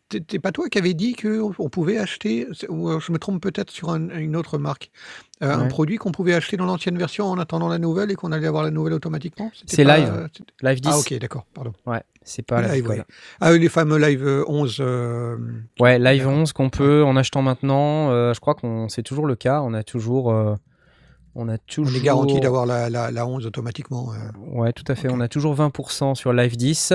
T'es 0.09 0.39
pas 0.39 0.53
toi 0.53 0.69
qui 0.69 0.79
avais 0.79 0.95
dit 0.95 1.15
qu'on 1.17 1.53
on 1.59 1.69
pouvait 1.69 1.99
acheter, 1.99 2.47
ou 2.69 3.01
je 3.01 3.11
me 3.11 3.19
trompe 3.19 3.43
peut-être 3.43 3.73
sur 3.73 3.91
un- 3.91 4.09
une 4.11 4.37
autre 4.37 4.57
marque, 4.57 4.93
euh, 5.43 5.53
un 5.53 5.67
produit 5.67 5.97
qu'on 5.97 6.13
pouvait 6.13 6.33
acheter 6.35 6.57
dans 6.57 6.65
l'ancienne 6.65 6.97
version 6.97 7.27
en 7.27 7.39
attendant 7.39 7.67
la 7.69 7.79
nouvelle 7.79 8.13
et 8.13 8.15
qu'on 8.15 8.31
allait 8.31 8.47
avoir 8.47 8.63
la 8.63 8.71
nouvelle 8.71 8.93
automatiquement? 8.93 9.51
C'était 9.53 9.75
C'est 9.77 9.85
pas, 9.85 9.99
live. 9.99 10.09
euh, 10.13 10.29
c'était- 10.33 10.53
Live 10.63 10.81
10. 10.81 10.91
Ah 10.93 10.99
ok, 10.99 11.19
d'accord, 11.19 11.45
pardon. 11.53 11.73
Ouais, 11.87 12.03
c'est 12.23 12.47
pas 12.47 12.63
live, 12.63 12.85
voilà. 12.85 13.01
ouais. 13.01 13.07
Ah 13.41 13.53
les 13.53 13.69
fameux 13.69 13.99
live 13.99 14.25
euh, 14.25 14.45
11. 14.47 14.77
euh, 14.79 15.37
Ouais, 15.81 15.99
Live 15.99 16.19
D'accord. 16.23 16.33
11 16.35 16.53
qu'on 16.53 16.71
peut 16.71 17.03
en 17.03 17.17
achetant 17.17 17.43
maintenant. 17.43 18.11
je 18.33 18.39
crois 18.39 18.55
qu'on 18.55 18.89
c'est 18.89 19.03
toujours 19.03 19.27
le 19.27 19.35
cas. 19.35 19.61
On 19.63 19.75
a 19.75 19.83
toujours. 19.83 20.27
on 21.39 21.49
a 21.49 21.55
on 21.55 21.59
toujours. 21.67 21.97
est 22.01 22.05
garanti 22.05 22.39
d'avoir 22.41 22.65
la, 22.65 22.89
la, 22.89 23.11
la 23.11 23.27
11 23.27 23.45
automatiquement. 23.45 24.13
Ouais, 24.53 24.73
tout 24.73 24.85
à 24.87 24.95
fait. 24.95 25.09
On 25.11 25.19
a 25.21 25.27
toujours 25.29 25.55
20% 25.55 26.15
sur 26.15 26.33
Live 26.33 26.57
10 26.57 26.95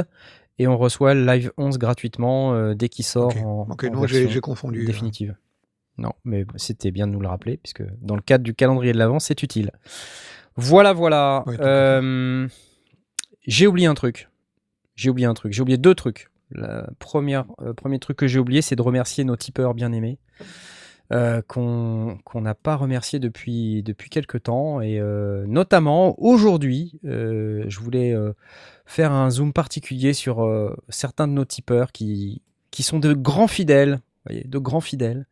et 0.61 0.67
on 0.67 0.77
reçoit 0.77 1.13
le 1.13 1.25
Live 1.25 1.51
11 1.57 1.77
gratuitement 1.77 2.53
euh, 2.53 2.73
dès 2.75 2.87
qu'il 2.89 3.05
sort 3.05 3.35
en, 3.45 3.67
Ok, 3.69 3.83
en 3.85 3.91
non, 3.91 4.05
j'ai 4.07 4.19
version 4.19 4.29
j'ai 4.33 4.41
confondu. 4.41 4.83
euh. 4.83 4.85
définitive. 4.85 5.35
Non, 5.97 6.11
mais 6.23 6.45
c'était 6.55 6.91
bien 6.91 7.07
de 7.07 7.11
nous 7.11 7.19
le 7.19 7.27
rappeler 7.27 7.57
puisque 7.57 7.83
dans 8.01 8.15
le 8.15 8.21
cadre 8.21 8.43
du 8.43 8.53
calendrier 8.53 8.93
de 8.93 8.97
l'avant, 8.97 9.19
c'est 9.19 9.43
utile. 9.43 9.71
Voilà, 10.55 10.93
voilà. 10.93 11.43
Euh, 11.59 12.47
J'ai 13.45 13.67
oublié 13.67 13.87
un 13.87 13.93
truc. 13.93 14.29
j'ai 14.95 15.09
oublié 15.09 15.27
un 15.27 15.33
truc. 15.33 15.53
J'ai 15.53 15.61
oublié 15.61 15.77
deux 15.77 15.95
trucs. 15.95 16.29
Le 16.49 16.65
euh, 16.65 16.83
premier 16.97 17.99
truc 17.99 18.17
que 18.17 18.27
j'ai 18.27 18.39
oublié, 18.39 18.61
c'est 18.61 18.75
de 18.75 18.81
remercier 18.81 19.23
nos 19.23 19.35
tipeurs 19.37 19.73
bien 19.73 19.91
aimés. 19.93 20.17
Euh, 21.11 21.41
qu'on 21.45 22.17
n'a 22.35 22.55
pas 22.55 22.77
remercié 22.77 23.19
depuis, 23.19 23.83
depuis 23.83 24.09
quelques 24.09 24.43
temps. 24.43 24.79
Et 24.79 24.97
euh, 24.97 25.45
notamment 25.45 26.15
aujourd'hui, 26.21 26.99
euh, 27.03 27.65
je 27.67 27.79
voulais 27.79 28.15
faire 28.85 29.11
un 29.11 29.29
zoom 29.29 29.51
particulier 29.51 30.13
sur 30.13 30.47
certains 30.89 31.27
de 31.27 31.33
nos 31.33 31.45
tipeurs 31.45 31.91
qui, 31.91 32.41
sont 32.79 32.99
de 32.99 33.13
grands 33.13 33.47
fidèles, 33.47 33.99
voyez, 34.25 34.43
de 34.47 34.57
grands 34.57 34.81
fidèles. 34.81 35.25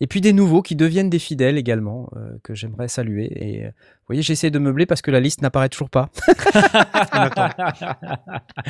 Et 0.00 0.06
puis 0.06 0.20
des 0.20 0.32
nouveaux 0.32 0.62
qui 0.62 0.76
deviennent 0.76 1.10
des 1.10 1.18
fidèles 1.18 1.58
également, 1.58 2.10
euh, 2.16 2.38
que 2.42 2.54
j'aimerais 2.54 2.88
saluer. 2.88 3.30
Et 3.36 3.64
euh, 3.64 3.68
vous 3.68 4.06
voyez, 4.08 4.22
j'essaie 4.22 4.50
de 4.50 4.58
meubler 4.58 4.86
parce 4.86 5.02
que 5.02 5.10
la 5.10 5.20
liste 5.20 5.42
n'apparaît 5.42 5.68
toujours 5.68 5.90
pas. 5.90 6.10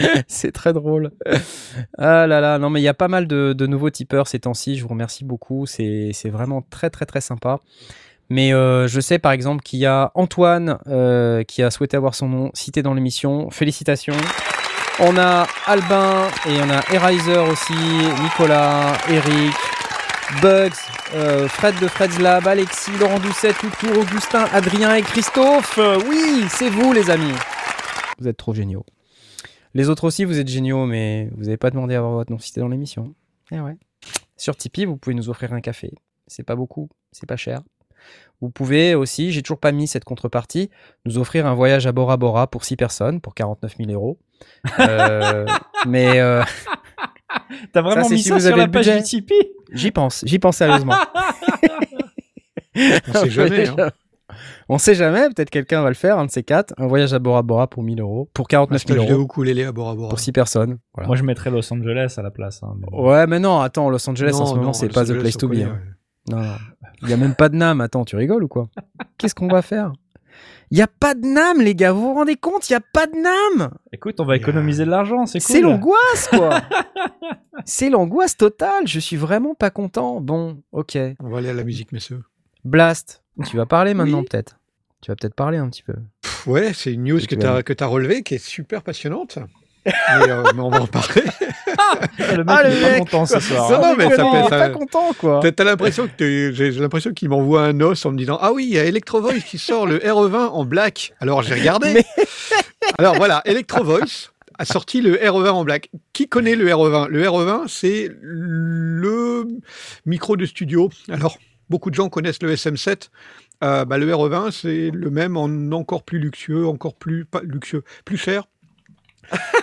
C'est 0.29 0.53
très 0.53 0.73
drôle. 0.73 1.13
Ah 1.99 2.27
là 2.27 2.41
là, 2.41 2.59
non 2.59 2.71
mais 2.71 2.81
il 2.81 2.85
y 2.85 2.89
a 2.89 2.95
pas 2.95 3.09
mal 3.09 3.27
de, 3.27 3.53
de 3.53 3.67
nouveaux 3.67 3.91
tipeurs 3.91 4.27
ces 4.29 4.41
temps-ci, 4.41 4.77
je 4.77 4.83
vous 4.83 4.89
remercie 4.89 5.25
beaucoup, 5.25 5.67
c'est 5.67 6.11
c'est 6.13 6.31
vraiment 6.31 6.63
très 6.63 6.91
très 6.91 7.07
très 7.07 7.21
sympa. 7.21 7.61
Mais 8.33 8.55
euh, 8.55 8.89
je 8.89 8.99
sais 9.01 9.19
par 9.19 9.33
exemple 9.33 9.63
qu'il 9.63 9.79
y 9.79 9.87
a 9.87 10.11
Antoine 10.15 10.79
euh, 10.87 11.45
qui 11.45 11.63
a 11.63 11.71
souhaité 11.71 11.99
avoir 11.99 12.15
son 12.15 12.29
nom 12.29 12.51
cité 12.55 12.83
dans 12.83 12.95
l'émission, 12.95 13.51
félicitations. 13.51 14.17
On 15.01 15.17
a 15.17 15.47
Albin 15.67 16.29
et 16.47 16.61
on 16.63 16.71
a 16.71 16.83
Erizer 16.93 17.49
aussi, 17.49 17.73
Nicolas, 18.23 18.93
Eric, 19.09 19.55
Bugs, 20.43 20.71
euh, 21.15 21.49
Fred 21.49 21.79
de 21.81 21.89
Fred's 21.89 22.19
Lab, 22.19 22.47
Alexis, 22.47 22.97
Laurent 22.99 23.19
Doucet, 23.19 23.55
Toutour, 23.55 23.99
Augustin, 23.99 24.45
Adrien 24.53 24.95
et 24.95 25.03
Christophe. 25.03 25.79
Euh, 25.79 25.99
oui, 26.09 26.45
c'est 26.51 26.69
vous 26.69 26.93
les 26.93 27.11
amis. 27.11 27.33
Vous 28.19 28.29
êtes 28.29 28.37
trop 28.37 28.53
géniaux. 28.53 28.85
Les 29.75 29.89
autres 29.89 30.05
aussi, 30.05 30.25
vous 30.25 30.39
êtes 30.39 30.49
géniaux, 30.49 30.85
mais 30.85 31.31
vous 31.37 31.45
n'avez 31.45 31.57
pas 31.57 31.71
demandé 31.71 31.95
à 31.95 31.99
avoir 31.99 32.13
votre 32.13 32.31
nom 32.31 32.39
cité 32.39 32.61
dans 32.61 32.69
l'émission. 32.69 33.15
Eh 33.51 33.61
ouais. 33.61 33.77
Sur 34.37 34.57
Tipeee, 34.57 34.85
vous 34.85 34.99
pouvez 34.99 35.15
nous 35.15 35.31
offrir 35.31 35.55
un 35.55 35.61
café. 35.61 35.93
C'est 36.27 36.43
pas 36.43 36.57
beaucoup, 36.57 36.91
c'est 37.13 37.27
pas 37.27 37.37
cher. 37.37 37.63
Vous 38.41 38.51
pouvez 38.51 38.95
aussi, 38.95 39.33
j'ai 39.33 39.43
toujours 39.43 39.61
pas 39.61 39.73
mis 39.73 39.87
cette 39.87 40.05
contrepartie, 40.05 40.69
nous 41.07 41.17
offrir 41.19 41.47
un 41.47 41.55
voyage 41.55 41.87
à 41.87 41.93
Bora 41.93 42.17
Bora 42.17 42.49
pour 42.49 42.65
6 42.65 42.77
personnes 42.77 43.21
pour 43.21 43.35
49 43.35 43.77
000 43.79 43.91
euros. 43.91 44.19
Euh, 44.79 45.47
mais 45.87 46.21
euh, 46.21 46.43
T'as 47.73 47.83
vraiment 47.83 48.05
c'est 48.05 48.15
mis 48.15 48.23
si 48.23 48.29
ça 48.29 48.35
vous 48.35 48.41
sur 48.41 48.53
avez 48.53 48.61
la 48.63 48.69
page 48.69 48.87
budget. 48.87 48.99
du 48.99 49.05
Tipeee 49.05 49.53
j'y 49.73 49.91
pense, 49.91 50.23
j'y 50.27 50.39
pense 50.39 50.57
sérieusement. 50.57 50.95
On 53.09 53.13
sait 53.15 53.31
jamais. 53.31 53.69
hein. 53.69 53.91
On 54.69 54.79
sait 54.79 54.95
jamais, 54.95 55.29
peut-être 55.29 55.51
quelqu'un 55.51 55.83
va 55.83 55.89
le 55.89 55.95
faire, 55.95 56.19
un 56.19 56.25
de 56.25 56.31
ces 56.31 56.43
quatre. 56.43 56.73
Un 56.79 56.87
voyage 56.87 57.13
à 57.13 57.19
Bora 57.19 57.43
Bora 57.43 57.67
pour 57.69 57.83
1000 57.83 58.01
euros, 58.01 58.31
pour 58.33 58.49
49 58.49 58.81
Stage 58.81 58.97
000 58.97 59.07
de 59.07 59.13
euros, 59.13 59.25
ukulélé 59.25 59.65
à 59.65 59.73
Bora 59.73 59.95
Bora. 59.95 60.09
pour 60.09 60.19
6 60.21 60.33
personnes. 60.33 60.79
Voilà. 60.95 61.07
Moi, 61.09 61.17
je 61.17 61.23
mettrais 61.23 61.51
Los 61.51 61.71
Angeles 61.73 62.15
à 62.17 62.23
la 62.23 62.31
place. 62.31 62.63
hein, 62.63 62.75
mais. 62.79 62.87
Ouais, 62.99 63.27
mais 63.27 63.39
non, 63.39 63.61
attends, 63.61 63.91
Los 63.91 64.09
Angeles 64.09 64.33
en 64.35 64.39
Non, 64.41 64.47
ce 64.47 64.55
moment, 64.55 64.73
c'est 64.73 64.89
pas 64.89 65.05
the 65.05 65.13
place 65.19 65.37
to 65.37 65.49
be. 65.49 65.55
hein. 65.57 65.79
ouais. 66.31 66.35
Non, 66.35 66.41
non. 66.43 66.55
Il 67.03 67.11
y 67.11 67.13
a 67.13 67.17
même 67.19 67.35
pas 67.35 67.49
de 67.51 67.57
NAM. 67.57 67.81
Attends, 67.83 68.05
tu 68.05 68.17
rigoles 68.17 68.45
ou 68.45 68.49
quoi? 68.49 68.69
Qu'est-ce 69.19 69.35
qu'on 69.35 69.49
va 69.49 69.61
faire? 69.61 69.93
Il 70.71 70.79
y 70.79 70.83
a 70.83 70.87
pas 70.87 71.15
de 71.15 71.27
NAM, 71.27 71.61
les 71.61 71.75
gars. 71.75 71.93
Vous 71.93 72.01
vous 72.01 72.15
rendez 72.15 72.37
compte 72.37 72.69
Il 72.71 72.73
y 72.73 72.77
a 72.77 72.81
pas 72.81 73.07
de 73.07 73.15
NAM. 73.15 73.71
Écoute, 73.93 74.21
on 74.21 74.25
va 74.25 74.37
économiser 74.37 74.85
de 74.85 74.91
l'argent, 74.91 75.27
c'est 75.27 75.39
cool. 75.39 75.57
C'est 75.57 75.61
l'angoisse, 75.61 76.29
quoi. 76.31 76.63
c'est 77.67 77.91
l'angoisse 77.91 78.37
totale. 78.37 78.87
Je 78.87 78.99
suis 78.99 79.17
vraiment 79.17 79.55
pas 79.55 79.71
content. 79.71 80.21
Bon, 80.21 80.63
ok. 80.73 80.97
On 81.21 81.29
va 81.29 81.39
aller 81.39 81.51
à 81.51 81.55
la 81.55 81.65
musique, 81.65 81.93
messieurs. 81.93 82.23
Blast, 82.65 83.23
tu 83.51 83.57
vas 83.57 83.67
parler 83.67 83.93
maintenant 83.95 84.23
peut-être. 84.23 84.59
Tu 85.03 85.11
vas 85.11 85.17
peut-être 85.17 85.35
parler 85.35 85.59
un 85.59 85.69
petit 85.69 85.83
peu. 85.83 85.95
Pff, 86.23 86.47
Ouais, 86.47 86.73
c'est 86.73 86.93
une 86.93 87.05
news 87.05 87.19
Que 87.19 87.63
que 87.63 87.73
tu 87.73 87.85
as 87.85 87.87
relevée 87.87 88.23
qui 88.23 88.35
est 88.35 88.45
super 88.45 88.83
passionnante. 88.83 89.39
mais, 89.85 89.93
euh, 90.31 90.43
mais 90.55 90.61
on 90.61 90.71
va 90.71 90.83
en 90.83 90.87
parler. 90.87 91.23
Le 92.19 92.37
mec, 92.39 92.47
Ah, 92.49 92.63
le 92.63 92.71
il 92.71 92.77
est 92.79 92.81
pas 92.83 92.91
mec, 92.91 92.99
content 93.01 93.27
ce 93.27 93.41
soir. 93.41 93.71
Non, 93.71 93.81
non, 93.89 93.95
mais 93.97 94.05
ça 94.11 94.25
fait- 94.31 94.43
ça- 94.49 94.59
pas 94.59 94.71
content, 94.71 95.13
quoi. 95.19 95.41
T'as 95.55 95.65
l'impression 95.65 96.09
que 96.17 96.53
j'ai 96.53 96.71
l'impression 96.73 97.13
qu'il 97.13 97.29
m'envoie 97.29 97.63
un 97.65 97.81
os 97.81 98.05
en 98.07 98.13
me 98.13 98.19
disant 98.19 98.39
ah 98.41 98.53
oui 98.53 98.67
il 98.69 98.75
y 98.75 98.79
a 98.79 98.85
Electro 98.85 99.21
Voice 99.21 99.41
qui 99.47 99.59
sort 99.59 99.87
le 99.87 99.99
RE20 99.99 100.49
en 100.51 100.65
black. 100.65 101.15
Alors 101.21 101.43
j'ai 101.43 101.55
regardé. 101.55 102.05
Alors 102.99 103.15
voilà 103.17 103.43
Electro 103.45 103.83
Voice 103.85 104.31
a 104.59 104.65
sorti 104.65 105.01
le 105.01 105.15
RE20 105.17 105.51
en 105.51 105.65
black. 105.65 105.91
Qui 106.13 106.29
connaît 106.29 106.57
le 106.57 106.67
RE20 106.67 107.09
Le 107.09 107.23
RE20 107.23 107.69
c'est 107.69 108.11
le 108.21 109.47
micro 110.07 110.37
de 110.37 110.45
studio. 110.47 110.91
Alors 111.11 111.39
beaucoup 111.71 111.91
de 111.91 111.95
gens 111.95 112.09
connaissent 112.09 112.43
le 112.43 112.53
SM7. 112.55 113.09
Euh, 113.65 113.85
bah, 113.85 113.97
le 113.99 114.13
RE20 114.13 114.51
c'est 114.51 114.91
le 114.93 115.11
même 115.11 115.37
en 115.37 115.47
encore 115.73 116.03
plus 116.03 116.19
luxueux, 116.19 116.67
encore 116.67 116.95
plus 116.95 117.25
pas 117.25 117.41
luxueux, 117.45 117.85
plus 118.05 118.17
cher. 118.17 118.45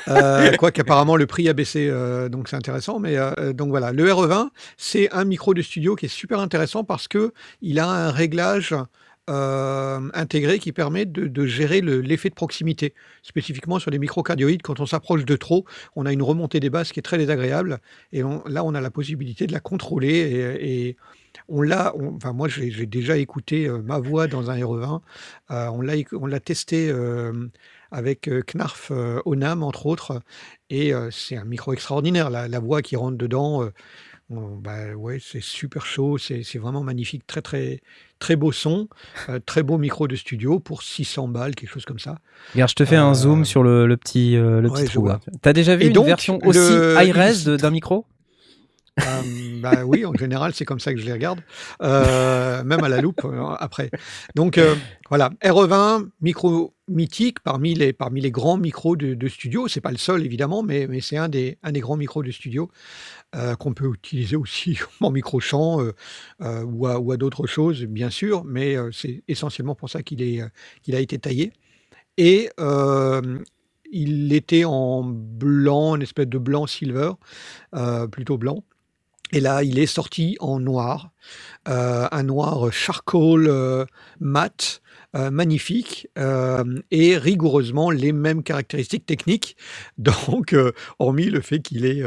Euh, 0.07 0.51
quoi 0.57 0.71
qu'apparemment 0.71 1.15
le 1.15 1.27
prix 1.27 1.47
a 1.49 1.53
baissé, 1.53 1.87
euh, 1.89 2.29
donc 2.29 2.47
c'est 2.47 2.55
intéressant. 2.55 2.99
Mais 2.99 3.17
euh, 3.17 3.53
donc 3.53 3.69
voilà, 3.69 3.91
le 3.91 4.03
RE20, 4.05 4.49
c'est 4.77 5.11
un 5.13 5.23
micro 5.25 5.53
de 5.53 5.61
studio 5.61 5.95
qui 5.95 6.05
est 6.05 6.09
super 6.09 6.39
intéressant 6.39 6.83
parce 6.83 7.07
que 7.07 7.31
il 7.61 7.79
a 7.79 7.87
un 7.87 8.11
réglage 8.11 8.75
euh, 9.29 9.99
intégré 10.15 10.57
qui 10.57 10.71
permet 10.71 11.05
de, 11.05 11.45
gérer 11.45 11.81
le- 11.81 12.01
l'effet 12.01 12.29
de 12.29 12.33
proximité. 12.33 12.95
Spécifiquement 13.21 13.77
sur 13.77 13.91
les 13.91 13.99
microcardioïdes, 13.99 14.63
quand 14.63 14.79
on 14.79 14.87
s'approche 14.87 15.25
de 15.25 15.35
trop, 15.35 15.65
on 15.95 16.07
a 16.07 16.11
une 16.11 16.23
remontée 16.23 16.59
des 16.59 16.71
basses 16.71 16.91
qui 16.91 16.99
est 16.99 17.03
très 17.03 17.19
désagréable. 17.19 17.77
Et 18.11 18.23
là, 18.47 18.63
on 18.63 18.73
a 18.73 18.81
la 18.81 18.89
possibilité 18.89 19.45
de 19.45 19.53
la 19.53 19.59
contrôler. 19.59 20.57
Et, 20.61 20.97
on 21.47 21.61
l'a, 21.61 21.93
enfin 22.15 22.33
moi 22.33 22.47
j'ai 22.47 22.87
déjà 22.87 23.17
écouté 23.17 23.69
ma 23.69 23.99
voix 23.99 24.25
dans 24.25 24.49
un 24.49 24.57
RE20. 24.57 24.99
Euh, 25.51 25.67
on 26.13 26.25
l'a 26.25 26.39
testé 26.39 26.91
avec 27.91 28.27
euh, 28.27 28.41
Knarf 28.43 28.89
euh, 28.91 29.19
Onam 29.25 29.63
entre 29.63 29.85
autres. 29.85 30.21
Et 30.69 30.93
euh, 30.93 31.09
c'est 31.11 31.37
un 31.37 31.45
micro 31.45 31.73
extraordinaire. 31.73 32.29
La, 32.29 32.47
la 32.47 32.59
voix 32.59 32.81
qui 32.81 32.95
rentre 32.95 33.17
dedans, 33.17 33.67
bah, 34.29 34.93
ouais, 34.95 35.17
c'est 35.19 35.41
super 35.41 35.85
chaud. 35.85 36.17
C'est 36.19 36.57
vraiment 36.59 36.83
magnifique. 36.83 37.25
Très, 37.25 37.41
très, 37.41 37.81
très 38.19 38.35
beau 38.35 38.51
son. 38.51 38.87
euh, 39.29 39.39
très 39.43 39.63
beau 39.63 39.77
micro 39.77 40.07
de 40.07 40.15
studio 40.15 40.59
pour 40.59 40.83
600 40.83 41.27
balles, 41.27 41.55
quelque 41.55 41.71
chose 41.71 41.85
comme 41.85 41.99
ça. 41.99 42.19
Regarde, 42.53 42.69
je 42.69 42.75
te 42.75 42.85
fais 42.85 42.95
un 42.95 43.13
zoom 43.13 43.43
sur 43.45 43.63
le, 43.63 43.87
le 43.87 43.97
petit, 43.97 44.35
euh, 44.35 44.61
le 44.61 44.69
ouais, 44.69 44.83
petit 44.83 44.93
trou. 44.93 45.09
T'as 45.41 45.53
déjà 45.53 45.75
vu 45.75 45.85
Et 45.85 45.87
une 45.87 45.93
donc, 45.93 46.05
version 46.05 46.39
aussi 46.45 46.59
high 46.59 47.11
res 47.11 47.39
il- 47.41 47.45
de- 47.45 47.57
d'un 47.57 47.71
micro? 47.71 48.05
Euh, 48.99 49.59
bah 49.59 49.83
oui, 49.85 50.05
en 50.05 50.13
général, 50.13 50.53
c'est 50.53 50.65
comme 50.65 50.79
ça 50.79 50.93
que 50.93 50.99
je 50.99 51.05
les 51.05 51.13
regarde, 51.13 51.41
euh, 51.81 52.63
même 52.63 52.83
à 52.83 52.89
la 52.89 53.01
loupe 53.01 53.23
euh, 53.25 53.43
après. 53.59 53.91
Donc 54.35 54.57
euh, 54.57 54.75
voilà, 55.09 55.31
RE20, 55.43 56.09
micro 56.21 56.73
mythique 56.87 57.39
parmi 57.41 57.75
les, 57.75 57.93
parmi 57.93 58.21
les 58.21 58.31
grands 58.31 58.57
micros 58.57 58.95
de, 58.95 59.13
de 59.13 59.27
studio. 59.27 59.67
C'est 59.67 59.81
pas 59.81 59.91
le 59.91 59.97
seul 59.97 60.25
évidemment, 60.25 60.63
mais, 60.63 60.87
c'est 61.01 61.17
un 61.17 61.29
des, 61.29 61.57
un 61.61 61.71
des 61.71 61.81
grands 61.81 61.97
micros 61.97 62.23
de 62.23 62.31
studio 62.31 62.71
qu'on 63.59 63.73
peut 63.73 63.91
utiliser 63.93 64.35
aussi 64.35 64.79
en 65.01 65.11
micro 65.11 65.39
euh, 65.53 65.93
ou 66.63 67.11
à, 67.11 67.17
d'autres 67.17 67.45
choses, 67.45 67.83
bien 67.83 68.09
sûr, 68.09 68.43
mais 68.43 68.75
c'est 68.91 69.23
essentiellement 69.27 69.75
pour 69.75 69.89
ça 69.89 70.01
qu'il 70.01 70.23
est, 70.23 70.41
qu'il 70.81 70.95
a 70.95 70.99
été 70.99 71.19
taillé. 71.19 71.53
Et 72.17 72.49
il 73.91 74.33
était 74.33 74.65
en 74.65 75.03
blanc, 75.03 75.95
une 75.95 76.01
espèce 76.01 76.27
de 76.27 76.39
blanc 76.39 76.65
silver, 76.65 77.11
plutôt 78.11 78.37
blanc. 78.39 78.63
Et 79.31 79.39
là, 79.39 79.63
il 79.63 79.77
est 79.79 79.85
sorti 79.85 80.37
en 80.39 80.59
noir, 80.59 81.11
euh, 81.67 82.07
un 82.11 82.23
noir 82.23 82.71
charcoal 82.73 83.45
euh, 83.47 83.85
mat, 84.19 84.81
euh, 85.15 85.29
magnifique, 85.29 86.07
et 86.91 87.17
rigoureusement 87.17 87.91
les 87.91 88.11
mêmes 88.11 88.41
caractéristiques 88.43 89.05
techniques. 89.05 89.55
Donc, 89.97 90.55
hormis 90.99 91.25
le 91.29 91.41
fait 91.41 91.59
qu'il 91.59 91.85
est 91.85 92.01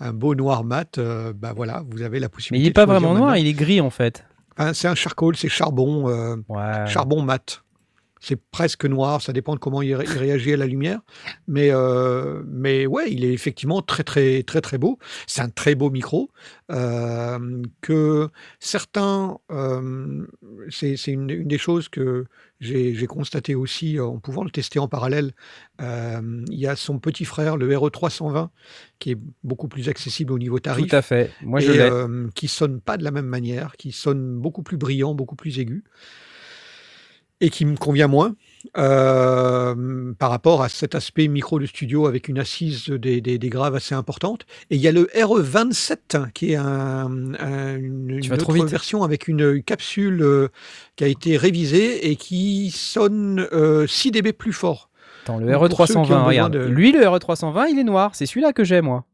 un 0.00 0.12
beau 0.12 0.34
noir 0.34 0.64
mat, 0.64 0.98
bah 1.00 1.52
voilà, 1.56 1.82
vous 1.90 2.02
avez 2.02 2.20
la 2.20 2.26
Mais 2.26 2.30
possibilité. 2.30 2.64
il 2.64 2.66
est 2.66 2.70
de 2.70 2.74
pas 2.74 2.86
vraiment 2.86 3.14
noir, 3.14 3.30
maintenant. 3.30 3.34
il 3.34 3.46
est 3.46 3.52
gris 3.54 3.80
en 3.80 3.90
fait. 3.90 4.24
Enfin, 4.56 4.74
c'est 4.74 4.88
un 4.88 4.94
charcoal, 4.94 5.36
c'est 5.36 5.48
charbon, 5.48 6.04
Ouais. 6.48 6.86
charbon 6.86 7.22
mat. 7.22 7.62
C'est 8.20 8.40
presque 8.50 8.84
noir, 8.84 9.22
ça 9.22 9.32
dépend 9.32 9.54
de 9.54 9.60
comment 9.60 9.82
il, 9.82 9.94
ré- 9.94 10.04
il 10.10 10.18
réagit 10.18 10.52
à 10.52 10.56
la 10.56 10.66
lumière. 10.66 11.00
Mais, 11.46 11.68
euh, 11.72 12.42
mais 12.46 12.86
ouais, 12.86 13.10
il 13.12 13.24
est 13.24 13.32
effectivement 13.32 13.82
très, 13.82 14.02
très, 14.04 14.42
très, 14.42 14.60
très 14.60 14.78
beau. 14.78 14.98
C'est 15.26 15.40
un 15.42 15.48
très 15.50 15.74
beau 15.74 15.90
micro 15.90 16.30
euh, 16.70 17.62
que 17.80 18.28
certains. 18.60 19.38
euh, 19.50 20.26
c'est 20.70 20.94
une, 21.08 21.30
une 21.30 21.48
des 21.48 21.58
choses 21.58 21.88
que 21.88 22.26
j'ai 22.60 23.06
constaté 23.06 23.54
aussi 23.54 24.00
en 24.00 24.18
pouvant 24.18 24.42
le 24.44 24.50
tester 24.50 24.78
en 24.80 24.88
parallèle. 24.88 25.32
Il 25.80 26.44
y 26.58 26.66
a 26.66 26.76
son 26.76 26.98
petit 26.98 27.24
frère, 27.24 27.56
le 27.56 27.68
RE320, 27.68 28.50
qui 28.98 29.12
est 29.12 29.18
beaucoup 29.44 29.68
plus 29.68 29.88
accessible 29.88 30.32
au 30.32 30.38
niveau 30.38 30.58
tarif 30.58 30.88
Tout 30.88 30.96
à 30.96 31.02
fait. 31.02 31.30
Moi 31.42 31.60
je 31.60 31.72
et 31.72 31.78
l'ai. 31.78 31.90
euh, 31.90 32.28
qui 32.34 32.48
sonne 32.48 32.80
pas 32.80 32.96
de 32.96 33.04
la 33.04 33.10
même 33.10 33.26
manière, 33.26 33.76
qui 33.76 33.92
sonne 33.92 34.38
beaucoup 34.38 34.62
plus 34.62 34.76
brillant, 34.76 35.14
beaucoup 35.14 35.36
plus 35.36 35.58
aigu, 35.60 35.84
et 37.40 37.50
qui 37.50 37.64
me 37.64 37.76
convient 37.76 38.08
moins 38.08 38.34
euh, 38.76 40.12
par 40.18 40.30
rapport 40.30 40.62
à 40.62 40.68
cet 40.68 40.94
aspect 40.94 41.28
micro 41.28 41.58
de 41.58 41.66
studio 41.66 42.06
avec 42.06 42.28
une 42.28 42.38
assise 42.38 42.86
des, 42.88 43.20
des- 43.20 43.38
des 43.38 43.48
graves 43.48 43.74
assez 43.74 43.94
importante. 43.94 44.44
Et 44.70 44.76
il 44.76 44.80
y 44.80 44.88
a 44.88 44.92
le 44.92 45.04
RE27 45.14 46.32
qui 46.32 46.52
est 46.52 46.56
un- 46.56 47.34
un- 47.38 47.76
une, 47.76 48.18
autre 48.32 48.52
version 48.70 49.02
avec 49.02 49.28
une 49.28 49.62
capsule 49.62 50.22
euh, 50.22 50.48
qui 50.96 51.04
a 51.04 51.08
été 51.08 51.36
révisée 51.36 52.10
et 52.10 52.16
qui 52.16 52.70
sonne 52.72 53.46
euh, 53.52 53.86
6 53.86 54.10
dB 54.10 54.32
plus 54.32 54.52
fort. 54.52 54.90
Attends, 55.24 55.38
le 55.38 55.50
Donc, 55.52 55.68
pour 55.70 55.86
ceux 55.86 55.92
qui 55.94 55.98
ont 55.98 56.02
RE320, 56.02 56.06
besoin 56.08 56.22
regarde. 56.24 56.52
de- 56.54 56.66
Lui, 56.66 56.92
le 56.92 57.00
RE320, 57.00 57.66
il 57.70 57.78
est 57.78 57.84
noir. 57.84 58.14
C'est 58.14 58.26
celui-là 58.26 58.52
que 58.52 58.64
j'ai, 58.64 58.80
moi. 58.80 59.04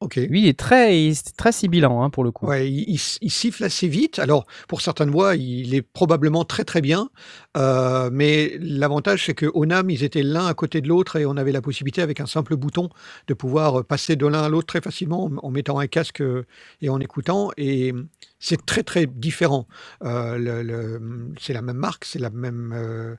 Ok. 0.00 0.16
Lui, 0.16 0.42
il 0.42 0.46
est 0.46 0.58
très, 0.58 1.02
il 1.04 1.12
est 1.12 1.36
très 1.38 1.52
sibilant, 1.52 2.02
hein, 2.02 2.10
pour 2.10 2.22
le 2.22 2.30
coup. 2.30 2.44
Ouais, 2.46 2.70
il, 2.70 2.84
il 2.86 2.96
s- 2.96 3.18
il 3.22 3.30
siffle 3.30 3.64
assez 3.64 3.88
vite. 3.88 4.18
Alors, 4.18 4.44
pour 4.68 4.82
certaines 4.82 5.08
voix, 5.10 5.36
il 5.36 5.74
est 5.74 5.80
probablement 5.80 6.44
très 6.44 6.64
très 6.64 6.82
bien. 6.82 7.08
Euh, 7.56 8.10
mais 8.12 8.58
l'avantage, 8.60 9.24
c'est 9.24 9.32
que 9.32 9.46
Onam, 9.54 9.88
ils 9.88 10.04
étaient 10.04 10.22
l'un 10.22 10.44
à 10.46 10.52
côté 10.52 10.82
de 10.82 10.88
l'autre 10.88 11.16
et 11.16 11.24
on 11.24 11.38
avait 11.38 11.50
la 11.50 11.62
possibilité, 11.62 12.02
avec 12.02 12.20
un 12.20 12.26
simple 12.26 12.56
bouton, 12.56 12.90
de 13.26 13.32
pouvoir 13.32 13.86
passer 13.86 14.16
de 14.16 14.26
l'un 14.26 14.42
à 14.42 14.50
l'autre 14.50 14.66
très 14.66 14.82
facilement 14.82 15.24
en, 15.24 15.30
en 15.38 15.50
mettant 15.50 15.78
un 15.78 15.86
casque 15.86 16.20
euh, 16.20 16.44
et 16.82 16.90
en 16.90 17.00
écoutant. 17.00 17.50
Et 17.56 17.94
c'est 18.38 18.66
très 18.66 18.82
très 18.82 19.06
différent. 19.06 19.66
Euh, 20.04 20.36
le- 20.36 20.62
le- 20.62 21.32
c'est 21.40 21.54
la 21.54 21.62
même 21.62 21.78
marque, 21.78 22.04
c'est 22.04 22.18
la 22.18 22.28
même. 22.28 22.74
euh, 22.76 23.14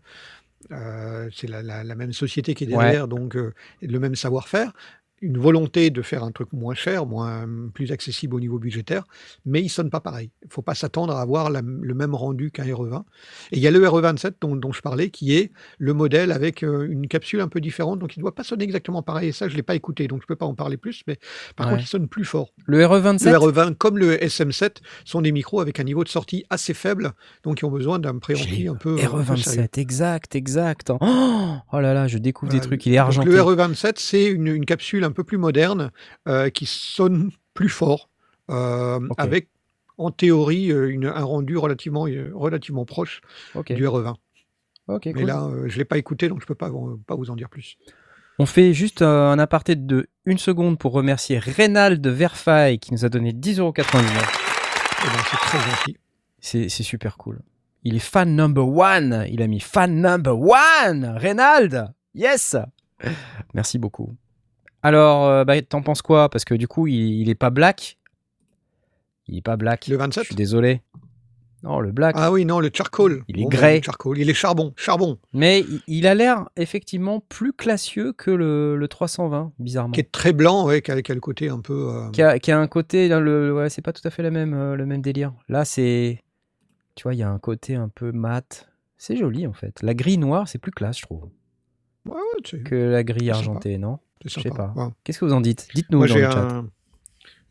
euh, 0.72 1.30
c'est 1.36 1.48
la, 1.48 1.64
la- 1.64 1.84
la 1.84 1.96
même 1.96 2.14
société 2.14 2.54
qui 2.54 2.66
est 2.66 2.68
Ouais. 2.68 2.84
derrière, 2.84 3.08
donc 3.08 3.36
euh, 3.36 3.54
le 3.82 4.00
même 4.00 4.16
savoir-faire, 4.16 4.74
une 5.22 5.38
volonté 5.40 5.90
de 5.90 6.02
faire 6.02 6.24
un 6.24 6.32
truc 6.32 6.54
moins 6.54 6.76
cher, 6.76 7.06
moins 7.06 7.46
plus 7.74 7.92
accessible 7.92 8.36
au 8.36 8.40
niveau 8.40 8.60
budgétaire, 8.60 9.04
mais 9.46 9.62
il 9.62 9.70
sonne 9.70 9.90
pas 9.90 10.00
pareil. 10.00 10.30
Il 10.44 10.50
faut 10.52 10.62
pas 10.62 10.76
s'attendre 10.76 11.16
à 11.16 11.22
avoir 11.22 11.50
la- 11.50 11.62
le 11.64 11.94
même 11.96 12.14
rendu 12.14 12.52
qu'un 12.52 12.64
RE20. 12.66 13.04
Et 13.52 13.58
il 13.58 13.60
y 13.64 13.68
a 13.68 13.72
le 13.72 13.80
RE27 13.80 14.36
dont, 14.42 14.56
dont 14.56 14.72
je 14.72 14.82
parlais, 14.82 15.10
qui 15.10 15.36
est 15.36 15.52
le 15.80 15.94
modèle 15.94 16.32
avec 16.32 16.64
euh, 16.64 16.88
une 16.90 17.08
capsule 17.08 17.42
un 17.42 17.48
peu 17.48 17.60
différente, 17.62 17.98
donc 18.00 18.16
il 18.16 18.20
ne 18.20 18.22
doit 18.24 18.36
pas 18.36 18.44
sonner 18.44 18.64
exactement 18.64 19.02
pareil. 19.02 19.30
Et 19.30 19.32
ça, 19.32 19.48
je 19.50 19.56
l'ai 19.56 19.64
pas 19.64 19.76
écouté, 19.76 20.08
donc 20.08 20.22
je 20.22 20.28
peux 20.28 20.36
pas 20.36 20.46
en 20.46 20.54
parler 20.56 20.78
plus, 20.78 21.02
mais 21.08 21.18
par 21.56 21.66
Ouais. 21.68 21.74
contre, 21.74 21.84
il 21.86 21.88
sonne 21.88 22.08
plus 22.08 22.26
fort. 22.26 22.52
Le 22.66 22.84
RE27 22.86 23.32
Le 23.32 23.38
RE20, 23.38 23.76
comme 23.76 23.98
le 23.98 24.24
SM7, 24.24 24.78
sont 25.04 25.22
des 25.22 25.32
micros 25.32 25.62
avec 25.62 25.80
un 25.80 25.84
niveau 25.84 26.04
de 26.04 26.10
sortie 26.10 26.46
assez 26.50 26.74
faible, 26.76 27.14
donc 27.44 27.62
ils 27.62 27.66
ont 27.66 27.72
besoin 27.72 27.98
d'un 28.00 28.18
préampli 28.20 28.68
un 28.68 28.76
peu, 28.76 28.94
un 28.94 28.96
peu 28.98 29.36
sérieux. 29.36 29.64
RE27, 29.64 29.80
exact, 29.80 30.36
exact. 30.36 30.92
Oh, 31.02 31.56
oh 31.74 31.80
là 31.80 31.94
là, 31.94 32.08
je 32.08 32.18
découvre 32.20 32.52
des 32.52 32.60
trucs. 32.60 32.86
Il 32.86 32.94
est 32.94 32.98
Donc, 32.98 33.06
argenté. 33.08 33.30
le 33.30 33.40
RE27, 33.42 33.94
c'est 33.98 34.26
une, 34.26 34.48
une 34.48 34.66
capsule 34.66 35.04
un 35.08 35.12
peu 35.12 35.24
plus 35.24 35.38
moderne 35.38 35.92
euh, 36.28 36.50
qui 36.50 36.66
sonne 36.66 37.32
plus 37.54 37.70
fort, 37.70 38.10
euh, 38.52 39.00
avec 39.18 39.50
en 39.98 40.12
théorie 40.12 40.72
euh, 40.72 40.90
une- 40.92 41.06
un 41.08 41.24
rendu 41.24 41.58
relativement, 41.58 42.06
relativement 42.34 42.86
proche 42.86 43.22
Ok. 43.56 43.74
du 43.74 43.86
RE20. 43.88 44.16
Ok, 44.88 45.06
Mais 45.08 45.14
cool. 45.14 45.24
là, 45.26 45.50
je 45.66 45.74
ne 45.74 45.78
l'ai 45.80 45.86
pas 45.86 45.98
écouté, 45.98 46.30
donc 46.30 46.40
je 46.40 46.44
ne 46.46 46.48
peux 46.48 46.56
pas, 46.56 46.70
vous- 46.70 46.98
pas 47.08 47.16
vous 47.16 47.30
en 47.32 47.36
dire 47.36 47.50
plus. 47.50 47.78
On 48.40 48.46
fait 48.46 48.72
juste 48.74 49.02
un 49.02 49.40
aparté 49.40 49.76
de 49.76 50.08
une 50.26 50.38
seconde 50.38 50.78
pour 50.78 50.92
remercier 50.94 51.40
Reynald 51.40 52.06
Verfaille 52.06 52.78
qui 52.78 52.94
nous 52.94 53.04
a 53.04 53.10
donné 53.10 53.34
10,99€. 53.34 54.04
Eh 54.04 55.08
ben, 55.08 55.24
c'est 55.32 55.38
très 55.38 55.58
gentil. 55.60 55.98
C'est 56.40 56.70
c'est 56.70 56.84
super 56.84 57.18
cool. 57.18 57.40
Il 57.84 57.96
est 57.96 58.00
fan 58.00 58.36
number 58.36 58.68
one. 58.68 59.26
Il 59.30 59.42
a 59.42 59.48
mis 59.48 59.60
fan 59.60 60.00
number 60.02 60.38
one. 60.40 61.06
Reynald. 61.18 61.88
Yes. 62.14 62.56
Merci 63.56 63.80
beaucoup. 63.80 64.16
Alors, 64.88 65.26
euh, 65.26 65.44
bah, 65.44 65.62
t'en 65.62 65.82
penses 65.82 66.02
quoi? 66.02 66.30
Parce 66.30 66.46
que 66.46 66.54
du 66.56 66.68
coup, 66.68 66.88
il, 66.88 67.22
il 67.22 67.30
est 67.30 67.36
pas 67.36 67.50
black. 67.50 67.98
Il 69.28 69.38
est 69.38 69.42
pas 69.42 69.58
black. 69.58 69.88
Le 69.88 69.96
Je 69.96 70.00
27 70.00 70.24
suis 70.26 70.36
désolé. 70.36 70.82
Non, 71.64 71.80
le 71.80 71.92
black. 71.92 72.16
Ah 72.18 72.32
oui, 72.32 72.46
non, 72.46 72.60
le 72.60 72.70
charcoal. 72.74 73.24
Il 73.28 73.40
est 73.40 73.44
Bon, 73.44 73.50
grey. 73.50 73.82
charcoal. 73.84 74.18
Il 74.20 74.30
est 74.30 74.34
charbon. 74.34 74.74
Charbon, 74.78 75.18
Mais 75.34 75.62
il, 75.62 75.82
il 75.88 76.08
a 76.08 76.14
l'air 76.14 76.48
effectivement 76.56 77.20
plus 77.20 77.52
classieux 77.52 78.14
que 78.14 78.30
le, 78.32 78.76
le 78.78 78.88
320, 78.88 79.52
bizarrement. 79.60 79.92
qui 79.92 80.00
est 80.00 80.12
très 80.12 80.34
blanc, 80.34 80.66
ouais, 80.68 80.82
qui, 80.82 80.92
a, 80.92 81.02
qui 81.02 81.12
a 81.12 81.16
le 81.16 81.20
côté 81.22 81.50
un 81.50 81.60
peu. 81.60 81.90
euh, 81.90 82.10
qui 82.12 82.22
a, 82.22 82.38
qui 82.40 82.52
a 82.52 82.60
un 82.60 82.68
côté 82.68 83.10
le 83.10 83.54
ouais, 83.56 83.70
c'est 83.70 83.82
pas 83.82 83.92
tout 83.92 84.08
à 84.08 84.12
fait 84.12 84.22
la 84.24 84.30
même 84.32 84.54
euh, 84.54 84.76
le 84.76 84.86
même 84.86 85.02
délire 85.02 85.34
là 85.50 85.66
c'est 85.66 86.22
tu 86.96 87.04
vois 87.04 87.16
il 87.16 87.18
y 87.18 87.24
a 87.24 87.30
un 87.30 87.40
côté 87.40 87.76
un 87.76 87.90
peu 87.90 88.12
mat 88.12 88.70
c'est 88.98 89.18
joli 89.18 89.46
en 89.48 89.54
fait 89.54 89.82
la 89.82 89.94
grille 89.96 90.18
noire 90.20 90.48
c'est 90.48 90.60
plus 90.60 90.72
classe 90.72 90.98
je 91.00 91.02
trouve 91.04 91.28
Ouais, 92.06 92.14
ouais, 92.54 92.60
que 92.64 92.76
la 92.76 93.04
grille 93.04 93.32
argentée 93.32 93.78
non? 93.80 93.98
Je 94.26 94.40
sais 94.40 94.50
pas. 94.50 94.74
Ouais. 94.76 94.88
qu'est-ce 95.04 95.20
que 95.20 95.26
vous 95.26 95.34
en 95.34 95.42
dites? 95.42 95.68
Dites-nous 95.74 96.00
dans 96.00 96.06
j'ai 96.08 96.22
le 96.22 96.30
chat 96.32 96.42
un, 96.42 96.70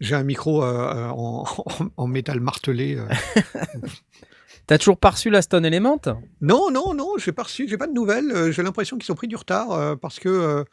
j'ai 0.00 0.14
un 0.14 0.22
micro 0.24 0.62
euh, 0.62 0.94
euh, 0.94 1.08
en, 1.08 1.44
en 1.96 2.06
métal 2.06 2.40
martelé. 2.40 2.96
euh, 2.96 3.06
t'as 4.66 4.78
toujours 4.78 4.98
pas 4.98 5.10
reçu 5.10 5.30
la 5.30 5.42
Stone 5.42 5.64
Element? 5.64 6.00
Non, 6.40 6.70
non, 6.70 6.94
non, 6.94 7.12
j'ai 7.18 7.32
pas 7.32 7.44
reçu, 7.44 7.68
j'ai 7.68 7.78
pas 7.78 7.86
de 7.86 7.92
nouvelles. 7.92 8.30
euh, 8.30 8.52
j'ai 8.52 8.62
l'impression 8.62 8.98
qu'ils 8.98 9.10
ont 9.12 9.16
pris 9.16 9.28
du 9.28 9.36
retard 9.36 9.72
euh, 9.72 9.96
parce 9.96 10.18
que 10.18 10.28
euh, 10.28 10.64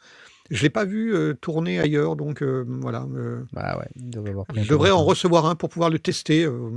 je 0.50 0.62
l'ai 0.62 0.70
pas 0.70 0.84
vu 0.84 1.14
euh, 1.14 1.34
tourner 1.34 1.80
ailleurs. 1.80 2.16
Donc 2.16 2.42
euh, 2.42 2.64
voilà, 2.68 3.06
euh, 3.14 3.44
bah 3.52 3.78
ouais 3.78 4.28
avoir 4.28 4.46
pris 4.46 4.60
un 4.60 4.62
je 4.64 4.68
devrais 4.68 4.90
en 4.90 5.02
recevoir 5.04 5.46
un 5.46 5.54
pour 5.54 5.68
pouvoir 5.70 5.90
le 5.90 5.98
tester. 5.98 6.44
euh, 6.44 6.68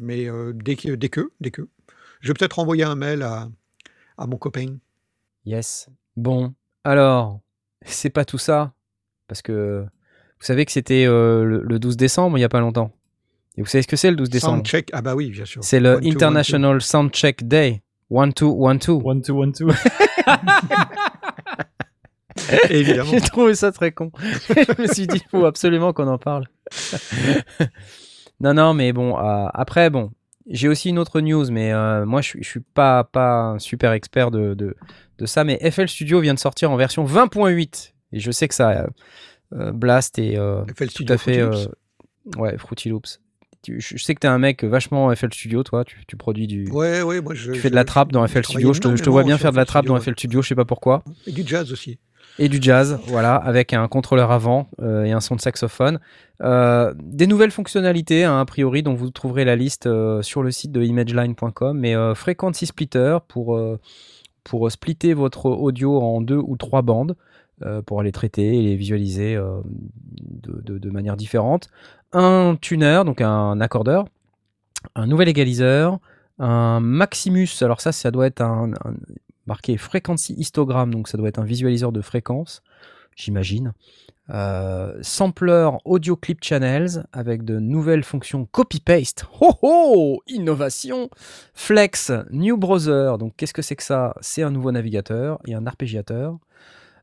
mais 0.00 0.28
euh, 0.28 0.52
dès 0.54 0.76
que, 0.76 0.94
dès 0.94 1.08
que, 1.08 1.30
dès 1.40 1.50
que, 1.50 1.68
je 2.20 2.28
vais 2.28 2.34
peut-être 2.34 2.58
envoyer 2.58 2.84
un 2.84 2.94
mail 2.94 3.22
à, 3.22 3.48
à 4.16 4.26
mon 4.26 4.36
copain. 4.36 4.76
yes 5.44 5.88
bon 6.16 6.54
alors 6.84 7.40
c'est 7.84 8.10
pas 8.10 8.24
tout 8.24 8.38
ça 8.38 8.72
parce 9.28 9.42
que 9.42 9.80
vous 9.82 10.44
savez 10.46 10.64
que 10.64 10.72
c'était 10.72 11.04
euh, 11.06 11.44
le, 11.44 11.62
le 11.62 11.78
12 11.78 11.96
décembre 11.96 12.36
il 12.38 12.40
y 12.40 12.44
a 12.44 12.48
pas 12.48 12.60
longtemps 12.60 12.92
et 13.56 13.62
vous 13.62 13.66
savez 13.66 13.82
ce 13.82 13.88
que 13.88 13.96
c'est 13.96 14.10
le 14.10 14.16
12 14.16 14.30
décembre? 14.30 14.56
Soundcheck, 14.58 14.88
ah 14.92 15.02
bah 15.02 15.14
oui, 15.14 15.30
bien 15.30 15.44
sûr. 15.44 15.62
c'est 15.62 15.78
le 15.80 15.90
One, 15.96 16.00
two, 16.00 16.06
one, 16.06 16.12
two. 16.12 16.16
International 16.16 16.80
Soundcheck 16.80 17.46
Day 17.46 17.82
one 18.10 18.32
two 18.32 18.50
one 18.50 18.78
two 18.78 19.00
One, 19.04 19.22
two, 19.22 19.34
one, 19.38 19.52
two. 19.52 19.68
Évidemment. 22.70 23.10
J'ai 23.10 23.20
trouvé 23.20 23.54
ça 23.54 23.72
très 23.72 23.92
con. 23.92 24.10
je 24.48 24.82
me 24.82 24.86
suis 24.86 25.06
dit, 25.06 25.16
il 25.24 25.28
faut 25.30 25.44
absolument 25.44 25.92
qu'on 25.92 26.08
en 26.08 26.18
parle. 26.18 26.46
non, 28.40 28.54
non, 28.54 28.72
mais 28.74 28.92
bon, 28.92 29.18
euh, 29.18 29.46
après, 29.52 29.90
bon, 29.90 30.10
j'ai 30.48 30.68
aussi 30.68 30.88
une 30.88 30.98
autre 30.98 31.20
news, 31.20 31.50
mais 31.50 31.72
euh, 31.72 32.06
moi, 32.06 32.20
je 32.22 32.28
suis- 32.28 32.42
je 32.42 32.48
suis 32.48 32.60
pas, 32.60 33.04
pas 33.04 33.34
un 33.42 33.58
super 33.58 33.92
expert 33.92 34.30
de, 34.30 34.54
de, 34.54 34.74
de 35.22 35.26
ça, 35.26 35.44
mais 35.44 35.58
FL 35.70 35.88
Studio 35.88 36.20
vient 36.20 36.34
de 36.34 36.38
sortir 36.38 36.70
en 36.70 36.76
version 36.76 37.04
20.8. 37.06 37.92
Et 38.12 38.20
je 38.20 38.30
sais 38.30 38.48
que 38.48 38.54
ça, 38.54 38.86
euh, 39.54 39.72
Blast 39.72 40.18
et 40.18 40.36
euh, 40.36 40.64
FL 40.76 40.86
tout 40.86 40.90
Studio 40.90 41.14
à 41.14 41.18
fait... 41.18 41.40
Fruity 41.40 41.64
Loops. 41.64 41.68
euh, 42.36 42.40
ouais, 42.40 42.58
Fruity 42.58 42.88
Loops. 42.90 43.20
Tu- 43.62 43.80
je 43.80 43.96
sais 43.96 44.14
que 44.16 44.20
t'es 44.20 44.28
un 44.28 44.38
mec 44.38 44.64
vachement 44.64 45.14
FL 45.14 45.32
Studio, 45.32 45.62
toi, 45.62 45.84
tu, 45.84 46.04
tu 46.06 46.16
produis 46.16 46.48
du... 46.48 46.68
Ouais, 46.72 47.00
ouais, 47.02 47.20
moi 47.20 47.32
je. 47.34 47.52
Tu 47.52 47.60
fais 47.60 47.70
de 47.70 47.76
la 47.76 47.84
trappe 47.84 48.10
dans 48.10 48.26
FL 48.26 48.44
Studio, 48.44 48.72
je 48.72 48.80
te, 48.80 48.96
je 48.96 49.02
te 49.04 49.08
vois 49.08 49.22
bien 49.22 49.38
faire 49.38 49.52
de 49.52 49.56
la 49.56 49.64
trappe 49.64 49.86
dans 49.86 49.98
FL 50.00 50.14
Studio, 50.14 50.42
je 50.42 50.48
sais 50.48 50.54
pas 50.56 50.64
pourquoi. 50.64 51.04
Et 51.28 51.32
du 51.32 51.44
jazz 51.46 51.70
aussi. 51.72 51.98
et 52.40 52.48
du 52.48 52.58
jazz, 52.60 52.98
voilà, 53.06 53.36
avec 53.36 53.72
un 53.72 53.86
contrôleur 53.86 54.32
avant 54.32 54.68
euh, 54.80 55.04
et 55.04 55.12
un 55.12 55.20
son 55.20 55.36
de 55.36 55.40
saxophone. 55.40 56.00
Euh, 56.42 56.92
des 56.98 57.28
nouvelles 57.28 57.52
fonctionnalités, 57.52 58.24
hein, 58.24 58.40
a 58.40 58.44
priori, 58.46 58.82
dont 58.82 58.94
vous 58.94 59.10
trouverez 59.10 59.44
la 59.44 59.54
liste 59.54 59.86
euh, 59.86 60.22
sur 60.22 60.42
le 60.42 60.50
site 60.50 60.72
de 60.72 60.82
imageline.com, 60.82 61.78
mais 61.78 61.94
Frequency 62.16 62.66
Splitter 62.66 63.18
pour, 63.28 63.56
pour 64.44 64.70
splitter 64.70 65.14
votre 65.14 65.46
audio 65.46 66.00
en 66.00 66.20
deux 66.20 66.38
ou 66.38 66.56
trois 66.56 66.82
bandes, 66.82 67.16
euh, 67.62 67.82
pour 67.82 68.02
les 68.02 68.12
traiter 68.12 68.58
et 68.58 68.62
les 68.62 68.76
visualiser 68.76 69.36
euh, 69.36 69.60
de, 70.42 70.90
manière 70.90 71.16
différente. 71.16 71.68
Un 72.12 72.56
tuner, 72.60 73.02
donc 73.06 73.20
un 73.20 73.60
accordeur, 73.60 74.06
un 74.94 75.06
nouvel 75.06 75.28
égaliseur, 75.28 75.98
un 76.38 76.80
Maximus, 76.80 77.48
alors 77.60 77.80
ça, 77.80 77.92
ça 77.92 78.10
doit 78.10 78.26
être 78.26 78.40
un, 78.40 78.72
un- 78.84 78.94
marqué 79.46 79.76
Frequency 79.76 80.34
Histogram, 80.34 80.92
donc 80.92 81.08
ça 81.08 81.16
doit 81.18 81.28
être 81.28 81.38
un 81.38 81.44
visualiseur 81.44 81.92
de 81.92 82.00
fréquence, 82.00 82.62
j'imagine. 83.16 83.72
Euh, 84.32 84.96
sampler 85.02 85.68
Audio 85.84 86.16
Clip 86.16 86.42
Channels 86.42 87.04
avec 87.12 87.44
de 87.44 87.58
nouvelles 87.58 88.02
fonctions 88.02 88.46
copy-paste. 88.46 89.26
Oh 89.40 89.52
oh 89.60 90.22
Innovation 90.26 91.10
Flex 91.52 92.10
New 92.30 92.56
Browser. 92.56 93.16
Donc 93.18 93.34
qu'est-ce 93.36 93.52
que 93.52 93.60
c'est 93.60 93.76
que 93.76 93.82
ça? 93.82 94.14
C'est 94.22 94.42
un 94.42 94.50
nouveau 94.50 94.72
navigateur 94.72 95.38
et 95.46 95.54
un 95.54 95.66
arpégiateur. 95.66 96.38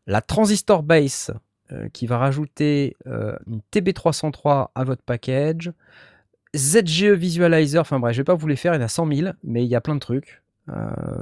La 0.07 0.22
Transistor 0.22 0.81
Base 0.81 1.31
euh, 1.72 1.88
qui 1.89 2.07
va 2.07 2.18
rajouter 2.18 2.95
euh, 3.06 3.38
une 3.45 3.61
TB303 3.72 4.69
à 4.73 4.84
votre 4.84 5.03
package. 5.03 5.72
ZGE 6.56 7.11
Visualizer, 7.11 7.81
enfin 7.81 7.99
bref, 7.99 8.15
je 8.15 8.22
vais 8.22 8.26
pas 8.26 8.34
vous 8.34 8.47
les 8.47 8.56
faire, 8.56 8.73
il 8.73 8.77
y 8.77 8.80
en 8.80 8.85
a 8.85 8.88
100 8.88 9.14
000, 9.14 9.34
mais 9.43 9.64
il 9.64 9.69
y 9.69 9.76
a 9.76 9.81
plein 9.81 9.93
de 9.93 9.99
trucs. 9.99 10.41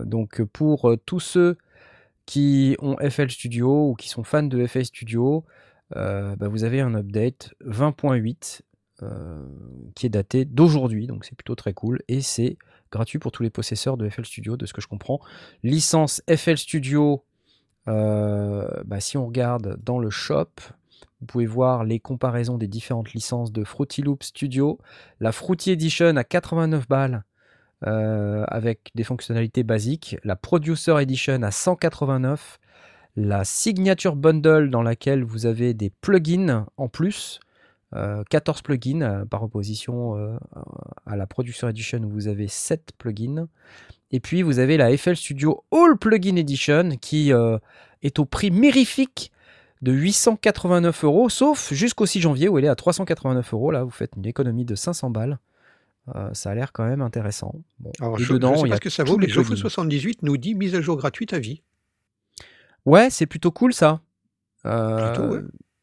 Donc 0.03 0.41
pour 0.41 0.93
tous 1.05 1.21
ceux 1.21 1.57
qui 2.25 2.75
ont 2.79 2.97
FL 2.97 3.29
Studio 3.29 3.89
ou 3.89 3.95
qui 3.95 4.07
sont 4.09 4.23
fans 4.23 4.43
de 4.43 4.65
FL 4.65 4.85
Studio, 4.85 5.45
euh, 5.95 6.35
bah, 6.35 6.47
vous 6.47 6.63
avez 6.63 6.81
un 6.81 6.93
update 6.95 7.53
20.8 7.65 8.61
euh, 9.03 9.45
qui 9.95 10.05
est 10.05 10.09
daté 10.09 10.45
d'aujourd'hui, 10.45 11.07
donc 11.07 11.25
c'est 11.25 11.35
plutôt 11.35 11.55
très 11.55 11.73
cool 11.73 12.01
et 12.07 12.21
c'est 12.21 12.57
gratuit 12.91 13.19
pour 13.19 13.31
tous 13.31 13.43
les 13.43 13.49
possesseurs 13.49 13.97
de 13.97 14.09
FL 14.09 14.25
Studio, 14.25 14.57
de 14.57 14.65
ce 14.65 14.73
que 14.73 14.81
je 14.81 14.87
comprends. 14.87 15.19
Licence 15.63 16.21
FL 16.33 16.57
Studio, 16.57 17.23
euh, 17.87 18.67
bah, 18.85 18.99
si 18.99 19.17
on 19.17 19.25
regarde 19.27 19.79
dans 19.83 19.99
le 19.99 20.09
shop, 20.09 20.49
vous 21.19 21.25
pouvez 21.25 21.45
voir 21.45 21.83
les 21.83 21.99
comparaisons 21.99 22.57
des 22.57 22.67
différentes 22.67 23.13
licences 23.13 23.51
de 23.51 23.63
Fruity 23.63 24.01
Loop 24.01 24.23
Studio. 24.23 24.79
La 25.19 25.31
Fruity 25.31 25.71
Edition 25.71 26.15
à 26.15 26.23
89 26.23 26.87
balles 26.87 27.23
avec 27.81 28.91
des 28.95 29.03
fonctionnalités 29.03 29.63
basiques. 29.63 30.17
La 30.23 30.35
Producer 30.35 30.99
Edition 30.99 31.41
à 31.43 31.51
189. 31.51 32.59
La 33.19 33.43
Signature 33.45 34.15
Bundle 34.15 34.69
dans 34.69 34.83
laquelle 34.83 35.23
vous 35.23 35.45
avez 35.47 35.73
des 35.73 35.89
plugins 35.89 36.67
en 36.77 36.87
plus. 36.87 37.39
euh, 37.95 38.23
14 38.29 38.61
plugins 38.61 39.01
euh, 39.01 39.25
par 39.25 39.41
opposition 39.43 40.15
euh, 40.17 40.37
à 41.07 41.15
la 41.15 41.25
Producer 41.25 41.67
Edition 41.67 41.99
où 42.03 42.09
vous 42.09 42.27
avez 42.27 42.47
7 42.47 42.91
plugins. 42.97 43.47
Et 44.11 44.19
puis 44.19 44.41
vous 44.43 44.59
avez 44.59 44.77
la 44.77 44.95
FL 44.95 45.15
Studio 45.15 45.63
All 45.71 45.97
Plugin 45.97 46.35
Edition 46.35 46.91
qui 47.01 47.33
euh, 47.33 47.57
est 48.03 48.19
au 48.19 48.25
prix 48.25 48.51
mérifique 48.51 49.31
de 49.81 49.91
889 49.91 51.03
euros, 51.03 51.29
sauf 51.29 51.73
jusqu'au 51.73 52.05
6 52.05 52.21
janvier 52.21 52.49
où 52.49 52.57
elle 52.59 52.65
est 52.65 52.69
à 52.69 52.75
389 52.75 53.53
euros. 53.53 53.71
Là, 53.71 53.83
vous 53.83 53.89
faites 53.89 54.11
une 54.15 54.25
économie 54.27 54.65
de 54.65 54.75
500 54.75 55.09
balles. 55.09 55.39
Euh, 56.15 56.29
ça 56.33 56.51
a 56.51 56.55
l'air 56.55 56.71
quand 56.71 56.85
même 56.87 57.01
intéressant. 57.01 57.53
Bon. 57.79 57.91
Alors, 57.99 58.19
Et 58.19 58.23
je, 58.23 58.33
dedans, 58.33 58.53
je 58.55 58.61
sais 58.61 58.67
pas 58.69 58.75
ce 58.75 58.81
que 58.81 58.89
ça 58.89 59.03
vaut, 59.03 59.17
mais 59.17 59.27
plugins. 59.27 59.41
Jofu78 59.41 60.19
nous 60.21 60.37
dit 60.37 60.55
mise 60.55 60.75
à 60.75 60.81
jour 60.81 60.97
gratuite 60.97 61.33
à 61.33 61.39
vie. 61.39 61.63
Ouais, 62.87 63.09
c'est 63.09 63.25
plutôt 63.25 63.51
cool 63.51 63.73
ça. 63.73 63.99
Euh, 64.65 65.11
Plutôt, 65.13 65.29
ouais. 65.33 65.41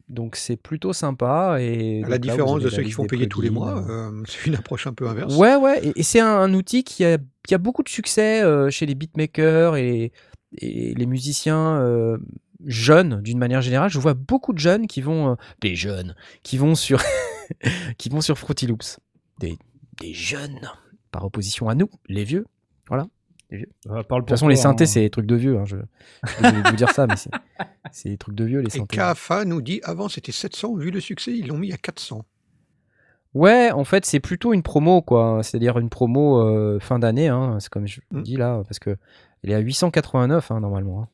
Donc 0.08 0.36
c'est 0.36 0.56
plutôt 0.56 0.94
sympa. 0.94 1.58
Et 1.60 2.02
À 2.02 2.08
la 2.08 2.18
différence 2.18 2.62
de 2.62 2.70
ceux 2.70 2.82
qui 2.82 2.90
font 2.92 3.06
payer 3.06 3.28
tous 3.28 3.42
les 3.42 3.50
mois, 3.50 3.78
euh. 3.78 4.10
euh, 4.10 4.22
c'est 4.26 4.46
une 4.46 4.54
approche 4.56 4.86
un 4.86 4.94
peu 4.94 5.06
inverse. 5.06 5.36
Ouais, 5.36 5.54
ouais, 5.56 5.86
et, 5.86 5.92
et 6.00 6.02
c'est 6.02 6.20
un, 6.20 6.26
un 6.28 6.54
outil 6.54 6.82
qui 6.82 7.04
a, 7.04 7.18
qui 7.46 7.54
a 7.54 7.58
beaucoup 7.58 7.82
de 7.82 7.90
succès 7.90 8.42
euh, 8.42 8.70
chez 8.70 8.86
les 8.86 8.94
beatmakers 8.94 9.76
et, 9.76 10.12
et 10.56 10.94
les 10.94 11.06
musiciens 11.06 12.18
jeunes 12.64 13.20
d'une 13.20 13.38
manière 13.38 13.60
générale. 13.60 13.90
Je 13.90 13.98
vois 13.98 14.14
beaucoup 14.14 14.54
de 14.54 14.58
jeunes 14.58 14.86
qui 14.86 15.02
vont, 15.02 15.36
des 15.60 15.74
jeunes, 15.74 16.14
qui 16.42 16.56
vont 16.56 16.74
sur, 16.74 17.02
qui 17.98 18.08
vont 18.08 18.22
sur 18.22 18.38
Fruity 18.38 18.66
Loops. 18.66 18.98
Des, 19.40 19.58
des 20.00 20.14
jeunes, 20.14 20.70
par 21.10 21.24
opposition 21.26 21.68
à 21.68 21.74
nous, 21.74 21.90
les 22.08 22.24
vieux. 22.24 22.46
Voilà. 22.88 23.08
Parle 23.86 24.02
De 24.02 24.04
toute 24.26 24.30
façon, 24.30 24.48
les 24.48 24.54
toi, 24.56 24.62
synthés, 24.62 24.84
hein. 24.84 24.86
c'est 24.86 25.00
des 25.00 25.10
trucs 25.10 25.26
de 25.26 25.34
vieux. 25.36 25.58
hein, 25.58 25.64
Je, 25.66 25.76
de 25.76 26.68
vous 26.70 26.76
dire 26.76 26.90
ça, 26.90 27.06
mais 27.06 27.14
c'est, 27.92 28.08
des 28.08 28.16
trucs 28.18 28.34
de 28.34 28.44
vieux, 28.44 28.60
les 28.60 28.66
Et 28.74 28.78
synthés. 28.78 28.96
KFA 28.96 29.44
nous 29.44 29.60
dit 29.62 29.80
avant 29.84 30.08
c'était 30.08 30.32
700, 30.32 30.74
vu 30.76 30.90
le 30.90 31.00
succès, 31.00 31.32
ils 31.32 31.46
l'ont 31.48 31.58
mis 31.58 31.72
à 31.72 31.76
400. 31.76 32.24
Ouais, 33.34 33.72
en 33.72 33.84
fait, 33.84 34.04
c'est 34.06 34.20
plutôt 34.20 34.52
une 34.52 34.62
promo, 34.62 35.02
quoi. 35.02 35.40
C'est-à-dire 35.42 35.78
une 35.78 35.88
promo 35.90 36.38
euh, 36.40 36.78
fin 36.78 36.98
d'année, 37.00 37.28
hein. 37.28 37.58
c'est 37.60 37.68
comme 37.68 37.86
je 37.86 38.00
vous 38.10 38.20
Mm. 38.20 38.22
dis 38.22 38.36
là, 38.36 38.62
parce 38.64 38.78
que 38.78 38.96
elle 39.42 39.50
est 39.50 39.54
à 39.54 39.58
889 39.58 40.50
hein, 40.50 40.60
normalement. 40.60 41.02
hein. 41.02 41.08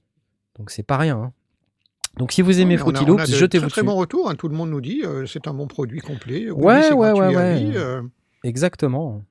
Donc 0.58 0.70
c'est 0.70 0.82
pas 0.82 0.98
rien. 0.98 1.16
hein. 1.16 1.32
Donc 2.18 2.32
si 2.32 2.42
vous 2.42 2.60
aimez 2.60 2.74
a- 2.74 2.78
Fruity 2.78 3.04
Loops, 3.06 3.24
jetez-vous 3.26 3.66
Très, 3.68 3.70
très 3.70 3.80
dessus. 3.82 3.86
bon 3.86 3.94
retour, 3.96 4.28
hein, 4.28 4.34
tout 4.34 4.48
le 4.48 4.54
monde 4.54 4.68
nous 4.70 4.80
dit 4.82 5.02
euh, 5.04 5.24
c'est 5.26 5.46
un 5.48 5.54
bon 5.54 5.66
produit 5.66 6.00
complet. 6.00 6.50
Oui, 6.50 6.64
Ouais, 6.64 6.92
ouais, 6.92 7.12
ouais, 7.12 7.34
ouais. 7.36 7.64
vie, 7.64 7.72
euh, 7.76 8.02
Exactement. 8.44 9.22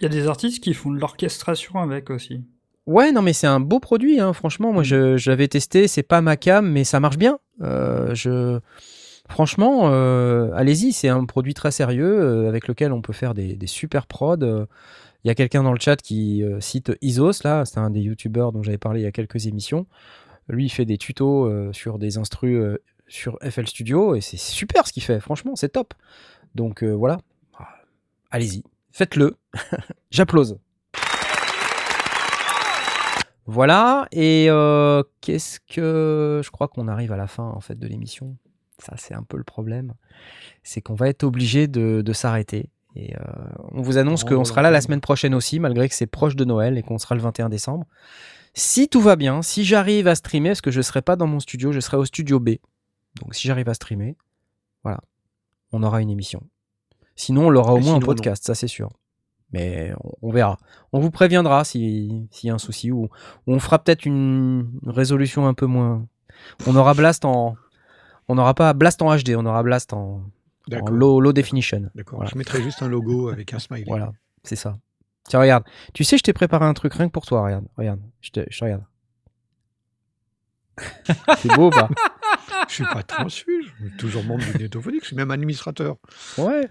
Il 0.00 0.02
y 0.04 0.06
a 0.06 0.08
des 0.08 0.26
artistes 0.26 0.62
qui 0.64 0.74
font 0.74 0.90
de 0.90 0.98
l'orchestration 0.98 1.78
avec 1.78 2.10
aussi. 2.10 2.42
Ouais, 2.86 3.12
non, 3.12 3.22
mais 3.22 3.32
c'est 3.32 3.46
un 3.46 3.60
beau 3.60 3.78
produit, 3.78 4.18
hein, 4.18 4.32
franchement. 4.32 4.72
Moi, 4.72 4.82
je, 4.82 5.16
je 5.16 5.30
l'avais 5.30 5.46
testé, 5.46 5.86
c'est 5.86 6.02
pas 6.02 6.20
ma 6.20 6.36
cam, 6.36 6.68
mais 6.68 6.84
ça 6.84 6.98
marche 6.98 7.16
bien. 7.16 7.38
Euh, 7.62 8.14
je... 8.14 8.58
Franchement, 9.28 9.90
euh, 9.92 10.50
allez-y, 10.54 10.92
c'est 10.92 11.08
un 11.08 11.24
produit 11.24 11.54
très 11.54 11.70
sérieux 11.70 12.20
euh, 12.20 12.48
avec 12.48 12.66
lequel 12.66 12.92
on 12.92 13.00
peut 13.00 13.12
faire 13.12 13.34
des, 13.34 13.54
des 13.54 13.66
super 13.68 14.06
prods. 14.06 14.66
Il 15.24 15.28
y 15.28 15.30
a 15.30 15.34
quelqu'un 15.36 15.62
dans 15.62 15.72
le 15.72 15.78
chat 15.78 15.96
qui 16.02 16.42
cite 16.58 16.92
Isos, 17.00 17.44
là, 17.44 17.64
c'est 17.64 17.78
un 17.78 17.90
des 17.90 18.00
youtubeurs 18.00 18.50
dont 18.50 18.64
j'avais 18.64 18.78
parlé 18.78 19.00
il 19.00 19.04
y 19.04 19.06
a 19.06 19.12
quelques 19.12 19.46
émissions. 19.46 19.86
Lui, 20.48 20.64
il 20.64 20.68
fait 20.68 20.84
des 20.84 20.98
tutos 20.98 21.72
sur 21.72 22.00
des 22.00 22.18
instrus 22.18 22.60
sur 23.06 23.38
FL 23.48 23.68
Studio 23.68 24.16
et 24.16 24.20
c'est 24.20 24.36
super 24.36 24.88
ce 24.88 24.92
qu'il 24.92 25.04
fait, 25.04 25.20
franchement, 25.20 25.54
c'est 25.54 25.68
top. 25.68 25.94
Donc 26.56 26.82
voilà, 26.82 27.18
allez-y, 28.32 28.64
faites-le. 28.90 29.36
J'applause. 30.10 30.58
Voilà, 33.46 34.06
et 34.12 34.46
euh, 34.48 35.02
qu'est-ce 35.20 35.58
que. 35.60 36.40
Je 36.44 36.50
crois 36.50 36.68
qu'on 36.68 36.86
arrive 36.88 37.12
à 37.12 37.16
la 37.16 37.26
fin 37.26 37.44
en 37.44 37.60
fait 37.60 37.74
de 37.78 37.86
l'émission? 37.86 38.36
Ça, 38.78 38.94
c'est 38.96 39.14
un 39.14 39.22
peu 39.22 39.36
le 39.36 39.44
problème. 39.44 39.94
C'est 40.62 40.80
qu'on 40.80 40.94
va 40.94 41.08
être 41.08 41.24
obligé 41.24 41.66
de, 41.68 42.02
de 42.04 42.12
s'arrêter. 42.12 42.70
Et 42.94 43.16
euh, 43.16 43.20
on 43.72 43.80
vous 43.80 43.96
annonce 43.98 44.22
qu'on 44.24 44.44
sera 44.44 44.60
là 44.62 44.70
la 44.70 44.80
semaine 44.80 45.00
prochaine 45.00 45.34
aussi, 45.34 45.60
malgré 45.60 45.88
que 45.88 45.94
c'est 45.94 46.06
proche 46.06 46.36
de 46.36 46.44
Noël 46.44 46.76
et 46.76 46.82
qu'on 46.82 46.98
sera 46.98 47.14
le 47.14 47.22
21 47.22 47.48
décembre. 47.48 47.86
Si 48.54 48.88
tout 48.88 49.00
va 49.00 49.16
bien, 49.16 49.40
si 49.42 49.64
j'arrive 49.64 50.08
à 50.08 50.14
streamer, 50.14 50.50
parce 50.50 50.60
que 50.60 50.70
je 50.70 50.78
ne 50.78 50.82
serai 50.82 51.00
pas 51.00 51.16
dans 51.16 51.26
mon 51.26 51.40
studio, 51.40 51.72
je 51.72 51.80
serai 51.80 51.96
au 51.96 52.04
studio 52.04 52.38
B. 52.38 52.50
Donc 53.20 53.34
si 53.34 53.48
j'arrive 53.48 53.68
à 53.68 53.74
streamer, 53.74 54.16
voilà, 54.82 55.00
on 55.72 55.82
aura 55.82 56.02
une 56.02 56.10
émission. 56.10 56.42
Sinon, 57.16 57.46
on 57.46 57.50
l'aura 57.50 57.72
au 57.72 57.78
Et 57.78 57.80
moins 57.80 57.94
sinon, 57.94 58.00
non. 58.00 58.06
podcast, 58.06 58.44
ça 58.44 58.54
c'est 58.54 58.68
sûr. 58.68 58.90
Mais 59.52 59.92
on, 60.02 60.12
on 60.28 60.30
verra. 60.32 60.58
On 60.92 61.00
vous 61.00 61.10
préviendra 61.10 61.64
si- 61.64 62.26
s'il 62.30 62.48
y 62.48 62.50
a 62.50 62.54
un 62.54 62.58
souci 62.58 62.90
ou, 62.90 63.04
ou 63.04 63.54
on 63.54 63.58
fera 63.58 63.78
peut-être 63.78 64.06
une 64.06 64.70
résolution 64.86 65.46
un 65.46 65.54
peu 65.54 65.66
moins. 65.66 66.06
On 66.66 66.74
aura 66.76 66.94
Blast 66.94 67.24
en. 67.24 67.56
On 68.28 68.34
n'aura 68.36 68.54
pas 68.54 68.72
Blast 68.72 69.02
en 69.02 69.14
HD, 69.16 69.30
on 69.36 69.44
aura 69.46 69.62
Blast 69.62 69.92
en, 69.92 69.98
en 69.98 70.22
D'accord. 70.68 70.90
low, 70.90 71.20
low 71.20 71.32
definition. 71.32 71.90
D'accord. 71.94 72.18
Voilà. 72.18 72.30
Je 72.32 72.38
mettrai 72.38 72.62
juste 72.62 72.82
un 72.82 72.88
logo 72.88 73.28
avec 73.28 73.52
un 73.52 73.58
smiley. 73.58 73.84
Voilà, 73.86 74.12
c'est 74.44 74.56
ça. 74.56 74.78
Tiens, 75.28 75.40
regarde. 75.40 75.64
Tu 75.92 76.02
sais, 76.04 76.16
je 76.18 76.22
t'ai 76.22 76.32
préparé 76.32 76.64
un 76.64 76.72
truc 76.74 76.94
rien 76.94 77.06
que 77.08 77.12
pour 77.12 77.26
toi. 77.26 77.42
Regarde, 77.44 77.66
regarde. 77.76 78.00
Je 78.20 78.30
te, 78.30 78.40
je 78.48 78.58
te 78.58 78.64
regarde. 78.64 78.84
c'est 81.38 81.54
beau 81.54 81.70
pas? 81.70 81.88
Je 82.68 82.74
suis 82.74 82.84
pas 82.84 83.02
transfuge, 83.02 83.74
je 83.80 83.88
suis 83.88 83.96
toujours 83.98 84.24
membre 84.24 84.44
du 84.56 84.62
Netophonique, 84.62 85.02
je 85.02 85.08
suis 85.08 85.16
même 85.16 85.30
administrateur. 85.30 85.96
Ouais. 86.38 86.68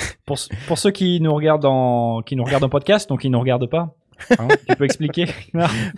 Pour, 0.26 0.38
pour 0.68 0.78
ceux 0.78 0.90
qui 0.90 1.20
nous 1.20 1.34
regardent 1.34 1.64
en, 1.66 2.22
qui 2.22 2.36
nous 2.36 2.44
regardent 2.44 2.64
en 2.64 2.68
podcast, 2.68 3.08
donc 3.08 3.20
qui 3.22 3.30
nous 3.30 3.40
regardent 3.40 3.68
pas, 3.68 3.94
hein, 4.38 4.48
tu 4.68 4.76
peux 4.76 4.84
expliquer 4.84 5.26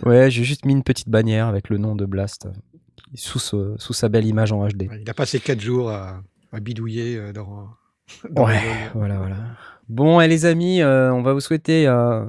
Ouais, 0.05 0.31
j'ai 0.31 0.43
juste 0.43 0.65
mis 0.65 0.73
une 0.73 0.83
petite 0.83 1.09
bannière 1.09 1.47
avec 1.47 1.69
le 1.69 1.77
nom 1.77 1.95
de 1.95 2.05
Blast 2.05 2.47
sous, 3.15 3.39
ce- 3.39 3.75
sous 3.77 3.93
sa 3.93 4.09
belle 4.09 4.25
image 4.25 4.51
en 4.51 4.67
HD. 4.67 4.89
Il 5.01 5.09
a 5.09 5.13
passé 5.13 5.39
4 5.39 5.59
jours 5.61 5.89
à, 5.91 6.21
à 6.51 6.59
bidouiller 6.59 7.17
euh, 7.17 7.31
dans. 7.33 7.67
dans 8.31 8.45
Ouais, 8.45 8.59
voilà, 8.95 9.17
voilà. 9.17 9.35
Bon, 9.89 10.19
et 10.21 10.27
les 10.27 10.45
amis, 10.45 10.81
euh, 10.81 11.11
on 11.13 11.21
va 11.21 11.33
vous 11.33 11.39
souhaiter 11.41 11.85
euh, 11.87 12.25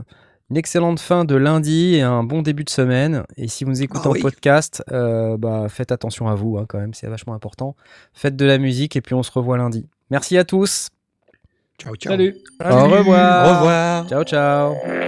une 0.50 0.56
excellente 0.58 1.00
fin 1.00 1.24
de 1.24 1.34
lundi 1.36 1.94
et 1.94 2.02
un 2.02 2.22
bon 2.22 2.42
début 2.42 2.64
de 2.64 2.70
semaine. 2.70 3.24
Et 3.38 3.48
si 3.48 3.64
vous 3.64 3.70
nous 3.70 3.82
écoutez 3.82 4.02
Ah 4.04 4.08
en 4.08 4.12
oui. 4.12 4.20
podcast, 4.20 4.82
euh, 4.92 5.36
bah, 5.38 5.66
faites 5.70 5.90
attention 5.92 6.28
à 6.28 6.34
vous 6.34 6.58
hein, 6.58 6.66
quand 6.68 6.78
même, 6.78 6.92
c'est 6.92 7.06
vachement 7.06 7.32
important. 7.32 7.76
Faites 8.12 8.36
de 8.36 8.44
la 8.44 8.58
musique 8.58 8.96
et 8.96 9.00
puis 9.00 9.14
on 9.14 9.22
se 9.22 9.30
revoit 9.30 9.56
lundi. 9.56 9.86
Merci 10.10 10.36
à 10.36 10.44
tous. 10.44 10.88
Ciao, 11.78 11.96
ciao. 11.96 12.12
Salut 12.12 12.34
Au 12.60 12.88
revoir. 12.88 13.46
Au 13.46 13.54
revoir. 13.58 14.06
Ciao, 14.08 14.24
ciao. 14.24 15.03